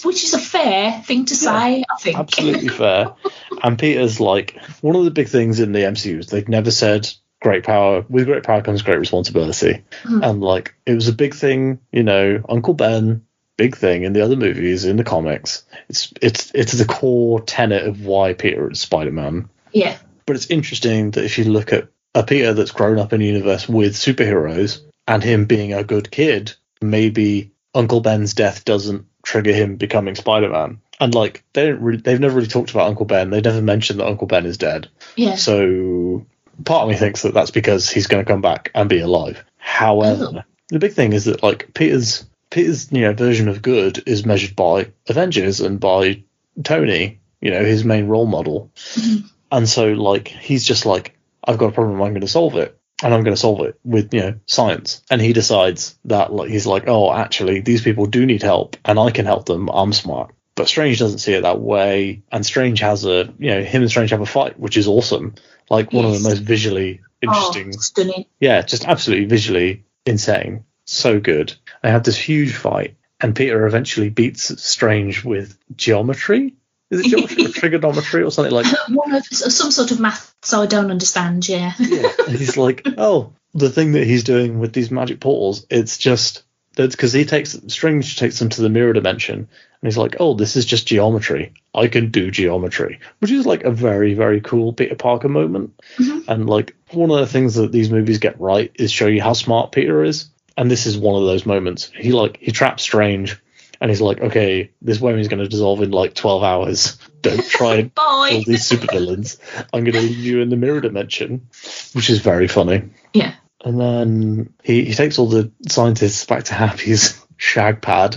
Which 0.05 0.25
is 0.25 0.35
a 0.35 0.39
fair 0.39 1.01
thing 1.03 1.25
to 1.27 1.35
say, 1.37 1.85
I 1.91 1.97
think. 2.01 2.19
absolutely 2.19 2.69
fair. 2.83 3.15
And 3.63 3.79
Peter's 3.79 4.21
like 4.21 4.59
one 4.81 4.97
of 4.97 5.05
the 5.05 5.11
big 5.11 5.29
things 5.29 5.61
in 5.61 5.73
the 5.73 5.81
MCU 5.81 6.19
is 6.21 6.27
they've 6.29 6.49
never 6.49 6.71
said 6.71 7.09
great 7.43 7.65
power 7.65 8.05
with 8.09 8.27
great 8.27 8.43
power 8.43 8.63
comes 8.63 8.83
great 8.83 8.99
responsibility. 8.99 9.83
Mhm. 10.05 10.29
And 10.29 10.41
like 10.41 10.75
it 10.87 10.95
was 10.95 11.09
a 11.09 11.13
big 11.13 11.35
thing, 11.35 11.79
you 11.93 12.03
know, 12.03 12.43
Uncle 12.49 12.75
Ben, 12.75 13.23
big 13.57 13.77
thing 13.77 14.05
in 14.05 14.13
the 14.13 14.23
other 14.23 14.37
movies, 14.37 14.85
in 14.85 14.97
the 14.97 15.05
comics. 15.05 15.65
It's 15.89 16.13
it's 16.23 16.51
it's 16.55 16.73
the 16.73 16.85
core 16.85 17.41
tenet 17.41 17.87
of 17.87 18.05
why 18.05 18.33
Peter 18.33 18.71
is 18.71 18.81
Spider 18.81 19.13
Man. 19.13 19.49
Yeah. 19.73 19.97
But 20.27 20.37
it's 20.37 20.51
interesting 20.51 21.13
that 21.13 21.25
if 21.25 21.39
you 21.39 21.45
look 21.45 21.73
at 21.73 21.89
a 22.15 22.23
Peter 22.25 22.53
that's 22.55 22.71
grown 22.73 22.99
up 22.99 23.13
in 23.13 23.21
a 23.21 23.25
universe 23.25 23.69
with 23.69 23.95
superheroes 23.95 24.81
and 25.07 25.23
him 25.23 25.45
being 25.45 25.73
a 25.73 25.85
good 25.85 26.11
kid, 26.11 26.53
maybe 26.81 27.53
Uncle 27.75 28.01
Ben's 28.01 28.35
death 28.35 28.65
doesn't 28.65 29.07
trigger 29.27 29.53
him 29.53 29.77
becoming 29.77 30.15
Spider-Man. 30.15 30.81
And 31.01 31.15
like 31.15 31.45
they 31.53 31.67
don't 31.67 31.81
really, 31.81 31.99
they've 31.99 32.21
never 32.21 32.37
really 32.37 32.47
talked 32.47 32.71
about 32.71 32.89
Uncle 32.89 33.05
Ben. 33.05 33.29
They 33.31 33.41
never 33.41 33.61
mentioned 33.61 34.01
that 34.01 34.07
Uncle 34.07 34.29
Ben 34.29 34.47
is 34.47 34.57
dead. 34.57 34.89
Yeah. 35.17 35.35
So 35.35 36.25
part 36.65 36.85
of 36.85 36.89
me 36.89 36.95
thinks 36.97 37.23
that 37.23 37.35
that's 37.35 37.51
because 37.51 37.91
he's 37.91 38.07
going 38.07 38.25
to 38.25 38.31
come 38.31 38.41
back 38.41 38.71
and 38.75 38.89
be 38.89 39.01
alive. 39.01 39.45
However, 39.59 40.29
Oh. 40.33 40.43
the 40.69 40.79
big 40.79 40.93
thing 40.93 41.13
is 41.13 41.25
that 41.27 41.43
like 41.43 41.75
Peter's 41.75 42.25
Peter's 42.51 42.91
you 42.93 43.03
know 43.03 43.13
version 43.13 43.49
of 43.49 43.61
good 43.61 44.03
is 44.07 44.25
measured 44.25 44.57
by 44.57 44.91
Avengers 45.09 45.61
and 45.61 45.81
by 45.81 46.23
Tony, 46.63 47.21
you 47.41 47.51
know, 47.51 47.65
his 47.65 47.85
main 47.85 48.07
role 48.07 48.27
model. 48.27 48.71
Mm-hmm. 48.77 49.27
And 49.53 49.69
so 49.69 49.89
like 49.93 50.29
he's 50.29 50.65
just 50.65 50.87
like 50.87 51.19
I've 51.45 51.59
got 51.59 51.67
a 51.71 51.73
problem, 51.73 52.01
I'm 52.01 52.13
going 52.13 52.21
to 52.23 52.29
solve 52.29 52.57
it. 52.57 52.79
And 53.03 53.13
I'm 53.13 53.23
going 53.25 53.35
to 53.35 53.41
solve 53.41 53.61
it 53.67 53.79
with, 53.85 54.15
you 54.15 54.21
know, 54.21 54.35
science. 54.47 55.03
And 55.11 55.21
he 55.21 55.33
decides 55.35 55.99
that 56.07 56.33
like 56.33 56.49
he's 56.51 56.67
like, 56.67 56.85
"Oh, 56.87 57.13
actually 57.13 57.61
these 57.61 57.83
people 57.83 58.07
do 58.07 58.25
need 58.25 58.43
help 58.43 58.77
and 58.85 58.99
I 58.99 59.11
can 59.11 59.27
help 59.27 59.47
them. 59.47 59.69
I'm 59.69 59.93
smart." 59.93 60.35
But 60.55 60.69
Strange 60.69 60.99
doesn't 60.99 61.19
see 61.19 61.35
it 61.35 61.43
that 61.43 61.61
way, 61.61 62.23
and 62.33 62.45
Strange 62.47 62.81
has 62.81 63.05
a, 63.05 63.31
you 63.39 63.51
know, 63.51 63.63
him 63.63 63.83
and 63.83 63.91
Strange 63.91 64.11
have 64.11 64.23
a 64.23 64.27
fight, 64.27 64.59
which 64.59 64.79
is 64.79 64.89
awesome. 64.89 65.35
Like 65.69 65.93
one 65.93 66.07
of 66.07 66.13
the 66.13 66.27
most 66.27 66.39
visually 66.41 67.01
oh, 67.03 67.07
interesting 67.21 67.69
Oh, 67.75 67.81
stunning. 67.81 68.25
yeah, 68.41 68.63
just 68.63 68.87
absolutely 68.87 69.27
visually 69.27 69.85
insane. 70.07 70.65
So 70.87 71.21
good. 71.21 71.53
They 71.83 71.91
have 71.91 72.05
this 72.05 72.17
huge 72.17 72.55
fight, 72.55 72.97
and 73.21 73.37
Peter 73.37 73.67
eventually 73.67 74.09
beats 74.09 74.63
Strange 74.63 75.23
with 75.25 75.59
geometry. 75.77 76.55
Is 76.91 77.01
it 77.01 77.09
geometry 77.09 77.45
or 77.45 77.49
trigonometry 77.49 78.23
or 78.23 78.31
something 78.31 78.55
like 78.55 78.67
One 78.89 79.15
of 79.15 79.27
some 79.27 79.71
sort 79.71 79.91
of 79.91 80.01
maths 80.01 80.53
I 80.53 80.67
don't 80.67 80.91
understand. 80.91 81.49
Yeah. 81.49 81.73
yeah. 81.79 82.13
And 82.27 82.37
he's 82.37 82.57
like, 82.57 82.87
oh, 82.99 83.33
the 83.55 83.71
thing 83.71 83.93
that 83.93 84.07
he's 84.07 84.25
doing 84.25 84.61
with 84.61 84.73
these 84.73 84.91
magic 84.91 85.21
portals, 85.21 85.67
it's 85.71 85.99
just 85.99 86.43
that's 86.77 86.95
because 86.95 87.13
he 87.13 87.25
takes 87.25 87.59
Strange 87.69 88.17
takes 88.17 88.39
them 88.39 88.51
to 88.51 88.63
the 88.63 88.69
mirror 88.69 88.93
dimension, 88.93 89.37
and 89.39 89.49
he's 89.83 89.97
like, 89.97 90.17
oh, 90.21 90.35
this 90.35 90.57
is 90.57 90.65
just 90.65 90.87
geometry. 90.87 91.55
I 91.75 91.89
can 91.89 92.11
do 92.11 92.31
geometry, 92.31 93.01
which 93.19 93.31
is 93.31 93.47
like 93.47 93.65
a 93.65 93.71
very 93.71 94.15
very 94.15 94.41
cool 94.41 94.73
Peter 94.73 94.95
Parker 94.95 95.29
moment. 95.29 95.73
Mhm. 95.97 96.29
And 96.29 96.49
like 96.49 96.77
one 96.93 97.11
of 97.11 97.19
the 97.19 97.27
things 97.27 97.55
that 97.55 97.73
these 97.73 97.91
movies 97.91 98.19
get 98.19 98.41
right 98.41 98.71
is 98.75 98.93
show 98.93 99.07
you 99.07 99.23
how 99.23 99.33
smart 99.33 99.73
Peter 99.73 100.05
is, 100.05 100.29
and 100.57 100.71
this 100.71 100.87
is 100.87 100.97
one 100.97 101.21
of 101.21 101.27
those 101.27 101.47
moments. 101.47 101.91
He 101.99 102.13
like 102.13 102.39
he 102.41 102.53
traps 102.53 102.83
Strange. 102.83 103.41
And 103.81 103.91
he's 103.91 104.01
like, 104.01 104.21
okay, 104.21 104.71
this 104.83 105.01
worm's 105.01 105.29
going 105.29 105.43
to 105.43 105.49
dissolve 105.49 105.83
in 105.83 105.91
like 105.91 106.15
12 106.15 106.43
hours. 106.43 106.99
Don't 107.21 107.47
try 107.47 107.77
and 107.77 107.95
kill 108.29 108.43
these 108.45 108.69
supervillains. 108.69 109.39
I'm 109.73 109.85
going 109.85 109.95
to 109.95 110.01
leave 110.01 110.19
you 110.19 110.41
in 110.41 110.51
the 110.51 110.57
mirror 110.57 110.81
dimension, 110.81 111.49
which 111.93 112.11
is 112.11 112.21
very 112.21 112.49
funny. 112.49 112.91
Yeah. 113.13 113.35
And 113.65 113.81
then 113.81 114.55
he, 114.63 114.85
he 114.85 114.95
takes 114.95 115.19
all 115.19 115.29
the 115.29 115.51
scientists 115.69 116.25
back 116.25 116.45
to 116.45 116.55
Happy's 116.55 117.21
shag 117.37 117.83
pad. 117.83 118.17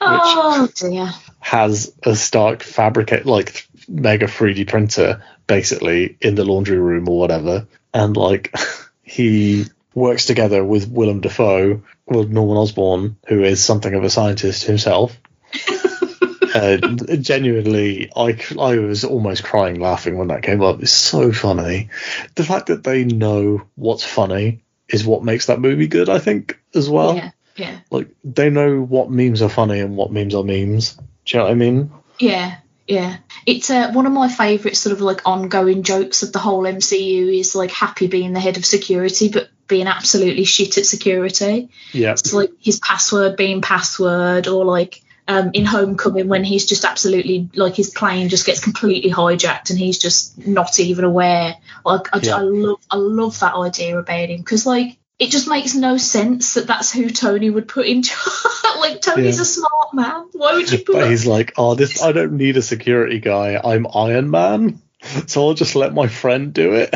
Oh 0.00 0.68
dear. 0.74 1.10
has 1.40 1.94
a 2.02 2.14
Stark 2.14 2.62
fabricate 2.62 3.26
like 3.26 3.66
mega 3.88 4.26
3D 4.26 4.68
printer 4.68 5.22
basically 5.46 6.16
in 6.20 6.34
the 6.34 6.44
laundry 6.44 6.78
room 6.78 7.08
or 7.08 7.18
whatever, 7.18 7.66
and 7.92 8.16
like 8.16 8.54
he 9.02 9.66
works 9.94 10.26
together 10.26 10.64
with 10.64 10.88
Willem 10.88 11.20
Dafoe, 11.20 11.82
with 12.06 12.30
Norman 12.30 12.56
Osborn, 12.56 13.16
who 13.28 13.44
is 13.44 13.62
something 13.62 13.94
of 13.94 14.04
a 14.04 14.10
scientist 14.10 14.64
himself. 14.64 15.18
uh, 16.54 16.76
genuinely, 16.76 18.10
I, 18.14 18.38
I 18.58 18.78
was 18.78 19.04
almost 19.04 19.44
crying 19.44 19.80
laughing 19.80 20.18
when 20.18 20.28
that 20.28 20.42
came 20.42 20.62
up. 20.62 20.82
It's 20.82 20.92
so 20.92 21.32
funny. 21.32 21.90
The 22.34 22.44
fact 22.44 22.66
that 22.66 22.84
they 22.84 23.04
know 23.04 23.62
what's 23.76 24.04
funny 24.04 24.62
is 24.88 25.06
what 25.06 25.24
makes 25.24 25.46
that 25.46 25.60
movie 25.60 25.86
good, 25.86 26.08
I 26.08 26.18
think, 26.18 26.60
as 26.74 26.90
well. 26.90 27.16
Yeah, 27.16 27.30
yeah, 27.56 27.78
Like, 27.90 28.08
they 28.24 28.50
know 28.50 28.80
what 28.80 29.10
memes 29.10 29.42
are 29.42 29.48
funny 29.48 29.80
and 29.80 29.96
what 29.96 30.12
memes 30.12 30.34
are 30.34 30.44
memes. 30.44 30.94
Do 30.94 31.02
you 31.26 31.38
know 31.38 31.44
what 31.44 31.52
I 31.52 31.54
mean? 31.54 31.92
yeah, 32.18 32.56
yeah. 32.86 33.16
It's 33.46 33.70
uh, 33.70 33.92
one 33.92 34.06
of 34.06 34.12
my 34.12 34.28
favourite 34.28 34.76
sort 34.76 34.92
of 34.92 35.00
like 35.00 35.22
ongoing 35.24 35.82
jokes 35.84 36.22
of 36.22 36.32
the 36.32 36.38
whole 36.38 36.64
MCU 36.64 37.38
is 37.38 37.54
like 37.54 37.70
Happy 37.70 38.06
being 38.08 38.32
the 38.32 38.40
head 38.40 38.56
of 38.56 38.66
security, 38.66 39.28
but 39.30 39.48
being 39.66 39.86
absolutely 39.86 40.44
shit 40.44 40.78
at 40.78 40.86
security. 40.86 41.68
Yeah. 41.92 42.12
It's 42.12 42.32
like 42.32 42.50
his 42.60 42.78
password 42.80 43.36
being 43.36 43.60
password, 43.62 44.46
or 44.46 44.64
like 44.64 45.00
um, 45.26 45.50
in 45.54 45.64
Homecoming 45.64 46.28
when 46.28 46.44
he's 46.44 46.66
just 46.66 46.84
absolutely 46.84 47.48
like 47.54 47.74
his 47.76 47.90
plane 47.90 48.28
just 48.28 48.44
gets 48.46 48.60
completely 48.60 49.10
hijacked 49.10 49.70
and 49.70 49.78
he's 49.78 49.98
just 49.98 50.46
not 50.46 50.78
even 50.78 51.04
aware. 51.04 51.56
Like 51.84 52.14
I, 52.14 52.18
Yeah. 52.22 52.36
I 52.36 52.40
love, 52.40 52.80
I 52.90 52.96
love 52.96 53.40
that 53.40 53.54
idea 53.54 53.98
about 53.98 54.28
him 54.28 54.38
because 54.38 54.66
like 54.66 54.98
it 55.18 55.30
just 55.30 55.48
makes 55.48 55.74
no 55.74 55.96
sense 55.96 56.54
that 56.54 56.66
that's 56.66 56.92
who 56.92 57.08
Tony 57.08 57.48
would 57.48 57.68
put 57.68 57.86
in. 57.86 58.02
charge. 58.02 58.78
like 58.80 59.00
Tony's 59.00 59.36
Yeah. 59.36 59.42
a 59.42 59.44
smart 59.46 59.94
man. 59.94 60.26
Why 60.32 60.54
would 60.54 60.70
you 60.70 60.78
put? 60.78 60.94
But 60.94 61.08
he's 61.10 61.24
like, 61.26 61.54
oh, 61.56 61.74
this 61.74 62.02
I 62.02 62.12
don't 62.12 62.32
need 62.36 62.56
a 62.56 62.62
security 62.62 63.20
guy. 63.20 63.58
I'm 63.64 63.86
Iron 63.94 64.28
Man, 64.30 64.82
so 65.26 65.46
I'll 65.46 65.54
just 65.54 65.74
let 65.76 65.94
my 65.94 66.08
friend 66.08 66.52
do 66.52 66.74
it. 66.74 66.94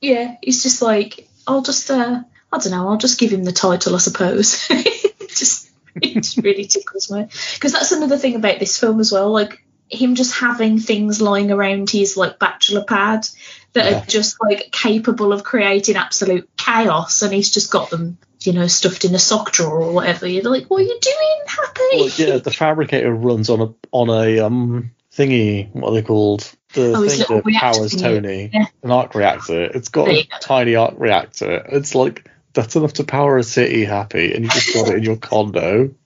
Yeah, 0.00 0.36
he's 0.42 0.62
just 0.62 0.82
like 0.82 1.28
I'll 1.46 1.62
just 1.62 1.90
uh 1.90 2.22
I 2.52 2.58
don't 2.58 2.70
know, 2.70 2.88
I'll 2.88 2.96
just 2.98 3.18
give 3.18 3.32
him 3.32 3.44
the 3.44 3.52
title, 3.52 3.94
I 3.94 3.98
suppose. 3.98 4.68
just 5.28 5.70
it 5.96 6.14
just 6.14 6.36
really 6.38 6.64
tickles 6.64 7.10
me 7.10 7.26
because 7.54 7.72
that's 7.72 7.92
another 7.92 8.16
thing 8.18 8.34
about 8.36 8.58
this 8.58 8.78
film 8.78 9.00
as 9.00 9.12
well. 9.12 9.30
Like 9.30 9.64
him 9.90 10.14
just 10.14 10.34
having 10.40 10.78
things 10.78 11.20
lying 11.20 11.50
around 11.50 11.90
his 11.90 12.16
like 12.16 12.38
bachelor 12.38 12.84
pad 12.84 13.26
that 13.74 13.90
Yeah. 13.90 14.02
are 14.02 14.06
just 14.06 14.36
like 14.40 14.70
capable 14.72 15.32
of 15.32 15.44
creating 15.44 15.96
absolute 15.96 16.48
chaos, 16.56 17.22
and 17.22 17.32
he's 17.32 17.50
just 17.50 17.70
got 17.70 17.90
them, 17.90 18.18
you 18.40 18.52
know, 18.52 18.66
stuffed 18.66 19.04
in 19.04 19.14
a 19.14 19.18
sock 19.18 19.52
drawer 19.52 19.82
or 19.82 19.92
whatever. 19.92 20.26
You're 20.26 20.42
like, 20.44 20.66
what 20.66 20.80
are 20.80 20.84
you 20.84 20.98
doing, 21.00 21.40
Happy? 21.46 21.80
Well, 21.94 22.08
yeah, 22.16 22.38
the 22.38 22.50
fabricator 22.50 23.12
runs 23.12 23.50
on 23.50 23.60
a 23.60 23.74
on 23.92 24.08
a 24.10 24.40
um 24.40 24.92
thingy. 25.12 25.68
What 25.72 25.90
are 25.90 25.94
they 25.94 26.02
called? 26.02 26.50
The 26.74 26.92
Oh, 26.96 27.08
thing 27.08 27.42
that 27.44 27.54
powers. 27.60 27.94
Tony. 27.96 28.50
Yeah. 28.52 28.66
An 28.82 28.90
arc 28.90 29.14
reactor. 29.14 29.62
It's 29.64 29.88
got 29.88 30.08
a 30.08 30.24
go. 30.24 30.36
tiny 30.40 30.74
arc 30.76 30.94
reactor. 30.98 31.64
It's 31.70 31.94
like 31.94 32.28
that's 32.52 32.76
enough 32.76 32.94
to 32.94 33.04
power 33.04 33.38
a 33.38 33.42
city. 33.42 33.84
Happy, 33.84 34.34
and 34.34 34.44
you 34.44 34.50
just 34.50 34.74
got 34.74 34.88
it 34.88 34.96
in 34.96 35.02
your 35.02 35.16
condo. 35.16 35.94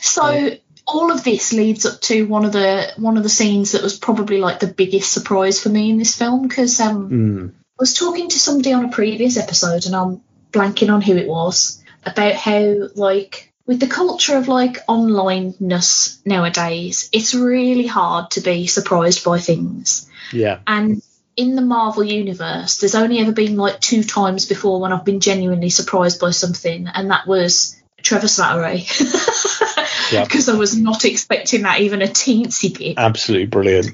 So 0.00 0.50
all 0.86 1.10
of 1.10 1.24
this 1.24 1.52
leads 1.52 1.86
up 1.86 2.00
to 2.02 2.26
one 2.26 2.44
of 2.44 2.52
the 2.52 2.92
one 2.96 3.16
of 3.16 3.22
the 3.22 3.28
scenes 3.28 3.72
that 3.72 3.82
was 3.82 3.96
probably 3.98 4.38
like 4.38 4.60
the 4.60 4.66
biggest 4.66 5.12
surprise 5.12 5.60
for 5.62 5.68
me 5.68 5.90
in 5.90 5.98
this 5.98 6.16
film 6.16 6.46
because 6.46 6.80
um, 6.80 7.08
Hmm. 7.08 7.46
I 7.48 7.82
was 7.82 7.94
talking 7.94 8.28
to 8.28 8.38
somebody 8.38 8.72
on 8.72 8.84
a 8.84 8.90
previous 8.90 9.36
episode 9.38 9.86
and 9.86 9.96
I'm 9.96 10.20
blanking 10.52 10.92
on 10.92 11.00
who 11.00 11.16
it 11.16 11.26
was 11.28 11.82
about 12.04 12.34
how 12.34 12.88
like 12.94 13.51
with 13.72 13.80
the 13.80 13.86
culture 13.86 14.36
of 14.36 14.48
like 14.48 14.84
onlineness 14.86 16.20
nowadays, 16.26 17.08
it's 17.10 17.34
really 17.34 17.86
hard 17.86 18.30
to 18.32 18.42
be 18.42 18.66
surprised 18.66 19.24
by 19.24 19.38
things. 19.38 20.10
Yeah. 20.30 20.58
And 20.66 21.00
in 21.38 21.56
the 21.56 21.62
Marvel 21.62 22.04
universe, 22.04 22.76
there's 22.76 22.94
only 22.94 23.20
ever 23.20 23.32
been 23.32 23.56
like 23.56 23.80
two 23.80 24.04
times 24.04 24.44
before 24.44 24.78
when 24.78 24.92
I've 24.92 25.06
been 25.06 25.20
genuinely 25.20 25.70
surprised 25.70 26.20
by 26.20 26.32
something, 26.32 26.86
and 26.86 27.10
that 27.10 27.26
was 27.26 27.80
Trevor 28.02 28.26
Slattery. 28.26 28.84
Yeah. 30.10 30.24
Because 30.24 30.50
I 30.50 30.56
was 30.56 30.76
not 30.76 31.06
expecting 31.06 31.62
that 31.62 31.80
even 31.80 32.02
a 32.02 32.06
teensy 32.06 32.76
bit. 32.76 32.98
Absolutely 32.98 33.46
brilliant. 33.46 33.92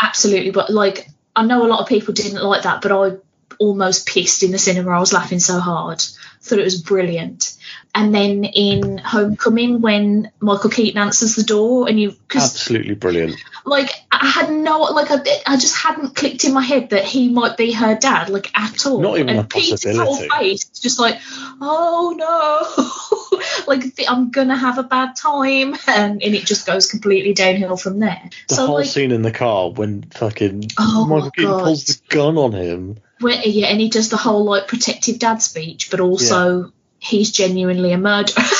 Absolutely. 0.00 0.52
But 0.52 0.70
like, 0.70 1.08
I 1.34 1.44
know 1.44 1.66
a 1.66 1.66
lot 1.66 1.80
of 1.80 1.88
people 1.88 2.14
didn't 2.14 2.40
like 2.40 2.62
that, 2.62 2.82
but 2.82 2.92
I 2.92 3.16
almost 3.58 4.06
pissed 4.06 4.42
in 4.42 4.50
the 4.52 4.58
cinema. 4.58 4.90
I 4.92 5.00
was 5.00 5.12
laughing 5.12 5.40
so 5.40 5.58
hard. 5.58 6.02
Thought 6.42 6.58
it 6.60 6.64
was 6.64 6.80
brilliant. 6.80 7.56
And 7.94 8.14
then 8.14 8.44
in 8.44 8.98
Homecoming, 8.98 9.80
when 9.80 10.30
Michael 10.38 10.70
Keaton 10.70 11.00
answers 11.00 11.34
the 11.34 11.42
door, 11.42 11.88
and 11.88 11.98
you, 11.98 12.14
Absolutely 12.34 12.94
brilliant. 12.94 13.36
like 13.64 13.90
I 14.12 14.26
had 14.26 14.52
no 14.52 14.80
like 14.80 15.10
I, 15.10 15.18
I 15.46 15.56
just 15.56 15.76
hadn't 15.76 16.14
clicked 16.14 16.44
in 16.44 16.52
my 16.52 16.62
head 16.62 16.90
that 16.90 17.04
he 17.04 17.30
might 17.30 17.56
be 17.56 17.72
her 17.72 17.94
dad 17.96 18.28
like 18.28 18.50
at 18.58 18.84
all. 18.86 19.00
Not 19.00 19.16
even 19.16 19.30
and 19.30 19.38
a 19.40 19.44
Peter's 19.44 19.82
whole 19.84 20.06
possibility. 20.06 20.28
face 20.28 20.70
is 20.70 20.78
just 20.80 21.00
like, 21.00 21.18
oh 21.60 22.14
no, 22.16 23.40
like 23.66 23.84
I'm 24.08 24.30
gonna 24.30 24.56
have 24.56 24.76
a 24.78 24.82
bad 24.82 25.16
time, 25.16 25.74
and, 25.86 26.22
and 26.22 26.34
it 26.34 26.44
just 26.44 26.66
goes 26.66 26.90
completely 26.90 27.32
downhill 27.32 27.78
from 27.78 27.98
there. 27.98 28.28
The 28.48 28.54
so 28.56 28.66
whole 28.66 28.74
like, 28.76 28.86
scene 28.86 29.10
in 29.10 29.22
the 29.22 29.32
car 29.32 29.70
when 29.70 30.02
fucking 30.02 30.64
Oh, 30.78 31.06
Michael 31.06 31.30
Keaton 31.30 31.50
God. 31.50 31.64
pulls 31.64 31.84
the 31.86 31.98
gun 32.08 32.36
on 32.36 32.52
him. 32.52 32.98
Where, 33.20 33.40
yeah, 33.42 33.68
and 33.68 33.80
he 33.80 33.88
does 33.88 34.08
the 34.08 34.16
whole 34.16 34.44
like 34.44 34.68
protective 34.68 35.18
dad 35.18 35.42
speech, 35.42 35.90
but 35.90 36.00
also 36.00 36.72
he's 36.98 37.30
genuinely 37.30 37.92
a 37.92 37.98
murderer. 37.98 38.44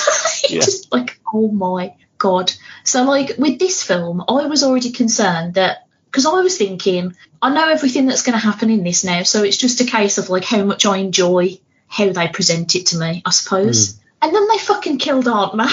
Yeah. 0.48 0.60
Just 0.60 0.92
like, 0.92 1.18
oh 1.32 1.48
my 1.48 1.96
god. 2.18 2.52
So 2.84 3.02
like 3.02 3.36
with 3.36 3.58
this 3.58 3.82
film, 3.82 4.22
I 4.28 4.46
was 4.46 4.62
already 4.62 4.92
concerned 4.92 5.54
that 5.54 5.88
because 6.04 6.24
I 6.24 6.40
was 6.40 6.56
thinking, 6.56 7.16
I 7.42 7.52
know 7.52 7.68
everything 7.68 8.06
that's 8.06 8.22
going 8.22 8.38
to 8.38 8.44
happen 8.44 8.70
in 8.70 8.84
this 8.84 9.02
now, 9.02 9.24
so 9.24 9.42
it's 9.42 9.56
just 9.56 9.80
a 9.80 9.84
case 9.84 10.18
of 10.18 10.30
like 10.30 10.44
how 10.44 10.62
much 10.62 10.86
I 10.86 10.98
enjoy 10.98 11.58
how 11.88 12.12
they 12.12 12.28
present 12.28 12.76
it 12.76 12.86
to 12.86 12.98
me, 12.98 13.22
I 13.24 13.30
suppose. 13.30 13.96
Hmm. 13.96 14.02
And 14.22 14.34
then 14.34 14.46
they 14.48 14.58
fucking 14.58 14.98
killed 14.98 15.26
Aunt 15.26 15.56
May. 15.56 15.64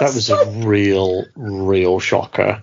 That 0.00 0.14
was 0.14 0.28
a 0.28 0.46
real, 0.46 1.24
real 1.36 2.00
shocker. 2.00 2.62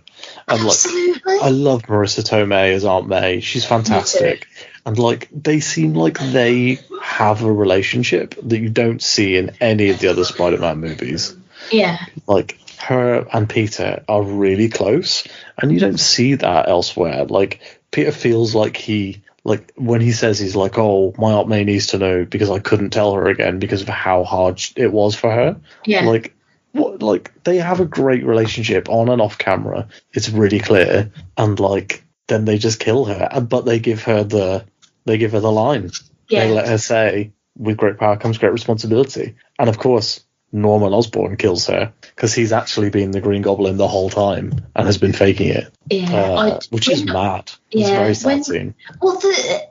And 0.52 0.64
like, 0.64 0.74
Absolutely. 0.74 1.38
I 1.42 1.50
love 1.50 1.84
Marisa 1.84 2.24
Tomei 2.24 2.74
as 2.74 2.86
Aunt 2.86 3.08
May. 3.08 3.40
She's 3.40 3.66
fantastic. 3.66 4.48
And 4.86 5.00
like, 5.00 5.30
they 5.32 5.60
seem 5.60 5.94
like 5.94 6.20
they 6.20 6.80
have 7.02 7.44
a 7.44 7.52
relationship 7.52 8.36
that 8.42 8.60
you 8.60 8.70
don't 8.70 9.02
see 9.02 9.38
in 9.38 9.52
any 9.62 9.90
of 9.90 10.00
the 10.00 10.08
other 10.08 10.26
Spider-Man 10.26 10.80
movies. 10.80 11.36
yeah. 11.72 11.98
Like, 12.28 12.58
her 12.80 13.28
and 13.32 13.48
Peter 13.48 14.04
are 14.10 14.24
really 14.24 14.68
close, 14.68 15.28
and 15.58 15.72
you 15.72 15.80
don't 15.80 16.00
see 16.00 16.34
that 16.34 16.68
elsewhere. 16.68 17.26
Like, 17.26 17.62
Peter 17.92 18.12
feels 18.12 18.56
like 18.56 18.76
he. 18.76 19.22
Like 19.44 19.72
when 19.76 20.02
he 20.02 20.12
says 20.12 20.38
he's 20.38 20.56
like, 20.56 20.78
oh, 20.78 21.16
my 21.18 21.32
Aunt 21.34 21.48
May 21.48 21.64
needs 21.64 21.88
to 21.88 21.98
know 21.98 22.26
because 22.26 22.52
I 22.52 22.60
couldn't 22.60 22.92
tell 22.92 23.14
her 23.16 23.28
again 23.28 23.58
because 23.58 23.82
of 23.82 23.88
how 23.88 24.24
hard 24.24 24.62
it 24.76 24.94
was 24.94 25.16
for 25.16 25.32
her. 25.32 25.60
Yeah. 25.84 26.06
Like, 26.06 26.36
what? 26.74 27.02
Like 27.02 27.32
they 27.44 27.58
have 27.58 27.80
a 27.80 27.86
great 27.86 28.26
relationship 28.26 28.90
on 28.90 29.10
and 29.10 29.22
off 29.22 29.38
camera. 29.38 29.88
It's 30.14 30.30
really 30.30 30.60
clear, 30.60 31.12
and 31.38 31.60
like 31.60 32.04
then 32.28 32.46
they 32.46 32.58
just 32.58 32.80
kill 32.80 33.06
her, 33.06 33.28
and- 33.32 33.50
but 33.50 33.66
they 33.66 33.80
give 33.80 34.04
her 34.04 34.24
the 34.24 34.66
they 35.06 35.18
give 35.18 35.32
her 35.34 35.40
the 35.40 35.52
line. 35.52 35.92
yeah. 36.30 36.46
They 36.46 36.54
let 36.54 36.68
her 36.68 36.78
say, 36.78 37.32
"With 37.58 37.78
great 37.78 37.98
power 37.98 38.18
comes 38.18 38.38
great 38.38 38.54
responsibility," 38.54 39.36
and 39.60 39.70
of 39.70 39.78
course. 39.78 40.22
Norman 40.54 40.92
Osborn 40.94 41.38
kills 41.38 41.68
her 41.68 41.94
because 42.14 42.34
he's 42.34 42.52
actually 42.52 42.90
been 42.90 43.12
the 43.12 43.22
Green 43.22 43.42
Goblin 43.42 43.78
the 43.78 43.88
whole 43.88 44.10
time 44.10 44.52
and 44.76 44.86
has 44.86 44.98
been 44.98 45.14
faking 45.14 45.48
it, 45.48 45.72
yeah. 45.90 46.12
uh, 46.14 46.36
I- 46.36 46.60
which 46.72 46.90
is 46.90 47.06
mad. 47.06 47.50
It's 47.72 47.88
Yeah, 47.90 47.96
a 47.96 48.00
very 48.02 48.16
sad 48.16 48.26
when- 48.28 48.44
scene. 48.44 48.76
Well, 49.02 49.18
the, 49.18 49.62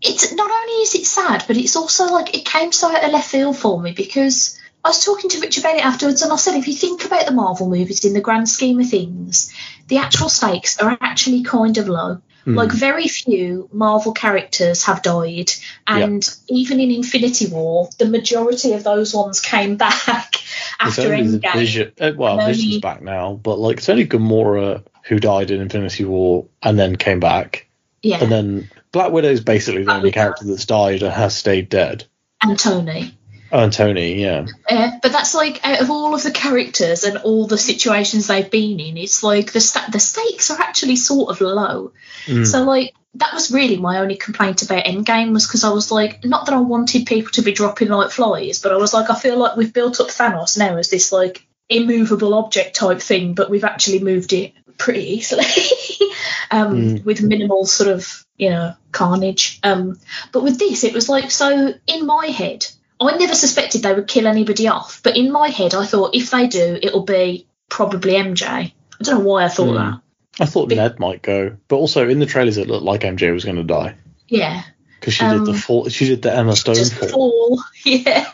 it's 0.00 0.32
not 0.32 0.48
only 0.48 0.72
is 0.84 0.94
it 0.94 1.04
sad, 1.06 1.42
but 1.48 1.56
it's 1.56 1.74
also 1.74 2.12
like 2.12 2.32
it 2.36 2.44
came 2.44 2.70
so 2.70 2.94
out 2.94 3.02
of 3.02 3.10
left 3.10 3.28
field 3.28 3.56
for 3.58 3.80
me 3.82 3.90
because 3.90 4.56
I 4.84 4.88
was 4.88 5.04
talking 5.04 5.28
to 5.30 5.40
Rich 5.40 5.58
about 5.58 5.76
it 5.76 5.84
afterwards, 5.84 6.22
and 6.22 6.32
I 6.32 6.36
said 6.36 6.54
if 6.56 6.66
you 6.66 6.74
think 6.74 7.04
about 7.04 7.26
the 7.26 7.32
Marvel 7.32 7.68
movies 7.68 8.04
in 8.04 8.14
the 8.14 8.20
grand 8.20 8.48
scheme 8.48 8.80
of 8.80 8.88
things, 8.88 9.52
the 9.88 9.98
actual 9.98 10.28
stakes 10.28 10.78
are 10.78 10.96
actually 11.00 11.42
kind 11.42 11.76
of 11.78 11.88
low. 11.88 12.20
Hmm. 12.44 12.54
Like 12.54 12.72
very 12.72 13.06
few 13.06 13.68
Marvel 13.70 14.12
characters 14.12 14.84
have 14.84 15.02
died, 15.02 15.50
and 15.86 16.26
even 16.48 16.80
in 16.80 16.90
Infinity 16.90 17.48
War, 17.48 17.90
the 17.98 18.06
majority 18.06 18.72
of 18.72 18.82
those 18.82 19.14
ones 19.14 19.40
came 19.40 19.76
back 19.86 20.36
after 20.80 21.12
only 21.12 21.38
Endgame. 21.38 21.52
Vision. 21.52 21.92
uh, 22.00 22.12
Well, 22.16 22.40
And 22.40 22.54
Vision's 22.56 22.78
back 22.80 23.02
now, 23.02 23.34
but 23.34 23.58
like 23.58 23.76
it's 23.78 23.88
only 23.90 24.06
Gamora 24.06 24.82
who 25.04 25.18
died 25.18 25.50
in 25.50 25.60
Infinity 25.60 26.04
War 26.04 26.46
and 26.62 26.78
then 26.78 26.96
came 26.96 27.20
back, 27.20 27.68
Yeah, 28.02 28.22
and 28.22 28.32
then 28.32 28.70
Black 28.92 29.12
Widow's 29.12 29.40
basically 29.40 29.80
the 29.82 29.84
Black 29.86 29.96
only 29.98 30.06
Widow. 30.08 30.14
character 30.14 30.44
that's 30.46 30.64
died 30.64 31.02
and 31.02 31.12
has 31.12 31.36
stayed 31.36 31.68
dead. 31.68 32.04
and 32.42 32.58
Tony. 32.58 33.14
Oh, 33.52 33.64
and 33.64 33.72
Tony, 33.72 34.20
yeah, 34.20 34.46
Yeah, 34.70 34.98
but 35.02 35.12
that's 35.12 35.34
like 35.34 35.60
out 35.66 35.80
of 35.80 35.90
all 35.90 36.14
of 36.14 36.22
the 36.22 36.30
characters 36.30 37.04
and 37.04 37.18
all 37.18 37.46
the 37.46 37.58
situations 37.58 38.26
they've 38.26 38.50
been 38.50 38.78
in, 38.80 38.96
it's 38.96 39.22
like 39.22 39.52
the 39.52 39.60
sta- 39.60 39.90
the 39.90 39.98
stakes 40.00 40.50
are 40.50 40.60
actually 40.60 40.96
sort 40.96 41.30
of 41.30 41.40
low. 41.40 41.92
Mm. 42.26 42.46
So 42.46 42.62
like 42.62 42.94
that 43.14 43.34
was 43.34 43.50
really 43.50 43.76
my 43.76 43.98
only 43.98 44.14
complaint 44.16 44.62
about 44.62 44.84
Endgame 44.84 45.32
was 45.32 45.46
because 45.46 45.64
I 45.64 45.70
was 45.70 45.90
like, 45.90 46.24
not 46.24 46.46
that 46.46 46.54
I 46.54 46.60
wanted 46.60 47.06
people 47.06 47.32
to 47.32 47.42
be 47.42 47.50
dropping 47.52 47.88
like 47.88 48.10
flies, 48.12 48.60
but 48.60 48.72
I 48.72 48.76
was 48.76 48.94
like, 48.94 49.10
I 49.10 49.16
feel 49.18 49.36
like 49.38 49.56
we've 49.56 49.72
built 49.74 49.98
up 50.00 50.08
Thanos 50.08 50.56
now 50.56 50.76
as 50.76 50.90
this 50.90 51.10
like 51.10 51.44
immovable 51.68 52.34
object 52.34 52.76
type 52.76 53.00
thing, 53.00 53.34
but 53.34 53.50
we've 53.50 53.64
actually 53.64 53.98
moved 54.00 54.32
it 54.32 54.52
pretty 54.78 55.14
easily 55.14 55.44
um, 56.52 56.74
Mm. 56.76 57.04
with 57.04 57.20
minimal 57.22 57.66
sort 57.66 57.90
of 57.90 58.24
you 58.36 58.50
know 58.50 58.74
carnage. 58.92 59.58
Um, 59.62 59.98
but 60.32 60.42
with 60.44 60.58
this, 60.58 60.84
it 60.84 60.94
was 60.94 61.08
like 61.08 61.30
so 61.30 61.74
in 61.86 62.06
my 62.06 62.26
head. 62.26 62.66
I 63.00 63.16
never 63.16 63.34
suspected 63.34 63.82
they 63.82 63.94
would 63.94 64.06
kill 64.08 64.26
anybody 64.26 64.68
off, 64.68 65.00
but 65.02 65.16
in 65.16 65.32
my 65.32 65.48
head, 65.48 65.74
I 65.74 65.86
thought 65.86 66.14
if 66.14 66.30
they 66.30 66.46
do, 66.48 66.78
it'll 66.82 67.04
be 67.04 67.46
probably 67.68 68.12
MJ. 68.12 68.46
I 68.46 68.72
don't 69.02 69.18
know 69.20 69.24
why 69.24 69.44
I 69.44 69.48
thought 69.48 69.68
Hmm. 69.70 69.74
that. 69.76 70.00
I 70.38 70.46
thought 70.46 70.68
Be- 70.68 70.74
Ned 70.76 70.98
might 71.00 71.22
go, 71.22 71.56
but 71.68 71.76
also 71.76 72.08
in 72.08 72.18
the 72.18 72.26
trailers 72.26 72.56
it 72.58 72.68
looked 72.68 72.84
like 72.84 73.00
MJ 73.02 73.32
was 73.32 73.44
going 73.44 73.56
to 73.56 73.62
die 73.62 73.96
Yeah, 74.28 74.62
because 74.98 75.14
she 75.14 75.24
did 75.26 75.44
the 75.46 75.52
Um, 75.52 75.56
fall. 75.56 75.88
She 75.88 76.06
did 76.06 76.22
the 76.22 76.34
Emma 76.34 76.54
Stone 76.56 76.76
just 76.76 76.94
fall. 76.94 77.08
fall. 77.08 77.62
Yeah. 77.84 78.26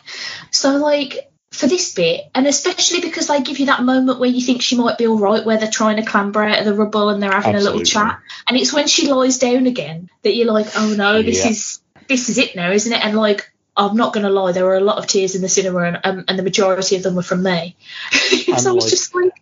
So 0.50 0.76
like 0.76 1.30
for 1.52 1.66
this 1.68 1.94
bit, 1.94 2.22
and 2.34 2.46
especially 2.46 3.00
because 3.00 3.28
they 3.28 3.40
give 3.40 3.58
you 3.58 3.66
that 3.66 3.82
moment 3.82 4.18
where 4.20 4.28
you 4.28 4.40
think 4.42 4.62
she 4.62 4.76
might 4.76 4.98
be 4.98 5.06
all 5.06 5.18
right, 5.18 5.44
where 5.44 5.56
they're 5.58 5.70
trying 5.70 5.96
to 5.96 6.02
clamber 6.04 6.42
out 6.42 6.58
of 6.58 6.64
the 6.64 6.74
rubble 6.74 7.08
and 7.08 7.22
they're 7.22 7.32
having 7.32 7.54
a 7.54 7.60
little 7.60 7.82
chat, 7.82 8.18
and 8.46 8.56
it's 8.56 8.72
when 8.72 8.86
she 8.88 9.10
lies 9.10 9.38
down 9.38 9.66
again 9.66 10.10
that 10.22 10.34
you're 10.34 10.52
like, 10.52 10.66
oh 10.76 10.94
no, 10.96 11.22
this 11.22 11.44
Yeah. 11.44 11.50
is 11.50 11.80
this 12.08 12.28
is 12.28 12.38
it 12.38 12.54
now, 12.56 12.70
isn't 12.72 12.92
it? 12.92 13.04
And 13.04 13.16
like. 13.16 13.50
I'm 13.76 13.96
not 13.96 14.12
going 14.12 14.24
to 14.24 14.30
lie, 14.32 14.52
there 14.52 14.64
were 14.64 14.76
a 14.76 14.80
lot 14.80 14.98
of 14.98 15.06
tears 15.06 15.34
in 15.34 15.42
the 15.42 15.48
cinema, 15.48 15.80
and, 15.80 16.00
um, 16.04 16.24
and 16.28 16.38
the 16.38 16.42
majority 16.42 16.96
of 16.96 17.02
them 17.02 17.14
were 17.14 17.22
from 17.22 17.42
me. 17.42 17.76
so 18.10 18.52
I 18.52 18.52
was 18.52 18.66
like, 18.66 18.90
just 18.90 19.14
like, 19.14 19.32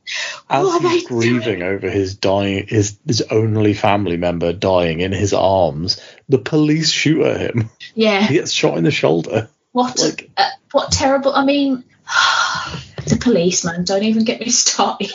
what 0.49 0.85
are 0.85 0.89
he's 0.89 1.05
they 1.05 1.09
doing? 1.09 1.21
grieving 1.21 1.63
over 1.63 1.89
his 1.89 2.17
dying, 2.17 2.67
his 2.67 2.99
his 3.07 3.23
only 3.31 3.75
family 3.75 4.17
member 4.17 4.53
dying 4.53 5.01
in 5.01 5.13
his 5.13 5.33
arms, 5.33 6.01
the 6.29 6.39
police 6.39 6.91
shoot 6.91 7.23
at 7.25 7.41
him. 7.41 7.71
Yeah, 7.95 8.23
He 8.27 8.35
gets 8.35 8.51
shot 8.53 8.77
in 8.79 8.85
the 8.85 8.91
shoulder. 8.91 9.49
what 9.73 9.99
like- 9.99 10.31
uh, 10.37 10.49
what 10.73 10.91
terrible. 10.91 11.33
I 11.33 11.45
mean, 11.45 11.85
the 13.07 13.19
police, 13.21 13.65
man, 13.65 13.85
don't 13.85 14.03
even 14.03 14.25
get 14.25 14.41
me 14.41 14.49
started. 14.51 15.11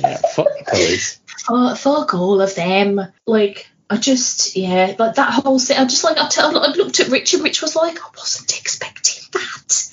Yeah, 0.00 0.16
fuck 0.34 0.46
the 0.58 0.64
police. 0.68 1.18
Oh, 1.48 1.74
fuck 1.74 2.14
all 2.14 2.40
of 2.40 2.54
them. 2.54 3.00
Like, 3.26 3.66
I 3.92 3.96
just, 3.98 4.56
yeah, 4.56 4.94
like 4.98 5.16
that 5.16 5.32
whole 5.34 5.58
thing. 5.58 5.76
I 5.76 5.84
just 5.84 6.02
like, 6.02 6.16
I, 6.18 6.26
tell, 6.28 6.56
I 6.58 6.72
looked 6.72 7.00
at 7.00 7.08
Rich 7.08 7.34
and 7.34 7.42
Rich 7.42 7.60
was 7.60 7.76
like, 7.76 7.98
I 7.98 8.06
wasn't 8.16 8.58
expecting 8.58 9.22
that. 9.32 9.88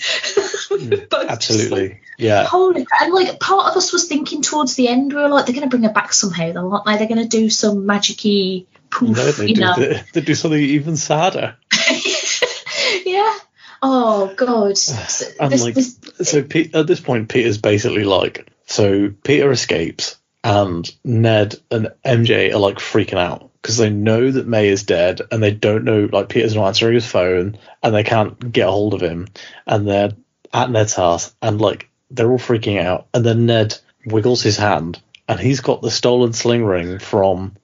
We 0.71 0.85
both 0.87 1.09
just 1.09 1.11
like, 1.11 1.29
Absolutely. 1.29 1.99
Yeah. 2.17 2.45
Holy 2.45 2.85
crap. 2.85 3.01
And 3.01 3.13
like, 3.13 3.39
part 3.39 3.69
of 3.71 3.75
us 3.77 3.91
was 3.91 4.07
thinking 4.07 4.41
towards 4.41 4.75
the 4.75 4.87
end, 4.87 5.11
we 5.13 5.19
were 5.21 5.27
like, 5.27 5.45
they're 5.45 5.55
going 5.55 5.67
to 5.67 5.69
bring 5.69 5.83
her 5.83 5.91
back 5.91 6.13
somehow, 6.13 6.51
though, 6.53 6.71
aren't 6.71 6.85
they? 6.85 6.97
They're 6.97 7.07
going 7.15 7.21
to 7.21 7.37
do 7.37 7.49
some 7.49 7.85
magic 7.85 8.19
y 8.23 8.65
poof, 8.89 9.17
No, 9.17 9.31
they 9.31 9.47
you 9.47 9.55
do, 9.55 9.61
know. 9.61 9.75
they, 9.75 10.01
they 10.13 10.21
do 10.21 10.35
something 10.35 10.59
even 10.61 10.95
sadder. 10.95 11.57
yeah. 13.05 13.33
Oh, 13.81 14.33
God. 14.37 14.77
So, 14.77 15.25
And 15.39 15.51
this- 15.51 15.63
like, 15.63 15.73
this- 15.75 15.99
so 16.21 16.43
Pete, 16.43 16.73
at 16.75 16.87
this 16.87 16.99
point, 16.99 17.27
Peter's 17.29 17.57
basically 17.57 18.03
like, 18.05 18.49
so 18.65 19.11
Peter 19.23 19.51
escapes, 19.51 20.17
and 20.43 20.89
Ned 21.03 21.55
and 21.69 21.89
MJ 22.05 22.53
are 22.53 22.59
like 22.59 22.77
freaking 22.77 23.17
out 23.17 23.48
because 23.61 23.77
they 23.77 23.89
know 23.89 24.31
that 24.31 24.47
May 24.47 24.69
is 24.69 24.83
dead, 24.83 25.21
and 25.31 25.41
they 25.43 25.51
don't 25.51 25.83
know, 25.83 26.07
like, 26.11 26.29
Peter's 26.29 26.55
not 26.55 26.67
answering 26.67 26.95
his 26.95 27.05
phone, 27.05 27.57
and 27.83 27.93
they 27.93 28.03
can't 28.03 28.51
get 28.51 28.67
a 28.67 28.71
hold 28.71 28.93
of 28.93 29.01
him, 29.01 29.27
and 29.67 29.87
they're 29.87 30.11
at 30.53 30.71
Ned's 30.71 30.93
house, 30.93 31.33
and 31.41 31.59
like, 31.59 31.89
they're 32.11 32.31
all 32.31 32.39
freaking 32.39 32.81
out, 32.81 33.07
and 33.13 33.25
then 33.25 33.45
Ned 33.45 33.77
wiggles 34.05 34.41
his 34.41 34.57
hand, 34.57 35.01
and 35.27 35.39
he's 35.39 35.59
got 35.61 35.81
the 35.81 35.91
stolen 35.91 36.33
sling 36.33 36.63
ring 36.63 36.99
from 36.99 37.55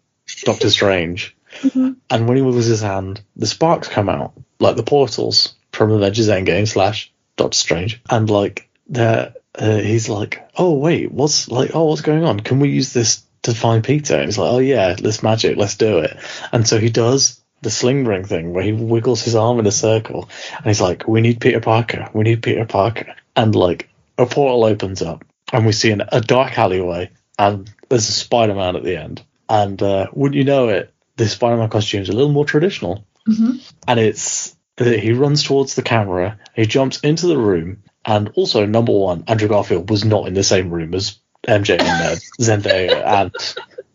Doctor 0.43 0.69
Strange. 0.69 1.35
Mhm. 1.61 1.95
And 2.09 2.27
when 2.27 2.37
he 2.37 2.43
wiggles 2.43 2.65
his 2.65 2.81
hand, 2.81 3.21
the 3.35 3.47
sparks 3.47 3.87
come 3.87 4.09
out, 4.09 4.33
like 4.59 4.75
the 4.75 4.83
portals 4.83 5.55
from 5.71 5.91
Avengers 5.91 6.27
Endgame 6.27 6.67
slash 6.67 7.11
Doctor 7.37 7.57
Strange. 7.57 8.01
And 8.09 8.29
like 8.29 8.69
they're 8.87 9.33
uh, 9.57 9.77
he's 9.77 10.09
like, 10.09 10.47
Oh 10.57 10.73
wait, 10.73 11.11
what's 11.11 11.49
like 11.49 11.71
oh 11.73 11.85
what's 11.85 12.01
going 12.01 12.25
on? 12.25 12.41
Can 12.41 12.59
we 12.59 12.69
use 12.69 12.91
this 12.93 13.23
to 13.45 13.55
find 13.55 13.83
Peter? 13.83 14.15
And 14.15 14.25
he's 14.25 14.37
like, 14.37 14.51
Oh 14.51 14.59
yeah, 14.59 14.95
let's 14.99 15.23
magic, 15.23 15.57
let's 15.57 15.77
do 15.77 15.99
it. 15.99 16.17
And 16.51 16.67
so 16.67 16.79
he 16.79 16.89
does 16.89 17.41
the 17.61 17.69
sling 17.69 18.05
ring 18.05 18.25
thing 18.25 18.53
where 18.53 18.63
he 18.63 18.71
wiggles 18.73 19.23
his 19.23 19.35
arm 19.35 19.59
in 19.59 19.65
a 19.65 19.71
circle 19.71 20.29
and 20.57 20.65
he's 20.65 20.81
like, 20.81 21.07
We 21.07 21.21
need 21.21 21.41
Peter 21.41 21.59
Parker, 21.59 22.09
we 22.13 22.23
need 22.23 22.43
Peter 22.43 22.65
Parker. 22.65 23.15
And 23.35 23.55
like 23.55 23.89
a 24.17 24.25
portal 24.25 24.65
opens 24.65 25.01
up 25.01 25.25
and 25.51 25.65
we 25.65 25.71
see 25.71 25.91
an, 25.91 26.03
a 26.11 26.21
dark 26.21 26.57
alleyway 26.57 27.11
and 27.39 27.69
there's 27.89 28.09
a 28.09 28.13
Spider 28.13 28.55
Man 28.55 28.75
at 28.75 28.83
the 28.83 28.97
end. 28.97 29.23
And 29.47 29.81
uh, 29.81 30.07
wouldn't 30.13 30.37
you 30.37 30.43
know 30.43 30.69
it, 30.69 30.93
the 31.17 31.27
Spider 31.27 31.57
Man 31.57 31.69
costume 31.69 32.01
is 32.01 32.09
a 32.09 32.13
little 32.13 32.31
more 32.31 32.45
traditional. 32.45 33.05
Mhm. 33.27 33.73
And 33.87 33.99
it's 33.99 34.55
he 34.77 35.13
runs 35.13 35.41
towards 35.43 35.75
the 35.75 35.81
camera, 35.81 36.37
he 36.53 36.65
jumps 36.65 36.99
into 36.99 37.27
the 37.27 37.37
room, 37.37 37.83
and 38.05 38.29
also, 38.35 38.65
number 38.65 38.91
one, 38.91 39.23
Andrew 39.27 39.47
Garfield 39.47 39.89
was 39.89 40.05
not 40.05 40.27
in 40.27 40.35
the 40.35 40.43
same 40.43 40.69
room 40.69 40.93
as 40.93 41.17
MJ 41.47 41.79
and 41.81 42.19
Zendaya, 42.41 43.03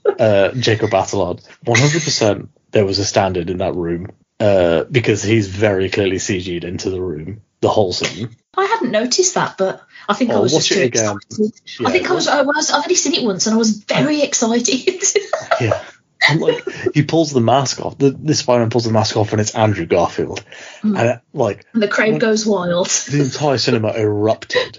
and 0.06 0.18
uh, 0.20 0.52
Jacob 0.52 0.90
Batalon. 0.90 1.40
100% 1.66 2.48
there 2.72 2.84
was 2.84 2.98
a 2.98 3.04
standard 3.04 3.50
in 3.50 3.58
that 3.58 3.74
room 3.74 4.08
uh, 4.38 4.84
because 4.84 5.22
he's 5.22 5.48
very 5.48 5.90
clearly 5.90 6.16
CG'd 6.16 6.64
into 6.64 6.90
the 6.90 7.00
room, 7.00 7.42
the 7.60 7.68
whole 7.68 7.92
scene. 7.92 8.30
I 8.56 8.64
hadn't 8.64 8.90
noticed 8.92 9.34
that, 9.34 9.56
but 9.58 9.82
I 10.08 10.14
think 10.14 10.30
I 10.30 10.34
Oh, 10.34 10.42
was 10.42 10.52
watch 10.52 10.68
just 10.68 10.78
too 10.80 10.84
again. 10.84 11.16
excited. 11.16 11.52
I 11.86 11.90
think 11.92 12.10
I 12.10 12.14
was, 12.14 12.26
I 12.28 12.42
was. 12.42 12.70
I've 12.70 12.82
only 12.84 12.94
seen 12.94 13.14
it 13.14 13.24
once, 13.24 13.46
and 13.46 13.54
I 13.54 13.58
was 13.58 13.70
very 13.84 14.22
excited. 14.22 15.02
Yeah. 15.60 15.82
And 16.28 16.40
like 16.40 16.64
he 16.94 17.02
pulls 17.02 17.32
the 17.32 17.40
mask 17.40 17.80
off. 17.80 17.98
The, 17.98 18.10
this 18.10 18.38
Spider-Man 18.40 18.70
pulls 18.70 18.84
the 18.84 18.92
mask 18.92 19.16
off, 19.16 19.32
and 19.32 19.40
it's 19.40 19.54
Andrew 19.54 19.84
Garfield. 19.86 20.44
Mm. 20.82 20.98
And 20.98 21.08
it, 21.10 21.20
like 21.32 21.64
and 21.74 21.82
the 21.82 21.88
crowd 21.88 22.20
goes 22.20 22.46
wild. 22.46 22.86
the 22.88 23.22
entire 23.22 23.58
cinema 23.58 23.92
erupted, 23.92 24.78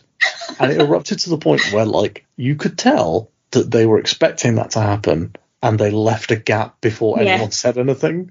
and 0.59 0.71
it 0.71 0.79
erupted 0.81 1.19
to 1.19 1.29
the 1.29 1.37
point 1.37 1.61
where 1.71 1.85
like 1.85 2.25
you 2.35 2.55
could 2.55 2.77
tell 2.77 3.31
that 3.51 3.69
they 3.71 3.85
were 3.85 3.99
expecting 3.99 4.55
that 4.55 4.71
to 4.71 4.79
happen, 4.81 5.35
and 5.61 5.77
they 5.79 5.91
left 5.91 6.31
a 6.31 6.35
gap 6.35 6.79
before 6.81 7.17
Yeah. 7.21 7.31
anyone 7.33 7.51
said 7.51 7.77
anything, 7.77 8.29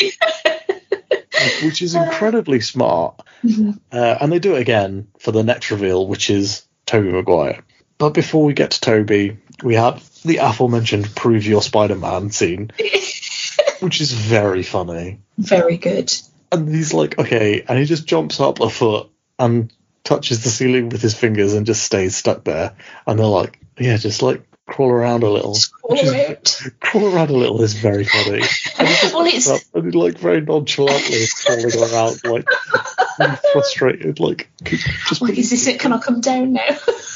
which 1.62 1.82
is 1.82 1.94
incredibly 1.94 2.60
smart. 2.60 3.20
Mhm. 3.44 3.78
Uh, 3.90 4.16
and 4.20 4.32
they 4.32 4.38
do 4.38 4.54
it 4.54 4.60
again 4.60 5.08
for 5.18 5.32
the 5.32 5.42
next 5.42 5.70
reveal, 5.70 6.06
which 6.06 6.30
is 6.30 6.64
Tobey 6.86 7.10
Maguire. 7.10 7.60
But 7.98 8.10
before 8.14 8.44
we 8.44 8.52
get 8.52 8.72
to 8.72 8.80
Tobey, 8.80 9.38
we 9.62 9.74
have 9.74 10.08
the 10.24 10.38
aforementioned 10.38 11.14
"Prove 11.14 11.44
Your 11.46 11.62
Spider-Man" 11.62 12.30
scene, 12.30 12.70
which 13.80 14.00
is 14.00 14.12
very 14.12 14.62
funny. 14.62 15.20
Very 15.38 15.76
good. 15.76 16.12
And 16.50 16.68
he's 16.72 16.92
like, 16.92 17.18
okay, 17.18 17.64
and 17.66 17.78
he 17.78 17.84
just 17.84 18.06
jumps 18.06 18.38
up 18.40 18.60
a 18.60 18.68
foot 18.68 19.08
and 19.38 19.72
touches 20.04 20.42
the 20.42 20.50
ceiling 20.50 20.88
with 20.88 21.00
his 21.02 21.14
fingers 21.14 21.54
and 21.54 21.66
just 21.66 21.82
stays 21.84 22.16
stuck 22.16 22.44
there. 22.44 22.74
And 23.06 23.18
they're 23.18 23.26
like, 23.26 23.58
yeah, 23.78 23.96
just 23.96 24.22
like 24.22 24.42
crawl 24.66 24.90
around 24.90 25.22
a 25.22 25.30
little. 25.30 25.56
Which 25.84 26.02
is- 26.02 26.70
Crawl 26.80 27.14
around 27.14 27.30
a 27.30 27.36
little 27.36 27.60
is 27.62 27.74
very 27.74 28.04
funny. 28.04 28.42
And 28.78 28.88
he 28.88 28.94
just 28.94 29.14
Well, 29.14 29.26
it's- 29.26 29.48
up 29.48 29.60
and 29.74 29.92
he 29.92 29.98
like 29.98 30.18
very 30.18 30.40
nonchalantly 30.40 31.26
crawling 31.44 31.92
around, 31.92 32.20
like 32.24 33.40
frustrated, 33.52 34.18
like 34.20 34.50
just 34.64 35.22
Like, 35.22 35.38
is 35.38 35.50
this 35.50 35.66
it? 35.66 35.80
Can 35.80 35.92
I 35.92 35.98
come 35.98 36.20
down 36.20 36.52
now? 36.54 36.62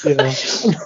yeah. 0.05 0.33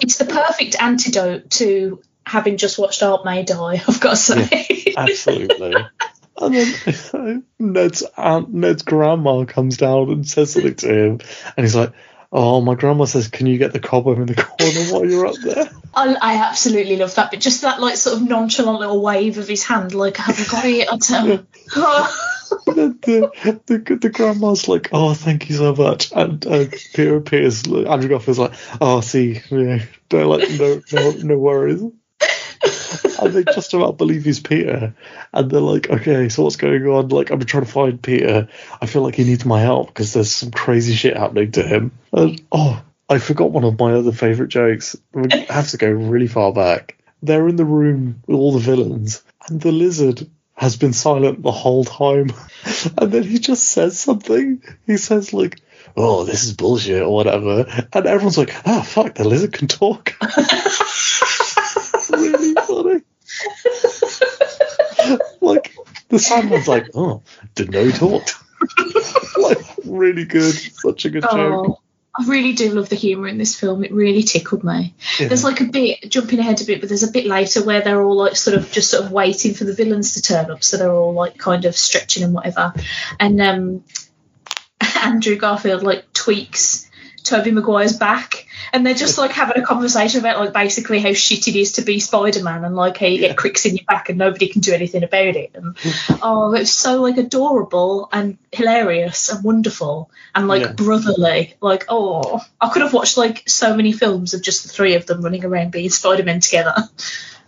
it's 0.01 0.16
the 0.18 0.24
perfect 0.27 0.77
antidote 0.81 1.51
to 1.51 2.01
having 2.24 2.56
just 2.56 2.78
watched 2.78 3.02
Aunt 3.02 3.24
May 3.24 3.43
die. 3.43 3.82
I've 3.86 4.01
got 4.01 4.10
to 4.10 4.16
say. 4.16 4.94
Absolutely. 4.97 5.74
And 6.40 6.54
then 6.54 7.44
Ned's 7.58 8.02
aunt, 8.16 8.52
Ned's 8.52 8.82
grandma 8.82 9.44
comes 9.44 9.76
down 9.76 10.10
and 10.10 10.28
says 10.28 10.52
something 10.52 10.74
to 10.76 10.88
him, 10.88 11.20
and 11.56 11.64
he's 11.64 11.76
like, 11.76 11.92
"Oh, 12.32 12.60
my 12.60 12.74
grandma 12.74 13.04
says, 13.04 13.28
can 13.28 13.46
you 13.46 13.58
get 13.58 13.72
the 13.72 13.80
cobweb 13.80 14.18
in 14.18 14.26
the 14.26 14.34
corner 14.34 14.92
while 14.92 15.04
you're 15.04 15.26
up 15.26 15.36
there?" 15.44 15.70
I, 15.94 16.14
I 16.14 16.36
absolutely 16.48 16.96
love 16.96 17.14
that, 17.16 17.30
but 17.30 17.40
just 17.40 17.62
that 17.62 17.80
like 17.80 17.96
sort 17.96 18.16
of 18.16 18.26
nonchalant 18.26 18.80
little 18.80 19.02
wave 19.02 19.38
of 19.38 19.48
his 19.48 19.64
hand, 19.64 19.94
like 19.94 20.18
I 20.18 20.24
haven't 20.24 20.48
got 20.50 20.64
it. 20.64 20.88
I. 20.90 20.98
And 22.66 22.76
then 22.76 22.98
the, 23.02 23.60
the 23.66 23.96
the 23.96 24.08
grandma's 24.08 24.66
like, 24.66 24.88
"Oh, 24.92 25.14
thank 25.14 25.48
you 25.50 25.56
so 25.56 25.74
much," 25.74 26.10
and 26.12 26.44
uh, 26.46 26.66
Peter 26.94 27.16
appears. 27.16 27.66
Andrew 27.66 28.08
Garfield's 28.08 28.38
like, 28.38 28.54
"Oh, 28.80 29.00
see, 29.02 29.40
yeah, 29.50 29.84
they're 30.08 30.26
like, 30.26 30.50
no, 30.50 30.80
no, 30.92 31.10
no 31.10 31.38
worries." 31.38 31.82
and 33.20 33.32
they 33.32 33.44
just 33.44 33.74
about 33.74 33.98
believe 33.98 34.24
he's 34.24 34.40
Peter. 34.40 34.94
And 35.32 35.50
they're 35.50 35.60
like, 35.60 35.90
okay, 35.90 36.28
so 36.28 36.44
what's 36.44 36.56
going 36.56 36.86
on? 36.86 37.08
Like, 37.08 37.30
I'm 37.30 37.40
trying 37.40 37.64
to 37.64 37.70
find 37.70 38.02
Peter. 38.02 38.48
I 38.80 38.86
feel 38.86 39.02
like 39.02 39.14
he 39.14 39.24
needs 39.24 39.44
my 39.44 39.60
help 39.60 39.88
because 39.88 40.12
there's 40.12 40.32
some 40.32 40.50
crazy 40.50 40.94
shit 40.94 41.16
happening 41.16 41.52
to 41.52 41.62
him. 41.62 41.92
And, 42.12 42.40
oh, 42.52 42.82
I 43.08 43.18
forgot 43.18 43.50
one 43.50 43.64
of 43.64 43.78
my 43.78 43.92
other 43.92 44.12
favourite 44.12 44.50
jokes. 44.50 44.96
We 45.12 45.28
have 45.48 45.68
to 45.70 45.76
go 45.76 45.90
really 45.90 46.28
far 46.28 46.52
back. 46.52 46.96
They're 47.22 47.48
in 47.48 47.56
the 47.56 47.64
room 47.64 48.22
with 48.26 48.36
all 48.36 48.52
the 48.52 48.60
villains, 48.60 49.22
and 49.46 49.60
the 49.60 49.72
lizard 49.72 50.26
has 50.54 50.76
been 50.76 50.92
silent 50.92 51.42
the 51.42 51.50
whole 51.50 51.84
time. 51.84 52.30
And 52.96 53.10
then 53.10 53.24
he 53.24 53.38
just 53.38 53.64
says 53.64 53.98
something. 53.98 54.62
He 54.86 54.96
says, 54.96 55.32
like, 55.32 55.60
oh, 55.96 56.24
this 56.24 56.44
is 56.44 56.54
bullshit 56.54 57.02
or 57.02 57.12
whatever. 57.14 57.66
And 57.92 58.06
everyone's 58.06 58.38
like, 58.38 58.54
ah, 58.66 58.82
fuck, 58.82 59.14
the 59.14 59.26
lizard 59.26 59.52
can 59.52 59.68
talk. 59.68 60.14
really 62.10 62.54
funny. 62.54 63.00
like 65.40 65.74
the 66.10 66.18
Sandman's 66.18 66.68
like, 66.68 66.88
oh, 66.94 67.22
didn't 67.54 67.72
know 67.72 68.22
like 69.38 69.58
really 69.86 70.24
good, 70.24 70.54
such 70.54 71.06
a 71.06 71.10
good 71.10 71.22
joke. 71.22 71.32
Oh, 71.32 71.78
I 72.18 72.26
really 72.26 72.52
do 72.52 72.72
love 72.72 72.88
the 72.88 72.96
humour 72.96 73.28
in 73.28 73.38
this 73.38 73.58
film. 73.58 73.84
It 73.84 73.92
really 73.92 74.22
tickled 74.22 74.64
me. 74.64 74.94
Yeah. 75.18 75.28
There's 75.28 75.44
like 75.44 75.60
a 75.60 75.64
bit 75.64 76.10
jumping 76.10 76.40
ahead 76.40 76.60
a 76.60 76.64
bit, 76.64 76.80
but 76.80 76.88
there's 76.88 77.04
a 77.04 77.12
bit 77.12 77.26
later 77.26 77.64
where 77.64 77.80
they're 77.80 78.02
all 78.02 78.16
like 78.16 78.36
sort 78.36 78.56
of 78.56 78.70
just 78.72 78.90
sort 78.90 79.04
of 79.04 79.12
waiting 79.12 79.54
for 79.54 79.64
the 79.64 79.74
villains 79.74 80.14
to 80.14 80.22
turn 80.22 80.50
up, 80.50 80.62
so 80.62 80.76
they're 80.76 80.92
all 80.92 81.14
like 81.14 81.38
kind 81.38 81.64
of 81.64 81.76
stretching 81.76 82.24
and 82.24 82.34
whatever. 82.34 82.74
And 83.18 83.40
um, 83.40 83.84
Andrew 85.02 85.36
Garfield 85.36 85.82
like 85.82 86.12
tweaks 86.12 86.90
Tobey 87.22 87.52
Maguire's 87.52 87.96
back, 87.96 88.39
and 88.72 88.84
they're 88.86 88.94
just 88.94 89.18
like 89.18 89.32
having 89.32 89.62
a 89.62 89.66
conversation 89.66 90.20
about 90.20 90.38
like 90.38 90.52
basically 90.52 91.01
how 91.01 91.12
shit 91.12 91.48
it 91.48 91.56
is 91.56 91.72
to 91.72 91.82
be 91.82 92.01
Spider 92.01 92.42
Man 92.42 92.64
and 92.64 92.76
like 92.76 92.97
how 92.98 93.06
you 93.06 93.18
get 93.18 93.36
cricks 93.36 93.66
in 93.66 93.76
your 93.76 93.84
back 93.84 94.09
and 94.09 94.18
nobody 94.18 94.48
can 94.48 94.60
do 94.60 94.72
anything 94.72 95.02
about 95.02 95.36
it. 95.36 95.51
And 95.55 95.76
oh, 96.22 96.55
it's 96.55 96.70
so 96.72 97.01
like 97.02 97.16
adorable 97.16 98.09
and 98.12 98.38
hilarious 98.52 99.30
and 99.30 99.44
wonderful 99.44 100.10
and 100.34 100.48
like 100.48 100.62
Yeah. 100.62 100.72
brotherly. 100.72 101.55
Like 101.60 101.86
oh, 101.88 102.40
I 102.60 102.68
could 102.68 102.82
have 102.82 102.92
watched 102.92 103.16
like 103.16 103.48
so 103.48 103.76
many 103.76 103.92
films 103.92 104.34
of 104.34 104.42
just 104.42 104.62
the 104.62 104.68
three 104.68 104.94
of 104.94 105.06
them 105.06 105.22
running 105.22 105.44
around 105.44 105.72
being 105.72 105.90
Spider 105.90 106.24
Man 106.24 106.40
together. 106.40 106.74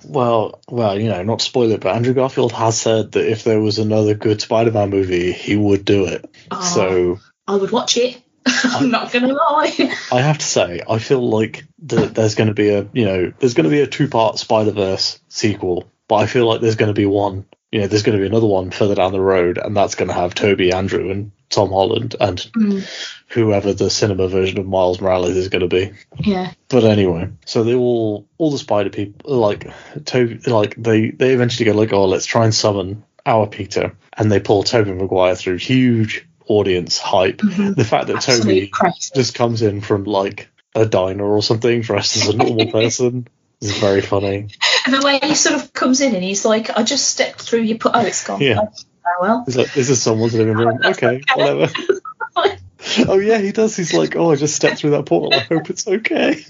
Well, 0.04 0.60
well, 0.68 0.98
you 1.00 1.08
know, 1.08 1.22
not 1.22 1.38
to 1.40 1.44
spoil 1.44 1.70
it, 1.70 1.80
but 1.80 1.94
Andrew 1.94 2.14
Garfield 2.14 2.52
has 2.52 2.80
said 2.80 3.12
that 3.12 3.30
if 3.30 3.44
there 3.44 3.60
was 3.60 3.78
another 3.78 4.14
good 4.14 4.40
Spider-Man 4.40 4.90
movie, 4.90 5.32
he 5.32 5.56
would 5.56 5.84
do 5.84 6.06
it. 6.06 6.28
Oh. 6.50 6.60
So 6.60 7.20
I 7.46 7.56
would 7.56 7.70
watch 7.70 7.96
it. 7.96 8.20
I'm 8.64 8.90
not 8.90 9.12
gonna 9.12 9.32
lie. 9.32 9.94
I 10.10 10.20
have 10.20 10.38
to 10.38 10.44
say, 10.44 10.80
I 10.88 10.98
feel 10.98 11.28
like 11.28 11.64
that 11.84 12.14
there's 12.14 12.34
going 12.34 12.48
to 12.48 12.54
be 12.54 12.70
a, 12.70 12.88
you 12.92 13.04
know, 13.04 13.32
there's 13.38 13.54
going 13.54 13.64
to 13.64 13.70
be 13.70 13.80
a 13.80 13.86
two-part 13.86 14.38
Spider-Verse 14.38 15.20
sequel, 15.28 15.90
but 16.08 16.16
I 16.16 16.26
feel 16.26 16.46
like 16.46 16.60
there's 16.60 16.76
going 16.76 16.94
to 16.94 17.00
be 17.00 17.06
one, 17.06 17.44
you 17.70 17.80
know, 17.80 17.86
there's 17.86 18.02
going 18.02 18.16
to 18.16 18.22
be 18.22 18.26
another 18.28 18.46
one 18.46 18.70
further 18.70 18.94
down 18.94 19.12
the 19.12 19.20
road, 19.20 19.58
and 19.58 19.76
that's 19.76 19.94
going 19.94 20.08
to 20.08 20.14
have 20.14 20.34
Tobey, 20.34 20.72
Andrew, 20.72 21.10
and 21.10 21.32
Tom 21.50 21.70
Holland, 21.70 22.14
and 22.20 22.38
Mm, 22.38 22.86
whoever 23.28 23.72
the 23.72 23.90
cinema 23.90 24.28
version 24.28 24.58
of 24.58 24.66
Miles 24.66 25.00
Morales 25.00 25.36
is 25.36 25.48
going 25.48 25.68
to 25.68 25.68
be. 25.68 25.92
yeah. 26.18 26.52
But 26.68 26.84
anyway, 26.84 27.30
so 27.46 27.64
they 27.64 27.74
all, 27.74 28.28
all 28.38 28.50
the 28.50 28.58
Spider 28.58 28.90
people, 28.90 29.36
like 29.36 29.70
Tobey, 30.04 30.38
like 30.50 30.74
they, 30.76 31.10
they 31.10 31.32
eventually 31.32 31.64
go 31.66 31.76
like, 31.76 31.92
oh, 31.92 32.06
let's 32.06 32.26
try 32.26 32.44
and 32.44 32.54
summon 32.54 33.04
our 33.26 33.46
Peter, 33.46 33.96
and 34.16 34.30
they 34.30 34.40
pull 34.40 34.62
Tobey 34.62 34.92
Maguire 34.92 35.36
through 35.36 35.58
huge 35.58 36.26
audience 36.46 36.98
hype. 36.98 37.38
Mhm. 37.38 37.76
The 37.76 37.84
fact 37.84 38.06
that 38.08 38.16
Absolutely 38.16 38.60
Tobey 38.60 38.66
crazy. 38.68 39.10
just 39.14 39.34
comes 39.34 39.62
in 39.62 39.80
from 39.80 40.04
like 40.04 40.48
a 40.74 40.86
diner 40.86 41.24
or 41.24 41.42
something 41.42 41.80
dressed 41.80 42.16
as 42.16 42.28
a 42.28 42.36
normal 42.36 42.66
person 42.72 43.28
is 43.60 43.76
very 43.78 44.00
funny. 44.00 44.48
And 44.84 44.94
the 44.94 45.04
way 45.04 45.20
he 45.22 45.34
sort 45.34 45.54
of 45.60 45.72
comes 45.72 46.00
in 46.00 46.14
and 46.14 46.24
he's 46.24 46.44
like, 46.44 46.70
I 46.76 46.82
just 46.82 47.08
stepped 47.08 47.42
through 47.42 47.60
your 47.60 47.78
put. 47.78 47.92
Oh, 47.94 48.00
it's 48.00 48.24
gone. 48.24 48.40
Yeah. 48.40 48.60
Oh, 48.60 49.18
well. 49.20 49.44
Like, 49.46 49.72
this 49.72 49.90
is 49.90 50.02
someone's 50.02 50.34
living 50.34 50.54
room. 50.54 50.80
Okay, 50.84 51.22
whatever. 51.34 51.72
oh 53.08 53.18
yeah, 53.18 53.38
he 53.38 53.52
does. 53.52 53.76
He's 53.76 53.94
like, 53.94 54.16
oh, 54.16 54.32
I 54.32 54.36
just 54.36 54.56
stepped 54.56 54.78
through 54.78 54.90
that 54.90 55.06
portal. 55.06 55.34
I 55.34 55.40
hope 55.44 55.70
it's 55.70 55.86
okay. 55.86 56.44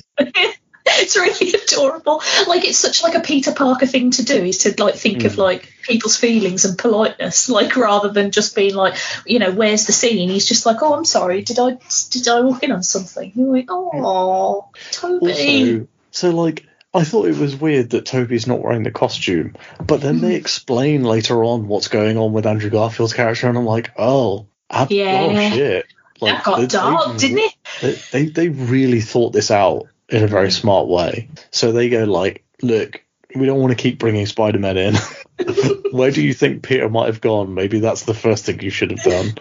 it's 0.87 1.17
really 1.17 1.53
adorable. 1.55 2.23
Like 2.49 2.65
it's 2.65 2.79
such 2.79 3.03
like 3.03 3.15
a 3.15 3.21
Peter 3.21 3.53
Parker 3.53 3.87
thing 3.87 4.11
to 4.13 4.25
do 4.25 4.35
is 4.45 4.59
to 4.59 4.75
like 4.83 4.95
think 4.97 5.25
of 5.25 5.33
Mm. 5.33 5.39
like 5.39 5.73
people's 5.83 6.17
feelings 6.17 6.65
and 6.65 6.77
politeness, 6.79 7.49
like 7.59 7.77
rather 7.77 8.09
than 8.09 8.31
just 8.31 8.55
being 8.57 8.75
like, 8.75 8.95
you 9.27 9.39
know, 9.39 9.51
where's 9.53 9.87
the 9.87 9.93
scene? 9.93 10.29
He's 10.29 10.47
just 10.47 10.67
like, 10.67 10.83
oh, 10.83 10.95
I'm 10.95 11.05
sorry, 11.05 11.43
did 11.43 11.59
I 11.59 11.79
did 12.11 12.29
I 12.29 12.41
walk 12.41 12.63
in 12.63 12.73
on 12.73 12.83
something? 12.83 13.33
You're 13.35 13.53
like, 13.53 13.67
oh, 13.71 14.69
Tobey. 14.91 15.81
Also, 15.81 15.89
so 16.11 16.31
like, 16.31 16.67
I 16.95 17.05
thought 17.05 17.29
it 17.29 17.39
was 17.39 17.57
weird 17.57 17.91
that 17.91 18.05
Tobey's 18.05 18.47
not 18.47 18.61
wearing 18.61 18.83
the 18.83 18.91
costume, 18.91 19.57
but 19.87 20.01
then 20.01 20.21
they 20.21 20.35
explain 20.35 21.05
later 21.05 21.43
on 21.45 21.67
what's 21.69 21.89
going 21.89 22.19
on 22.19 22.33
with 22.33 22.47
Andrew 22.47 22.69
Garfield's 22.71 23.15
character, 23.15 23.49
and 23.49 23.57
I'm 23.57 23.65
like, 23.65 23.93
oh, 23.97 24.47
ab- 24.71 24.91
Yeah. 24.91 25.29
oh 25.31 25.51
shit. 25.57 25.87
Like, 26.21 26.35
that 26.37 26.45
got 26.45 26.69
dark, 26.69 27.13
they- 27.13 27.29
didn't 27.29 27.39
it? 27.39 27.55
they, 27.81 27.93
they 28.13 28.27
they 28.27 28.49
really 28.51 29.01
thought 29.01 29.33
this 29.33 29.51
out 29.51 29.87
in 30.12 30.22
a 30.22 30.28
very 30.28 30.51
smart 30.51 30.86
way. 30.89 31.28
So 31.51 31.72
they 31.72 31.89
go 31.89 32.05
like, 32.05 32.44
look, 32.62 33.02
we 33.34 33.47
don't 33.47 33.60
want 33.60 33.70
to 33.70 33.82
keep 33.82 33.98
bringing 33.98 34.26
Spider-Man 34.26 34.76
in. 34.76 34.94
Where 35.90 36.10
do 36.10 36.22
you 36.22 36.34
think 36.34 36.62
Peter 36.62 36.89
might 36.89 37.06
have 37.06 37.20
gone? 37.20 37.55
Maybe 37.55 37.80
that's 37.80 38.05
the 38.05 38.14
first 38.14 38.44
thing 38.44 38.60
you 38.60 38.70
should 38.70 38.90
have 38.90 39.02
done. 39.02 39.34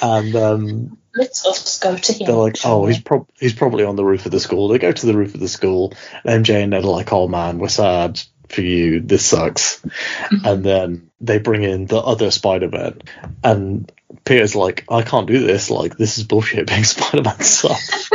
and 0.00 0.36
um, 0.36 0.98
Let's 1.14 1.44
us 1.44 1.80
go 1.80 1.96
to 1.96 2.12
him. 2.12 2.26
they're 2.26 2.36
like, 2.36 2.56
oh, 2.64 2.86
he's 2.86 3.00
prob- 3.00 3.28
he's 3.38 3.52
probably 3.54 3.84
on 3.84 3.96
the 3.96 4.04
roof 4.04 4.24
of 4.24 4.32
the 4.32 4.40
school. 4.40 4.68
They 4.68 4.78
go 4.78 4.92
to 4.92 5.06
the 5.06 5.16
roof 5.16 5.34
of 5.34 5.40
the 5.40 5.48
school. 5.48 5.92
And 6.24 6.44
MJ 6.44 6.62
and 6.62 6.70
Ned 6.70 6.84
are 6.84 6.88
like, 6.90 7.12
oh 7.12 7.26
man, 7.26 7.58
we're 7.58 7.68
sad 7.68 8.20
for 8.48 8.62
you. 8.62 9.00
This 9.00 9.26
sucks. 9.26 9.84
and 10.44 10.64
then 10.64 11.10
they 11.20 11.38
bring 11.38 11.64
in 11.64 11.86
the 11.86 11.98
other 11.98 12.30
Spider-Man, 12.30 13.02
and 13.42 13.90
Peter's 14.24 14.54
like, 14.54 14.84
I 14.88 15.02
can't 15.02 15.26
do 15.26 15.40
this. 15.40 15.70
Like, 15.70 15.96
this 15.96 16.18
is 16.18 16.24
bullshit. 16.24 16.68
Being 16.68 16.84
Spider-Man 16.84 17.40
sucks. 17.40 18.10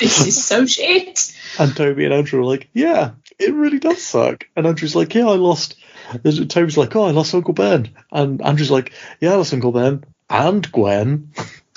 This 0.00 0.26
is 0.26 0.44
so 0.44 0.66
shit. 0.66 1.32
And 1.58 1.76
Tobey 1.76 2.04
and 2.04 2.14
Andrew 2.14 2.40
are 2.40 2.44
like, 2.44 2.68
yeah, 2.72 3.12
it 3.38 3.54
really 3.54 3.78
does 3.78 4.02
suck. 4.02 4.46
And 4.56 4.66
Andrew's 4.66 4.96
like, 4.96 5.14
yeah, 5.14 5.26
I 5.26 5.36
lost. 5.36 5.76
And 6.24 6.50
Tobey's 6.50 6.76
like, 6.76 6.96
oh, 6.96 7.04
I 7.04 7.10
lost 7.12 7.34
Uncle 7.34 7.54
Ben. 7.54 7.90
And 8.10 8.42
Andrew's 8.42 8.70
like, 8.70 8.92
yeah, 9.20 9.32
I 9.32 9.36
lost 9.36 9.54
Uncle 9.54 9.72
Ben 9.72 10.04
and 10.28 10.72
Gwen. 10.72 11.32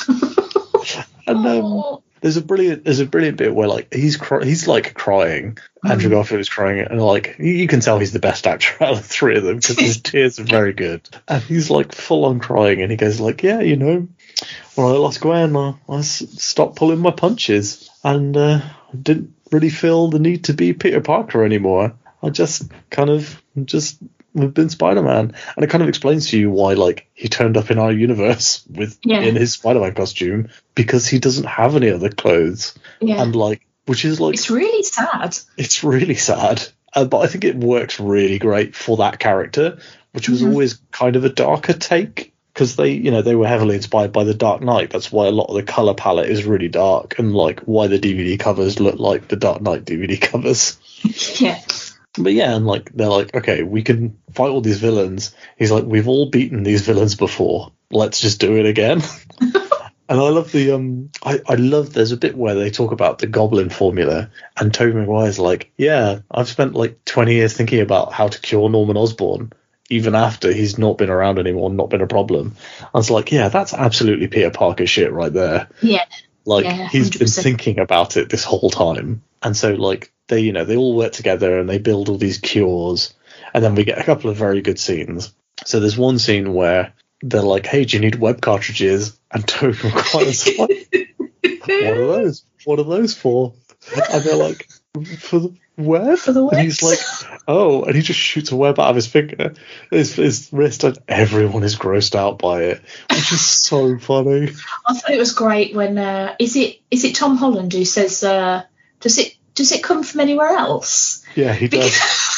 and 1.28 1.48
um, 1.48 2.00
there's 2.22 2.38
a 2.38 2.42
brilliant, 2.42 2.86
there's 2.86 3.02
a 3.02 3.06
brilliant 3.06 3.38
bit 3.38 3.54
where 3.54 3.68
like 3.68 3.94
he's 3.94 4.16
cry- 4.16 4.46
he's 4.46 4.68
like 4.68 4.94
crying. 4.94 5.58
Andrew 5.84 6.10
Garfield 6.10 6.40
is 6.40 6.50
crying, 6.50 6.80
and 6.80 7.02
like 7.02 7.36
you 7.38 7.68
can 7.68 7.82
tell 7.82 8.00
he's 8.00 8.14
the 8.14 8.20
best 8.20 8.48
actor 8.48 8.76
out 8.84 8.94
of 8.94 8.98
the 8.98 9.04
three 9.04 9.36
of 9.38 9.44
them 9.44 9.58
because 9.58 9.78
his 9.78 10.02
tears 10.02 10.40
are 10.40 10.46
very 10.46 10.72
good. 10.72 11.08
And 11.28 11.44
he's 11.44 11.70
like 11.70 11.94
full 11.94 12.24
on 12.26 12.40
crying, 12.40 12.82
and 12.82 12.90
he 12.90 12.96
goes 12.96 13.20
like, 13.20 13.44
yeah, 13.44 13.60
you 13.60 13.76
know, 13.76 14.08
when 14.76 14.88
I 14.88 14.92
lost 14.92 15.20
Gwen, 15.20 15.56
I 15.56 16.02
stopped 16.02 16.78
pulling 16.78 17.00
my 17.00 17.12
punches, 17.12 17.90
and 18.04 18.36
uh, 18.36 18.62
didn't 19.02 19.34
really 19.52 19.70
feel 19.70 20.10
the 20.10 20.20
need 20.20 20.46
to 20.46 20.54
be 20.54 20.74
Peter 20.74 21.02
Parker 21.02 21.44
anymore. 21.44 21.94
I 22.22 22.30
just 22.30 22.72
kind 22.90 23.10
of 23.10 23.42
just 23.66 23.98
have 24.38 24.54
been 24.54 24.70
Spider-Man, 24.70 25.34
and 25.56 25.64
it 25.64 25.70
kind 25.70 25.84
of 25.84 25.90
explains 25.90 26.30
to 26.30 26.40
you 26.40 26.50
why 26.50 26.74
like 26.74 27.08
he 27.14 27.28
turned 27.28 27.56
up 27.58 27.70
in 27.70 27.78
our 27.78 27.92
universe 27.92 28.64
with 28.70 28.98
Yeah. 29.04 29.22
in 29.22 29.36
his 29.36 29.54
Spider-Man 29.54 29.94
costume 29.94 30.50
because 30.76 31.08
he 31.08 31.20
doesn't 31.20 31.46
have 31.46 31.76
any 31.76 31.90
other 31.92 32.10
clothes, 32.10 32.74
yeah. 33.00 33.22
and 33.22 33.36
like 33.36 33.66
which 33.86 34.06
is 34.06 34.20
like 34.20 34.34
it's 34.36 34.50
really 34.50 34.84
sad. 34.84 35.38
it's 35.58 35.84
really 35.84 36.16
sad. 36.16 36.64
Uh, 36.96 37.06
but 37.06 37.20
I 37.20 37.28
think 37.28 37.44
it 37.44 37.56
works 37.56 38.00
really 38.00 38.38
great 38.40 38.76
for 38.76 38.98
that 38.98 39.20
character, 39.20 39.80
which 40.14 40.30
was 40.30 40.42
Mhm. 40.42 40.50
always 40.50 40.80
kind 40.92 41.16
of 41.16 41.26
a 41.26 41.30
darker 41.30 41.74
take 41.74 42.33
because 42.54 42.76
they, 42.76 42.92
you 42.92 43.10
know, 43.10 43.22
they 43.22 43.36
were 43.36 43.48
heavily 43.48 43.76
inspired 43.76 44.12
by 44.12 44.24
the 44.24 44.34
Dark 44.34 44.62
Knight. 44.62 44.92
That's 44.92 45.12
why 45.12 45.26
a 45.26 45.32
lot 45.32 45.50
of 45.50 45.56
the 45.56 45.64
color 45.64 45.94
palette 45.94 46.30
is 46.30 46.46
really 46.46 46.70
dark, 46.70 47.18
and 47.18 47.34
like 47.34 47.62
why 47.62 47.88
the 47.88 48.00
DVD 48.00 48.40
covers 48.40 48.80
look 48.80 49.00
like 49.00 49.28
the 49.28 49.36
Dark 49.36 49.62
Knight 49.62 49.86
DVD 49.86 50.20
covers. 50.22 50.78
Yeah. 51.40 51.60
But 52.16 52.34
yeah, 52.34 52.56
and 52.56 52.68
like 52.68 52.92
they're 52.94 53.10
like, 53.10 53.34
okay, 53.34 53.64
we 53.64 53.82
can 53.82 54.20
fight 54.34 54.50
all 54.50 54.62
these 54.62 54.80
villains. 54.80 55.36
He's 55.58 55.72
like, 55.72 55.84
we've 55.84 56.08
all 56.08 56.30
beaten 56.30 56.62
these 56.62 56.86
villains 56.86 57.16
before. 57.16 57.72
Let's 57.90 58.22
just 58.22 58.40
do 58.40 58.58
it 58.58 58.68
again. 58.68 59.02
and 59.42 59.56
I 60.20 60.30
love 60.30 60.52
the 60.52 60.74
um, 60.74 61.10
I 61.24 61.40
I 61.48 61.56
love. 61.56 61.92
There's 61.92 62.12
a 62.12 62.18
bit 62.18 62.38
where 62.38 62.54
they 62.54 62.70
talk 62.70 62.92
about 62.92 63.18
the 63.18 63.26
Goblin 63.26 63.70
formula, 63.70 64.30
and 64.58 64.72
Tobey 64.72 64.94
Maguire's 64.94 65.40
like, 65.40 65.72
yeah, 65.76 66.20
I've 66.30 66.50
spent 66.50 66.76
like 66.76 67.04
20 67.06 67.34
years 67.34 67.54
thinking 67.58 67.82
about 67.82 68.14
how 68.14 68.28
to 68.28 68.40
cure 68.40 68.70
Norman 68.70 68.98
Osborn. 68.98 69.54
Even 69.90 70.16
after 70.16 70.52
he's 70.52 70.78
not 70.78 70.98
been 70.98 71.10
around 71.10 71.40
anymore, 71.40 71.70
not 71.70 71.90
been 71.90 72.02
a 72.02 72.08
problem. 72.08 72.56
I 72.82 72.98
was 72.98 73.12
like, 73.12 73.32
yeah, 73.32 73.50
that's 73.50 73.74
absolutely 73.74 74.28
Peter 74.28 74.50
Parker 74.50 74.88
shit 74.88 75.12
right 75.12 75.32
there. 75.32 75.68
Yeah. 75.82 76.06
Like 76.46 76.66
Yeah, 76.66 76.88
he's 76.88 77.10
been 77.10 77.28
thinking 77.28 77.80
about 77.80 78.18
it 78.18 78.30
this 78.30 78.44
whole 78.44 78.70
time, 78.70 79.24
and 79.42 79.56
so 79.56 79.74
like 79.74 80.12
they, 80.28 80.42
you 80.42 80.52
know, 80.52 80.66
they 80.66 80.76
all 80.76 80.96
work 80.96 81.14
together 81.14 81.58
and 81.60 81.70
they 81.70 81.78
build 81.78 82.10
all 82.10 82.18
these 82.18 82.38
cures, 82.38 83.14
and 83.54 83.64
then 83.64 83.76
we 83.76 83.86
get 83.86 84.00
a 84.00 84.04
couple 84.04 84.30
of 84.30 84.36
very 84.36 84.62
good 84.62 84.80
scenes. 84.80 85.34
So 85.66 85.80
there's 85.80 85.98
one 85.98 86.20
scene 86.20 86.54
where 86.54 86.94
they're 87.22 87.42
like, 87.42 87.66
"Hey, 87.66 87.86
do 87.86 87.96
you 87.96 88.02
need 88.02 88.16
web 88.16 88.42
cartridges?" 88.42 89.18
And 89.32 89.46
Maguire's 89.62 90.58
like, 90.60 90.90
"What 91.66 91.72
are 91.72 92.08
those? 92.08 92.46
What 92.66 92.80
are 92.80 92.84
those 92.84 93.14
for?" 93.14 93.54
And 94.12 94.24
they're 94.24 94.36
like, 94.36 94.68
"For 95.20 95.40
the 95.40 95.56
web." 95.78 96.18
For 96.18 96.32
the 96.32 96.46
And 96.48 96.62
he's 96.62 96.84
like, 96.84 97.00
"Oh," 97.48 97.84
and 97.84 97.96
he 97.96 98.02
just 98.02 98.20
shoots 98.20 98.52
a 98.52 98.56
web 98.56 98.80
out 98.80 98.90
of 98.90 98.96
his 98.96 99.08
finger, 99.08 99.54
his, 99.92 100.16
his 100.16 100.50
wrist, 100.52 100.84
and 100.84 100.98
everyone 101.08 101.64
is 101.64 101.76
grossed 101.76 102.16
out 102.16 102.40
by 102.40 102.64
it, 102.64 102.82
which 103.10 103.32
is 103.32 103.42
so 103.42 103.98
funny. 104.00 104.50
I 104.86 104.94
thought 104.94 105.12
it 105.12 105.20
was 105.20 105.34
great 105.34 105.76
when 105.76 105.98
uh, 105.98 106.36
is 106.40 106.56
it 106.56 106.80
is 106.92 107.04
it 107.04 107.16
Tom 107.16 107.38
Holland 107.38 107.74
who 107.74 107.86
says 107.86 108.24
uh, 108.24 108.64
does 109.00 109.18
it 109.18 109.36
does 109.56 109.72
it 109.72 109.84
come 109.84 110.04
from 110.04 110.22
anywhere 110.22 110.50
else? 110.50 111.24
Yeah, 111.36 111.54
he 111.54 111.68
does. 111.68 111.84
Because, 111.86 112.33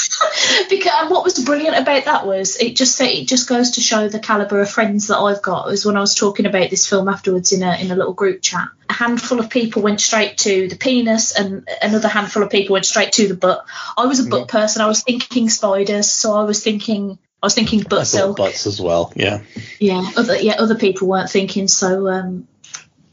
because 0.70 0.92
and 0.96 1.10
what 1.10 1.24
was 1.24 1.44
brilliant 1.44 1.78
about 1.78 2.06
that 2.06 2.26
was 2.26 2.58
it 2.58 2.76
just 2.76 3.00
it 3.02 3.28
just 3.28 3.48
goes 3.50 3.72
to 3.72 3.82
show 3.82 4.08
the 4.08 4.20
caliber 4.20 4.62
of 4.62 4.70
friends 4.70 5.08
that 5.08 5.18
I've 5.18 5.42
got. 5.42 5.68
It 5.68 5.72
Was 5.72 5.86
when 5.86 5.98
I 5.98 6.02
was 6.02 6.16
talking 6.16 6.46
about 6.46 6.70
this 6.70 6.88
film 6.88 7.08
afterwards 7.08 7.52
in 7.52 7.64
a 7.64 7.76
in 7.80 7.92
a 7.92 7.96
little 7.96 8.14
group 8.14 8.42
chat. 8.42 8.68
A 8.90 8.94
handful 8.94 9.40
of 9.40 9.50
people 9.50 9.82
went 9.82 10.02
straight 10.02 10.38
to 10.40 10.68
the 10.68 10.76
penis, 10.76 11.38
and 11.38 11.68
another 11.82 12.08
handful 12.08 12.44
of 12.44 12.50
people 12.50 12.74
went 12.74 12.86
straight 12.86 13.14
to 13.14 13.28
the 13.28 13.36
butt. 13.36 13.66
I 13.98 14.06
was 14.06 14.26
a 14.26 14.30
butt 14.30 14.48
person. 14.48 14.82
I 14.82 14.88
was 14.88 15.04
thinking 15.04 15.50
spiders, 15.50 16.12
so 16.12 16.34
I 16.34 16.44
was 16.44 16.64
thinking 16.64 17.18
I 17.42 17.46
was 17.46 17.56
thinking 17.56 17.82
butt 17.82 18.00
thought 18.00 18.06
silk. 18.08 18.38
butts 18.38 18.66
as 18.66 18.82
well. 18.82 19.12
Yeah. 19.16 19.42
Yeah, 19.80 20.04
other 20.18 20.36
yeah, 20.36 20.56
other 20.60 20.76
people 20.76 21.08
weren't 21.08 21.30
thinking 21.30 21.68
so 21.68 22.08
um, 22.08 22.48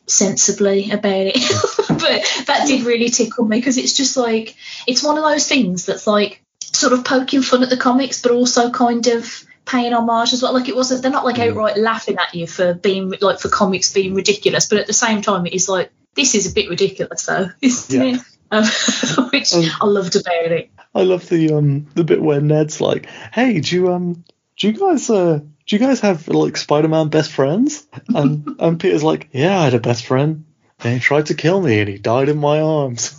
sensibly 0.07 0.91
about 0.91 1.27
it. 1.27 1.35
but 1.89 2.47
that 2.47 2.65
did 2.67 2.85
really 2.85 3.11
tickle 3.11 3.45
me 3.45 3.59
because 3.59 3.79
it's 3.79 3.95
just 3.95 4.17
like 4.17 4.57
it's 4.87 5.03
one 5.03 5.17
of 5.17 5.25
those 5.25 5.47
things 5.47 5.87
that's 5.87 6.07
like 6.07 6.42
sort 6.83 6.93
of 6.93 7.05
poking 7.05 7.43
fun 7.43 7.63
at 7.63 7.71
the 7.71 7.77
comics, 7.77 8.21
but 8.21 8.33
also 8.33 8.71
kind 8.71 9.07
of 9.07 9.45
paying 9.65 9.93
homage 9.93 10.33
as 10.33 10.43
well. 10.43 10.53
Like 10.53 10.69
it 10.69 10.77
wasn't 10.77 11.03
they're 11.03 11.11
not 11.11 11.25
like 11.25 11.39
outright 11.39 11.79
laughing 11.79 12.19
at 12.19 12.35
you 12.35 12.47
for 12.47 12.75
being 12.75 13.15
like 13.21 13.41
for 13.41 13.49
comics 13.49 13.93
being 13.93 14.15
ridiculous, 14.15 14.69
but 14.69 14.79
at 14.79 14.87
the 14.87 14.93
same 14.93 15.23
time 15.23 15.47
it 15.47 15.55
is 15.55 15.69
like 15.69 15.91
this 16.15 16.35
is 16.35 16.51
a 16.51 16.55
bit 16.55 16.69
ridiculous 16.69 17.25
though, 17.27 17.49
isn't 17.63 18.01
Yeah. 18.03 18.15
it? 18.17 18.21
Um, 18.51 18.65
which 19.33 19.55
Um, 19.55 19.65
I 19.81 19.87
loved 19.87 20.17
about 20.17 20.53
it. 20.53 20.71
I 20.95 21.03
love 21.05 21.27
the 21.29 21.55
um 21.55 21.87
the 21.95 22.05
bit 22.05 22.21
where 22.21 22.41
Ned's 22.41 22.81
like, 22.81 23.07
"Hey, 23.33 23.61
do 23.61 23.77
you 23.77 23.93
um 23.93 24.25
do 24.59 24.67
you 24.69 24.75
guys 24.75 25.09
uh 25.09 25.39
do 25.67 25.77
you 25.77 25.79
guys 25.79 26.01
have 26.01 26.29
like 26.29 26.57
Spider-Man 26.59 27.09
best 27.09 27.31
friends?" 27.33 27.87
And 28.09 28.57
and 28.59 28.79
Peter's 28.81 29.03
like, 29.05 29.29
"Yeah, 29.33 29.59
I 29.59 29.65
had 29.65 29.75
a 29.75 29.81
best 29.81 30.05
friend, 30.07 30.45
and 30.81 30.93
he 30.95 31.01
tried 31.01 31.27
to 31.27 31.35
kill 31.35 31.63
me, 31.63 31.81
and 31.81 31.89
he 31.89 31.97
died 31.99 32.29
in 32.29 32.37
my 32.39 32.61
arms." 32.61 33.19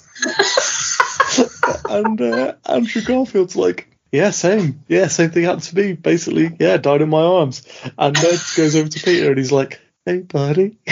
And 1.89 2.22
uh, 2.22 2.53
Andrew 2.65 3.01
Garfield's 3.01 3.55
like, 3.55 3.88
"Yeah, 4.11 4.31
same. 4.31 4.84
Yeah, 4.88 5.07
same 5.07 5.31
thing 5.31 5.43
happened 5.45 5.64
to 5.64 5.76
me. 5.76 5.93
Basically, 5.93 6.55
yeah, 6.60 6.77
died 6.77 7.01
in 7.01 7.10
my 7.10 7.22
arms." 7.22 7.64
And 7.97 8.15
Ned 8.22 8.39
goes 8.55 8.76
over 8.76 8.89
to 8.89 8.99
Peter, 9.03 9.30
and 9.30 9.38
he's 9.38 9.51
like, 9.51 9.80
"Hey, 10.05 10.19
buddy." 10.19 10.77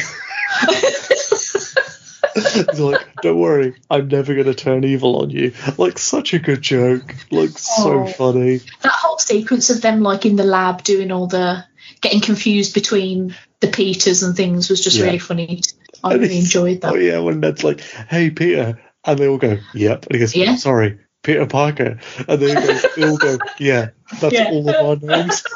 He's 2.34 2.80
like, 2.80 3.14
don't 3.22 3.40
worry, 3.40 3.76
I'm 3.90 4.08
never 4.08 4.34
going 4.34 4.46
to 4.46 4.54
turn 4.54 4.84
evil 4.86 5.22
on 5.22 5.32
you. 5.32 5.52
Like, 5.78 6.00
such 6.00 6.34
a 6.34 6.40
good 6.40 6.62
joke. 6.62 7.14
Like, 7.30 7.50
so 7.58 8.04
Oh. 8.04 8.08
funny. 8.08 8.58
That 8.82 8.92
whole 8.94 9.18
sequence 9.18 9.70
of 9.70 9.82
them 9.82 10.02
like 10.02 10.26
in 10.26 10.38
the 10.38 10.44
lab 10.46 10.84
doing 10.84 11.12
all 11.12 11.28
the 11.28 11.64
getting 12.00 12.22
confused 12.22 12.74
between 12.74 13.36
the 13.60 13.68
Peters 13.68 14.24
and 14.24 14.36
things 14.36 14.70
was 14.70 14.82
just 14.84 14.98
Yeah. 14.98 15.06
really 15.06 15.20
funny. 15.20 15.62
I 16.04 16.14
And 16.14 16.22
really 16.22 16.38
enjoyed 16.40 16.82
that. 16.82 16.94
Oh, 16.94 16.96
yeah, 16.96 17.20
when 17.20 17.42
Ned's 17.42 17.64
like, 17.64 17.82
hey, 17.82 18.30
Peter. 18.30 18.80
And 19.06 19.18
they 19.18 19.28
all 19.28 19.38
go, 19.38 19.58
yep. 19.74 20.06
And 20.06 20.14
he 20.16 20.20
goes, 20.20 20.36
Yeah. 20.36 20.56
sorry, 20.56 21.00
Peter 21.24 21.46
Parker. 21.48 22.00
And 22.28 22.40
they, 22.42 22.54
go, 22.54 22.80
they 22.96 23.10
all 23.10 23.18
go, 23.18 23.38
yeah, 23.60 23.90
that's 24.20 24.34
Yeah. 24.34 24.50
all 24.52 24.70
of 24.70 24.76
our 24.76 24.96
names. 25.08 25.44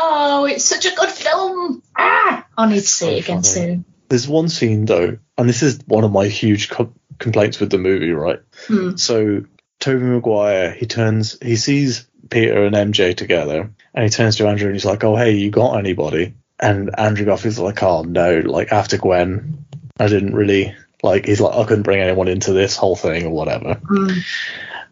Oh, 0.00 0.44
it's 0.44 0.64
such 0.64 0.86
a 0.86 0.94
good 0.94 1.08
film. 1.08 1.82
Ah, 1.96 2.46
I 2.56 2.68
need 2.68 2.76
to 2.76 2.86
see 2.86 3.06
So 3.06 3.10
it 3.10 3.18
again 3.24 3.42
funny. 3.42 3.42
soon. 3.42 3.84
There's 4.08 4.28
one 4.28 4.48
scene, 4.48 4.84
though, 4.84 5.18
and 5.36 5.48
this 5.48 5.62
is 5.62 5.80
one 5.86 6.04
of 6.04 6.12
my 6.12 6.26
huge 6.28 6.70
co- 6.70 6.92
complaints 7.18 7.58
with 7.58 7.70
the 7.70 7.78
movie, 7.78 8.12
right? 8.12 8.40
Hmm. 8.68 8.96
So, 8.96 9.42
Tobey 9.80 10.04
Maguire, 10.04 10.70
he 10.72 10.86
turns, 10.86 11.36
he 11.42 11.56
sees 11.56 12.06
Peter 12.30 12.64
and 12.64 12.76
MJ 12.76 13.16
together, 13.16 13.70
and 13.94 14.04
he 14.04 14.10
turns 14.10 14.36
to 14.36 14.46
Andrew 14.46 14.68
and 14.68 14.76
he's 14.76 14.84
like, 14.84 15.02
oh, 15.04 15.16
hey, 15.16 15.32
you 15.32 15.50
got 15.50 15.78
anybody? 15.78 16.34
And 16.60 16.96
Andrew 16.98 17.26
Garfield's 17.26 17.58
like, 17.58 17.82
oh, 17.82 18.02
no, 18.02 18.38
like, 18.40 18.72
after 18.72 18.98
Gwen, 18.98 19.57
I 19.98 20.08
didn't 20.08 20.34
really, 20.34 20.74
like, 21.02 21.26
he's 21.26 21.40
like, 21.40 21.54
I 21.54 21.64
couldn't 21.64 21.82
bring 21.82 22.00
anyone 22.00 22.28
into 22.28 22.52
this 22.52 22.76
whole 22.76 22.96
thing 22.96 23.26
or 23.26 23.30
whatever. 23.30 23.74
Hmm. 23.74 24.18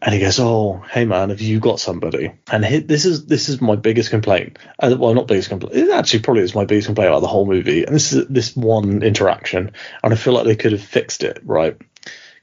And 0.01 0.13
he 0.13 0.19
goes, 0.19 0.39
"Oh, 0.39 0.83
hey 0.91 1.05
man, 1.05 1.29
have 1.29 1.41
you 1.41 1.59
got 1.59 1.79
somebody?" 1.79 2.31
And 2.51 2.63
he, 2.63 2.79
this 2.79 3.05
is 3.05 3.25
this 3.25 3.49
is 3.49 3.61
my 3.61 3.75
biggest 3.75 4.11
complaint. 4.11 4.59
Uh, 4.79 4.95
well, 4.97 5.13
not 5.13 5.27
biggest 5.27 5.49
complaint. 5.49 5.75
It 5.75 5.89
actually 5.89 6.19
probably 6.19 6.43
is 6.43 6.53
my 6.53 6.65
biggest 6.65 6.87
complaint 6.87 7.09
about 7.09 7.21
the 7.21 7.27
whole 7.27 7.47
movie. 7.47 7.83
And 7.83 7.95
this 7.95 8.13
is 8.13 8.27
this 8.27 8.55
one 8.55 9.01
interaction, 9.01 9.71
and 10.03 10.13
I 10.13 10.15
feel 10.15 10.33
like 10.33 10.45
they 10.45 10.55
could 10.55 10.73
have 10.73 10.83
fixed 10.83 11.23
it, 11.23 11.39
right? 11.43 11.75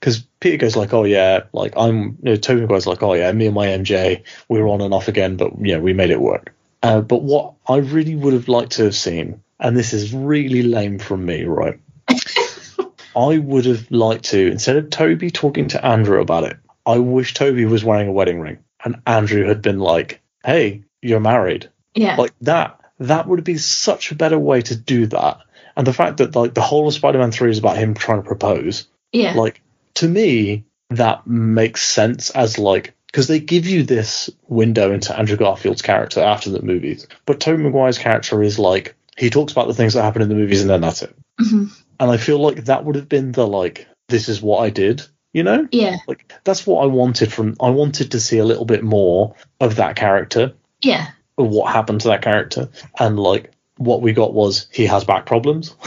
Because 0.01 0.27
Peter 0.41 0.57
goes 0.57 0.75
like, 0.75 0.93
"Oh 0.93 1.05
yeah, 1.05 1.45
like 1.53 1.75
I'm." 1.77 2.19
You 2.23 2.31
know, 2.31 2.37
Tobey 2.37 2.67
goes 2.67 2.89
like, 2.89 3.05
"Oh 3.05 3.15
yeah, 3.15 3.31
me 3.31 3.47
and 3.47 3.55
my 3.55 3.69
MJ, 3.69 4.25
we 4.49 4.61
were 4.61 4.69
on 4.69 4.81
and 4.81 4.93
off 4.93 5.07
again, 5.07 5.37
but 5.37 5.53
yeah, 5.61 5.79
we 5.79 5.93
made 5.93 6.11
it 6.11 6.21
work." 6.21 6.53
Uh, 6.83 7.01
but 7.01 7.23
what 7.23 7.55
I 7.69 7.77
really 7.77 8.17
would 8.17 8.33
have 8.33 8.49
liked 8.49 8.73
to 8.73 8.85
have 8.85 8.97
seen, 8.97 9.43
and 9.61 9.77
this 9.77 9.93
is 9.93 10.13
really 10.13 10.63
lame 10.65 10.99
from 10.99 11.25
me, 11.25 11.45
right? 11.45 11.79
I 13.17 13.39
would 13.39 13.65
have 13.67 13.91
liked 13.91 14.27
to, 14.27 14.51
instead 14.51 14.77
of 14.77 14.91
Tobey 14.91 15.31
talking 15.31 15.69
to 15.69 15.85
Andrew 15.85 16.21
about 16.21 16.45
it, 16.45 16.57
I 16.87 16.99
wish 16.99 17.35
Tobey 17.35 17.65
was 17.65 17.85
wearing 17.85 18.09
a 18.09 18.13
wedding 18.13 18.41
ring 18.41 18.59
and 18.85 19.01
Andrew 19.07 19.47
had 19.47 19.63
been 19.63 19.79
like, 19.79 20.21
hey, 20.45 20.83
you're 21.01 21.21
married. 21.21 21.71
Yeah. 21.95 22.17
Like 22.17 22.33
that, 22.43 22.81
that 22.99 23.27
would 23.27 23.45
be 23.45 23.59
such 23.59 24.11
a 24.11 24.17
better 24.17 24.39
way 24.39 24.63
to 24.63 24.77
do 24.77 25.07
that. 25.07 25.41
And 25.77 25.87
the 25.87 25.93
fact 25.93 26.19
that 26.19 26.37
like 26.37 26.55
the 26.55 26.61
whole 26.61 26.87
of 26.87 26.95
Spider-Man 26.95 27.33
3 27.33 27.51
is 27.51 27.59
about 27.59 27.77
him 27.77 27.95
trying 27.95 28.23
to 28.23 28.27
propose, 28.27 28.87
yeah. 29.13 29.35
like 29.35 29.61
to 29.95 30.09
me, 30.09 30.65
that 30.91 31.27
makes 31.27 31.83
sense 31.85 32.31
as 32.31 32.59
like, 32.59 32.95
because 33.07 33.27
they 33.29 33.41
give 33.41 33.67
you 33.67 33.85
this 33.85 34.29
window 34.49 34.93
into 34.93 35.17
Andrew 35.17 35.37
Garfield's 35.37 35.83
character 35.83 36.21
after 36.21 36.51
the 36.51 36.63
movies. 36.63 37.07
But 37.27 37.41
Tobey 37.41 37.63
Maguire's 37.63 37.99
character 37.99 38.43
is 38.43 38.59
like, 38.59 38.95
he 39.17 39.31
talks 39.31 39.53
about 39.53 39.69
the 39.69 39.75
things 39.75 39.95
that 39.95 40.03
happen 40.03 40.23
in 40.23 40.29
the 40.29 40.35
movies 40.35 40.61
and 40.61 40.71
then 40.71 40.81
that's 40.81 41.03
it. 41.03 41.15
Mhm. 41.41 41.71
And 42.01 42.11
I 42.11 42.17
feel 42.17 42.39
like 42.39 42.65
that 42.65 42.85
would 42.85 42.97
have 42.97 43.09
been 43.09 43.33
the 43.33 43.47
like, 43.47 43.87
this 44.09 44.29
is 44.29 44.43
what 44.43 44.61
I 44.65 44.71
did, 44.71 45.03
you 45.33 45.43
know? 45.43 45.67
Yeah. 45.73 45.97
Like 46.07 46.33
that's 46.45 46.67
what 46.67 46.83
I 46.83 46.87
wanted 46.87 47.33
from. 47.33 47.57
I 47.61 47.71
wanted 47.71 48.11
to 48.13 48.21
see 48.21 48.39
a 48.39 48.45
little 48.45 48.65
bit 48.65 48.83
more 48.83 49.35
of 49.61 49.77
that 49.77 49.97
character, 49.97 50.55
Yeah. 50.83 51.09
of 51.39 51.49
what 51.49 51.73
happened 51.73 52.01
to 52.03 52.09
that 52.09 52.23
character, 52.23 52.69
and 52.99 53.19
like 53.19 53.53
what 53.77 54.03
we 54.03 54.13
got 54.13 54.33
was 54.35 54.67
he 54.73 54.87
has 54.87 55.05
back 55.05 55.27
problems. 55.27 55.75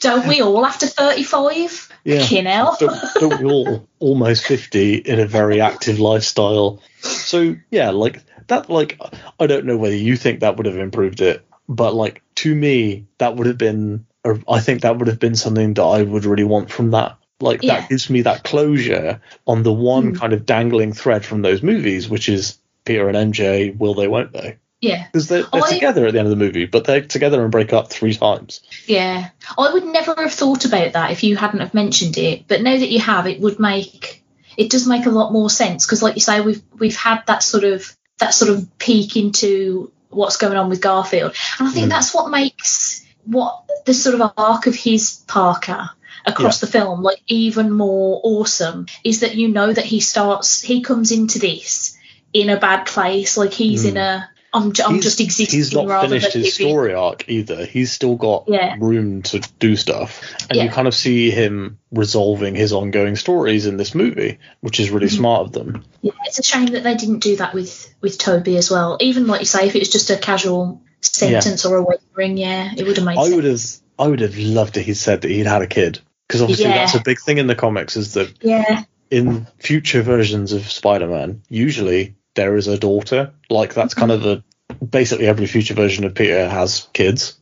Don't 0.00 0.26
we 0.26 0.40
all 0.42 0.66
after 0.66 0.86
35? 0.86 1.92
Yeah. 2.04 2.20
Hell. 2.22 2.76
don't, 2.78 3.00
don't 3.20 3.40
we 3.40 3.50
all 3.50 3.86
almost 4.00 4.44
50 4.46 4.94
in 4.96 5.20
a 5.20 5.26
very 5.26 5.60
active 5.60 5.98
lifestyle 6.00 6.80
so 7.00 7.56
yeah 7.70 7.90
like 7.90 8.22
that 8.46 8.70
like 8.70 9.00
i 9.40 9.46
don't 9.48 9.64
know 9.64 9.76
whether 9.76 9.96
you 9.96 10.16
think 10.16 10.40
that 10.40 10.56
would 10.56 10.66
have 10.66 10.76
improved 10.76 11.20
it 11.20 11.44
but 11.68 11.94
like 11.94 12.22
to 12.46 12.54
me 12.54 13.06
that 13.18 13.36
would 13.36 13.46
have 13.46 13.58
been 13.58 14.06
or 14.24 14.38
i 14.48 14.60
think 14.60 14.82
that 14.82 14.96
would 14.98 15.08
have 15.08 15.18
been 15.20 15.34
something 15.36 15.74
that 15.74 15.82
i 15.82 16.02
would 16.02 16.24
really 16.24 16.44
want 16.44 16.70
from 16.70 16.90
that 16.92 17.16
like 17.40 17.62
Yeah. 17.62 17.80
that 17.80 17.88
gives 17.90 18.08
me 18.08 18.22
that 18.22 18.44
closure 18.44 19.20
on 19.46 19.62
the 19.62 19.72
one 19.72 20.12
Mm. 20.14 20.18
kind 20.18 20.32
of 20.32 20.46
dangling 20.46 20.92
thread 20.94 21.24
from 21.24 21.42
those 21.42 21.62
movies 21.62 22.08
which 22.08 22.28
is 22.28 22.58
peter 22.84 23.08
and 23.08 23.34
mj 23.34 23.76
will 23.76 23.94
they 23.94 24.08
won't 24.08 24.32
they 24.32 24.56
Yeah. 24.80 25.06
because 25.06 25.28
they're, 25.28 25.42
they're 25.52 25.64
I- 25.64 25.70
together 25.72 26.06
at 26.06 26.12
the 26.12 26.18
end 26.20 26.26
of 26.28 26.38
the 26.38 26.44
movie 26.44 26.66
but 26.66 26.84
they're 26.84 27.02
together 27.02 27.42
and 27.42 27.50
break 27.52 27.72
up 27.72 27.90
three 27.90 28.14
times 28.14 28.60
Yeah. 28.86 29.28
I 29.58 29.72
would 29.72 29.84
never 29.84 30.14
have 30.16 30.32
thought 30.32 30.64
about 30.64 30.92
that 30.92 31.10
if 31.10 31.22
you 31.24 31.36
hadn't 31.36 31.60
have 31.60 31.74
mentioned 31.74 32.16
it, 32.18 32.44
but 32.48 32.62
now 32.62 32.76
that 32.78 32.90
you 32.90 33.00
have, 33.00 33.26
it 33.26 33.40
would 33.40 33.58
make 33.60 34.22
it 34.56 34.70
does 34.70 34.86
make 34.86 35.06
a 35.06 35.10
lot 35.10 35.32
more 35.32 35.50
sense 35.50 35.84
because, 35.84 36.02
like 36.02 36.14
you 36.14 36.20
say, 36.20 36.40
we've 36.40 36.62
we've 36.78 36.96
had 36.96 37.22
that 37.26 37.42
sort 37.42 37.64
of 37.64 37.94
that 38.18 38.32
sort 38.32 38.50
of 38.50 38.78
peek 38.78 39.16
into 39.16 39.92
what's 40.16 40.36
going 40.38 40.56
on 40.56 40.68
with 40.68 40.80
Garfield, 40.80 41.34
and 41.58 41.68
I 41.68 41.70
think 41.72 41.86
Mm. 41.86 41.90
that's 41.90 42.12
what 42.14 42.30
makes 42.30 43.04
what 43.24 43.62
the 43.86 43.94
sort 43.94 44.20
of 44.20 44.32
arc 44.36 44.66
of 44.66 44.74
his 44.74 45.22
Parker 45.26 45.90
across 46.24 46.60
the 46.60 46.66
film 46.66 47.02
like 47.02 47.20
even 47.28 47.70
more 47.70 48.20
awesome 48.24 48.86
is 49.04 49.20
that 49.20 49.36
you 49.36 49.48
know 49.48 49.72
that 49.72 49.84
he 49.84 50.00
starts 50.00 50.60
he 50.60 50.80
comes 50.80 51.12
into 51.12 51.38
this 51.38 51.96
in 52.32 52.50
a 52.50 52.58
bad 52.58 52.84
place 52.86 53.36
like 53.36 53.52
he's 53.52 53.84
Mm. 53.84 53.88
in 53.90 53.96
a 53.96 54.28
I'm, 54.56 54.72
ju- 54.72 54.82
I'm 54.84 54.92
He's- 54.94 55.04
just 55.04 55.20
existing 55.20 55.58
He's 55.58 55.72
not 55.72 56.00
finished 56.02 56.32
his 56.32 56.54
story 56.54 56.94
arc 56.94 57.28
either. 57.28 57.64
He's 57.66 57.92
still 57.92 58.16
got 58.16 58.44
Yeah. 58.48 58.76
room 58.80 59.22
to 59.22 59.40
do 59.58 59.76
stuff, 59.76 60.22
and 60.50 60.58
you 60.60 60.68
kind 60.70 60.88
of 60.88 60.94
see 60.94 61.30
him 61.30 61.78
resolving 61.92 62.54
his 62.54 62.72
ongoing 62.72 63.16
stories 63.16 63.66
in 63.66 63.76
this 63.76 63.94
movie, 63.94 64.38
which 64.60 64.80
is 64.80 64.90
really 64.90 65.06
Mhm. 65.08 65.16
smart 65.16 65.40
of 65.42 65.52
them. 65.52 65.84
Yeah, 66.02 66.12
it's 66.24 66.38
a 66.38 66.42
shame 66.42 66.66
that 66.66 66.82
they 66.82 66.94
didn't 66.94 67.20
do 67.20 67.36
that 67.36 67.54
with 67.54 67.92
with 68.00 68.18
Tobey 68.18 68.56
as 68.56 68.70
well. 68.70 68.96
Even 69.00 69.26
like 69.26 69.40
you 69.40 69.46
say, 69.46 69.66
if 69.66 69.74
it 69.76 69.80
was 69.80 69.90
just 69.90 70.10
a 70.10 70.16
casual 70.16 70.80
sentence 71.02 71.64
or 71.64 71.76
a 71.76 71.82
wedding 71.82 72.00
ring, 72.14 72.36
yeah, 72.36 72.70
it 72.76 72.86
would 72.86 72.96
have 72.96 73.06
made 73.06 73.18
I 73.18 73.24
sense. 73.24 73.34
would 73.34 73.44
have, 73.44 73.62
I 73.98 74.08
would 74.08 74.20
have 74.20 74.36
loved 74.38 74.76
it. 74.76 74.82
He 74.84 74.94
said 74.94 75.20
that 75.22 75.30
he'd 75.30 75.46
had 75.46 75.62
a 75.62 75.66
kid 75.66 76.00
because 76.26 76.40
obviously 76.42 76.64
Yeah. 76.66 76.78
that's 76.78 76.94
a 76.94 77.00
big 77.02 77.20
thing 77.20 77.38
in 77.38 77.46
the 77.46 77.54
comics. 77.54 77.96
Is 77.96 78.14
that 78.14 78.32
Yeah, 78.42 78.82
in 79.10 79.46
future 79.58 80.02
versions 80.02 80.52
of 80.52 80.70
Spider-Man, 80.70 81.42
usually 81.48 82.14
there 82.34 82.56
is 82.56 82.66
a 82.66 82.76
daughter. 82.78 83.32
Like 83.48 83.72
that's 83.74 83.94
kind 83.94 84.12
of 84.12 84.22
the 84.22 84.42
basically 84.88 85.26
every 85.26 85.46
future 85.46 85.74
version 85.74 86.04
of 86.04 86.14
Peter 86.14 86.48
has 86.48 86.88
kids. 86.92 87.38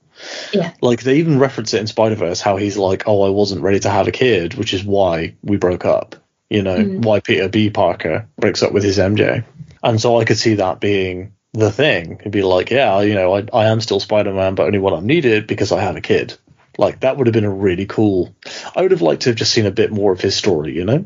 Yeah. 0.52 0.72
Like 0.80 1.02
they 1.02 1.16
even 1.16 1.38
reference 1.38 1.74
it 1.74 1.80
in 1.80 1.86
Spider 1.86 2.14
Verse 2.14 2.40
how 2.40 2.56
he's 2.56 2.76
like, 2.76 3.04
oh, 3.06 3.22
I 3.22 3.30
wasn't 3.30 3.62
ready 3.62 3.80
to 3.80 3.90
have 3.90 4.08
a 4.08 4.12
kid, 4.12 4.54
which 4.54 4.72
is 4.72 4.84
why 4.84 5.34
we 5.42 5.56
broke 5.56 5.84
up. 5.84 6.16
You 6.50 6.62
know, 6.62 6.76
Mm. 6.76 7.04
why 7.04 7.20
Peter 7.20 7.48
B. 7.48 7.70
Parker 7.70 8.28
breaks 8.38 8.62
up 8.62 8.72
with 8.72 8.84
his 8.84 8.98
MJ. 8.98 9.44
And 9.82 10.00
so 10.00 10.20
I 10.20 10.24
could 10.24 10.38
see 10.38 10.54
that 10.54 10.80
being 10.80 11.32
the 11.52 11.70
thing. 11.70 12.18
It'd 12.20 12.32
be 12.32 12.42
like, 12.42 12.70
yeah, 12.70 13.00
you 13.00 13.14
know, 13.14 13.36
I, 13.36 13.44
I 13.52 13.66
am 13.66 13.80
still 13.80 14.00
Spider 14.00 14.32
Man, 14.32 14.54
but 14.54 14.66
only 14.66 14.78
when 14.78 14.94
I'm 14.94 15.06
needed 15.06 15.46
because 15.46 15.72
I 15.72 15.80
have 15.80 15.96
a 15.96 16.00
kid. 16.00 16.36
Like 16.78 17.00
that 17.00 17.16
would 17.16 17.26
have 17.26 17.34
been 17.34 17.44
a 17.44 17.50
really 17.50 17.86
cool. 17.86 18.34
I 18.74 18.82
would 18.82 18.90
have 18.90 19.02
liked 19.02 19.22
to 19.22 19.30
have 19.30 19.36
just 19.36 19.52
seen 19.52 19.66
a 19.66 19.70
bit 19.70 19.92
more 19.92 20.12
of 20.12 20.20
his 20.20 20.36
story, 20.36 20.74
you 20.74 20.84
know. 20.84 21.04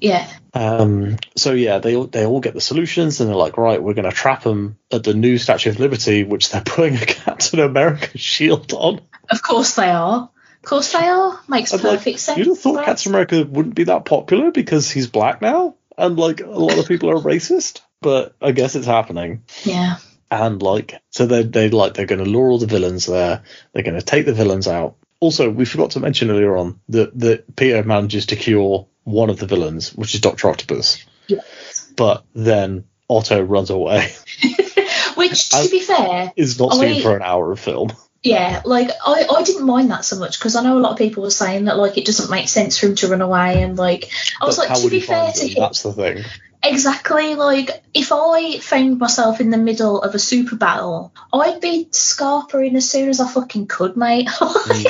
Yeah, 0.00 0.28
Um, 0.54 1.16
so 1.36 1.52
yeah, 1.52 1.78
they 1.78 1.96
all- 1.96 2.06
they 2.06 2.24
all 2.26 2.40
get 2.40 2.54
the 2.54 2.60
solutions, 2.60 3.20
and 3.20 3.28
they're 3.28 3.36
like, 3.36 3.56
right, 3.58 3.82
we're 3.82 3.94
going 3.94 4.08
to 4.10 4.14
trap 4.16 4.42
them 4.42 4.78
at 4.92 5.04
the 5.04 5.14
new 5.14 5.38
Statue 5.38 5.70
of 5.70 5.78
Liberty, 5.80 6.24
which 6.24 6.50
they're 6.50 6.62
putting 6.62 6.96
a 6.96 7.06
Captain 7.06 7.60
America 7.60 8.16
shield 8.18 8.72
on. 8.72 9.00
of 9.30 9.42
course 9.42 9.74
they 9.74 9.90
are. 9.90 10.30
Of 10.64 10.68
course 10.68 10.92
they 10.92 11.06
are. 11.06 11.40
Makes 11.48 11.72
like, 11.72 11.82
perfect 11.82 12.18
sense. 12.20 12.38
You'd 12.38 12.48
have 12.48 12.58
thought 12.58 12.76
right? 12.76 12.86
Captain 12.86 13.12
America 13.12 13.44
wouldn't 13.48 13.74
be 13.76 13.84
that 13.84 14.04
popular 14.04 14.50
because 14.50 14.90
he's 14.90 15.06
black 15.06 15.40
now, 15.40 15.76
and 15.96 16.18
like 16.18 16.40
a 16.40 16.46
lot 16.46 16.78
of 16.78 16.86
people 16.88 17.10
are 17.10 17.14
racist. 17.22 17.80
But 18.00 18.34
I 18.40 18.52
guess 18.52 18.74
it's 18.76 18.86
happening. 18.86 19.44
Yeah, 19.64 19.96
and 20.30 20.60
like 20.62 21.00
so 21.10 21.26
they 21.26 21.42
they 21.42 21.68
like 21.70 21.94
they're 21.94 22.06
going 22.06 22.24
to 22.24 22.30
lure 22.30 22.50
all 22.50 22.58
the 22.58 22.66
villains 22.66 23.06
there. 23.06 23.42
They're 23.72 23.82
going 23.84 23.98
to 23.98 24.02
take 24.04 24.26
the 24.26 24.34
villains 24.34 24.68
out. 24.68 24.96
Also, 25.20 25.50
we 25.50 25.64
forgot 25.64 25.92
to 25.92 26.00
mention 26.00 26.30
earlier 26.30 26.56
on 26.56 26.80
that 26.90 27.18
that 27.18 27.56
Peter 27.56 27.82
manages 27.82 28.26
to 28.26 28.36
cure 28.36 28.86
one 29.08 29.30
of 29.30 29.38
the 29.38 29.46
villains, 29.46 29.94
which 29.94 30.14
is 30.14 30.20
Doctor 30.20 30.48
Octopus. 30.48 31.04
Yes. 31.26 31.90
But 31.96 32.24
then 32.34 32.84
Otto 33.08 33.40
runs 33.42 33.70
away. 33.70 34.12
Which, 35.14 35.48
to 35.50 35.68
be 35.70 35.80
fair, 35.80 36.32
is 36.36 36.58
not 36.60 36.74
I- 36.74 36.78
seen 36.78 37.02
for 37.02 37.16
an 37.16 37.22
hour 37.22 37.50
of 37.50 37.58
film. 37.58 37.90
yeah, 38.22 38.62
like 38.64 38.90
I, 39.04 39.26
I 39.28 39.42
didn't 39.42 39.66
mind 39.66 39.90
that 39.90 40.04
so 40.04 40.16
much 40.18 40.38
because 40.38 40.54
I 40.54 40.62
know 40.62 40.78
a 40.78 40.80
lot 40.80 40.92
of 40.92 40.98
people 40.98 41.22
were 41.24 41.30
saying 41.30 41.64
that 41.64 41.76
like 41.76 41.98
it 41.98 42.04
doesn't 42.06 42.30
make 42.30 42.48
sense 42.48 42.78
for 42.78 42.86
him 42.86 42.94
to 42.96 43.08
run 43.08 43.20
away 43.20 43.62
and 43.62 43.76
like 43.76 44.10
I 44.40 44.44
was 44.46 44.56
But 44.58 44.68
like 44.70 44.80
to 44.80 44.90
be 44.90 45.00
fair 45.00 45.32
to 45.32 45.48
him 45.48 45.54
That's 45.58 45.82
the 45.82 45.92
thing. 45.92 46.24
exactly 46.62 47.34
like 47.34 47.82
if 47.94 48.10
I 48.12 48.58
found 48.58 48.98
myself 48.98 49.40
in 49.40 49.50
the 49.50 49.56
middle 49.58 50.00
of 50.02 50.14
a 50.14 50.18
super 50.20 50.56
battle 50.56 51.12
I'd 51.32 51.60
be 51.60 51.88
scarpering 51.90 52.76
as 52.76 52.88
soon 52.88 53.08
as 53.08 53.20
I 53.20 53.28
fucking 53.28 53.66
could 53.66 53.96
mate 53.96 54.28
like, 54.40 54.52
hmm. 54.66 54.84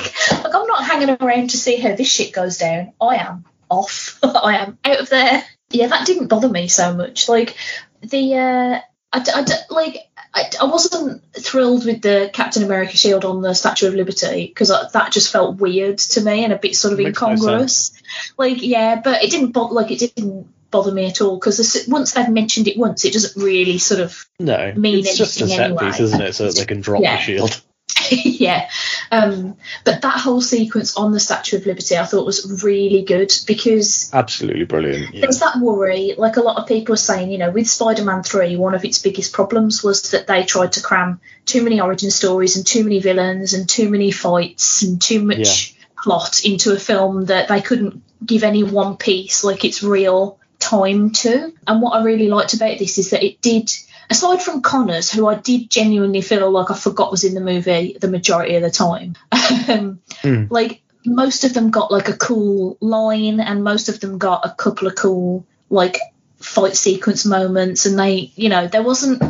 like 0.44 0.54
I'm 0.54 0.66
not 0.66 0.84
hanging 0.84 1.16
around 1.20 1.50
to 1.50 1.56
see 1.58 1.76
how 1.76 1.94
this 1.94 2.10
shit 2.10 2.32
goes 2.34 2.58
down 2.58 2.92
I 3.00 3.16
am 3.16 3.44
off 3.70 4.18
I 4.22 4.56
am 4.58 4.78
out 4.84 5.00
of 5.00 5.08
there 5.10 5.42
yeah 5.70 5.86
that 5.88 6.06
didn't 6.06 6.28
bother 6.28 6.48
me 6.48 6.68
so 6.68 6.94
much 6.94 7.28
like 7.28 7.56
the 8.02 8.34
uh 8.34 8.80
I 9.10 9.46
like 9.70 9.96
I, 10.34 10.50
I 10.60 10.64
wasn't 10.66 11.22
thrilled 11.34 11.86
with 11.86 12.02
the 12.02 12.28
Captain 12.32 12.62
America 12.62 12.94
shield 12.96 13.24
on 13.24 13.40
the 13.40 13.54
Statue 13.54 13.88
of 13.88 13.94
Liberty 13.94 14.46
because 14.46 14.68
that 14.68 15.12
just 15.12 15.32
felt 15.32 15.56
weird 15.56 15.96
to 15.98 16.20
me 16.20 16.44
and 16.44 16.52
a 16.52 16.58
bit 16.58 16.76
sort 16.76 16.92
of 16.92 16.98
Makes 16.98 17.20
no 17.22 17.28
incongruous. 17.30 18.02
like, 18.36 18.62
yeah, 18.62 19.00
but 19.02 19.22
it 19.24 19.30
didn't 19.30 19.52
bother. 19.52 19.72
Like, 19.72 19.90
it 19.90 19.98
didn't 20.14 20.46
bother 20.70 20.92
me 20.92 21.06
at 21.06 21.22
all 21.22 21.38
because 21.38 21.86
once 21.88 22.12
they've 22.12 22.28
mentioned 22.28 22.68
it 22.68 22.76
once, 22.76 23.06
it 23.06 23.14
doesn't 23.14 23.42
really 23.42 23.78
sort 23.78 24.00
of 24.00 24.26
No, 24.38 24.74
mean 24.76 24.98
it's 24.98 25.16
just 25.16 25.40
a 25.40 25.44
anything 25.44 25.56
set 25.56 25.64
anyway. 25.70 25.86
piece, 25.86 26.00
isn't 26.00 26.20
it? 26.20 26.34
So 26.34 26.44
that 26.44 26.56
they 26.56 26.66
can 26.66 26.82
drop 26.82 27.02
Yeah. 27.02 27.16
the 27.16 27.22
shield. 27.22 27.62
yeah. 28.24 28.70
Um, 29.10 29.56
but 29.84 30.02
that 30.02 30.20
whole 30.20 30.40
sequence 30.40 30.96
on 30.96 31.12
the 31.12 31.20
Statue 31.20 31.56
of 31.56 31.66
Liberty, 31.66 31.96
I 31.96 32.04
thought 32.04 32.26
was 32.26 32.62
really 32.62 33.02
good 33.02 33.32
because 33.46 34.10
Absolutely 34.12 34.64
brilliant. 34.64 35.14
Yeah. 35.14 35.22
there's 35.22 35.40
that 35.40 35.58
worry, 35.60 36.14
like 36.16 36.36
a 36.36 36.42
lot 36.42 36.58
of 36.58 36.66
people 36.66 36.94
are 36.94 36.96
saying, 36.96 37.30
you 37.30 37.38
know, 37.38 37.50
with 37.50 37.68
Spider 37.68 38.04
Man 38.04 38.22
3, 38.22 38.56
one 38.56 38.74
of 38.74 38.84
its 38.84 38.98
biggest 38.98 39.32
problems 39.32 39.82
was 39.82 40.10
that 40.10 40.26
they 40.26 40.44
tried 40.44 40.72
to 40.72 40.82
cram 40.82 41.20
too 41.46 41.62
many 41.62 41.80
origin 41.80 42.10
stories 42.10 42.56
and 42.56 42.66
too 42.66 42.84
many 42.84 43.00
villains 43.00 43.54
and 43.54 43.68
too 43.68 43.88
many 43.88 44.10
fights 44.10 44.82
and 44.82 45.00
too 45.00 45.22
much 45.22 45.74
plot 46.02 46.44
into 46.44 46.72
a 46.72 46.78
film 46.78 47.26
that 47.26 47.48
they 47.48 47.60
couldn't 47.60 48.02
give 48.24 48.44
any 48.44 48.62
one 48.62 48.96
piece 48.96 49.44
like 49.44 49.64
its 49.64 49.82
real 49.82 50.38
time 50.58 51.10
to. 51.10 51.52
And 51.66 51.82
what 51.82 51.90
I 51.90 52.02
really 52.02 52.28
liked 52.28 52.54
about 52.54 52.78
this 52.78 52.98
is 52.98 53.10
that 53.10 53.22
it 53.22 53.40
did. 53.40 53.70
Aside 54.10 54.42
from 54.42 54.62
Connors, 54.62 55.10
who 55.10 55.26
I 55.26 55.34
did 55.34 55.70
genuinely 55.70 56.22
feel 56.22 56.50
like 56.50 56.70
I 56.70 56.76
forgot 56.76 57.10
was 57.10 57.24
in 57.24 57.34
the 57.34 57.40
movie 57.40 57.96
the 58.00 58.08
majority 58.08 58.54
of 58.56 58.62
the 58.62 58.70
time, 58.70 59.14
um, 59.68 60.00
Hmm. 60.22 60.44
like 60.50 60.82
most 61.04 61.44
of 61.44 61.54
them 61.54 61.70
got 61.70 61.92
like 61.92 62.08
a 62.08 62.16
cool 62.16 62.76
line 62.80 63.40
and 63.40 63.62
most 63.64 63.88
of 63.88 64.00
them 64.00 64.18
got 64.18 64.44
a 64.44 64.54
couple 64.54 64.88
of 64.88 64.94
cool 64.96 65.46
like 65.70 65.98
fight 66.38 66.76
sequence 66.76 67.24
moments 67.24 67.86
and 67.86 67.98
they 67.98 68.32
you 68.34 68.48
know 68.48 68.66
there 68.66 68.82
wasn't 68.82 69.22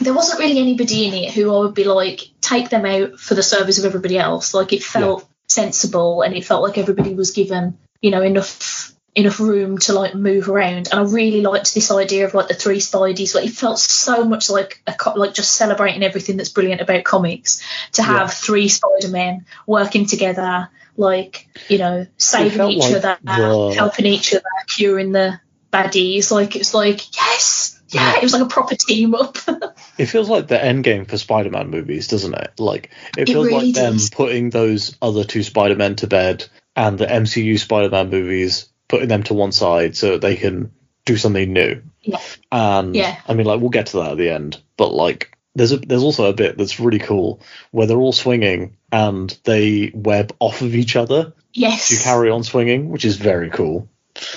there 0.00 0.14
wasn't 0.14 0.38
really 0.38 0.58
anybody 0.58 1.06
in 1.06 1.14
it 1.14 1.32
who 1.32 1.54
I 1.54 1.58
would 1.60 1.74
be 1.74 1.84
like 1.84 2.20
take 2.40 2.68
them 2.68 2.84
out 2.84 3.18
for 3.18 3.34
the 3.34 3.42
service 3.42 3.78
of 3.78 3.84
everybody 3.84 4.18
else 4.18 4.54
like 4.54 4.72
it 4.72 4.82
felt 4.82 5.26
sensible 5.46 6.22
and 6.22 6.34
it 6.34 6.44
felt 6.44 6.62
like 6.62 6.78
everybody 6.78 7.14
was 7.14 7.30
given 7.30 7.78
you 8.00 8.10
know 8.10 8.22
enough 8.22 8.92
enough 9.14 9.38
room 9.38 9.78
to 9.78 9.92
like 9.92 10.14
move 10.14 10.48
around. 10.48 10.88
And 10.90 10.94
I 10.94 11.02
really 11.02 11.40
liked 11.40 11.74
this 11.74 11.90
idea 11.90 12.26
of 12.26 12.34
like 12.34 12.48
the 12.48 12.54
three 12.54 12.78
Spideys. 12.78 13.34
Where 13.34 13.44
it 13.44 13.50
felt 13.50 13.78
so 13.78 14.24
much 14.24 14.50
like 14.50 14.82
a 14.86 14.92
co- 14.92 15.14
like 15.14 15.34
just 15.34 15.52
celebrating 15.52 16.02
everything 16.02 16.36
that's 16.36 16.48
brilliant 16.48 16.80
about 16.80 17.04
comics. 17.04 17.62
To 17.92 18.02
have 18.02 18.28
Yeah. 18.28 18.34
three 18.34 18.68
Spider-Men 18.68 19.46
working 19.66 20.06
together 20.06 20.68
like 20.96 21.48
you 21.68 21.78
know 21.78 22.06
saving 22.18 22.70
each 22.70 22.82
like 22.82 22.94
other 22.96 23.18
the- 23.22 23.74
helping 23.76 24.06
each 24.06 24.32
other 24.34 24.42
curing 24.68 25.12
the 25.12 25.40
baddies. 25.72 26.30
Like 26.30 26.56
it 26.56 26.60
was 26.60 26.74
like 26.74 27.14
yes! 27.16 27.80
Yeah, 27.90 28.16
it 28.16 28.22
was 28.22 28.32
like 28.32 28.42
a 28.42 28.46
proper 28.46 28.74
team 28.74 29.14
up. 29.14 29.38
It 29.96 30.06
feels 30.06 30.28
like 30.28 30.48
the 30.48 30.60
end 30.60 30.82
game 30.82 31.04
for 31.04 31.16
Spider-Man 31.16 31.70
movies, 31.70 32.08
doesn't 32.08 32.34
it? 32.34 32.54
Like 32.58 32.90
it 33.16 33.28
It 33.28 33.32
feels 33.32 33.46
really 33.46 33.66
like 33.66 33.74
them 33.76 33.96
putting 34.10 34.50
those 34.50 34.96
other 35.00 35.22
two 35.22 35.44
Spider-Men 35.44 35.94
to 35.96 36.08
bed 36.08 36.44
and 36.74 36.98
the 36.98 37.06
MCU 37.06 37.60
Spider-Man 37.60 38.10
movies 38.10 38.68
putting 38.88 39.08
them 39.08 39.22
to 39.24 39.34
one 39.34 39.52
side 39.52 39.96
so 39.96 40.12
that 40.12 40.20
they 40.20 40.36
can 40.36 40.72
do 41.04 41.16
something 41.16 41.52
new. 41.52 41.82
Yeah. 42.02 42.20
And 42.52 42.94
Yeah. 42.94 43.16
I 43.26 43.34
mean, 43.34 43.46
like 43.46 43.60
we'll 43.60 43.70
get 43.70 43.86
to 43.86 43.98
that 43.98 44.12
at 44.12 44.18
the 44.18 44.30
end, 44.30 44.60
but 44.76 44.92
like 44.92 45.36
there's 45.54 45.72
a 45.72 45.78
there's 45.78 46.02
also 46.02 46.26
a 46.26 46.32
bit 46.32 46.58
that's 46.58 46.80
really 46.80 46.98
cool 46.98 47.40
where 47.70 47.86
they're 47.86 47.96
all 47.96 48.12
swinging 48.12 48.76
and 48.90 49.36
they 49.44 49.90
web 49.94 50.34
off 50.40 50.62
of 50.62 50.74
each 50.74 50.96
other 50.96 51.32
yes 51.52 51.88
to 51.88 52.02
carry 52.02 52.30
on 52.30 52.42
swinging, 52.42 52.90
which 52.90 53.04
is 53.04 53.16
very 53.16 53.50
cool 53.50 53.88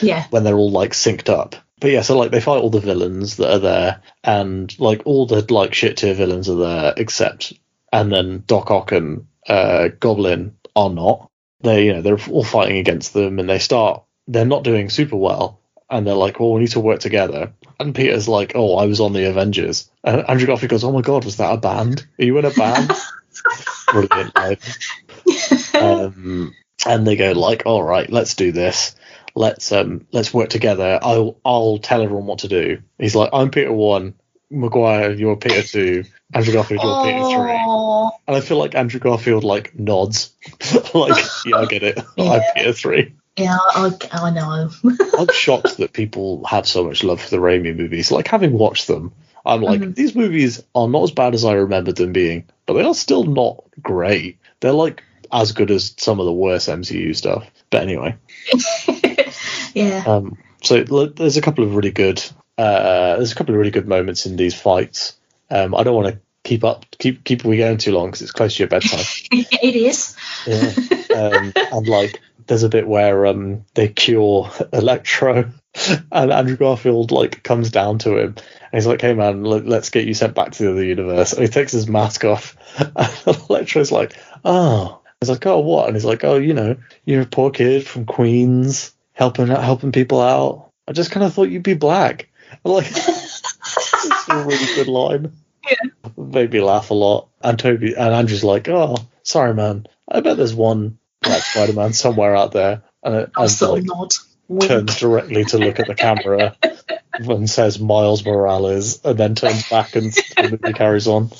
yeah 0.01 0.25
when 0.29 0.43
they're 0.43 0.57
all 0.57 0.71
like 0.71 0.91
synced 0.91 1.29
up. 1.29 1.55
But 1.79 1.91
yeah, 1.91 2.01
so 2.01 2.17
like 2.17 2.31
they 2.31 2.41
fight 2.41 2.57
all 2.61 2.71
the 2.71 2.79
villains 2.79 3.37
that 3.37 3.53
are 3.53 3.59
there, 3.59 4.01
and 4.23 4.79
like 4.79 5.03
all 5.05 5.27
the 5.27 5.45
like 5.53 5.75
shit 5.75 5.97
tier 5.97 6.15
villains 6.15 6.49
are 6.49 6.55
there, 6.55 6.93
except 6.97 7.53
and 7.93 8.11
then 8.11 8.43
Doc 8.47 8.71
Ock 8.71 8.91
and 8.91 9.27
uh, 9.47 9.89
Goblin 9.99 10.57
are 10.75 10.89
not. 10.89 11.29
They 11.61 11.85
you 11.85 11.93
know 11.93 12.01
they're 12.01 12.19
all 12.29 12.43
fighting 12.43 12.77
against 12.77 13.13
them, 13.13 13.37
and 13.37 13.47
they 13.47 13.59
start 13.59 14.03
they're 14.27 14.45
not 14.45 14.63
doing 14.63 14.89
super 14.89 15.15
well, 15.15 15.59
and 15.89 16.05
they're 16.05 16.13
like, 16.13 16.39
well, 16.39 16.53
we 16.53 16.61
need 16.61 16.71
to 16.71 16.79
work 16.79 16.99
together. 16.99 17.53
And 17.79 17.95
Peter's 17.95 18.27
like, 18.27 18.53
oh, 18.55 18.75
I 18.77 18.85
was 18.85 18.99
on 18.99 19.13
the 19.13 19.29
Avengers, 19.29 19.89
and 20.03 20.27
Andrew 20.29 20.47
Garfield 20.47 20.69
goes, 20.69 20.83
oh 20.83 20.91
my 20.91 21.01
god, 21.01 21.25
was 21.25 21.37
that 21.37 21.53
a 21.53 21.57
band? 21.57 22.05
Are 22.19 22.25
you 22.25 22.37
in 22.37 22.45
a 22.45 22.51
band? 22.51 22.91
Brilliant. 23.91 24.37
Um, 25.75 26.53
and 26.85 27.07
they 27.07 27.15
go 27.15 27.31
like, 27.33 27.63
all 27.65 27.83
right, 27.83 28.09
let's 28.09 28.35
do 28.35 28.51
this. 28.51 28.95
Let's 29.35 29.71
um 29.71 30.07
let's 30.11 30.33
work 30.33 30.49
together. 30.49 30.99
I'll 31.01 31.37
I'll 31.45 31.77
tell 31.77 32.01
everyone 32.01 32.25
what 32.25 32.39
to 32.39 32.47
do. 32.47 32.81
He's 32.97 33.15
like, 33.15 33.29
I'm 33.33 33.51
Peter 33.51 33.71
one, 33.71 34.15
Maguire, 34.49 35.11
you're 35.11 35.35
Peter 35.35 35.61
two, 35.61 36.03
Andrew 36.33 36.53
Garfield, 36.53 36.81
you're 36.81 37.03
Peter 37.03 37.23
three. 37.23 38.13
And 38.27 38.35
I 38.35 38.41
feel 38.41 38.57
like 38.57 38.73
Andrew 38.73 38.99
Garfield 38.99 39.43
like 39.43 39.77
nods, 39.77 40.33
like 40.93 41.23
yeah, 41.45 41.57
I 41.57 41.65
get 41.65 41.83
it. 41.83 41.99
I'm 42.17 42.41
Peter 42.55 42.73
three. 42.73 43.15
Yeah 43.37 43.57
I, 43.61 43.91
I 44.11 44.29
know 44.31 44.69
I'm 45.17 45.27
shocked 45.33 45.77
that 45.77 45.93
people 45.93 46.43
have 46.45 46.67
so 46.67 46.83
much 46.83 47.03
love 47.03 47.21
for 47.21 47.29
the 47.29 47.37
Raimi 47.37 47.75
movies. 47.75 48.11
Like 48.11 48.27
having 48.27 48.53
watched 48.53 48.87
them, 48.87 49.11
I'm 49.45 49.61
like, 49.61 49.79
Mhm. 49.81 49.95
these 49.95 50.15
movies 50.15 50.63
are 50.75 50.87
not 50.87 51.03
as 51.03 51.11
bad 51.11 51.33
as 51.33 51.45
I 51.45 51.53
remembered 51.53 51.95
them 51.95 52.13
being, 52.13 52.45
but 52.65 52.73
they 52.73 52.81
are 52.83 52.93
still 52.95 53.23
not 53.23 53.63
great. 53.81 54.37
They're 54.59 54.71
like 54.73 55.03
as 55.31 55.51
good 55.51 55.71
as 55.71 55.93
some 55.97 56.19
of 56.19 56.25
the 56.25 56.33
worst 56.33 56.67
MCU 56.69 57.15
stuff. 57.15 57.49
But 57.69 57.83
anyway, 57.83 58.15
yeah 59.73 60.03
um, 60.05 60.37
so 60.63 60.83
there's 60.83 61.37
a 61.37 61.41
couple 61.41 61.63
of 61.63 61.75
really 61.75 61.91
good, 61.91 62.23
uh, 62.57 63.17
there's 63.17 63.31
a 63.31 63.35
couple 63.35 63.53
of 63.53 63.59
really 63.59 63.71
good 63.71 63.87
moments 63.87 64.25
in 64.25 64.35
these 64.35 64.55
fights. 64.59 65.15
Um, 65.49 65.75
I 65.75 65.83
don't 65.83 65.95
want 65.95 66.13
to 66.13 66.19
keep 66.43 66.63
up, 66.63 66.85
keep 66.97 67.23
keep 67.23 67.43
we 67.43 67.57
going 67.57 67.77
too 67.77 67.91
long 67.91 68.07
because 68.07 68.21
it's 68.21 68.31
close 68.31 68.55
to 68.55 68.63
your 68.63 68.69
bedtime. 68.69 69.05
it 69.31 69.75
is 69.75 70.15
Yeah. 70.45 70.73
um, 71.15 71.53
and 71.55 71.87
like 71.87 72.21
there's 72.47 72.63
a 72.63 72.69
bit 72.69 72.87
where 72.87 73.25
um 73.25 73.65
they 73.73 73.87
cure 73.87 74.49
Electro 74.73 75.51
and 76.11 76.31
Andrew 76.31 76.57
Garfield 76.57 77.11
like 77.11 77.43
comes 77.43 77.69
down 77.69 77.99
to 77.99 78.17
him 78.17 78.35
and 78.37 78.73
he's 78.73 78.87
like, 78.87 79.01
Hey 79.01 79.13
man, 79.13 79.43
let, 79.43 79.65
let's 79.65 79.89
get 79.89 80.05
you 80.07 80.13
sent 80.13 80.35
back 80.35 80.51
to 80.53 80.63
the 80.63 80.71
other 80.71 80.83
universe 80.83 81.33
and 81.33 81.41
he 81.43 81.47
takes 81.47 81.71
his 81.71 81.87
mask 81.87 82.23
off 82.25 82.57
and 82.77 83.37
Electro's 83.49 83.91
like, 83.91 84.13
Oh 84.43 85.01
He's 85.19 85.29
like, 85.29 85.45
Oh 85.45 85.59
what? 85.59 85.87
And 85.87 85.95
he's 85.95 86.05
like, 86.05 86.23
Oh, 86.23 86.37
you 86.37 86.53
know, 86.53 86.77
you're 87.05 87.21
a 87.21 87.25
poor 87.25 87.51
kid 87.51 87.85
from 87.85 88.05
Queens 88.05 88.93
helping 89.13 89.49
out 89.49 89.63
helping 89.63 89.91
people 89.91 90.21
out. 90.21 90.71
I 90.87 90.93
just 90.93 91.11
kinda 91.11 91.29
thought 91.29 91.49
you'd 91.49 91.63
be 91.63 91.73
black. 91.73 92.29
I'm 92.63 92.71
like 92.71 92.87
it's 92.87 94.29
a 94.29 94.43
really 94.43 94.75
good 94.75 94.87
line. 94.87 95.33
Yeah. 95.69 96.11
Made 96.15 96.53
me 96.53 96.61
laugh 96.61 96.91
a 96.91 96.93
lot. 96.93 97.29
And 97.41 97.59
Tobey 97.59 97.93
and 97.93 98.13
Andrew's 98.13 98.43
like, 98.43 98.69
"Oh, 98.69 98.95
sorry, 99.23 99.53
man. 99.53 99.85
I 100.07 100.21
bet 100.21 100.37
there's 100.37 100.55
one 100.55 100.97
Black 101.21 101.41
Spider-Man 101.41 101.93
somewhere 101.93 102.35
out 102.35 102.51
there." 102.51 102.83
And, 103.03 103.31
and 103.35 103.51
sort 103.51 103.81
like, 103.81 103.81
of 103.81 103.87
nod 104.49 104.67
turns 104.67 104.99
directly 104.99 105.45
to 105.45 105.57
look 105.57 105.79
at 105.79 105.87
the 105.87 105.95
camera 105.95 106.55
and 107.13 107.49
says 107.49 107.79
Miles 107.79 108.25
Morales, 108.25 109.03
and 109.05 109.17
then 109.17 109.35
turns 109.35 109.67
back 109.69 109.95
and 109.95 110.11
the 110.13 110.73
carries 110.75 111.07
on. 111.07 111.31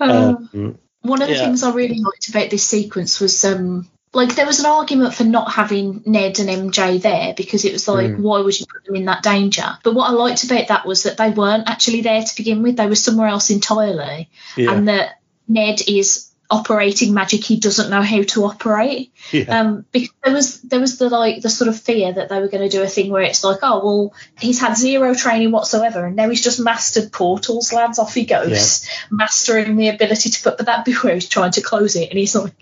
Um, 0.00 0.48
Um, 0.52 0.78
One 1.02 1.22
of 1.22 1.28
the 1.28 1.34
Yeah. 1.34 1.44
things 1.44 1.62
I 1.62 1.72
really 1.72 2.00
liked 2.00 2.28
about 2.28 2.50
this 2.50 2.66
sequence 2.66 3.20
was 3.20 3.44
um 3.44 3.88
like 4.12 4.34
there 4.34 4.46
was 4.46 4.60
an 4.60 4.66
argument 4.66 5.14
for 5.14 5.24
not 5.24 5.52
having 5.52 6.02
Ned 6.06 6.38
and 6.38 6.48
MJ 6.48 7.00
there 7.00 7.34
because 7.36 7.64
it 7.64 7.72
was 7.72 7.86
like 7.86 8.12
Mm. 8.12 8.18
why 8.20 8.40
would 8.40 8.58
you 8.58 8.66
put 8.66 8.84
them 8.84 8.96
in 8.96 9.04
that 9.04 9.22
danger? 9.22 9.78
But 9.84 9.94
what 9.94 10.08
I 10.10 10.12
liked 10.12 10.44
about 10.44 10.68
that 10.68 10.86
was 10.86 11.02
that 11.04 11.16
they 11.16 11.30
weren't 11.30 11.68
actually 11.68 12.00
there 12.00 12.22
to 12.22 12.36
begin 12.36 12.62
with; 12.62 12.76
they 12.76 12.86
were 12.86 12.94
somewhere 12.94 13.28
else 13.28 13.50
entirely, 13.50 14.28
yeah, 14.56 14.72
and 14.72 14.88
that 14.88 15.20
Ned 15.48 15.82
is 15.86 16.25
operating 16.50 17.12
magic 17.14 17.42
he 17.44 17.58
doesn't 17.58 17.90
know 17.90 18.02
how 18.02 18.22
to 18.22 18.44
operate. 18.44 19.12
Yeah. 19.32 19.60
Um, 19.60 19.84
because 19.92 20.12
there 20.22 20.34
was 20.34 20.60
there 20.62 20.80
was 20.80 20.98
the 20.98 21.08
like 21.08 21.42
the 21.42 21.48
sort 21.50 21.68
of 21.68 21.80
fear 21.80 22.12
that 22.12 22.28
they 22.28 22.40
were 22.40 22.48
going 22.48 22.68
to 22.68 22.76
do 22.76 22.82
a 22.82 22.88
thing 22.88 23.10
where 23.10 23.22
it's 23.22 23.44
like, 23.44 23.58
oh 23.62 23.84
well, 23.84 24.14
he's 24.38 24.60
had 24.60 24.76
zero 24.76 25.14
training 25.14 25.50
whatsoever, 25.50 26.06
and 26.06 26.16
now 26.16 26.28
he's 26.28 26.42
just 26.42 26.60
mastered 26.60 27.12
portals, 27.12 27.72
lads. 27.72 27.98
Off 27.98 28.14
he 28.14 28.24
goes, 28.24 28.88
mastering 29.10 29.76
the 29.76 29.88
ability 29.88 30.30
to 30.30 30.42
put. 30.42 30.56
But 30.56 30.66
that 30.66 30.84
bit 30.84 31.02
where 31.02 31.14
he's 31.14 31.28
trying 31.28 31.52
to 31.52 31.62
close 31.62 31.96
it, 31.96 32.10
and 32.10 32.18
he's 32.18 32.34
like 32.34 32.54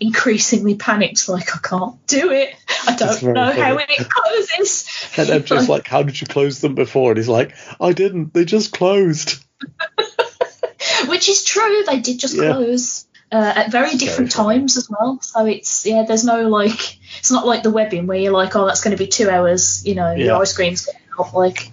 increasingly 0.00 0.76
panicked, 0.76 1.28
like 1.28 1.54
I 1.54 1.58
can't 1.58 2.06
do 2.06 2.30
it. 2.30 2.54
I 2.86 2.94
don't 2.94 3.22
know 3.34 3.50
how 3.50 3.76
it 3.78 4.08
closes. 4.08 4.88
And 5.16 5.30
I'm 5.30 5.44
just 5.44 5.68
like, 5.68 5.88
how 5.88 6.02
did 6.04 6.20
you 6.20 6.26
close 6.28 6.60
them 6.60 6.76
before? 6.76 7.10
And 7.10 7.18
he's 7.18 7.28
like, 7.28 7.54
I 7.80 7.92
didn't. 7.92 8.32
They 8.34 8.44
just 8.44 8.72
closed. 8.72 9.44
which 11.08 11.28
is 11.28 11.44
true. 11.44 11.82
They 11.86 12.00
did 12.00 12.18
just 12.18 12.34
Yeah. 12.34 12.52
close 12.52 13.06
uh, 13.30 13.52
at 13.56 13.70
very 13.70 13.96
different 13.96 14.30
times 14.30 14.76
as 14.76 14.88
well. 14.90 15.20
So 15.20 15.44
it's 15.46 15.84
yeah, 15.86 16.04
there's 16.06 16.24
no 16.24 16.48
like, 16.48 16.98
it's 17.18 17.30
not 17.30 17.46
like 17.46 17.62
the 17.62 17.70
webbing 17.70 18.06
where 18.06 18.18
you're 18.18 18.32
like, 18.32 18.54
oh, 18.56 18.66
that's 18.66 18.80
going 18.82 18.96
to 18.96 19.02
be 19.02 19.08
two 19.08 19.28
hours. 19.28 19.84
You 19.86 19.94
know, 19.94 20.12
Yeah. 20.14 20.24
your 20.26 20.42
ice 20.42 20.54
cream's 20.54 20.86
going 20.86 20.98
off. 21.18 21.34
Like, 21.34 21.70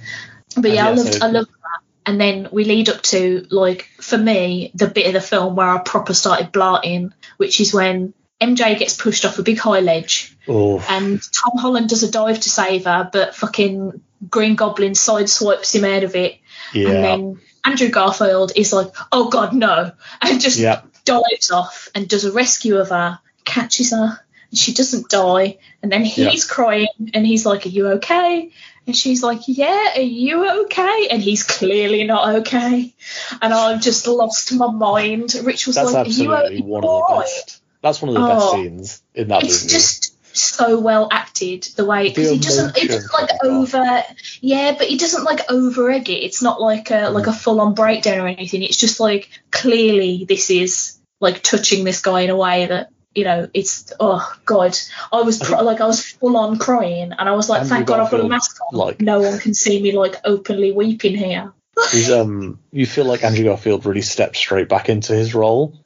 but 0.56 0.66
And 0.66 0.74
yeah, 0.76 0.88
I 0.88 0.92
loved, 0.92 1.14
so- 1.14 1.26
I 1.26 1.30
loved 1.30 1.50
that. 1.50 1.80
And 2.08 2.22
then 2.22 2.50
we 2.52 2.66
lead 2.66 2.90
up 2.90 3.02
to 3.04 3.48
like 3.50 3.90
for 4.00 4.18
me 4.18 4.72
the 4.76 4.88
bit 4.88 5.08
of 5.08 5.14
the 5.14 5.22
film 5.22 5.56
where 5.56 5.68
I 5.70 5.80
proper 5.80 6.14
started 6.14 6.52
blarting, 6.52 7.12
which 7.38 7.60
is 7.60 7.74
when 7.74 8.14
MJ 8.40 8.78
gets 8.78 8.96
pushed 8.96 9.26
off 9.26 9.40
a 9.40 9.44
big 9.44 9.58
high 9.58 9.80
ledge 9.80 10.38
Oh, 10.48 10.86
and 10.90 11.20
Tom 11.32 11.58
Holland 11.58 11.90
does 11.90 12.04
a 12.04 12.12
dive 12.12 12.42
to 12.42 12.50
save 12.50 12.86
her, 12.86 13.10
but 13.12 13.34
fucking 13.34 14.02
Green 14.30 14.56
Goblin 14.56 14.92
sideswipes 14.92 15.74
him 15.74 15.84
out 15.86 16.04
of 16.04 16.16
it 16.16 16.38
yeah. 16.74 16.90
and 16.90 17.04
then 17.04 17.40
Andrew 17.64 17.90
Garfield 17.90 18.52
is 18.56 18.72
like, 18.72 18.94
"Oh 19.12 19.30
God, 19.30 19.54
no!" 19.56 19.92
and 20.22 20.40
just 20.40 20.60
Yeah. 20.60 20.82
Dives 21.06 21.52
off 21.52 21.90
and 21.96 22.08
does 22.08 22.26
a 22.26 22.32
rescue 22.32 22.78
of 22.78 22.90
her, 22.90 23.20
catches 23.46 23.92
her, 23.92 24.20
and 24.50 24.58
she 24.58 24.74
doesn't 24.74 25.10
die. 25.10 25.58
And 25.82 25.92
then 25.92 26.04
he's 26.04 26.46
crying, 26.46 26.88
and 27.14 27.26
he's 27.26 27.46
like, 27.46 27.66
"Are 27.66 27.70
you 27.70 27.88
okay?" 28.00 28.52
And 28.88 28.96
she's 28.96 29.24
like, 29.24 29.42
"Yeah, 29.48 29.94
are 29.96 30.02
you 30.02 30.64
okay?" 30.66 31.08
And 31.12 31.22
he's 31.22 31.44
clearly 31.44 32.04
not 32.06 32.36
okay. 32.38 32.94
And 33.42 33.54
I've 33.54 33.82
just 33.82 34.08
lost 34.08 34.54
my 34.54 34.70
mind. 34.72 35.34
Rich 35.44 35.68
was 35.68 35.76
That's 35.76 35.92
like, 35.94 36.08
"Are 36.08 36.10
you 36.10 36.34
absolutely 36.34 36.58
okay?" 36.58 36.66
one 36.68 36.84
of 36.84 36.90
the 37.08 37.16
best. 37.22 37.62
That's 37.82 38.02
one 38.02 38.10
of 38.10 38.16
the 38.16 38.28
best 38.28 38.46
Oh. 38.48 38.54
scenes 38.56 39.02
in 39.14 39.28
that 39.28 39.44
movie. 39.44 39.54
It's 39.54 39.64
movie. 39.64 39.74
just 39.74 40.12
so 40.36 40.80
well 40.80 41.08
acted 41.12 41.64
the 41.78 41.86
way 41.86 42.10
because 42.10 42.30
he 42.30 42.38
doesn't 42.40 42.76
doesn't 42.76 43.14
like 43.14 43.30
over 43.42 44.04
yeah 44.42 44.76
but 44.78 44.86
he 44.86 44.98
doesn't 44.98 45.24
like 45.24 45.50
over 45.50 45.90
egg 45.90 46.10
it 46.10 46.24
it's 46.26 46.42
not 46.42 46.60
like 46.60 46.92
a 46.92 47.08
like 47.10 47.28
a 47.28 47.30
Mm. 47.30 47.38
full 47.38 47.62
on 47.62 47.74
breakdown 47.74 48.20
or 48.20 48.28
anything 48.28 48.62
it's 48.62 48.76
just 48.76 49.00
like 49.00 49.30
clearly 49.52 50.26
this 50.28 50.50
is 50.50 50.95
like 51.20 51.42
touching 51.42 51.84
this 51.84 52.02
guy 52.02 52.22
in 52.22 52.30
a 52.30 52.36
way 52.38 52.66
that 52.66 52.90
you 53.14 53.24
know 53.24 53.50
it's 53.54 53.94
oh 54.00 54.34
god. 54.46 54.78
I 55.12 55.22
was 55.22 55.42
I 55.42 55.46
pr- 55.46 55.52
think- 55.54 55.64
like 55.64 55.82
i 55.82 55.86
was 55.88 56.04
full 56.04 56.36
on 56.38 56.58
crying 56.60 57.12
and 57.18 57.30
i 57.30 57.32
was 57.34 57.48
like 57.50 57.62
Andrew 57.62 57.76
thank 57.78 57.88
god 57.88 58.00
i've 58.02 58.12
got 58.12 58.20
a 58.20 58.28
mask 58.28 58.60
on. 58.62 58.78
like- 58.78 59.02
no 59.02 59.22
one 59.22 59.40
can 59.40 59.54
see 59.54 59.82
me 59.82 59.94
like 59.94 60.16
openly 60.26 60.72
weeping 60.74 61.16
here. 61.16 61.54
He's, 61.92 62.10
um, 62.10 62.60
you 62.72 62.86
feel 62.86 63.04
like 63.04 63.26
Andrew 63.26 63.44
Garfield 63.44 63.86
really 63.86 64.02
stepped 64.02 64.38
straight 64.38 64.70
back 64.70 64.88
into 64.88 65.14
his 65.14 65.36
role 65.36 65.78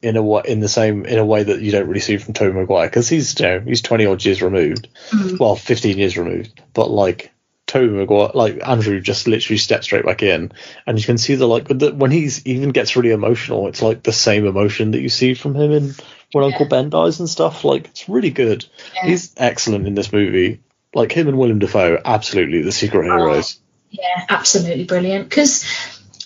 in 0.00 0.16
a 0.16 0.22
wa- 0.22 0.40
in 0.40 0.60
the 0.60 0.70
same 0.70 1.04
in 1.04 1.18
a 1.18 1.24
way 1.24 1.42
that 1.42 1.60
you 1.60 1.70
don't 1.70 1.86
really 1.86 2.00
see 2.00 2.16
from 2.16 2.32
Tobey 2.32 2.54
Maguire 2.58 2.86
because 2.88 3.10
he's 3.10 3.38
you 3.38 3.44
know 3.46 3.60
he's 3.60 3.82
twenty 3.82 4.06
odd 4.06 4.24
years 4.24 4.40
removed, 4.40 4.88
Mm. 5.10 5.38
well 5.38 5.54
fifteen 5.54 5.98
years 5.98 6.16
removed, 6.16 6.62
but 6.72 6.90
like 6.90 7.30
Tobey 7.74 7.92
Maguire, 7.92 8.30
like 8.34 8.60
Andrew, 8.64 9.00
just 9.00 9.26
literally 9.26 9.58
stepped 9.58 9.82
straight 9.82 10.04
back 10.04 10.22
in, 10.22 10.52
and 10.86 10.96
you 10.96 11.04
can 11.04 11.18
see 11.18 11.34
the 11.34 11.48
like 11.48 11.66
the, 11.66 11.92
when 11.92 12.12
he's 12.12 12.46
even 12.46 12.70
gets 12.70 12.94
really 12.94 13.10
emotional, 13.10 13.66
it's 13.66 13.82
like 13.82 14.04
the 14.04 14.12
same 14.12 14.46
emotion 14.46 14.92
that 14.92 15.00
you 15.00 15.08
see 15.08 15.34
from 15.34 15.56
him 15.56 15.72
in 15.72 15.94
when 16.30 16.44
Uncle 16.44 16.68
Ben 16.68 16.88
dies 16.88 17.18
and 17.18 17.28
stuff. 17.28 17.64
Like 17.64 17.88
it's 17.88 18.08
really 18.08 18.30
good. 18.30 18.64
Yeah. 18.94 19.08
He's 19.08 19.34
excellent 19.36 19.88
in 19.88 19.96
this 19.96 20.12
movie. 20.12 20.62
Like 20.94 21.10
him 21.10 21.26
and 21.26 21.36
Willem 21.36 21.58
Dafoe, 21.58 22.00
absolutely 22.04 22.62
the 22.62 22.70
secret 22.70 23.08
oh, 23.08 23.18
heroes. 23.18 23.58
Yeah, 23.90 24.24
absolutely 24.28 24.84
brilliant. 24.84 25.28
Because, 25.28 25.64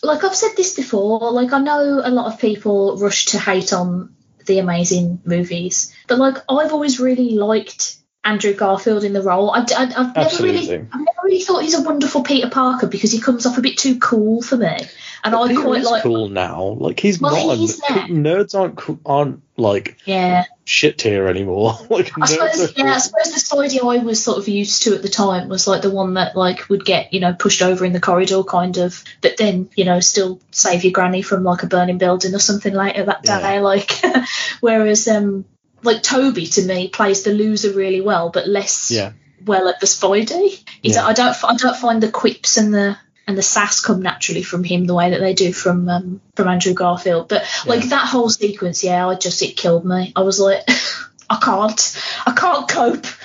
like 0.03 0.25
I've 0.25 0.37
said 0.37 0.53
this 0.55 0.77
before, 0.77 1.33
like 1.33 1.55
I 1.55 1.61
know 1.61 2.03
a 2.05 2.11
lot 2.11 2.31
of 2.31 2.39
people 2.39 2.99
rush 2.99 3.25
to 3.27 3.39
hate 3.39 3.73
on 3.73 4.15
the 4.45 4.59
amazing 4.59 5.23
movies, 5.25 5.95
but 6.09 6.19
like 6.19 6.37
I've 6.47 6.75
always 6.75 7.01
really 7.01 7.31
liked 7.31 7.97
Andrew 8.24 8.53
Garfield 8.53 9.05
in 9.05 9.12
the 9.12 9.23
role. 9.23 9.51
I, 9.51 9.61
have 9.61 10.15
never 10.15 10.43
really, 10.43 10.70
I've 10.70 11.01
never 11.01 11.19
really 11.24 11.40
thought 11.40 11.62
he's 11.62 11.78
a 11.78 11.82
wonderful 11.82 12.23
Peter 12.23 12.51
Parker 12.51 12.86
because 12.86 13.12
he 13.12 13.20
comes 13.20 13.47
off 13.47 13.59
a 13.59 13.62
bit 13.62 13.78
too 13.78 13.99
cool 14.01 14.43
for 14.43 14.57
me, 14.57 14.77
and 15.24 15.35
I 15.35 15.49
Peter 15.49 15.62
quite 15.62 15.85
like. 15.85 16.03
cool 16.03 16.28
now. 16.28 16.62
Like 16.78 17.01
he's 17.01 17.20
Well, 17.20 17.49
not. 17.49 17.57
he's 17.57 17.81
nerds 17.81 18.55
aren't 18.55 19.01
aren't 19.07 19.43
like 19.57 19.97
Yeah, 20.05 20.45
shit 20.65 20.99
tier 20.99 21.27
anymore. 21.28 21.78
like 21.90 22.11
I 22.20 22.27
suppose. 22.27 22.77
Yeah, 22.77 22.93
I 22.95 22.99
suppose 22.99 23.32
the 23.32 23.40
Spidey 23.40 23.81
I 23.81 24.03
was 24.05 24.23
sort 24.23 24.39
of 24.39 24.49
used 24.49 24.82
to 24.82 24.95
at 24.95 25.03
the 25.03 25.09
time 25.09 25.49
was 25.49 25.66
like 25.66 25.82
the 25.82 25.90
one 25.90 26.15
that 26.15 26.36
like 26.36 26.69
would 26.69 26.85
get 26.85 27.15
you 27.15 27.20
know 27.20 27.32
pushed 27.32 27.62
over 27.62 27.85
in 27.85 27.93
the 27.93 28.01
corridor, 28.01 28.43
kind 28.43 28.77
of, 28.78 29.03
but 29.23 29.36
then 29.39 29.70
you 29.74 29.85
know 29.85 30.01
still 30.01 30.40
save 30.51 30.85
your 30.85 30.93
granny 30.93 31.23
from 31.23 31.45
like 31.45 31.62
a 31.62 31.66
burning 31.66 31.99
building 31.99 32.35
or 32.35 32.40
something 32.40 32.74
later 32.74 33.05
that 33.05 33.23
day. 33.23 33.55
Yeah. 33.55 33.61
Like, 33.61 33.93
whereas 34.61 35.07
um 35.09 35.45
like 35.82 36.02
Tobey 36.02 36.46
to 36.46 36.62
me 36.64 36.88
plays 36.88 37.22
the 37.22 37.32
loser 37.32 37.72
really 37.72 38.00
well, 38.00 38.30
but 38.30 38.48
less 38.48 38.90
yeah. 38.90 39.12
well 39.44 39.68
at 39.68 39.80
the 39.80 39.86
Spidey. 39.86 40.62
Is 40.82 40.96
Yeah. 40.96 41.06
I 41.06 41.12
don't 41.12 41.36
I 41.44 41.56
don't 41.56 41.76
find 41.76 42.02
the 42.02 42.10
quips 42.10 42.56
and 42.56 42.72
the 42.72 42.96
and 43.26 43.36
the 43.36 43.42
sass 43.42 43.80
come 43.80 44.02
naturally 44.02 44.42
from 44.42 44.64
him 44.64 44.86
the 44.86 44.94
way 44.94 45.10
that 45.10 45.20
they 45.20 45.34
do 45.34 45.52
from 45.52 45.88
um, 45.88 46.20
from 46.34 46.48
Andrew 46.48 46.72
Garfield. 46.74 47.28
But 47.28 47.44
like 47.66 47.82
Yeah. 47.82 47.90
that 47.90 48.09
whole 48.09 48.30
sequence, 48.30 48.82
yeah, 48.82 49.06
I 49.06 49.14
just 49.14 49.42
it 49.42 49.56
killed 49.56 49.84
me. 49.84 50.12
I 50.16 50.22
was 50.22 50.40
like, 50.40 50.62
I 51.30 51.36
can't, 51.36 52.02
I 52.26 52.32
can't 52.32 52.68
cope. 52.68 53.06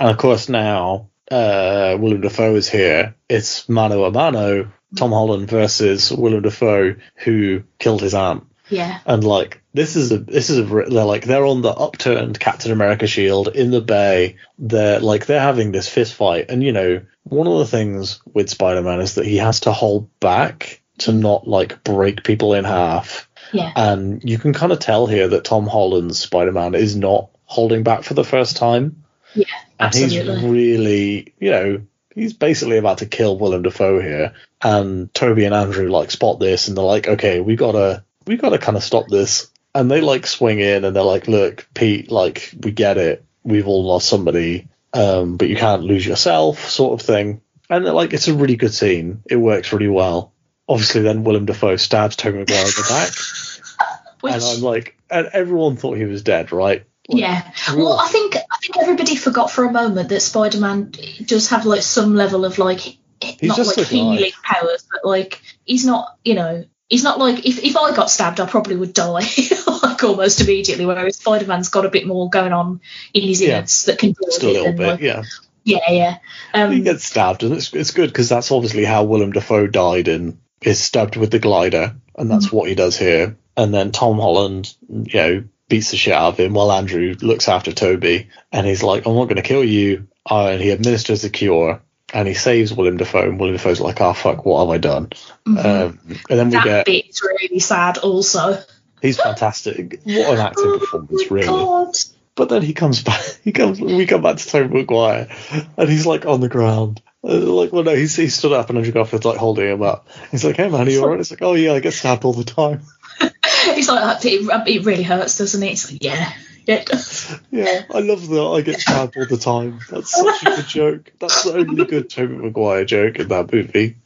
And 0.00 0.10
of 0.10 0.18
course 0.18 0.48
now 0.48 1.08
uh, 1.30 1.96
Willem 1.98 2.20
Dafoe 2.20 2.56
is 2.56 2.68
here. 2.68 3.14
It's 3.28 3.68
mano 3.68 4.04
a 4.04 4.10
mano. 4.10 4.72
Tom 4.96 5.10
Holland 5.10 5.48
versus 5.48 6.12
Willem 6.12 6.42
Dafoe, 6.42 6.96
who 7.16 7.62
killed 7.78 8.00
his 8.02 8.14
aunt. 8.14 8.44
Yeah, 8.68 9.00
And 9.04 9.22
like 9.24 9.62
this 9.74 9.96
is 9.96 10.10
a 10.12 10.18
this 10.18 10.48
is 10.48 10.58
a 10.58 10.62
they're 10.64 11.04
like 11.04 11.24
they're 11.24 11.44
on 11.44 11.62
the 11.62 11.72
upturned 11.72 12.40
Captain 12.40 12.72
America 12.72 13.06
shield 13.06 13.48
in 13.48 13.70
the 13.70 13.80
bay. 13.80 14.36
They're 14.58 15.00
like 15.00 15.26
they're 15.26 15.40
having 15.40 15.72
this 15.72 15.88
fist 15.88 16.14
fight, 16.14 16.46
and 16.48 16.62
you 16.62 16.72
know 16.72 17.02
one 17.24 17.46
of 17.46 17.58
the 17.58 17.66
things 17.66 18.20
with 18.32 18.48
Spider 18.48 18.82
Man 18.82 19.00
is 19.00 19.16
that 19.16 19.26
he 19.26 19.36
has 19.36 19.60
to 19.60 19.72
hold 19.72 20.08
back 20.18 20.80
to 20.98 21.12
not 21.12 21.46
like 21.46 21.84
break 21.84 22.24
people 22.24 22.54
in 22.54 22.64
half. 22.64 23.28
yeah, 23.52 23.72
And 23.76 24.22
you 24.24 24.38
can 24.38 24.54
kind 24.54 24.72
of 24.72 24.78
tell 24.78 25.06
here 25.06 25.28
that 25.28 25.44
Tom 25.44 25.66
Holland's 25.66 26.18
Spider 26.18 26.52
Man 26.52 26.74
is 26.74 26.96
not 26.96 27.30
holding 27.44 27.82
back 27.82 28.04
for 28.04 28.14
the 28.14 28.24
first 28.24 28.56
time. 28.56 29.04
Yeah, 29.34 29.44
and 29.78 29.88
absolutely. 29.88 30.34
he's 30.36 30.44
really 30.44 31.34
you 31.38 31.50
know 31.50 31.82
he's 32.14 32.32
basically 32.32 32.78
about 32.78 32.98
to 32.98 33.06
kill 33.06 33.38
Willem 33.38 33.62
Dafoe 33.62 34.00
here. 34.00 34.34
And 34.62 35.12
Tobey 35.12 35.44
and 35.44 35.54
Andrew 35.54 35.88
like 35.90 36.10
spot 36.10 36.40
this, 36.40 36.68
and 36.68 36.76
they're 36.76 36.84
like, 36.84 37.06
okay, 37.08 37.40
we 37.40 37.56
gotta 37.56 38.04
we 38.26 38.36
gotta 38.36 38.58
kind 38.58 38.76
of 38.76 38.82
stop 38.82 39.08
this. 39.08 39.50
And 39.74 39.90
they 39.90 40.00
like 40.00 40.26
swing 40.26 40.60
in, 40.60 40.84
and 40.84 40.94
they're 40.94 41.02
like, 41.02 41.26
look, 41.26 41.66
Pete, 41.74 42.10
like 42.10 42.54
we 42.60 42.70
get 42.70 42.96
it, 42.96 43.24
we've 43.42 43.66
all 43.66 43.84
lost 43.84 44.08
somebody, 44.08 44.68
um, 44.92 45.36
but 45.36 45.48
you 45.48 45.56
can't 45.56 45.82
lose 45.82 46.06
yourself, 46.06 46.68
sort 46.68 47.00
of 47.00 47.06
thing. 47.06 47.40
And 47.68 47.84
they're 47.84 47.92
like, 47.92 48.12
it's 48.12 48.28
a 48.28 48.34
really 48.34 48.56
good 48.56 48.72
scene. 48.72 49.22
It 49.26 49.36
works 49.36 49.72
really 49.72 49.88
well. 49.88 50.32
Obviously, 50.68 51.02
then 51.02 51.24
Willem 51.24 51.46
Dafoe 51.46 51.76
stabs 51.76 52.16
Tobey 52.16 52.38
Maguire 52.38 52.60
in 52.60 52.66
the 52.66 52.86
back, 52.88 54.22
which 54.22 54.32
and 54.34 54.42
I'm 54.42 54.60
like, 54.62 54.96
and 55.10 55.28
everyone 55.32 55.76
thought 55.76 55.96
he 55.96 56.04
was 56.04 56.22
dead, 56.22 56.52
right? 56.52 56.84
Like, 57.08 57.20
yeah. 57.20 57.52
Well, 57.74 57.98
I 57.98 58.08
think 58.08 58.36
I 58.36 58.56
think 58.62 58.78
everybody 58.78 59.16
forgot 59.16 59.50
for 59.50 59.64
a 59.64 59.72
moment 59.72 60.08
that 60.08 60.20
Spider 60.20 60.58
Man 60.58 60.92
does 61.26 61.50
have 61.50 61.66
like 61.66 61.82
some 61.82 62.14
level 62.14 62.44
of 62.46 62.58
like 62.58 62.96
not 63.42 63.56
just 63.56 63.76
like 63.76 63.86
healing 63.86 64.32
powers, 64.42 64.86
but 64.90 65.04
like 65.04 65.42
he's 65.64 65.84
not, 65.84 66.16
you 66.24 66.34
know. 66.34 66.64
He's 66.88 67.02
not 67.02 67.18
like 67.18 67.46
if, 67.46 67.62
if 67.64 67.76
I 67.76 67.94
got 67.94 68.10
stabbed, 68.10 68.40
I 68.40 68.46
probably 68.46 68.76
would 68.76 68.92
die 68.92 69.26
like 69.82 70.04
almost 70.04 70.40
immediately. 70.40 70.84
Whereas 70.86 71.16
Spider 71.16 71.46
Man's 71.46 71.68
got 71.70 71.86
a 71.86 71.90
bit 71.90 72.06
more 72.06 72.28
going 72.28 72.52
on 72.52 72.80
in 73.14 73.22
his 73.22 73.40
Yeah. 73.40 73.56
innards 73.58 73.86
that 73.86 73.98
can 73.98 74.14
just 74.22 74.42
a 74.42 74.48
it 74.48 74.52
little 74.52 74.72
bit, 74.72 74.86
like, 74.86 75.00
yeah. 75.00 75.22
yeah, 75.64 75.90
yeah. 75.90 76.18
he 76.52 76.60
Um, 76.60 76.82
gets 76.82 77.04
stabbed, 77.04 77.42
and 77.42 77.54
it's 77.54 77.72
it's 77.72 77.90
good 77.92 78.10
because 78.10 78.28
that's 78.28 78.52
obviously 78.52 78.84
how 78.84 79.04
Willem 79.04 79.32
Dafoe 79.32 79.66
died 79.66 80.08
in 80.08 80.38
is 80.62 80.80
stabbed 80.80 81.16
with 81.16 81.30
the 81.30 81.38
glider, 81.38 81.96
and 82.16 82.30
that's 82.30 82.52
what 82.52 82.68
he 82.68 82.74
does 82.74 82.98
here. 82.98 83.36
And 83.56 83.72
then 83.72 83.90
Tom 83.92 84.18
Holland, 84.18 84.74
you 84.88 85.14
know, 85.20 85.44
beats 85.68 85.90
the 85.90 85.96
shit 85.96 86.12
out 86.14 86.34
of 86.34 86.36
him 86.38 86.52
while 86.54 86.70
Andrew 86.72 87.14
looks 87.22 87.48
after 87.48 87.72
Tobey, 87.72 88.28
and 88.52 88.66
he's 88.66 88.82
like, 88.82 89.06
"I'm 89.06 89.14
not 89.14 89.24
going 89.24 89.36
to 89.36 89.42
kill 89.42 89.64
you," 89.64 90.08
uh, 90.30 90.48
and 90.48 90.60
he 90.62 90.70
administers 90.72 91.22
the 91.22 91.30
cure. 91.30 91.80
And 92.14 92.28
he 92.28 92.34
saves 92.34 92.72
Willem 92.72 92.96
Dafoe, 92.96 93.28
and 93.28 93.40
Willem 93.40 93.56
Dafoe's 93.56 93.80
like, 93.80 94.00
"Oh 94.00 94.12
fuck, 94.12 94.46
what 94.46 94.64
have 94.64 94.70
I 94.74 94.78
done?" 94.78 95.08
mhm. 95.46 95.64
Um, 95.64 95.98
and 96.30 96.38
then 96.38 96.46
we 96.46 96.52
that 96.52 96.64
get 96.64 96.86
bit 96.86 97.08
is 97.10 97.20
really 97.22 97.58
sad, 97.58 97.98
also. 97.98 98.62
he's 99.02 99.20
fantastic. 99.20 100.00
What 100.04 100.34
an 100.34 100.38
acting 100.38 100.78
performance, 100.78 101.22
Oh 101.24 101.26
my 101.30 101.36
really. 101.36 101.46
God. 101.48 101.96
But 102.36 102.48
then 102.48 102.62
he 102.62 102.72
comes 102.72 103.02
back. 103.02 103.20
He 103.44 103.52
comes. 103.52 103.80
We 103.80 104.06
come 104.06 104.22
back 104.22 104.36
to 104.38 104.48
Tobey 104.48 104.72
Maguire, 104.72 105.28
and 105.76 105.88
he's 105.90 106.06
like 106.06 106.24
on 106.24 106.40
the 106.40 106.48
ground. 106.48 107.02
Like, 107.22 107.72
well, 107.72 107.84
no, 107.84 107.94
he's 107.94 108.14
he 108.16 108.28
stood 108.28 108.52
up, 108.52 108.68
and 108.68 108.78
Andrew 108.78 108.92
Garfield's 108.92 109.24
like 109.24 109.38
holding 109.38 109.66
him 109.68 109.82
up. 109.82 110.08
He's 110.30 110.44
like, 110.44 110.56
"Hey, 110.56 110.68
man, 110.68 110.86
are 110.86 110.90
you 110.90 111.02
alright?" 111.02 111.20
It's 111.20 111.30
like, 111.30 111.42
"Oh 111.42 111.54
yeah, 111.54 111.72
I 111.72 111.80
get 111.80 111.94
stabbed 111.94 112.24
all 112.24 112.32
the 112.32 112.44
time." 112.44 112.82
It's 113.66 113.76
he's 113.76 113.88
like, 113.88 114.24
it, 114.26 114.68
it 114.68 114.84
really 114.84 115.02
hurts, 115.02 115.38
doesn't 115.38 115.62
it? 115.62 115.72
It's 115.72 115.90
like, 115.90 116.02
yeah, 116.04 116.32
yeah, 116.66 116.76
it 116.76 116.86
does. 116.86 117.38
Yeah, 117.50 117.82
I 117.92 118.00
love 118.00 118.26
that 118.28 118.42
I 118.42 118.60
get 118.62 118.80
stabbed 118.80 119.16
all 119.16 119.26
the 119.26 119.36
time. 119.36 119.80
That's 119.90 120.10
such 120.10 120.42
a 120.42 120.56
good 120.56 120.66
joke. 120.66 121.12
That's 121.18 121.44
the 121.44 121.54
only 121.54 121.84
good 121.84 122.10
Tobey 122.10 122.34
Maguire 122.34 122.84
joke 122.84 123.16
in 123.16 123.28
that 123.28 123.52
movie. 123.52 123.96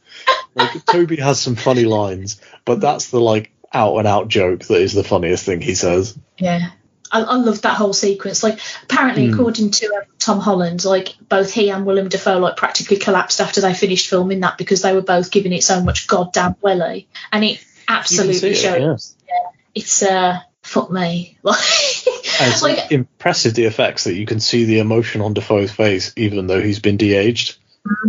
Like 0.55 0.85
Tobey 0.85 1.17
has 1.17 1.39
some 1.39 1.55
funny 1.55 1.85
lines, 1.85 2.41
but 2.65 2.81
that's 2.81 3.09
the 3.09 3.21
like 3.21 3.51
out 3.71 3.97
and 3.97 4.07
out 4.07 4.27
joke 4.27 4.61
that 4.65 4.81
is 4.81 4.93
the 4.93 5.03
funniest 5.03 5.45
thing 5.45 5.61
he 5.61 5.75
says. 5.75 6.17
Yeah. 6.37 6.71
I, 7.11 7.21
I 7.21 7.35
love 7.37 7.61
that 7.63 7.75
whole 7.75 7.93
sequence. 7.93 8.43
Like, 8.43 8.59
apparently, 8.83 9.27
Hmm. 9.27 9.33
according 9.33 9.71
to 9.71 9.85
um, 9.95 10.01
Tom 10.19 10.39
Holland, 10.39 10.85
like 10.85 11.15
both 11.27 11.51
he 11.51 11.71
and 11.71 11.85
Willem 11.85 12.07
Dafoe 12.07 12.37
like 12.37 12.55
practically 12.55 12.97
collapsed 12.97 13.41
after 13.41 13.61
they 13.61 13.73
finished 13.73 14.09
filming 14.09 14.41
that 14.41 14.57
because 14.59 14.83
they 14.83 14.93
were 14.93 15.01
both 15.01 15.31
giving 15.31 15.51
it 15.53 15.63
so 15.63 15.81
much 15.81 16.07
goddamn 16.07 16.55
welly, 16.61 17.07
and 17.31 17.43
it 17.43 17.63
absolutely 17.87 18.49
it, 18.49 18.55
shows. 18.55 19.15
yeah. 19.27 19.49
It's 19.73 20.03
uh, 20.03 20.39
fuck 20.69 20.91
me, 20.91 21.37
like, 21.43 21.57
it's 21.57 22.61
like 22.61 22.91
impressive 22.91 23.55
the 23.55 23.65
effects 23.65 24.03
that 24.03 24.13
you 24.13 24.25
can 24.25 24.39
see 24.39 24.65
the 24.65 24.79
emotion 24.79 25.21
on 25.21 25.33
Dafoe's 25.33 25.71
face, 25.71 26.13
even 26.15 26.47
though 26.47 26.61
he's 26.61 26.79
been 26.79 26.97
de-aged, 26.97 27.57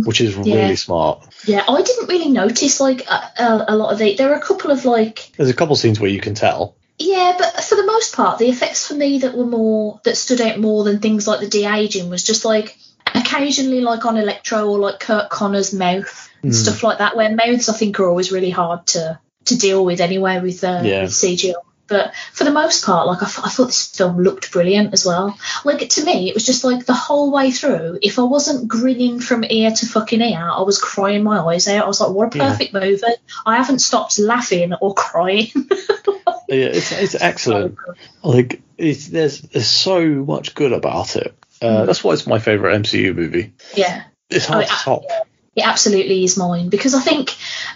which 0.05 0.21
is 0.21 0.35
really 0.35 0.75
smart. 0.75 1.27
yeah, 1.45 1.63
I 1.67 1.81
didn't 1.81 2.07
really 2.07 2.29
notice 2.29 2.79
like 2.79 3.07
a, 3.09 3.65
a, 3.67 3.75
lot 3.75 3.91
of 3.93 3.97
the. 3.99 4.15
There 4.15 4.31
are 4.31 4.37
a 4.37 4.41
couple 4.41 4.71
of 4.71 4.85
like 4.85 5.31
There's 5.37 5.49
a 5.49 5.55
couple 5.55 5.75
scenes 5.75 5.99
where 5.99 6.09
you 6.09 6.21
can 6.21 6.35
tell. 6.35 6.75
Yeah, 6.99 7.35
but 7.37 7.63
for 7.63 7.75
the 7.75 7.85
most 7.85 8.15
part, 8.15 8.37
the 8.37 8.49
effects 8.49 8.87
for 8.87 8.93
me 8.93 9.19
that 9.19 9.35
were 9.35 9.45
more 9.47 9.99
that 10.03 10.17
stood 10.17 10.39
out 10.39 10.59
more 10.59 10.83
than 10.83 10.99
things 10.99 11.27
like 11.27 11.39
the 11.39 11.47
de 11.49 11.65
aging 11.65 12.09
was 12.11 12.23
just 12.23 12.45
like 12.45 12.77
occasionally 13.07 13.81
like 13.81 14.05
on 14.05 14.17
Electro 14.17 14.69
or 14.69 14.77
like 14.77 14.99
Curt 14.99 15.29
Connors' 15.29 15.73
mouth 15.73 16.29
and 16.43 16.51
Hmm. 16.51 16.57
stuff 16.57 16.83
like 16.83 16.99
that. 16.99 17.17
Where 17.17 17.35
mouths 17.35 17.69
I 17.69 17.73
think 17.73 17.99
are 17.99 18.07
always 18.07 18.31
really 18.31 18.51
hard 18.51 18.85
to 18.87 19.19
to 19.45 19.57
deal 19.57 19.83
with 19.83 19.99
anyway 20.01 20.39
with, 20.39 20.63
uh, 20.63 20.81
Yeah. 20.83 21.01
with 21.03 21.11
CGI. 21.13 21.53
But 21.91 22.15
for 22.33 22.45
the 22.45 22.51
most 22.51 22.85
part, 22.85 23.05
like 23.05 23.21
I, 23.21 23.25
th- 23.27 23.45
I 23.45 23.49
thought 23.49 23.67
this 23.67 23.87
film 23.95 24.17
looked 24.23 24.51
brilliant 24.51 24.93
as 24.93 25.05
well. 25.05 25.37
Like 25.65 25.87
to 25.89 26.05
me, 26.05 26.29
it 26.29 26.33
was 26.33 26.45
just 26.45 26.63
like 26.63 26.85
the 26.85 26.93
whole 26.93 27.31
way 27.31 27.51
through. 27.51 27.99
If 28.01 28.17
I 28.17 28.23
wasn't 28.23 28.67
grinning 28.67 29.19
from 29.19 29.43
ear 29.47 29.71
to 29.71 29.85
fucking 29.85 30.21
ear, 30.21 30.49
I 30.51 30.61
was 30.61 30.79
crying 30.79 31.23
my 31.23 31.39
eyes 31.41 31.67
out. 31.67 31.83
I 31.83 31.87
was 31.87 31.99
like, 32.01 32.11
"What 32.11 32.33
a 32.33 32.37
Yeah. 32.37 32.49
perfect 32.49 32.73
movie!" 32.73 33.01
I 33.45 33.57
haven't 33.57 33.79
stopped 33.79 34.17
laughing 34.17 34.73
or 34.73 34.93
crying. 34.95 35.47
Yeah, 36.47 36.65
it's 36.65 36.91
it's 36.91 37.15
excellent. 37.15 37.77
Like 38.23 38.61
it's 38.77 39.07
there's 39.07 39.39
there's 39.39 39.67
so 39.69 40.05
much 40.05 40.53
good 40.53 40.73
about 40.73 41.15
it. 41.15 41.33
Uh, 41.61 41.85
that's 41.85 42.03
why 42.03 42.11
it's 42.11 42.27
my 42.27 42.39
favorite 42.39 42.75
MCU 42.81 43.15
movie. 43.15 43.53
yeah. 43.75 44.03
It's 44.29 44.47
hard 44.47 44.65
Oh, 44.65 44.67
to 44.67 44.73
top. 44.83 45.03
it 45.55 45.65
absolutely 45.65 46.25
is 46.25 46.35
mine 46.37 46.67
because 46.67 46.93
I 46.93 46.99
think 47.01 47.29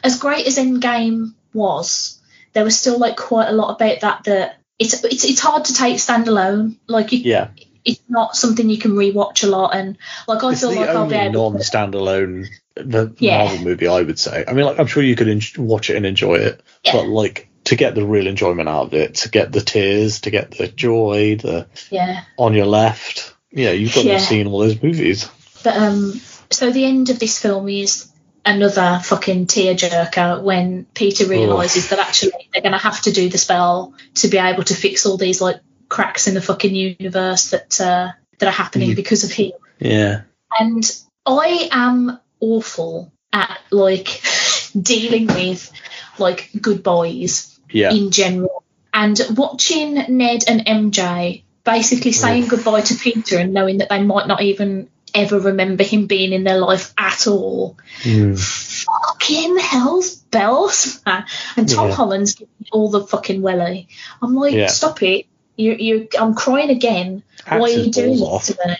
as 0.03 0.19
great 0.19 0.45
as 0.45 0.57
Endgame 0.57 1.33
was, 1.53 2.14
there 2.55 2.63
was 2.63 2.79
still 2.79 2.97
like 2.97 3.15
quite 3.17 3.47
a 3.49 3.53
lot 3.53 3.75
about 3.75 3.99
that 4.01 4.23
that 4.23 4.57
it's 4.79 5.03
it's 5.03 5.23
it's 5.25 5.39
hard 5.39 5.65
to 5.65 5.73
take 5.75 5.97
standalone. 5.97 6.77
Like 6.87 7.11
you, 7.11 7.19
Yeah, 7.19 7.49
it's 7.85 8.01
not 8.09 8.35
something 8.35 8.69
you 8.69 8.79
can 8.79 8.93
rewatch 8.93 9.43
a 9.43 9.47
lot, 9.47 9.75
and 9.75 9.97
like 10.27 10.43
I 10.43 10.51
it's 10.51 10.61
feel 10.61 10.73
like 10.75 10.89
I'll 10.89 11.07
be 11.07 11.15
able. 11.15 11.51
non-standalone 11.51 12.47
the 12.75 13.13
Yeah. 13.19 13.45
Marvel 13.45 13.63
movie 13.63 13.87
I 13.87 14.01
would 14.01 14.17
say. 14.19 14.43
I 14.47 14.53
mean, 14.53 14.65
like 14.65 14.79
I'm 14.79 14.87
sure 14.87 15.03
you 15.03 15.15
could 15.15 15.29
en- 15.29 15.41
watch 15.57 15.89
it 15.89 15.95
and 15.97 16.05
enjoy 16.05 16.35
it, 16.35 16.61
Yeah. 16.83 16.93
but 16.93 17.07
like 17.07 17.49
to 17.65 17.75
get 17.75 17.95
the 17.95 18.05
real 18.05 18.27
enjoyment 18.27 18.69
out 18.69 18.87
of 18.87 18.93
it, 18.93 19.15
to 19.15 19.29
get 19.29 19.51
the 19.51 19.61
tears, 19.61 20.21
to 20.21 20.29
get 20.31 20.51
the 20.51 20.67
joy, 20.67 21.37
the 21.41 21.67
yeah, 21.89 22.23
on 22.37 22.53
your 22.53 22.65
left, 22.67 23.33
yeah, 23.51 23.71
you've 23.71 23.93
got 23.95 24.03
to 24.03 24.11
have 24.13 24.21
seen 24.21 24.47
all 24.47 24.59
those 24.59 24.81
movies. 24.81 25.29
but 25.63 25.75
um, 25.75 26.19
so 26.51 26.69
the 26.71 26.85
end 26.85 27.09
of 27.09 27.17
this 27.19 27.39
film 27.41 27.67
is 27.69 28.11
another 28.45 28.99
fucking 29.03 29.47
tearjerker 29.47 30.41
when 30.41 30.85
Peter 30.93 31.25
realizes 31.25 31.89
that 31.89 31.99
actually 31.99 32.31
they're 32.53 32.61
going 32.61 32.71
to 32.73 32.77
have 32.77 33.01
to 33.01 33.11
do 33.11 33.29
the 33.29 33.37
spell 33.37 33.93
to 34.15 34.27
be 34.27 34.37
able 34.37 34.63
to 34.63 34.75
fix 34.75 35.05
all 35.05 35.17
these 35.17 35.41
like 35.41 35.61
cracks 35.89 36.27
in 36.27 36.33
the 36.33 36.41
fucking 36.41 36.75
universe 36.75 37.49
that 37.51 37.79
uh, 37.81 38.11
that 38.39 38.47
are 38.47 38.51
happening 38.51 38.91
Mm. 38.91 38.95
because 38.95 39.23
of 39.23 39.31
him. 39.31 39.51
Yeah, 39.79 40.21
and 40.59 40.83
I 41.25 41.69
am 41.71 42.19
awful 42.39 43.11
at 43.33 43.59
like 43.71 44.21
dealing 44.79 45.27
with 45.27 45.71
like 46.17 46.49
good 46.61 46.83
boys 46.83 47.59
yeah, 47.71 47.91
in 47.91 48.11
general. 48.11 48.63
And 48.93 49.19
watching 49.35 49.95
Ned 49.95 50.43
and 50.47 50.65
MJ 50.65 51.43
basically 51.65 52.13
saying 52.13 52.47
goodbye 52.47 52.81
to 52.81 52.95
Peter 52.95 53.37
and 53.37 53.53
knowing 53.53 53.79
that 53.79 53.89
they 53.89 54.01
might 54.01 54.27
not 54.27 54.41
even 54.41 54.89
ever 55.15 55.39
remember 55.39 55.83
him 55.83 56.07
being 56.07 56.33
in 56.33 56.43
their 56.43 56.57
life 56.59 56.93
at 56.97 57.27
all. 57.27 57.77
Mm. 58.01 58.37
Fucking 58.39 59.57
hell's 59.57 60.15
bells, 60.15 61.01
man. 61.05 61.25
And 61.55 61.67
Tom 61.67 61.89
Yeah. 61.89 61.95
Holland's 61.95 62.35
giving 62.35 62.53
all 62.71 62.89
the 62.89 63.05
fucking 63.05 63.41
welly. 63.41 63.87
I'm 64.21 64.35
like, 64.35 64.53
Yeah. 64.53 64.67
stop 64.67 65.01
it. 65.03 65.25
You, 65.57 65.73
you, 65.73 66.07
I'm 66.19 66.35
crying 66.35 66.69
again. 66.69 67.23
Why 67.47 67.59
are 67.61 67.69
you 67.69 67.91
doing 67.91 68.19
this 68.19 68.47
to 68.47 68.57
me? 68.67 68.75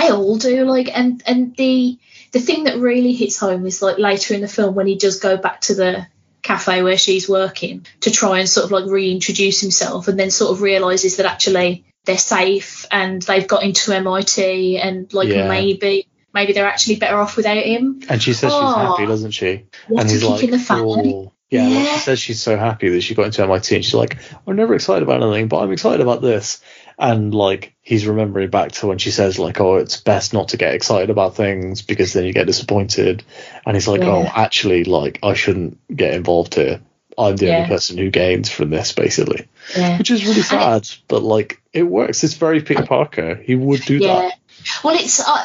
They 0.00 0.10
all 0.10 0.38
do, 0.38 0.64
like, 0.64 0.96
and 0.96 1.22
and 1.26 1.54
the 1.56 1.98
the 2.32 2.40
thing 2.40 2.64
that 2.64 2.78
really 2.78 3.12
hits 3.12 3.38
home 3.38 3.66
is 3.66 3.82
like 3.82 3.98
later 3.98 4.34
in 4.34 4.40
the 4.40 4.48
film 4.48 4.74
when 4.74 4.86
he 4.86 4.96
does 4.96 5.20
go 5.20 5.36
back 5.36 5.60
to 5.62 5.74
the 5.74 6.06
cafe 6.42 6.82
where 6.82 6.96
she's 6.98 7.28
working 7.28 7.84
to 8.00 8.10
try 8.10 8.38
and 8.38 8.48
sort 8.48 8.64
of 8.64 8.70
like 8.70 8.86
reintroduce 8.86 9.60
himself, 9.60 10.08
and 10.08 10.18
then 10.18 10.30
sort 10.30 10.52
of 10.52 10.62
realizes 10.62 11.16
that 11.16 11.26
actually 11.26 11.84
they're 12.06 12.16
safe 12.18 12.86
and 12.90 13.20
they've 13.22 13.46
got 13.46 13.62
into 13.62 13.92
MIT 13.92 14.78
and 14.78 15.12
like 15.12 15.28
Yeah. 15.28 15.48
maybe 15.48 16.06
maybe 16.32 16.52
they're 16.52 16.66
actually 16.66 16.96
better 16.96 17.16
off 17.18 17.36
without 17.36 17.56
him. 17.56 18.00
And 18.08 18.22
she 18.22 18.32
says 18.32 18.52
she's 18.52 18.60
Oh. 18.62 18.74
happy, 18.74 19.06
doesn't 19.06 19.30
she? 19.32 19.64
And 19.88 20.08
he's 20.10 20.22
like, 20.22 20.44
in 20.44 20.50
the 20.50 20.58
family. 20.58 21.12
"Oh." 21.14 21.32
yeah, 21.50 21.68
like 21.68 21.88
she 21.88 21.98
says 22.00 22.18
she's 22.18 22.42
so 22.42 22.56
happy 22.56 22.88
that 22.90 23.00
she 23.02 23.14
got 23.14 23.26
into 23.26 23.42
MIT, 23.42 23.74
and 23.74 23.84
she's 23.84 23.94
like, 23.94 24.18
I'm 24.46 24.56
never 24.56 24.74
excited 24.74 25.02
about 25.02 25.22
anything, 25.22 25.48
but 25.48 25.58
I'm 25.58 25.72
excited 25.72 26.00
about 26.00 26.20
this. 26.22 26.60
And 26.98 27.34
like 27.34 27.74
he's 27.82 28.06
remembering 28.06 28.50
back 28.50 28.72
to 28.72 28.86
when 28.86 28.98
she 28.98 29.10
says 29.10 29.38
like, 29.38 29.60
oh, 29.60 29.76
it's 29.76 29.98
best 29.98 30.32
not 30.32 30.48
to 30.48 30.56
get 30.56 30.74
excited 30.74 31.10
about 31.10 31.36
things 31.36 31.82
because 31.82 32.12
then 32.12 32.24
you 32.24 32.32
get 32.32 32.46
disappointed. 32.46 33.22
And 33.64 33.76
he's 33.76 33.86
like, 33.88 34.00
oh, 34.02 34.24
actually, 34.24 34.84
like 34.84 35.18
I 35.22 35.34
shouldn't 35.34 35.78
get 35.94 36.14
involved 36.14 36.54
here. 36.54 36.80
I'm 37.18 37.36
the 37.36 37.46
Yeah. 37.46 37.56
only 37.58 37.68
person 37.68 37.96
who 37.98 38.10
gains 38.10 38.50
from 38.50 38.70
this, 38.70 38.92
basically, 38.92 39.48
Yeah. 39.76 39.98
which 39.98 40.10
is 40.10 40.24
really 40.26 40.42
sad. 40.42 40.88
but 41.08 41.22
like 41.22 41.60
it 41.72 41.82
works. 41.84 42.22
It's 42.24 42.34
very 42.34 42.60
Peter 42.60 42.84
Parker. 42.84 43.34
He 43.42 43.54
would 43.54 43.82
do 43.82 43.98
Yeah. 43.98 44.20
that. 44.20 44.34
Well, 44.82 44.96
it's 44.98 45.20
uh, 45.20 45.44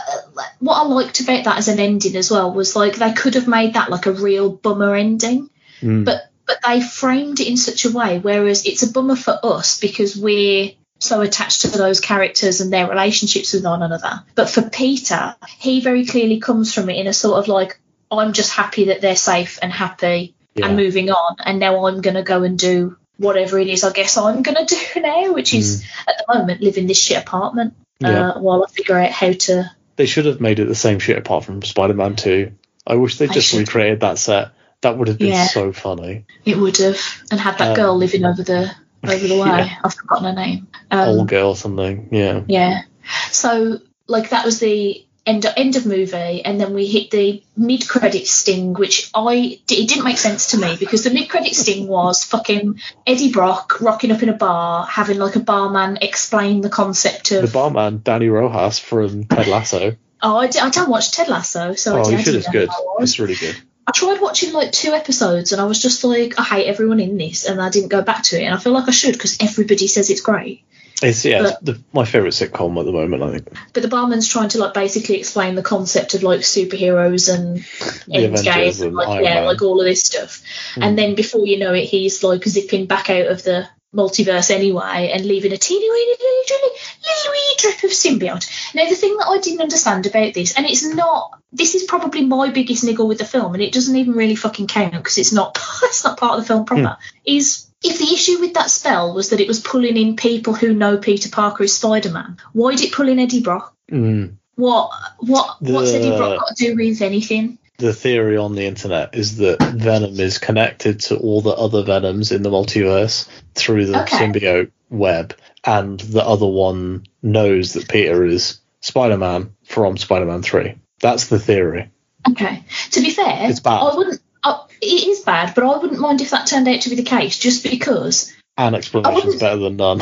what 0.60 0.76
I 0.76 0.84
liked 0.84 1.19
about 1.19 1.43
that 1.43 1.57
as 1.57 1.68
an 1.68 1.80
ending 1.80 2.15
as 2.15 2.31
well 2.31 2.52
was 2.52 2.76
like 2.76 2.95
they 2.95 3.11
could 3.14 3.35
have 3.35 3.48
made 3.48 3.73
that 3.76 3.89
like 3.91 4.06
a 4.06 4.11
real 4.11 4.49
bummer 4.49 4.95
ending, 4.95 5.49
Mm. 5.81 6.06
but 6.06 6.27
but 6.48 6.57
they 6.68 6.81
framed 6.81 7.39
it 7.39 7.48
in 7.48 7.56
such 7.56 7.85
a 7.85 7.91
way 7.91 8.19
whereas 8.19 8.65
it's 8.65 8.84
a 8.84 8.91
bummer 8.91 9.15
for 9.15 9.39
us 9.43 9.80
because 9.80 10.18
we're 10.18 10.72
so 10.99 11.22
attached 11.22 11.61
to 11.61 11.68
those 11.69 11.99
characters 11.99 12.60
and 12.61 12.73
their 12.73 12.88
relationships 12.89 13.53
with 13.53 13.64
one 13.64 13.81
another. 13.81 14.23
But 14.35 14.49
for 14.49 14.61
Peter, 14.64 15.35
he 15.60 15.80
very 15.81 16.06
clearly 16.06 16.39
comes 16.39 16.73
from 16.73 16.89
it 16.89 16.98
in 16.98 17.07
a 17.07 17.14
sort 17.14 17.38
of 17.39 17.48
like 17.48 17.80
I'm 18.11 18.34
just 18.34 18.52
happy 18.52 18.85
that 18.85 19.02
they're 19.02 19.15
safe 19.15 19.57
and 19.61 19.72
happy 19.72 20.34
Yeah. 20.56 20.68
and 20.68 20.76
moving 20.76 21.10
on, 21.10 21.38
and 21.45 21.60
now 21.60 21.86
I'm 21.86 22.02
gonna 22.02 22.23
go 22.23 22.44
and 22.44 22.57
do 22.60 22.98
whatever 23.18 23.60
it 23.60 23.68
is 23.68 23.84
I 23.84 23.91
guess 23.91 24.18
I'm 24.18 24.41
gonna 24.41 24.65
do 24.65 24.76
now, 24.98 25.32
which 25.34 25.53
is 25.53 25.84
at 26.07 26.15
the 26.18 26.34
moment 26.38 26.61
live 26.61 26.78
in 26.78 26.88
this 26.88 27.02
shit 27.02 27.18
apartment 27.22 27.73
Yeah. 27.99 28.32
uh, 28.32 28.40
while 28.40 28.64
I 28.64 28.72
figure 28.72 28.98
out 28.98 29.11
how 29.11 29.32
to 29.32 29.72
They 29.95 30.06
should 30.07 30.26
have 30.26 30.41
made 30.41 30.60
it 30.60 30.68
the 30.68 30.76
same 30.76 30.99
shit 30.99 31.18
apart 31.18 31.45
from 31.45 31.61
Spider-Man 31.61 32.15
2. 32.15 32.52
I 32.88 32.95
wish 32.95 33.18
they 33.18 33.28
just 33.28 33.53
recreated 33.53 33.99
that 33.99 34.18
set. 34.18 34.49
That 34.82 34.98
would 34.98 35.07
have 35.10 35.19
been 35.19 35.28
Yeah. 35.28 35.45
so 35.48 35.72
funny. 35.72 36.26
It 36.44 36.57
would 36.57 36.78
have, 36.78 36.99
and 37.30 37.40
had 37.40 37.60
that 37.60 37.69
Um, 37.69 37.76
girl 37.76 37.95
living 37.98 38.26
over 38.26 38.41
the 38.41 38.72
over 39.07 39.28
the 39.28 39.36
way. 39.40 39.48
Yeah. 39.48 39.76
I've 39.84 39.94
forgotten 39.94 40.26
her 40.26 40.34
name. 40.34 40.68
Um, 40.90 41.10
Old 41.10 41.28
girl 41.28 41.49
or 41.49 41.56
something. 41.56 42.10
Yeah. 42.11 42.41
yeah. 42.48 42.82
So 43.30 43.80
like 44.07 44.32
that 44.32 44.44
was 44.45 44.60
the 44.60 45.06
end 45.26 45.45
end 45.56 45.76
of 45.76 45.85
movie, 45.85 46.43
and 46.43 46.60
then 46.60 46.73
we 46.73 46.88
hit 46.88 47.11
the 47.11 47.43
mid 47.56 47.88
credit 47.88 48.27
sting, 48.27 48.73
which 48.73 49.10
I 49.14 49.60
it 49.69 49.88
didn't 49.88 50.03
make 50.03 50.18
sense 50.18 50.52
to 50.52 50.57
me 50.57 50.76
because 50.80 51.03
the 51.03 51.11
mid 51.11 51.30
credit 51.30 51.56
sting 51.56 51.88
was 51.88 52.23
fucking 52.23 52.80
Eddie 53.06 53.31
Brock 53.31 53.81
rocking 53.81 54.11
up 54.11 54.23
in 54.23 54.30
a 54.30 54.34
bar, 54.34 54.85
having 54.85 55.19
like 55.19 55.35
a 55.35 55.39
barman 55.39 55.98
explain 56.02 56.61
the 56.61 56.69
concept 56.69 57.31
of 57.31 57.41
The 57.43 57.52
barman, 57.52 57.99
Dani 57.99 58.31
Rojas 58.31 58.80
from 58.80 59.26
Ted 59.26 59.48
Lasso. 59.48 59.95
oh, 60.23 60.38
I 60.38 60.48
don't 60.48 60.89
watch 60.89 61.11
Ted 61.11 61.27
Lasso, 61.27 61.73
so 61.73 61.98
I 61.98 62.02
Oh, 62.02 62.10
you 62.10 62.18
should. 62.23 62.35
It's 62.35 62.49
good. 62.49 62.69
It's 62.99 63.19
really 63.19 63.35
good. 63.35 63.56
I 63.88 63.91
tried 63.91 64.22
watching 64.22 64.53
like 64.53 64.72
two 64.72 64.93
episodes 64.93 65.52
and 65.52 65.61
I 65.61 65.65
was 65.65 65.81
just 65.81 66.03
like, 66.03 66.39
I 66.39 66.43
hate 66.43 66.68
everyone 66.68 66.99
in 66.99 67.18
this, 67.18 67.45
and 67.45 67.61
I 67.61 67.69
didn't 67.69 67.89
go 67.89 68.02
back 68.02 68.23
to 68.23 68.39
it. 68.39 68.45
And 68.45 68.53
I 68.53 68.57
feel 68.57 68.73
like 68.73 68.88
I 68.88 68.91
should 68.91 69.14
because 69.14 69.38
everybody 69.41 69.88
says 69.88 70.10
it's 70.10 70.22
great. 70.22 70.64
It's 71.02 71.26
yeah, 71.26 71.48
it's 71.48 71.60
the, 71.61 71.82
my 71.94 72.06
favorite 72.06 72.34
sitcom 72.34 72.80
at 72.80 72.86
the 72.86 72.91
moment. 72.91 73.23
I 73.23 73.32
think 73.32 73.57
But 73.73 73.82
the 73.82 73.90
barman's 73.90 74.28
trying 74.28 74.49
to 74.49 74.60
like 74.60 74.73
basically 74.73 75.18
explain 75.18 75.56
the 75.56 75.64
concept 75.64 76.14
of 76.14 76.22
like 76.22 76.41
superheroes 76.41 77.34
and 77.34 77.60
Endgame, 78.07 78.82
and 78.84 78.95
like 78.95 79.07
Iron 79.07 79.23
yeah, 79.23 79.34
Man. 79.34 79.44
Hmm. 79.44 79.48
like 79.48 79.61
all 79.64 79.80
of 79.80 79.86
this 79.86 80.03
stuff. 80.03 80.44
And 80.78 80.98
then 80.98 81.15
before 81.15 81.48
you 81.48 81.57
know 81.57 81.73
it, 81.73 81.86
he's 81.86 82.23
like 82.23 82.44
zipping 82.44 82.86
back 82.86 83.10
out 83.10 83.28
of 83.28 83.44
the 83.44 83.68
multiverse 83.95 84.51
anyway, 84.51 85.11
and 85.13 85.26
leaving 85.26 85.51
a 85.51 85.57
teeny 85.57 85.89
weeny 85.89 86.15
little, 86.19 86.69
little 86.69 87.31
wee 87.31 87.55
drip 87.57 87.84
of 87.84 87.91
symbiote. 87.91 88.76
Now, 88.76 88.88
the 88.88 88.95
thing 88.95 89.18
that 89.18 89.27
I 89.27 89.39
didn't 89.39 89.61
understand 89.61 90.05
about 90.05 90.34
this, 90.34 90.55
and 90.55 90.65
it's 90.65 90.85
not, 90.85 91.39
this 91.51 91.76
is 91.76 91.84
probably 91.84 92.26
my 92.26 92.49
biggest 92.49 92.84
niggle 92.84 93.07
with 93.07 93.18
the 93.18 93.26
film, 93.26 93.53
and 93.53 93.61
it 93.61 93.73
doesn't 93.73 93.95
even 93.95 94.13
really 94.13 94.35
fucking 94.35 94.68
count 94.68 94.93
because 94.93 95.18
it's 95.18 95.34
not, 95.34 95.57
it's 95.84 96.03
not 96.03 96.18
part 96.18 96.39
of 96.39 96.41
the 96.41 96.47
film 96.47 96.65
proper, 96.65 96.97
is 97.26 97.68
if 97.84 97.97
the 97.97 98.13
issue 98.13 98.39
with 98.39 98.53
that 98.53 98.69
spell 98.69 99.13
was 99.13 99.30
that 99.30 99.39
it 99.39 99.47
was 99.47 99.59
pulling 99.59 99.97
in 99.97 100.15
people 100.15 100.53
who 100.53 100.73
know 100.73 100.97
Peter 100.97 101.30
Parker 101.30 101.63
is 101.63 101.76
Spider 101.76 102.11
Man, 102.11 102.38
why 102.53 102.76
did 102.76 102.85
it 102.85 102.93
pull 102.93 103.09
in 103.09 103.19
Eddie 103.19 103.41
Brock? 103.41 103.76
Mm. 103.91 104.35
What 104.55 104.91
what 105.19 105.61
what's 105.61 105.91
Eddie 105.91 106.15
Brock 106.15 106.39
got 106.39 106.55
to 106.55 106.65
do 106.65 106.76
with 106.76 107.01
anything? 107.01 107.57
The 107.82 107.94
theory 107.94 108.38
on 108.38 108.53
the 108.53 108.66
internet 108.68 109.16
is 109.16 109.38
that 109.38 109.60
Venom 109.60 110.20
is 110.20 110.38
connected 110.38 110.99
to 111.02 111.18
all 111.18 111.41
the 111.41 111.49
other 111.49 111.82
Venoms 111.82 112.32
in 112.32 112.44
the 112.44 112.52
multiverse 112.52 113.28
through 113.56 113.88
the 113.88 114.03
Okay. 114.03 114.18
symbiote 114.18 114.70
web, 114.91 115.36
and 115.64 115.99
the 115.99 116.24
other 116.24 116.45
one 116.45 117.08
knows 117.24 117.74
that 117.74 117.90
Peter 117.90 118.24
is 118.24 118.60
Spider 118.82 119.18
Man 119.18 119.56
from 119.66 119.98
Spider 119.98 120.26
Man 120.26 120.44
3. 120.44 120.76
That's 120.99 121.26
the 121.26 121.40
theory. 121.40 121.90
Okay. 122.30 122.64
To 122.91 123.02
be 123.02 123.10
fair, 123.10 123.49
It's 123.49 123.60
bad. 123.62 123.82
I 123.82 123.95
wouldn't. 123.95 124.22
Uh, 124.44 124.60
it 124.80 125.08
is 125.08 125.22
bad, 125.22 125.56
but 125.56 125.64
I 125.64 125.78
wouldn't 125.78 125.99
mind 125.99 126.22
if 126.22 126.30
that 126.30 126.45
turned 126.45 126.68
out 126.68 126.82
to 126.82 126.90
be 126.91 126.95
the 126.95 127.02
case, 127.03 127.40
just 127.40 127.64
because. 127.64 128.32
An 128.60 128.76
I 128.76 128.78
explanation's 128.78 129.24
wouldn't- 129.26 129.40
better 129.41 129.58
than 129.58 129.78
none. 129.78 130.02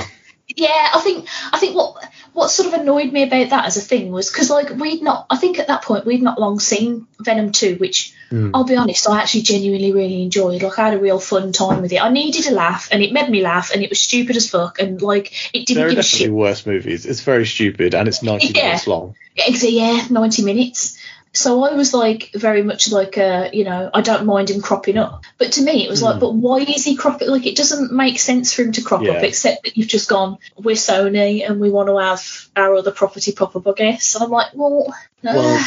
Yeah, 0.53 0.89
I 0.95 0.99
think 1.01 1.27
I 1.53 1.59
think 1.59 1.75
what 1.77 2.08
what 2.33 2.49
sort 2.49 2.73
of 2.73 2.79
annoyed 2.79 3.11
me 3.11 3.23
about 3.23 3.49
that 3.49 3.65
as 3.65 3.77
a 3.77 3.81
thing 3.81 4.11
was 4.11 4.29
because 4.31 4.49
like 4.49 4.69
we'd 4.71 5.01
not. 5.01 5.25
I 5.29 5.37
think 5.37 5.59
at 5.59 5.67
that 5.67 5.83
point 5.83 6.05
we'd 6.05 6.21
not 6.21 6.39
long 6.39 6.59
seen 6.59 7.07
Venom 7.19 7.51
two, 7.51 7.75
which 7.75 8.13
Mm. 8.29 8.51
I'll 8.53 8.63
be 8.63 8.75
honest, 8.75 9.09
I 9.09 9.19
actually 9.19 9.41
genuinely 9.41 9.91
really 9.91 10.21
enjoyed. 10.21 10.61
Like 10.61 10.77
I 10.77 10.85
had 10.89 10.93
a 10.93 10.99
real 10.99 11.17
fun 11.19 11.51
time 11.51 11.81
with 11.81 11.91
it. 11.91 11.99
I 11.99 12.09
needed 12.09 12.45
a 12.45 12.51
laugh, 12.53 12.87
and 12.91 13.01
it 13.01 13.11
made 13.11 13.27
me 13.27 13.41
laugh, 13.41 13.71
and 13.73 13.81
it 13.81 13.89
was 13.89 13.99
stupid 13.99 14.35
as 14.37 14.47
fuck, 14.47 14.77
and 14.77 15.01
like 15.01 15.33
it 15.51 15.65
didn't 15.65 15.77
There 15.79 15.87
are 15.87 15.89
give 15.89 15.97
a 15.97 16.01
definitely 16.03 16.25
shit. 16.27 16.31
worse 16.33 16.63
movies. 16.67 17.07
It's 17.07 17.21
very 17.21 17.47
stupid 17.47 17.95
and 17.95 18.07
it's 18.07 18.21
90 18.21 18.49
Yeah. 18.53 18.65
minutes 18.67 18.85
long. 18.85 19.15
Exa- 19.35 19.71
yeah, 19.71 20.05
90 20.11 20.43
minutes. 20.43 20.98
So 21.39 21.63
I 21.63 21.73
was 21.73 21.93
like 21.93 22.31
very 22.33 22.63
much 22.63 22.91
like 22.91 23.15
a, 23.17 23.49
you 23.53 23.63
know, 23.63 23.89
I 23.93 24.01
don't 24.01 24.25
mind 24.25 24.49
him 24.49 24.61
cropping 24.61 24.97
up. 24.97 25.23
But 25.37 25.53
to 25.53 25.61
me, 25.61 25.85
it 25.85 25.89
was 25.89 26.01
like, 26.01 26.15
Hmm. 26.15 26.19
but 26.19 26.33
why 26.35 26.57
is 26.59 26.83
he 26.83 26.95
cropping? 26.97 27.29
Like, 27.29 27.45
it 27.45 27.55
doesn't 27.55 27.93
make 27.93 28.19
sense 28.19 28.53
for 28.53 28.63
him 28.63 28.73
to 28.73 28.81
crop 28.81 29.03
Yeah. 29.03 29.13
up, 29.13 29.23
except 29.23 29.63
that 29.63 29.77
you've 29.77 29.87
just 29.87 30.09
gone, 30.09 30.37
we're 30.57 30.75
Sony 30.75 31.49
and 31.49 31.61
we 31.61 31.69
want 31.69 31.87
to 31.87 31.97
have 31.97 32.49
our 32.57 32.75
other 32.75 32.91
property 32.91 33.31
pop 33.31 33.55
up, 33.55 33.65
I 33.67 33.71
guess. 33.71 34.15
And 34.15 34.23
I'm 34.25 34.29
like, 34.31 34.47
well, 34.53 34.93
Well, 35.23 35.59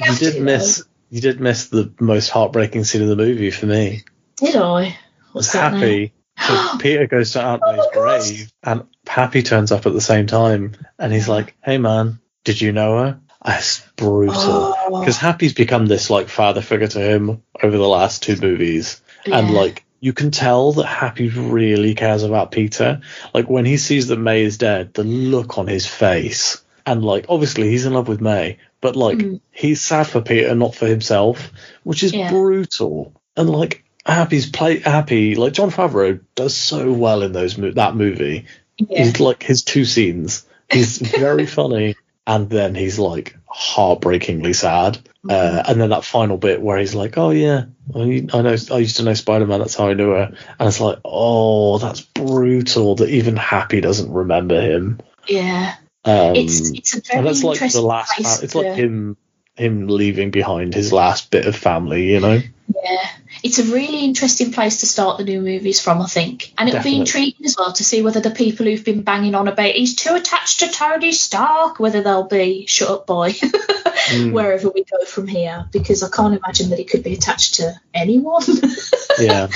You 0.00 0.16
did 0.16 0.34
to, 0.34 0.40
miss 0.42 0.82
you 1.10 1.20
did 1.20 1.40
miss 1.40 1.68
the 1.68 1.92
most 2.00 2.28
heartbreaking 2.28 2.84
scene 2.84 3.02
of 3.02 3.08
the 3.08 3.16
movie 3.16 3.50
for 3.50 3.66
me. 3.66 4.04
Did 4.36 4.54
I? 4.56 4.60
I 4.60 4.82
was 4.84 4.94
What's 5.32 5.52
that 5.52 5.72
now? 5.72 5.78
happy. 5.80 6.12
Peter 6.80 7.06
goes 7.06 7.32
to 7.32 7.42
Aunt 7.42 7.62
May's 7.66 7.80
Oh 7.80 7.90
grave, 7.92 8.52
and 8.62 8.84
Happy 9.06 9.42
turns 9.42 9.72
up 9.72 9.86
at 9.86 9.92
the 9.92 10.00
same 10.00 10.26
time, 10.26 10.72
and 10.98 11.12
he's 11.12 11.28
like, 11.28 11.56
"Hey, 11.64 11.78
man, 11.78 12.18
did 12.44 12.60
you 12.60 12.72
know 12.72 12.98
her?" 12.98 13.20
That's 13.46 13.80
brutal. 13.96 14.34
Oh, 14.36 15.00
Because 15.00 15.16
Happy's 15.18 15.52
become 15.54 15.86
this 15.86 16.10
like 16.10 16.28
father 16.28 16.60
figure 16.60 16.88
to 16.88 17.00
him 17.00 17.42
over 17.62 17.76
the 17.78 17.88
last 17.88 18.22
two 18.24 18.36
movies, 18.36 19.00
and 19.24 19.52
like 19.54 19.84
you 20.00 20.12
can 20.12 20.30
tell 20.32 20.72
that 20.72 20.86
Happy 20.86 21.28
really 21.30 21.94
cares 21.94 22.22
about 22.24 22.50
Peter. 22.50 23.00
Like 23.32 23.48
when 23.48 23.64
he 23.64 23.76
sees 23.76 24.08
that 24.08 24.18
May 24.18 24.42
is 24.42 24.58
dead, 24.58 24.92
the 24.94 25.04
look 25.04 25.58
on 25.58 25.68
his 25.68 25.86
face, 25.86 26.62
and 26.84 27.04
like 27.04 27.26
obviously 27.28 27.68
he's 27.70 27.86
in 27.86 27.94
love 27.94 28.08
with 28.08 28.20
May, 28.20 28.58
but 28.80 28.96
like 28.96 29.18
Mm. 29.18 29.40
he's 29.52 29.80
sad 29.80 30.06
for 30.08 30.20
Peter, 30.20 30.54
not 30.56 30.74
for 30.74 30.86
himself, 30.86 31.52
which 31.84 32.02
is 32.02 32.12
Yeah. 32.12 32.30
brutal. 32.30 33.12
And 33.36 33.48
like 33.48 33.84
Happy's 34.04 34.50
play 34.50 34.80
Happy, 34.80 35.34
like 35.36 35.52
Jon 35.52 35.70
Favreau 35.70 36.20
does 36.34 36.56
so 36.56 36.92
well 36.92 37.22
in 37.22 37.32
those 37.32 37.54
that 37.56 37.94
movie. 37.94 38.46
yeah. 38.78 39.04
He's 39.04 39.20
like 39.20 39.42
his 39.42 39.62
two 39.62 39.84
scenes. 39.84 40.44
He's 40.70 40.98
very 41.18 41.46
funny, 41.46 41.94
and 42.26 42.50
then 42.50 42.74
he's 42.74 42.98
like 42.98 43.36
heartbreakingly 43.46 44.52
sad. 44.52 44.98
Uh, 45.28 45.62
and 45.66 45.80
then 45.80 45.90
that 45.90 46.04
final 46.04 46.36
bit 46.36 46.62
where 46.62 46.78
he's 46.78 46.94
like, 46.94 47.18
"Oh 47.18 47.30
yeah, 47.30 47.64
I, 47.94 48.26
I 48.32 48.42
know. 48.42 48.56
I 48.72 48.78
used 48.78 48.98
to 48.98 49.02
know 49.02 49.14
Spider 49.14 49.46
Man. 49.46 49.58
That's 49.58 49.74
how 49.74 49.88
I 49.88 49.94
knew 49.94 50.10
her." 50.10 50.32
And 50.58 50.68
it's 50.68 50.80
like, 50.80 50.98
"Oh, 51.04 51.78
that's 51.78 52.00
brutal. 52.00 52.94
That 52.96 53.08
even 53.08 53.36
Happy 53.36 53.80
doesn't 53.80 54.12
remember 54.12 54.60
him." 54.60 55.00
yeah. 55.26 55.74
Um, 56.04 56.36
It's 56.36 56.70
it's 56.70 56.96
a 56.96 57.00
very 57.00 57.18
and 57.18 57.26
that's 57.26 57.42
like 57.42 57.58
the 57.72 57.80
last. 57.82 58.14
place 58.14 58.42
it's 58.42 58.54
like 58.54 58.76
him 58.76 59.16
him 59.56 59.88
leaving 59.88 60.30
behind 60.30 60.74
his 60.74 60.92
last 60.92 61.30
bit 61.30 61.46
of 61.46 61.56
family. 61.56 62.12
You 62.12 62.20
know. 62.20 62.40
Yeah, 62.82 63.08
it's 63.42 63.58
a 63.58 63.64
really 63.64 64.04
interesting 64.04 64.52
place 64.52 64.80
to 64.80 64.86
start 64.86 65.18
the 65.18 65.24
new 65.24 65.40
movies 65.40 65.80
from, 65.80 66.02
I 66.02 66.06
think. 66.06 66.52
And 66.58 66.68
it'll 66.68 66.78
Definitely. 66.78 66.90
be 66.90 67.00
intriguing 67.00 67.46
as 67.46 67.56
well 67.56 67.72
to 67.72 67.84
see 67.84 68.02
whether 68.02 68.20
the 68.20 68.30
people 68.32 68.66
who've 68.66 68.84
been 68.84 69.02
banging 69.02 69.34
on 69.34 69.46
about 69.48 69.70
he's 69.74 69.94
too 69.94 70.14
attached 70.14 70.60
to 70.60 70.68
Tony 70.68 71.12
Stark, 71.12 71.78
whether 71.78 72.02
they'll 72.02 72.24
be 72.28 72.66
shut 72.66 72.90
up 72.90 73.06
by 73.06 73.32
Mm. 74.06 74.32
wherever 74.32 74.68
we 74.68 74.84
go 74.84 75.04
from 75.04 75.26
here. 75.26 75.68
Because 75.72 76.02
I 76.04 76.08
can't 76.10 76.34
imagine 76.36 76.70
that 76.70 76.78
he 76.78 76.84
could 76.84 77.02
be 77.02 77.14
attached 77.14 77.54
to 77.54 77.72
anyone. 77.92 78.42
yeah. 79.18 79.48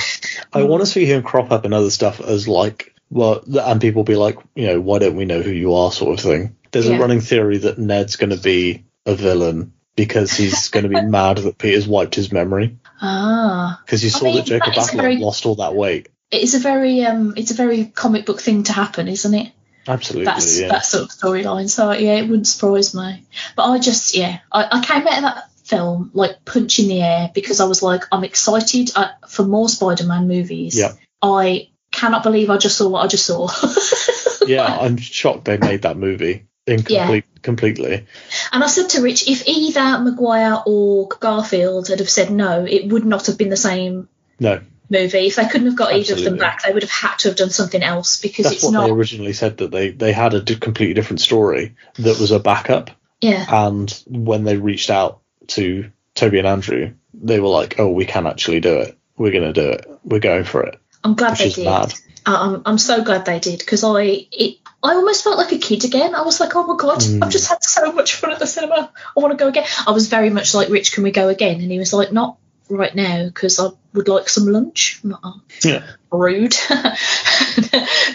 I 0.51 0.63
want 0.63 0.81
to 0.81 0.85
see 0.85 1.05
him 1.05 1.23
crop 1.23 1.51
up 1.51 1.63
in 1.63 1.71
other 1.71 1.89
stuff 1.89 2.19
as 2.19 2.49
like, 2.49 2.93
well, 3.09 3.43
and 3.47 3.79
people 3.79 4.03
be 4.03 4.15
like, 4.17 4.37
you 4.55 4.67
know, 4.67 4.81
why 4.81 4.99
don't 4.99 5.15
we 5.15 5.23
know 5.25 5.41
who 5.41 5.51
you 5.51 5.73
are, 5.75 5.91
sort 5.91 6.17
of 6.19 6.25
thing. 6.25 6.55
There's 6.71 6.89
Yeah. 6.89 6.97
a 6.97 6.99
running 6.99 7.21
theory 7.21 7.59
that 7.59 7.77
Ned's 7.77 8.17
going 8.17 8.31
to 8.31 8.37
be 8.37 8.83
a 9.05 9.15
villain 9.15 9.71
because 9.95 10.31
he's 10.31 10.69
going 10.69 10.83
to 10.83 10.89
be 10.89 11.01
mad 11.05 11.37
that 11.37 11.57
Peter's 11.57 11.87
wiped 11.87 12.15
his 12.15 12.31
memory 12.31 12.77
ah, 13.01 13.81
because 13.85 14.03
you 14.03 14.09
I 14.09 14.19
saw 14.19 14.25
mean, 14.25 14.35
that 14.37 14.45
Jacob 14.45 14.73
that 14.73 14.93
very- 14.93 15.17
lost 15.17 15.45
all 15.45 15.55
that 15.55 15.75
weight. 15.75 16.09
it's 16.31 16.53
a 16.53 16.59
very 16.59 17.03
um, 17.05 17.33
it's 17.37 17.51
a 17.51 17.55
very 17.55 17.85
comic 17.85 18.25
book 18.25 18.41
thing 18.41 18.63
to 18.63 18.73
happen, 18.73 19.07
isn't 19.07 19.33
it? 19.33 19.51
Absolutely, 19.87 20.25
That's 20.25 20.59
yeah. 20.59 20.67
that 20.67 20.85
sort 20.85 21.03
of 21.05 21.09
storyline. 21.09 21.69
So 21.69 21.91
yeah, 21.91 22.13
it 22.13 22.23
wouldn't 22.29 22.47
surprise 22.47 22.93
me. 22.93 23.25
But 23.55 23.63
I 23.69 23.79
just 23.79 24.15
yeah, 24.15 24.39
I, 24.51 24.67
I 24.71 24.83
came 24.83 25.07
out 25.07 25.17
of 25.17 25.23
that 25.23 25.51
film 25.65 26.11
like 26.13 26.45
punch 26.45 26.77
in 26.79 26.87
the 26.87 27.01
air 27.01 27.31
because 27.33 27.59
I 27.59 27.65
was 27.65 27.81
like, 27.81 28.03
I'm 28.11 28.23
excited 28.23 28.91
uh, 28.95 29.09
for 29.27 29.43
more 29.43 29.69
Spider-Man 29.69 30.27
movies. 30.27 30.77
Yeah. 30.77 30.93
I 31.21 31.69
cannot 31.91 32.23
believe 32.23 32.49
I 32.49 32.57
just 32.57 32.77
saw 32.77 32.89
what 32.89 33.03
I 33.03 33.07
just 33.07 33.25
saw. 33.25 33.49
yeah, 34.47 34.65
I'm 34.65 34.97
shocked 34.97 35.45
they 35.45 35.57
made 35.57 35.81
that 35.81 35.97
movie 35.97 36.45
incomplete 36.71 37.25
completely. 37.41 38.05
And 38.51 38.63
I 38.63 38.67
said 38.67 38.89
to 38.89 39.01
Rich, 39.01 39.27
if 39.27 39.47
either 39.47 39.99
Maguire 39.99 40.61
or 40.65 41.07
Garfield 41.07 41.87
had 41.87 41.99
have 41.99 42.09
said 42.09 42.31
no, 42.31 42.65
it 42.65 42.91
would 42.91 43.05
not 43.05 43.27
have 43.27 43.37
been 43.37 43.49
the 43.49 43.57
same 43.57 44.07
No, 44.39 44.61
movie. 44.89 45.27
If 45.27 45.35
they 45.35 45.47
couldn't 45.47 45.67
have 45.67 45.75
got 45.75 45.93
either 45.93 46.13
of 46.13 46.23
them 46.23 46.37
back, 46.37 46.63
they 46.63 46.73
would 46.73 46.83
have 46.83 46.91
had 46.91 47.17
to 47.19 47.29
have 47.29 47.37
done 47.37 47.49
something 47.49 47.81
else 47.81 48.19
because 48.21 48.45
that's 48.45 48.55
it's 48.57 48.63
what 48.63 48.73
not. 48.73 48.85
they 48.85 48.91
originally 48.91 49.33
said 49.33 49.57
that 49.57 49.71
they 49.71 49.91
they 49.91 50.11
had 50.11 50.33
a 50.33 50.41
completely 50.43 50.93
different 50.93 51.21
story 51.21 51.75
that 51.95 52.19
was 52.19 52.31
a 52.31 52.39
backup. 52.39 52.91
Yeah, 53.21 53.45
and 53.49 54.03
when 54.07 54.43
they 54.43 54.57
reached 54.57 54.89
out 54.89 55.21
to 55.47 55.91
Tobey 56.15 56.39
and 56.39 56.47
Andrew, 56.47 56.93
they 57.13 57.39
were 57.39 57.49
like, 57.49 57.79
"Oh, 57.79 57.89
we 57.89 58.05
can 58.05 58.25
actually 58.27 58.59
do 58.61 58.79
it. 58.79 58.97
We're 59.15 59.31
going 59.31 59.53
to 59.53 59.61
do 59.61 59.69
it. 59.69 59.85
We're 60.03 60.19
going 60.19 60.43
for 60.43 60.63
it." 60.63 60.79
I'm 61.03 61.15
glad 61.15 61.31
Which 61.31 61.39
they 61.55 61.63
did. 61.63 61.65
mad. 61.65 61.93
I- 62.25 62.59
I'm 62.65 62.77
so 62.77 63.03
glad 63.03 63.25
they 63.25 63.39
did 63.39 63.59
because 63.59 63.83
I 63.83 64.27
it 64.31 64.57
I 64.83 64.93
almost 64.95 65.23
felt 65.23 65.37
like 65.37 65.51
a 65.51 65.57
kid 65.59 65.85
again. 65.85 66.15
I 66.15 66.21
was 66.23 66.39
like, 66.39 66.55
oh 66.55 66.65
my 66.65 66.75
god, 66.75 66.99
Mm. 66.99 67.23
I've 67.23 67.29
just 67.31 67.47
had 67.47 67.63
so 67.63 67.91
much 67.91 68.15
fun 68.15 68.31
at 68.31 68.39
the 68.39 68.47
cinema. 68.47 68.91
I 69.15 69.19
want 69.19 69.31
to 69.31 69.37
go 69.37 69.47
again. 69.47 69.65
I 69.85 69.91
was 69.91 70.07
very 70.07 70.29
much 70.31 70.53
like, 70.55 70.69
Rich, 70.69 70.93
can 70.93 71.03
we 71.03 71.11
go 71.11 71.27
again? 71.29 71.61
And 71.61 71.71
he 71.71 71.77
was 71.79 71.93
like, 71.93 72.11
not 72.11 72.37
right 72.69 72.95
now 72.95 73.25
because 73.25 73.59
I 73.59 73.69
would 73.93 74.07
like 74.07 74.27
some 74.29 74.47
lunch. 74.47 75.01
"Oh, 75.05 75.41
Yeah. 75.63 75.83
rude. 76.11 76.55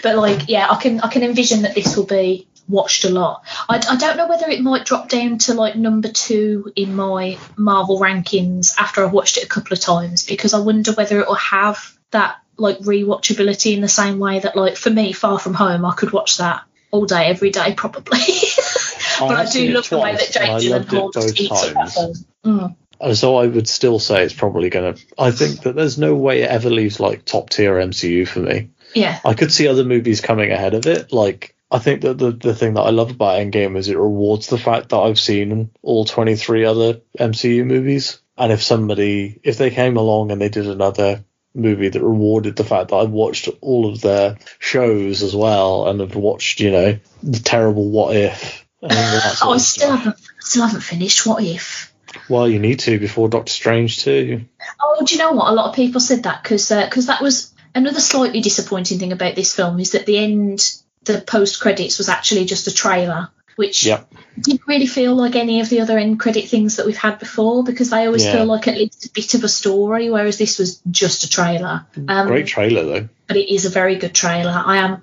but 0.03 0.15
like, 0.17 0.49
yeah, 0.49 0.67
I 0.69 0.75
can 0.81 0.99
I 1.01 1.07
can 1.09 1.23
envision 1.23 1.61
that 1.63 1.75
this 1.75 1.95
will 1.95 2.05
be 2.05 2.47
watched 2.67 3.05
a 3.05 3.09
lot. 3.09 3.43
I, 3.69 3.77
I 3.89 3.95
don't 3.95 4.17
know 4.17 4.27
whether 4.27 4.49
it 4.49 4.61
might 4.61 4.85
drop 4.85 5.09
down 5.09 5.37
to 5.39 5.53
like 5.53 5.75
number 5.75 6.09
two 6.09 6.71
in 6.75 6.95
my 6.95 7.37
Marvel 7.55 7.99
rankings 7.99 8.77
after 8.77 9.05
I've 9.05 9.13
watched 9.13 9.37
it 9.37 9.43
a 9.45 9.47
couple 9.47 9.73
of 9.73 9.79
times 9.79 10.25
because 10.25 10.53
I 10.53 10.59
wonder 10.59 10.91
whether 10.91 11.19
it 11.21 11.27
will 11.27 11.35
have 11.35 11.97
that 12.11 12.37
like 12.57 12.79
rewatchability 12.79 13.73
in 13.73 13.81
the 13.81 13.87
same 13.87 14.19
way 14.19 14.39
that 14.39 14.55
like 14.55 14.75
for 14.75 14.89
me 14.89 15.13
Far 15.13 15.39
From 15.39 15.53
Home 15.53 15.85
I 15.85 15.93
could 15.93 16.11
watch 16.11 16.37
that 16.37 16.63
all 16.91 17.05
day 17.05 17.25
every 17.25 17.49
day 17.49 17.73
probably. 17.73 18.19
but 19.19 19.31
I 19.31 19.41
I've 19.41 19.51
do 19.51 19.69
love 19.69 19.89
the 19.89 19.99
way 19.99 20.13
that 20.13 20.31
Jake 20.31 20.49
I 20.49 20.59
Gyllenhaal 20.59 21.13
just 21.13 21.39
eats 21.39 21.71
times. 21.71 22.25
Mm. 22.45 22.75
And 22.99 23.17
so 23.17 23.37
I 23.37 23.47
would 23.47 23.67
still 23.67 23.99
say 23.99 24.23
it's 24.23 24.33
probably 24.33 24.69
going 24.69 24.95
to. 24.95 25.01
I 25.17 25.31
think 25.31 25.61
that 25.61 25.75
there's 25.75 25.97
no 25.97 26.15
way 26.15 26.41
it 26.41 26.49
ever 26.49 26.69
leaves 26.69 26.99
like 26.99 27.25
top 27.25 27.49
tier 27.49 27.75
MCU 27.75 28.27
for 28.27 28.39
me. 28.39 28.71
Yeah, 28.95 29.19
I 29.23 29.33
could 29.33 29.51
see 29.51 29.67
other 29.67 29.83
movies 29.83 30.21
coming 30.21 30.51
ahead 30.51 30.73
of 30.73 30.87
it. 30.87 31.11
Like 31.11 31.55
I 31.69 31.79
think 31.79 32.01
that 32.01 32.17
the 32.17 32.31
the 32.31 32.55
thing 32.55 32.73
that 32.73 32.81
I 32.81 32.89
love 32.89 33.11
about 33.11 33.39
Endgame 33.39 33.77
is 33.77 33.89
it 33.89 33.97
rewards 33.97 34.47
the 34.47 34.57
fact 34.57 34.89
that 34.89 34.97
I've 34.97 35.19
seen 35.19 35.69
all 35.83 36.05
23 36.05 36.65
other 36.65 37.01
MCU 37.19 37.65
movies. 37.65 38.19
And 38.37 38.51
if 38.51 38.61
somebody, 38.61 39.39
if 39.43 39.57
they 39.57 39.71
came 39.71 39.97
along 39.97 40.31
and 40.31 40.39
they 40.39 40.49
did 40.49 40.67
another 40.67 41.23
movie 41.57 41.89
that 41.89 42.01
rewarded 42.01 42.55
the 42.55 42.63
fact 42.63 42.89
that 42.89 42.95
I've 42.95 43.09
watched 43.09 43.49
all 43.61 43.89
of 43.89 44.01
their 44.01 44.37
shows 44.59 45.23
as 45.23 45.35
well 45.35 45.87
and 45.87 45.99
have 45.99 46.15
watched, 46.15 46.59
you 46.59 46.71
know, 46.71 46.99
the 47.23 47.39
terrible 47.39 47.89
What 47.89 48.15
If. 48.15 48.65
And 48.81 48.91
all 48.91 48.97
that 48.97 49.35
sort 49.35 49.49
oh, 49.49 49.53
I 49.53 49.57
still 49.57 49.95
haven't 49.95 50.17
still 50.39 50.65
haven't 50.65 50.81
finished. 50.81 51.25
What 51.25 51.43
if? 51.43 51.93
Well, 52.29 52.47
you 52.47 52.59
need 52.59 52.79
to 52.81 52.99
before 52.99 53.27
Doctor 53.27 53.51
Strange 53.51 54.03
too. 54.03 54.45
Oh, 54.81 55.03
do 55.05 55.15
you 55.15 55.19
know 55.19 55.31
what? 55.31 55.49
A 55.49 55.53
lot 55.53 55.69
of 55.69 55.75
people 55.75 55.99
said 55.99 56.23
that 56.23 56.43
because 56.43 56.69
because 56.69 57.09
uh, 57.09 57.13
that 57.13 57.21
was 57.21 57.53
another 57.73 57.99
slightly 57.99 58.41
disappointing 58.41 58.99
thing 58.99 59.11
about 59.11 59.35
this 59.35 59.55
film 59.55 59.79
is 59.79 59.91
that 59.91 60.05
the 60.05 60.17
end, 60.17 60.75
the 61.03 61.21
post 61.21 61.59
credits, 61.59 61.97
was 61.97 62.09
actually 62.09 62.45
just 62.45 62.67
a 62.67 62.73
trailer, 62.73 63.29
which 63.57 63.85
Yep. 63.85 64.13
didn't 64.39 64.61
really 64.67 64.87
feel 64.87 65.13
like 65.15 65.35
any 65.35 65.59
of 65.61 65.67
the 65.69 65.81
other 65.81 65.97
end 65.97 66.19
credit 66.19 66.47
things 66.47 66.77
that 66.77 66.85
we've 66.85 66.95
had 66.95 67.19
before 67.19 67.63
because 67.63 67.89
they 67.89 68.05
always 68.05 68.23
Yeah. 68.23 68.33
feel 68.33 68.45
like 68.45 68.67
at 68.67 68.77
least 68.77 69.05
a 69.05 69.09
bit 69.09 69.33
of 69.33 69.43
a 69.43 69.49
story, 69.49 70.09
whereas 70.09 70.37
this 70.37 70.57
was 70.59 70.79
just 70.89 71.23
a 71.25 71.29
trailer. 71.29 71.85
Um, 72.07 72.27
Great 72.27 72.47
trailer 72.47 72.85
though. 72.85 73.09
but 73.27 73.35
it 73.35 73.53
is 73.53 73.65
a 73.65 73.69
very 73.69 73.95
good 73.97 74.13
trailer. 74.13 74.51
I 74.65 74.77
am. 74.77 75.01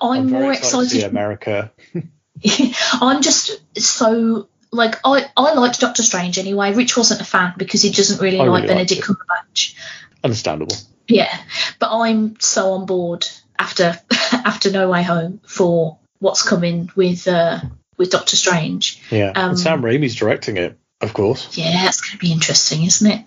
I'm, 0.00 0.28
very 0.30 0.42
more 0.44 0.52
excited 0.52 0.86
excited. 0.92 1.10
America. 1.10 1.72
I'm 3.00 3.22
just 3.22 3.60
so 3.78 4.48
like 4.72 4.96
I 5.04 5.28
I 5.36 5.54
liked 5.54 5.80
Doctor 5.80 6.02
Strange 6.02 6.38
anyway. 6.38 6.74
Rich 6.74 6.96
wasn't 6.96 7.20
a 7.20 7.24
fan 7.24 7.54
because 7.56 7.82
he 7.82 7.90
doesn't 7.90 8.20
really 8.20 8.40
I 8.40 8.44
like 8.44 8.62
really 8.64 8.74
Benedict. 8.74 9.02
Cumberbatch. 9.02 9.74
Understandable. 10.22 10.76
Yeah, 11.08 11.34
but 11.78 11.90
I'm 11.92 12.38
so 12.40 12.72
on 12.72 12.86
board 12.86 13.26
after 13.58 13.98
after 14.32 14.70
No 14.70 14.88
Way 14.90 15.02
Home 15.02 15.40
for 15.46 15.98
what's 16.18 16.42
coming 16.42 16.90
with 16.96 17.26
uh, 17.28 17.60
with 17.96 18.10
Doctor 18.10 18.36
Strange. 18.36 19.02
Yeah. 19.10 19.32
Um, 19.34 19.50
and 19.50 19.58
Sam 19.58 19.82
Raimi's 19.82 20.14
directing 20.16 20.56
it, 20.56 20.78
of 21.00 21.12
course. 21.14 21.56
Yeah, 21.56 21.88
it's 21.88 22.00
going 22.00 22.12
to 22.12 22.18
be 22.18 22.32
interesting, 22.32 22.84
isn't 22.84 23.10
it? 23.10 23.24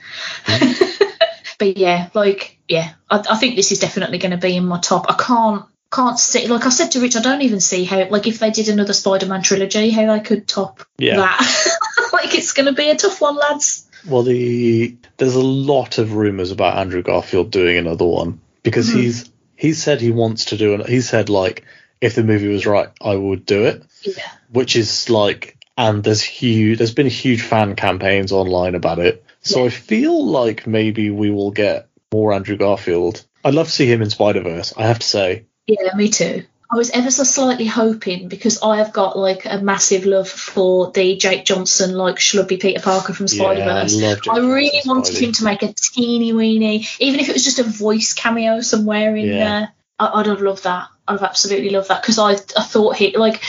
but 1.59 1.77
yeah, 1.77 2.09
like 2.13 2.57
yeah, 2.67 2.93
I, 3.09 3.23
I 3.29 3.35
think 3.37 3.55
this 3.55 3.71
is 3.71 3.79
definitely 3.79 4.17
going 4.17 4.31
to 4.31 4.37
be 4.37 4.55
in 4.55 4.65
my 4.65 4.79
top. 4.79 5.05
I 5.09 5.15
can't 5.21 5.65
can't 5.91 6.19
see 6.19 6.47
like 6.47 6.65
I 6.65 6.69
said 6.69 6.91
to 6.91 7.01
Rich, 7.01 7.15
I 7.15 7.21
don't 7.21 7.41
even 7.41 7.59
see 7.59 7.83
how 7.83 8.07
like 8.09 8.27
if 8.27 8.39
they 8.39 8.51
did 8.51 8.69
another 8.69 8.93
Spider-Man 8.93 9.41
trilogy, 9.41 9.89
how 9.89 10.13
they 10.13 10.19
could 10.21 10.47
top 10.47 10.83
Yeah. 10.97 11.17
that. 11.17 11.67
like 12.13 12.35
it's 12.35 12.53
going 12.53 12.67
to 12.67 12.73
be 12.73 12.89
a 12.89 12.95
tough 12.95 13.21
one, 13.21 13.35
lads. 13.35 13.87
Well, 14.07 14.23
the 14.23 14.95
there's 15.17 15.35
a 15.35 15.41
lot 15.41 15.97
of 15.97 16.13
rumors 16.13 16.51
about 16.51 16.77
Andrew 16.77 17.01
Garfield 17.01 17.51
doing 17.51 17.77
another 17.77 18.05
one 18.05 18.39
because 18.63 18.89
Mhm. 18.89 19.01
he's 19.01 19.31
he 19.55 19.73
said 19.73 19.99
he 19.99 20.11
wants 20.11 20.45
to 20.45 20.57
do 20.57 20.75
it. 20.75 20.87
He 20.87 21.01
said 21.01 21.29
like 21.29 21.65
if 22.01 22.15
the 22.15 22.23
movie 22.23 22.47
was 22.47 22.65
right, 22.65 22.89
I 23.01 23.15
would 23.15 23.45
do 23.45 23.65
it. 23.65 23.83
Yeah. 24.03 24.23
Which 24.51 24.75
is 24.75 25.09
like, 25.09 25.57
and 25.77 26.03
there's 26.03 26.21
huge. 26.21 26.77
There's 26.77 26.93
been 26.93 27.07
huge 27.07 27.41
fan 27.41 27.75
campaigns 27.75 28.31
online 28.31 28.75
about 28.75 28.99
it. 28.99 29.23
So 29.41 29.59
Yeah. 29.59 29.65
I 29.65 29.69
feel 29.69 30.25
like 30.25 30.67
maybe 30.67 31.09
we 31.09 31.29
will 31.31 31.51
get 31.51 31.87
more 32.13 32.33
Andrew 32.33 32.57
Garfield. 32.57 33.23
I'd 33.43 33.53
love 33.53 33.67
to 33.67 33.71
see 33.73 33.85
him 33.85 34.01
in 34.01 34.09
Spider 34.09 34.41
Verse. 34.41 34.73
I 34.75 34.87
have 34.87 34.99
to 34.99 35.07
say. 35.07 35.45
Yeah, 35.67 35.93
me 35.95 36.09
too. 36.09 36.43
I 36.71 36.75
was 36.75 36.91
ever 36.91 37.09
so 37.09 37.23
slightly 37.23 37.65
hoping 37.65 38.27
because 38.27 38.61
I 38.61 38.77
have 38.77 38.93
got 38.93 39.17
like 39.17 39.45
a 39.45 39.57
massive 39.59 40.05
love 40.05 40.29
for 40.29 40.91
the 40.91 41.15
Jake 41.17 41.43
Johnson 41.45 41.95
like 41.95 42.17
schlubby 42.17 42.59
Peter 42.61 42.79
Parker 42.79 43.13
from 43.13 43.27
Spider 43.27 43.63
Verse. 43.63 43.95
yeah, 43.95 44.15
I 44.29 44.35
I 44.35 44.39
really 44.39 44.79
wanted 44.85 45.15
Spidey. 45.15 45.21
him 45.21 45.31
to 45.33 45.43
make 45.45 45.63
a 45.63 45.73
teeny 45.73 46.31
weeny, 46.33 46.87
even 46.99 47.19
if 47.19 47.27
it 47.29 47.33
was 47.33 47.43
just 47.43 47.57
a 47.59 47.63
voice 47.63 48.13
cameo 48.13 48.61
somewhere 48.61 49.15
in 49.15 49.25
Yeah. 49.27 49.37
there. 49.59 49.73
I, 49.99 50.19
I'd 50.19 50.25
have 50.27 50.41
loved 50.41 50.63
that. 50.63 50.87
I'd 51.07 51.13
have 51.13 51.23
absolutely 51.23 51.69
loved 51.71 51.89
that 51.89 52.01
because 52.01 52.19
I, 52.19 52.31
I 52.31 52.63
thought 52.63 52.95
he 52.95 53.15
like 53.17 53.43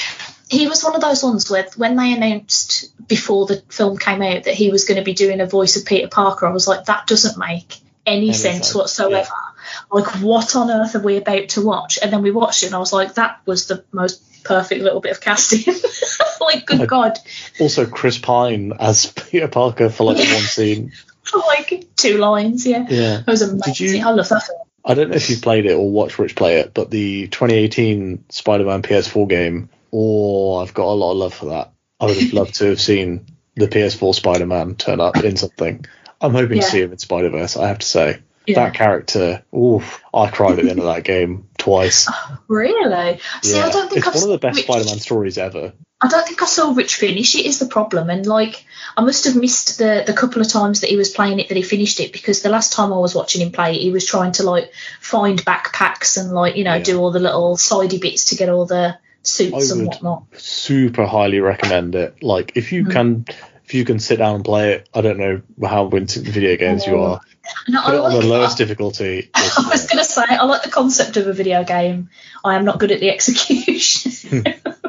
he 0.48 0.66
was 0.68 0.82
one 0.82 0.94
of 0.94 1.00
those 1.00 1.22
ones 1.22 1.48
where 1.50 1.66
when 1.76 1.96
they 1.96 2.12
announced 2.12 2.92
before 3.06 3.46
the 3.46 3.62
film 3.68 3.96
came 3.98 4.20
out 4.22 4.44
that 4.44 4.54
he 4.54 4.70
was 4.70 4.84
going 4.84 4.98
to 4.98 5.04
be 5.04 5.14
doing 5.14 5.40
a 5.40 5.46
voice 5.46 5.76
of 5.76 5.84
Peter 5.86 6.08
Parker, 6.08 6.46
I 6.46 6.52
was 6.52 6.66
like, 6.66 6.86
that 6.86 7.06
doesn't 7.06 7.38
make 7.38 7.76
any, 8.06 8.28
Any 8.28 8.32
sense 8.32 8.66
sense, 8.68 8.74
whatsoever. 8.74 9.28
Like, 9.92 10.06
what 10.20 10.56
on 10.56 10.70
earth 10.70 10.96
are 10.96 11.00
we 11.02 11.16
about 11.18 11.50
to 11.50 11.64
watch? 11.64 11.98
And 12.02 12.12
then 12.12 12.22
we 12.22 12.30
watched 12.32 12.62
it, 12.64 12.66
and 12.66 12.74
I 12.74 12.78
was 12.78 12.92
like, 12.92 13.14
that 13.14 13.40
was 13.46 13.66
the 13.68 13.84
most 13.92 14.42
perfect 14.42 14.82
little 14.82 15.00
bit 15.00 15.12
of 15.12 15.20
casting. 15.20 15.72
like, 16.40 16.66
good 16.66 16.80
I- 16.80 16.86
God. 16.86 17.18
Also, 17.60 17.86
Chris 17.86 18.18
Pine 18.18 18.72
as 18.80 19.06
Peter 19.30 19.48
Parker 19.48 19.88
for 19.90 20.04
like 20.04 20.18
Yeah. 20.18 20.34
one 20.34 20.42
scene. 20.44 20.92
for 21.22 21.38
like, 21.38 21.84
two 21.94 22.16
lines, 22.18 22.66
yeah. 22.66 22.86
Yeah. 22.88 23.16
That 23.18 23.26
was 23.28 23.42
amazing. 23.42 24.00
you- 24.00 24.06
I 24.06 24.10
love 24.10 24.28
that 24.30 24.42
film. 24.44 24.58
I 24.84 24.94
don't 24.94 25.10
know 25.10 25.16
if 25.16 25.28
you've 25.30 25.42
played 25.42 25.66
it 25.66 25.74
or 25.74 25.90
watched 25.90 26.18
Rich 26.18 26.36
play 26.36 26.60
it, 26.60 26.72
but 26.74 26.90
the 26.90 27.28
2018 27.28 28.24
Spider-Man 28.30 28.82
PS4 28.82 29.28
game. 29.28 29.68
Oh, 29.92 30.56
I've 30.56 30.72
got 30.74 30.86
a 30.86 30.92
lot 30.94 31.12
of 31.12 31.18
love 31.18 31.34
for 31.34 31.46
that. 31.46 31.72
I 31.98 32.06
would 32.06 32.16
have 32.16 32.32
loved 32.32 32.54
to 32.56 32.66
have 32.66 32.80
seen 32.80 33.26
the 33.56 33.68
PS4 33.68 34.14
Spider-Man 34.14 34.76
turn 34.76 35.00
up 35.00 35.16
in 35.22 35.36
something. 35.36 35.84
I'm 36.20 36.32
hoping 36.32 36.58
Yeah. 36.58 36.62
to 36.64 36.70
see 36.70 36.80
him 36.80 36.92
in 36.92 36.98
Spider-Verse. 36.98 37.56
I 37.56 37.68
have 37.68 37.80
to 37.80 37.86
say 37.86 38.18
Yeah. 38.46 38.54
that 38.66 38.74
character. 38.74 39.42
Oof, 39.54 40.02
I 40.14 40.28
cried 40.28 40.58
at 40.58 40.64
the 40.64 40.70
end 40.70 40.78
of 40.78 40.86
that 40.86 41.04
game 41.04 41.48
twice. 41.58 42.08
Really? 42.48 43.20
See, 43.42 43.56
yeah, 43.56 43.66
I 43.66 43.70
don't 43.70 43.88
think 43.88 43.98
it's 43.98 44.08
I've 44.08 44.14
one 44.14 44.24
of 44.24 44.28
the 44.30 44.38
best 44.38 44.60
Spider-Man 44.62 44.98
stories 44.98 45.38
ever. 45.38 45.72
I 46.02 46.08
don't 46.08 46.26
think 46.26 46.42
I 46.42 46.46
saw 46.46 46.72
Rich 46.72 46.96
finish 46.96 47.34
it 47.34 47.44
is 47.44 47.58
the 47.58 47.66
problem, 47.66 48.08
and 48.10 48.26
like 48.26 48.64
I 48.96 49.02
must 49.02 49.24
have 49.26 49.36
missed 49.36 49.78
the 49.78 50.02
the 50.06 50.12
couple 50.14 50.40
of 50.40 50.48
times 50.48 50.80
that 50.80 50.90
he 50.90 50.96
was 50.96 51.10
playing 51.10 51.40
it 51.40 51.48
that 51.48 51.56
he 51.56 51.62
finished 51.62 52.00
it 52.00 52.12
because 52.12 52.40
the 52.42 52.48
last 52.48 52.72
time 52.72 52.92
I 52.92 52.98
was 52.98 53.14
watching 53.14 53.42
him 53.42 53.52
play 53.52 53.74
it, 53.76 53.80
he 53.82 53.90
was 53.90 54.06
trying 54.06 54.32
to 54.32 54.42
like 54.42 54.72
find 55.00 55.44
backpacks 55.44 56.16
and 56.18 56.32
like 56.32 56.56
you 56.56 56.64
know 56.64 56.74
Yeah. 56.76 56.82
do 56.82 56.98
all 57.00 57.10
the 57.10 57.20
little 57.20 57.56
sidey 57.56 57.98
bits 57.98 58.26
to 58.26 58.36
get 58.36 58.48
all 58.48 58.64
the 58.66 58.96
suits 59.22 59.70
I 59.70 59.76
and 59.76 59.86
whatnot. 59.86 60.24
Super 60.38 61.04
highly 61.06 61.40
recommend 61.40 61.94
it. 61.94 62.22
Like 62.22 62.52
if 62.54 62.72
you 62.72 62.84
Mhm. 62.86 62.92
can, 62.92 63.24
if 63.66 63.74
you 63.74 63.84
can 63.84 63.98
sit 63.98 64.16
down 64.20 64.36
and 64.36 64.44
play 64.44 64.72
it. 64.72 64.88
I 64.94 65.02
don't 65.02 65.18
know 65.18 65.42
how 65.68 65.88
into 65.90 66.20
video 66.20 66.56
games 66.56 66.86
you 66.86 66.96
Oh, 66.96 67.04
are. 67.04 67.20
And 67.66 67.76
I, 67.76 67.84
Put 67.84 67.94
it 67.94 68.00
on 68.00 68.12
the 68.12 68.18
like- 68.20 68.26
lowest 68.28 68.56
difficulty. 68.58 69.28
I 69.34 69.68
was 69.70 69.86
going 69.86 69.98
to 69.98 70.04
say 70.04 70.22
I 70.28 70.44
like 70.44 70.62
the 70.62 70.70
concept 70.70 71.18
of 71.18 71.26
a 71.26 71.32
video 71.34 71.62
game. 71.64 72.08
I 72.42 72.54
am 72.56 72.64
not 72.64 72.78
good 72.78 72.90
at 72.90 73.00
the 73.00 73.10
execution. 73.10 74.44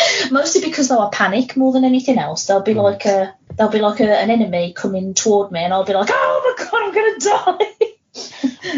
Mostly 0.30 0.60
because 0.62 0.88
though 0.88 1.00
I 1.00 1.10
panic 1.12 1.56
more 1.56 1.72
than 1.72 1.84
anything 1.84 2.18
else. 2.18 2.46
There'll 2.46 2.62
be 2.62 2.74
like 2.74 3.04
a 3.06 3.34
there'll 3.56 3.72
be 3.72 3.80
like 3.80 4.00
a, 4.00 4.18
an 4.18 4.30
enemy 4.30 4.72
coming 4.72 5.14
toward 5.14 5.50
me, 5.52 5.60
and 5.60 5.72
I'll 5.72 5.84
be 5.84 5.94
like, 5.94 6.08
oh 6.10 6.54
my 6.58 6.64
god, 6.64 6.82
I'm 6.82 6.94
gonna 6.94 7.18
die. 7.18 7.74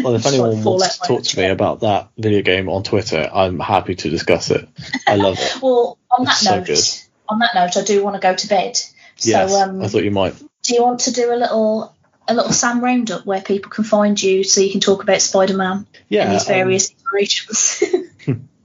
Well, 0.03 0.15
if 0.15 0.25
anyone 0.25 0.55
like, 0.57 0.65
wants 0.65 0.99
to 0.99 1.07
talk 1.07 1.23
to 1.23 1.39
me 1.39 1.49
about 1.49 1.79
that 1.81 2.09
video 2.17 2.41
game 2.41 2.69
on 2.69 2.83
Twitter, 2.83 3.29
I'm 3.33 3.59
happy 3.59 3.95
to 3.95 4.09
discuss 4.09 4.51
it. 4.51 4.67
I 5.07 5.15
love 5.15 5.37
it. 5.39 5.57
Well, 5.61 5.97
on 6.11 6.25
that 6.25 6.31
It's 6.33 6.41
so 6.45 6.55
note, 6.57 6.67
good. 6.67 6.83
on 7.27 7.39
that 7.39 7.55
note, 7.55 7.75
I 7.77 7.83
do 7.83 8.03
want 8.03 8.15
to 8.15 8.21
go 8.21 8.35
to 8.35 8.47
bed. 8.47 8.79
yes, 9.19 9.51
so, 9.51 9.61
um, 9.61 9.81
I 9.81 9.87
thought 9.87 10.03
you 10.03 10.11
might. 10.11 10.35
do 10.63 10.75
you 10.75 10.83
want 10.83 11.01
to 11.01 11.11
do 11.11 11.33
a 11.33 11.35
little 11.35 11.95
a 12.27 12.33
little 12.33 12.51
Sam 12.51 12.83
roundup 12.83 13.25
where 13.25 13.41
people 13.41 13.71
can 13.71 13.83
find 13.83 14.21
you 14.21 14.43
so 14.43 14.61
you 14.61 14.71
can 14.71 14.79
talk 14.79 15.03
about 15.03 15.21
Spider 15.21 15.57
Man 15.57 15.87
Yeah, 16.07 16.23
and 16.23 16.33
his 16.33 16.43
um, 16.43 16.47
various 16.47 16.93
iterations? 16.93 17.83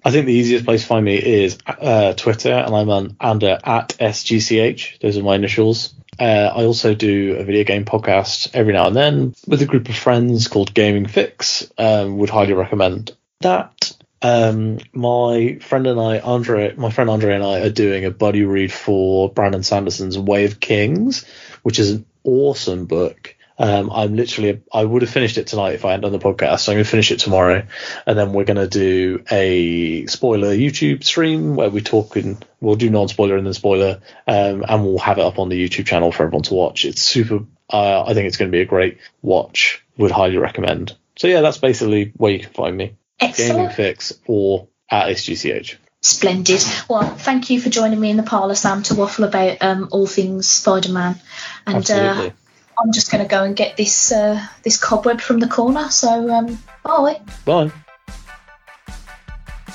I 0.06 0.12
think 0.12 0.26
the 0.26 0.34
easiest 0.34 0.64
place 0.64 0.82
to 0.82 0.86
find 0.86 1.04
me 1.04 1.16
is 1.16 1.58
uh, 1.66 2.12
Twitter, 2.12 2.52
and 2.52 2.72
I'm 2.72 2.88
on 2.90 3.16
under 3.20 3.58
at 3.64 3.88
sgch. 3.98 5.00
Those 5.00 5.18
are 5.18 5.22
my 5.24 5.34
initials. 5.34 5.94
Uh, 6.20 6.52
I 6.54 6.64
also 6.64 6.94
do 6.94 7.34
a 7.34 7.42
video 7.42 7.64
game 7.64 7.84
podcast 7.84 8.50
every 8.54 8.72
now 8.72 8.86
and 8.86 8.94
then 8.94 9.34
with 9.48 9.62
a 9.62 9.66
group 9.66 9.88
of 9.88 9.96
friends 9.96 10.46
called 10.46 10.72
Gaming 10.72 11.08
Fix. 11.08 11.68
Um, 11.76 12.18
would 12.18 12.30
highly 12.30 12.52
recommend 12.52 13.16
that. 13.40 13.96
Um, 14.22 14.78
my 14.92 15.58
friend 15.60 15.88
and 15.88 16.00
I, 16.00 16.20
Andre, 16.20 16.76
my 16.76 16.90
friend 16.90 17.10
Andre 17.10 17.34
and 17.34 17.44
I 17.44 17.60
are 17.62 17.70
doing 17.70 18.04
a 18.04 18.12
buddy 18.12 18.44
read 18.44 18.72
for 18.72 19.28
Brandon 19.32 19.64
Sanderson's 19.64 20.16
Way 20.16 20.44
of 20.44 20.60
Kings, 20.60 21.24
which 21.64 21.80
is 21.80 21.90
an 21.90 22.06
awesome 22.22 22.86
book. 22.86 23.35
Um, 23.58 23.90
I'm 23.90 24.14
literally, 24.14 24.62
I 24.72 24.84
would 24.84 25.02
have 25.02 25.10
finished 25.10 25.38
it 25.38 25.46
tonight 25.46 25.74
if 25.74 25.84
I 25.84 25.92
hadn't 25.92 26.02
done 26.02 26.12
the 26.12 26.18
podcast. 26.18 26.60
So 26.60 26.72
I'm 26.72 26.76
going 26.76 26.84
to 26.84 26.90
finish 26.90 27.10
it 27.10 27.20
tomorrow, 27.20 27.66
and 28.06 28.18
then 28.18 28.32
we're 28.32 28.44
going 28.44 28.56
to 28.56 28.68
do 28.68 29.24
a 29.30 30.06
spoiler 30.06 30.54
YouTube 30.54 31.04
stream 31.04 31.56
where 31.56 31.70
we 31.70 31.80
talk 31.80 32.16
and 32.16 32.44
we'll 32.60 32.76
do 32.76 32.90
non-spoiler 32.90 33.36
and 33.36 33.46
then 33.46 33.54
spoiler, 33.54 34.00
um, 34.26 34.64
and 34.68 34.84
we'll 34.84 34.98
have 34.98 35.18
it 35.18 35.24
up 35.24 35.38
on 35.38 35.48
the 35.48 35.68
YouTube 35.68 35.86
channel 35.86 36.12
for 36.12 36.24
everyone 36.24 36.42
to 36.44 36.54
watch. 36.54 36.84
It's 36.84 37.02
super. 37.02 37.40
Uh, 37.72 38.04
I 38.04 38.14
think 38.14 38.26
it's 38.26 38.36
going 38.36 38.50
to 38.50 38.56
be 38.56 38.62
a 38.62 38.66
great 38.66 38.98
watch. 39.22 39.82
Would 39.96 40.10
highly 40.10 40.36
recommend. 40.36 40.94
So 41.16 41.26
yeah, 41.26 41.40
that's 41.40 41.58
basically 41.58 42.12
where 42.16 42.32
you 42.32 42.40
can 42.40 42.52
find 42.52 42.76
me. 42.76 42.96
Excellent. 43.18 43.52
Gaming 43.52 43.70
Fix 43.70 44.12
or 44.26 44.68
at 44.90 45.08
SGCH. 45.08 45.76
Splendid. 46.02 46.62
Well, 46.88 47.14
thank 47.16 47.50
you 47.50 47.60
for 47.60 47.70
joining 47.70 47.98
me 47.98 48.10
in 48.10 48.16
the 48.16 48.22
parlour, 48.22 48.54
Sam, 48.54 48.82
to 48.84 48.94
waffle 48.94 49.24
about 49.24 49.62
um, 49.62 49.88
all 49.90 50.06
things 50.06 50.48
Spider 50.48 50.92
Man. 50.92 51.18
And 51.66 51.76
Absolutely. 51.76 52.28
uh, 52.28 52.32
I'm 52.78 52.92
just 52.92 53.10
going 53.10 53.22
to 53.22 53.28
go 53.28 53.42
and 53.42 53.56
get 53.56 53.76
this 53.76 54.12
uh, 54.12 54.44
this 54.62 54.78
cobweb 54.78 55.20
from 55.20 55.40
the 55.40 55.48
corner. 55.48 55.88
So, 55.90 56.30
um, 56.30 56.58
bye. 56.82 57.20
Bye. 57.44 57.72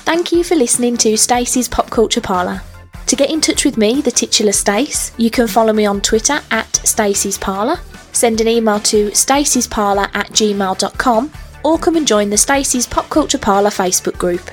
Thank 0.04 0.32
you 0.32 0.44
for 0.44 0.54
listening 0.54 0.96
to 0.98 1.16
Stacey's 1.16 1.68
Pop 1.68 1.90
Culture 1.90 2.20
Parlour. 2.20 2.60
To 3.06 3.16
get 3.16 3.30
in 3.30 3.40
touch 3.40 3.64
with 3.64 3.76
me, 3.76 4.00
the 4.00 4.10
titular 4.10 4.52
Stace, 4.52 5.12
you 5.16 5.30
can 5.30 5.46
follow 5.46 5.72
me 5.72 5.86
on 5.86 6.00
Twitter 6.00 6.40
at 6.50 6.74
Stacey's 6.76 7.38
Parlour, 7.38 7.76
send 8.12 8.40
an 8.40 8.48
email 8.48 8.80
to 8.80 9.10
stacey'sparlour 9.10 10.10
at 10.14 10.28
gmail.com, 10.30 11.32
or 11.64 11.78
come 11.78 11.96
and 11.96 12.06
join 12.06 12.30
the 12.30 12.36
Stacey's 12.36 12.86
Pop 12.86 13.08
Culture 13.10 13.38
Parlour 13.38 13.70
Facebook 13.70 14.18
group. 14.18 14.50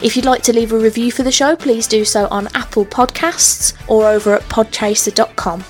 If 0.00 0.14
you'd 0.14 0.26
like 0.26 0.42
to 0.44 0.52
leave 0.52 0.72
a 0.72 0.78
review 0.78 1.10
for 1.10 1.24
the 1.24 1.32
show, 1.32 1.56
please 1.56 1.88
do 1.88 2.04
so 2.04 2.28
on 2.28 2.48
Apple 2.54 2.84
Podcasts 2.84 3.74
or 3.88 4.06
over 4.06 4.34
at 4.34 4.42
podchaser.com. 4.42 5.64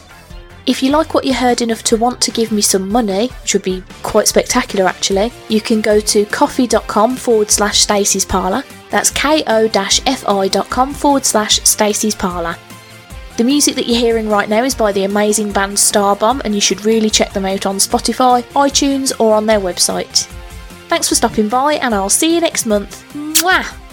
If 0.68 0.82
you 0.82 0.90
like 0.90 1.14
what 1.14 1.24
you 1.24 1.32
heard 1.32 1.62
enough 1.62 1.82
to 1.84 1.96
want 1.96 2.20
to 2.20 2.30
give 2.30 2.52
me 2.52 2.60
some 2.60 2.90
money, 2.90 3.28
which 3.28 3.54
would 3.54 3.62
be 3.62 3.82
quite 4.02 4.28
spectacular 4.28 4.84
actually, 4.84 5.32
you 5.48 5.62
can 5.62 5.80
go 5.80 5.98
to 5.98 6.26
ko-fi.com 6.26 7.16
forward 7.16 7.50
slash 7.50 7.80
Stacey's 7.80 8.26
Parlour. 8.26 8.62
That's 8.90 9.10
ko-fi.com 9.10 10.92
forward 10.92 11.24
slash 11.24 11.62
Stacey's 11.62 12.14
Parlour. 12.14 12.54
The 13.38 13.44
music 13.44 13.76
that 13.76 13.86
you're 13.86 13.98
hearing 13.98 14.28
right 14.28 14.50
now 14.50 14.62
is 14.62 14.74
by 14.74 14.92
the 14.92 15.04
amazing 15.04 15.52
band 15.52 15.78
Starbomb, 15.78 16.42
and 16.44 16.54
you 16.54 16.60
should 16.60 16.84
really 16.84 17.08
check 17.08 17.32
them 17.32 17.46
out 17.46 17.64
on 17.64 17.76
Spotify, 17.76 18.42
iTunes, 18.52 19.18
or 19.18 19.34
on 19.34 19.46
their 19.46 19.60
website. 19.60 20.26
Thanks 20.88 21.08
for 21.08 21.14
stopping 21.14 21.48
by, 21.48 21.76
and 21.76 21.94
I'll 21.94 22.10
see 22.10 22.34
you 22.34 22.42
next 22.42 22.66
month. 22.66 23.10
Mwah! 23.14 23.87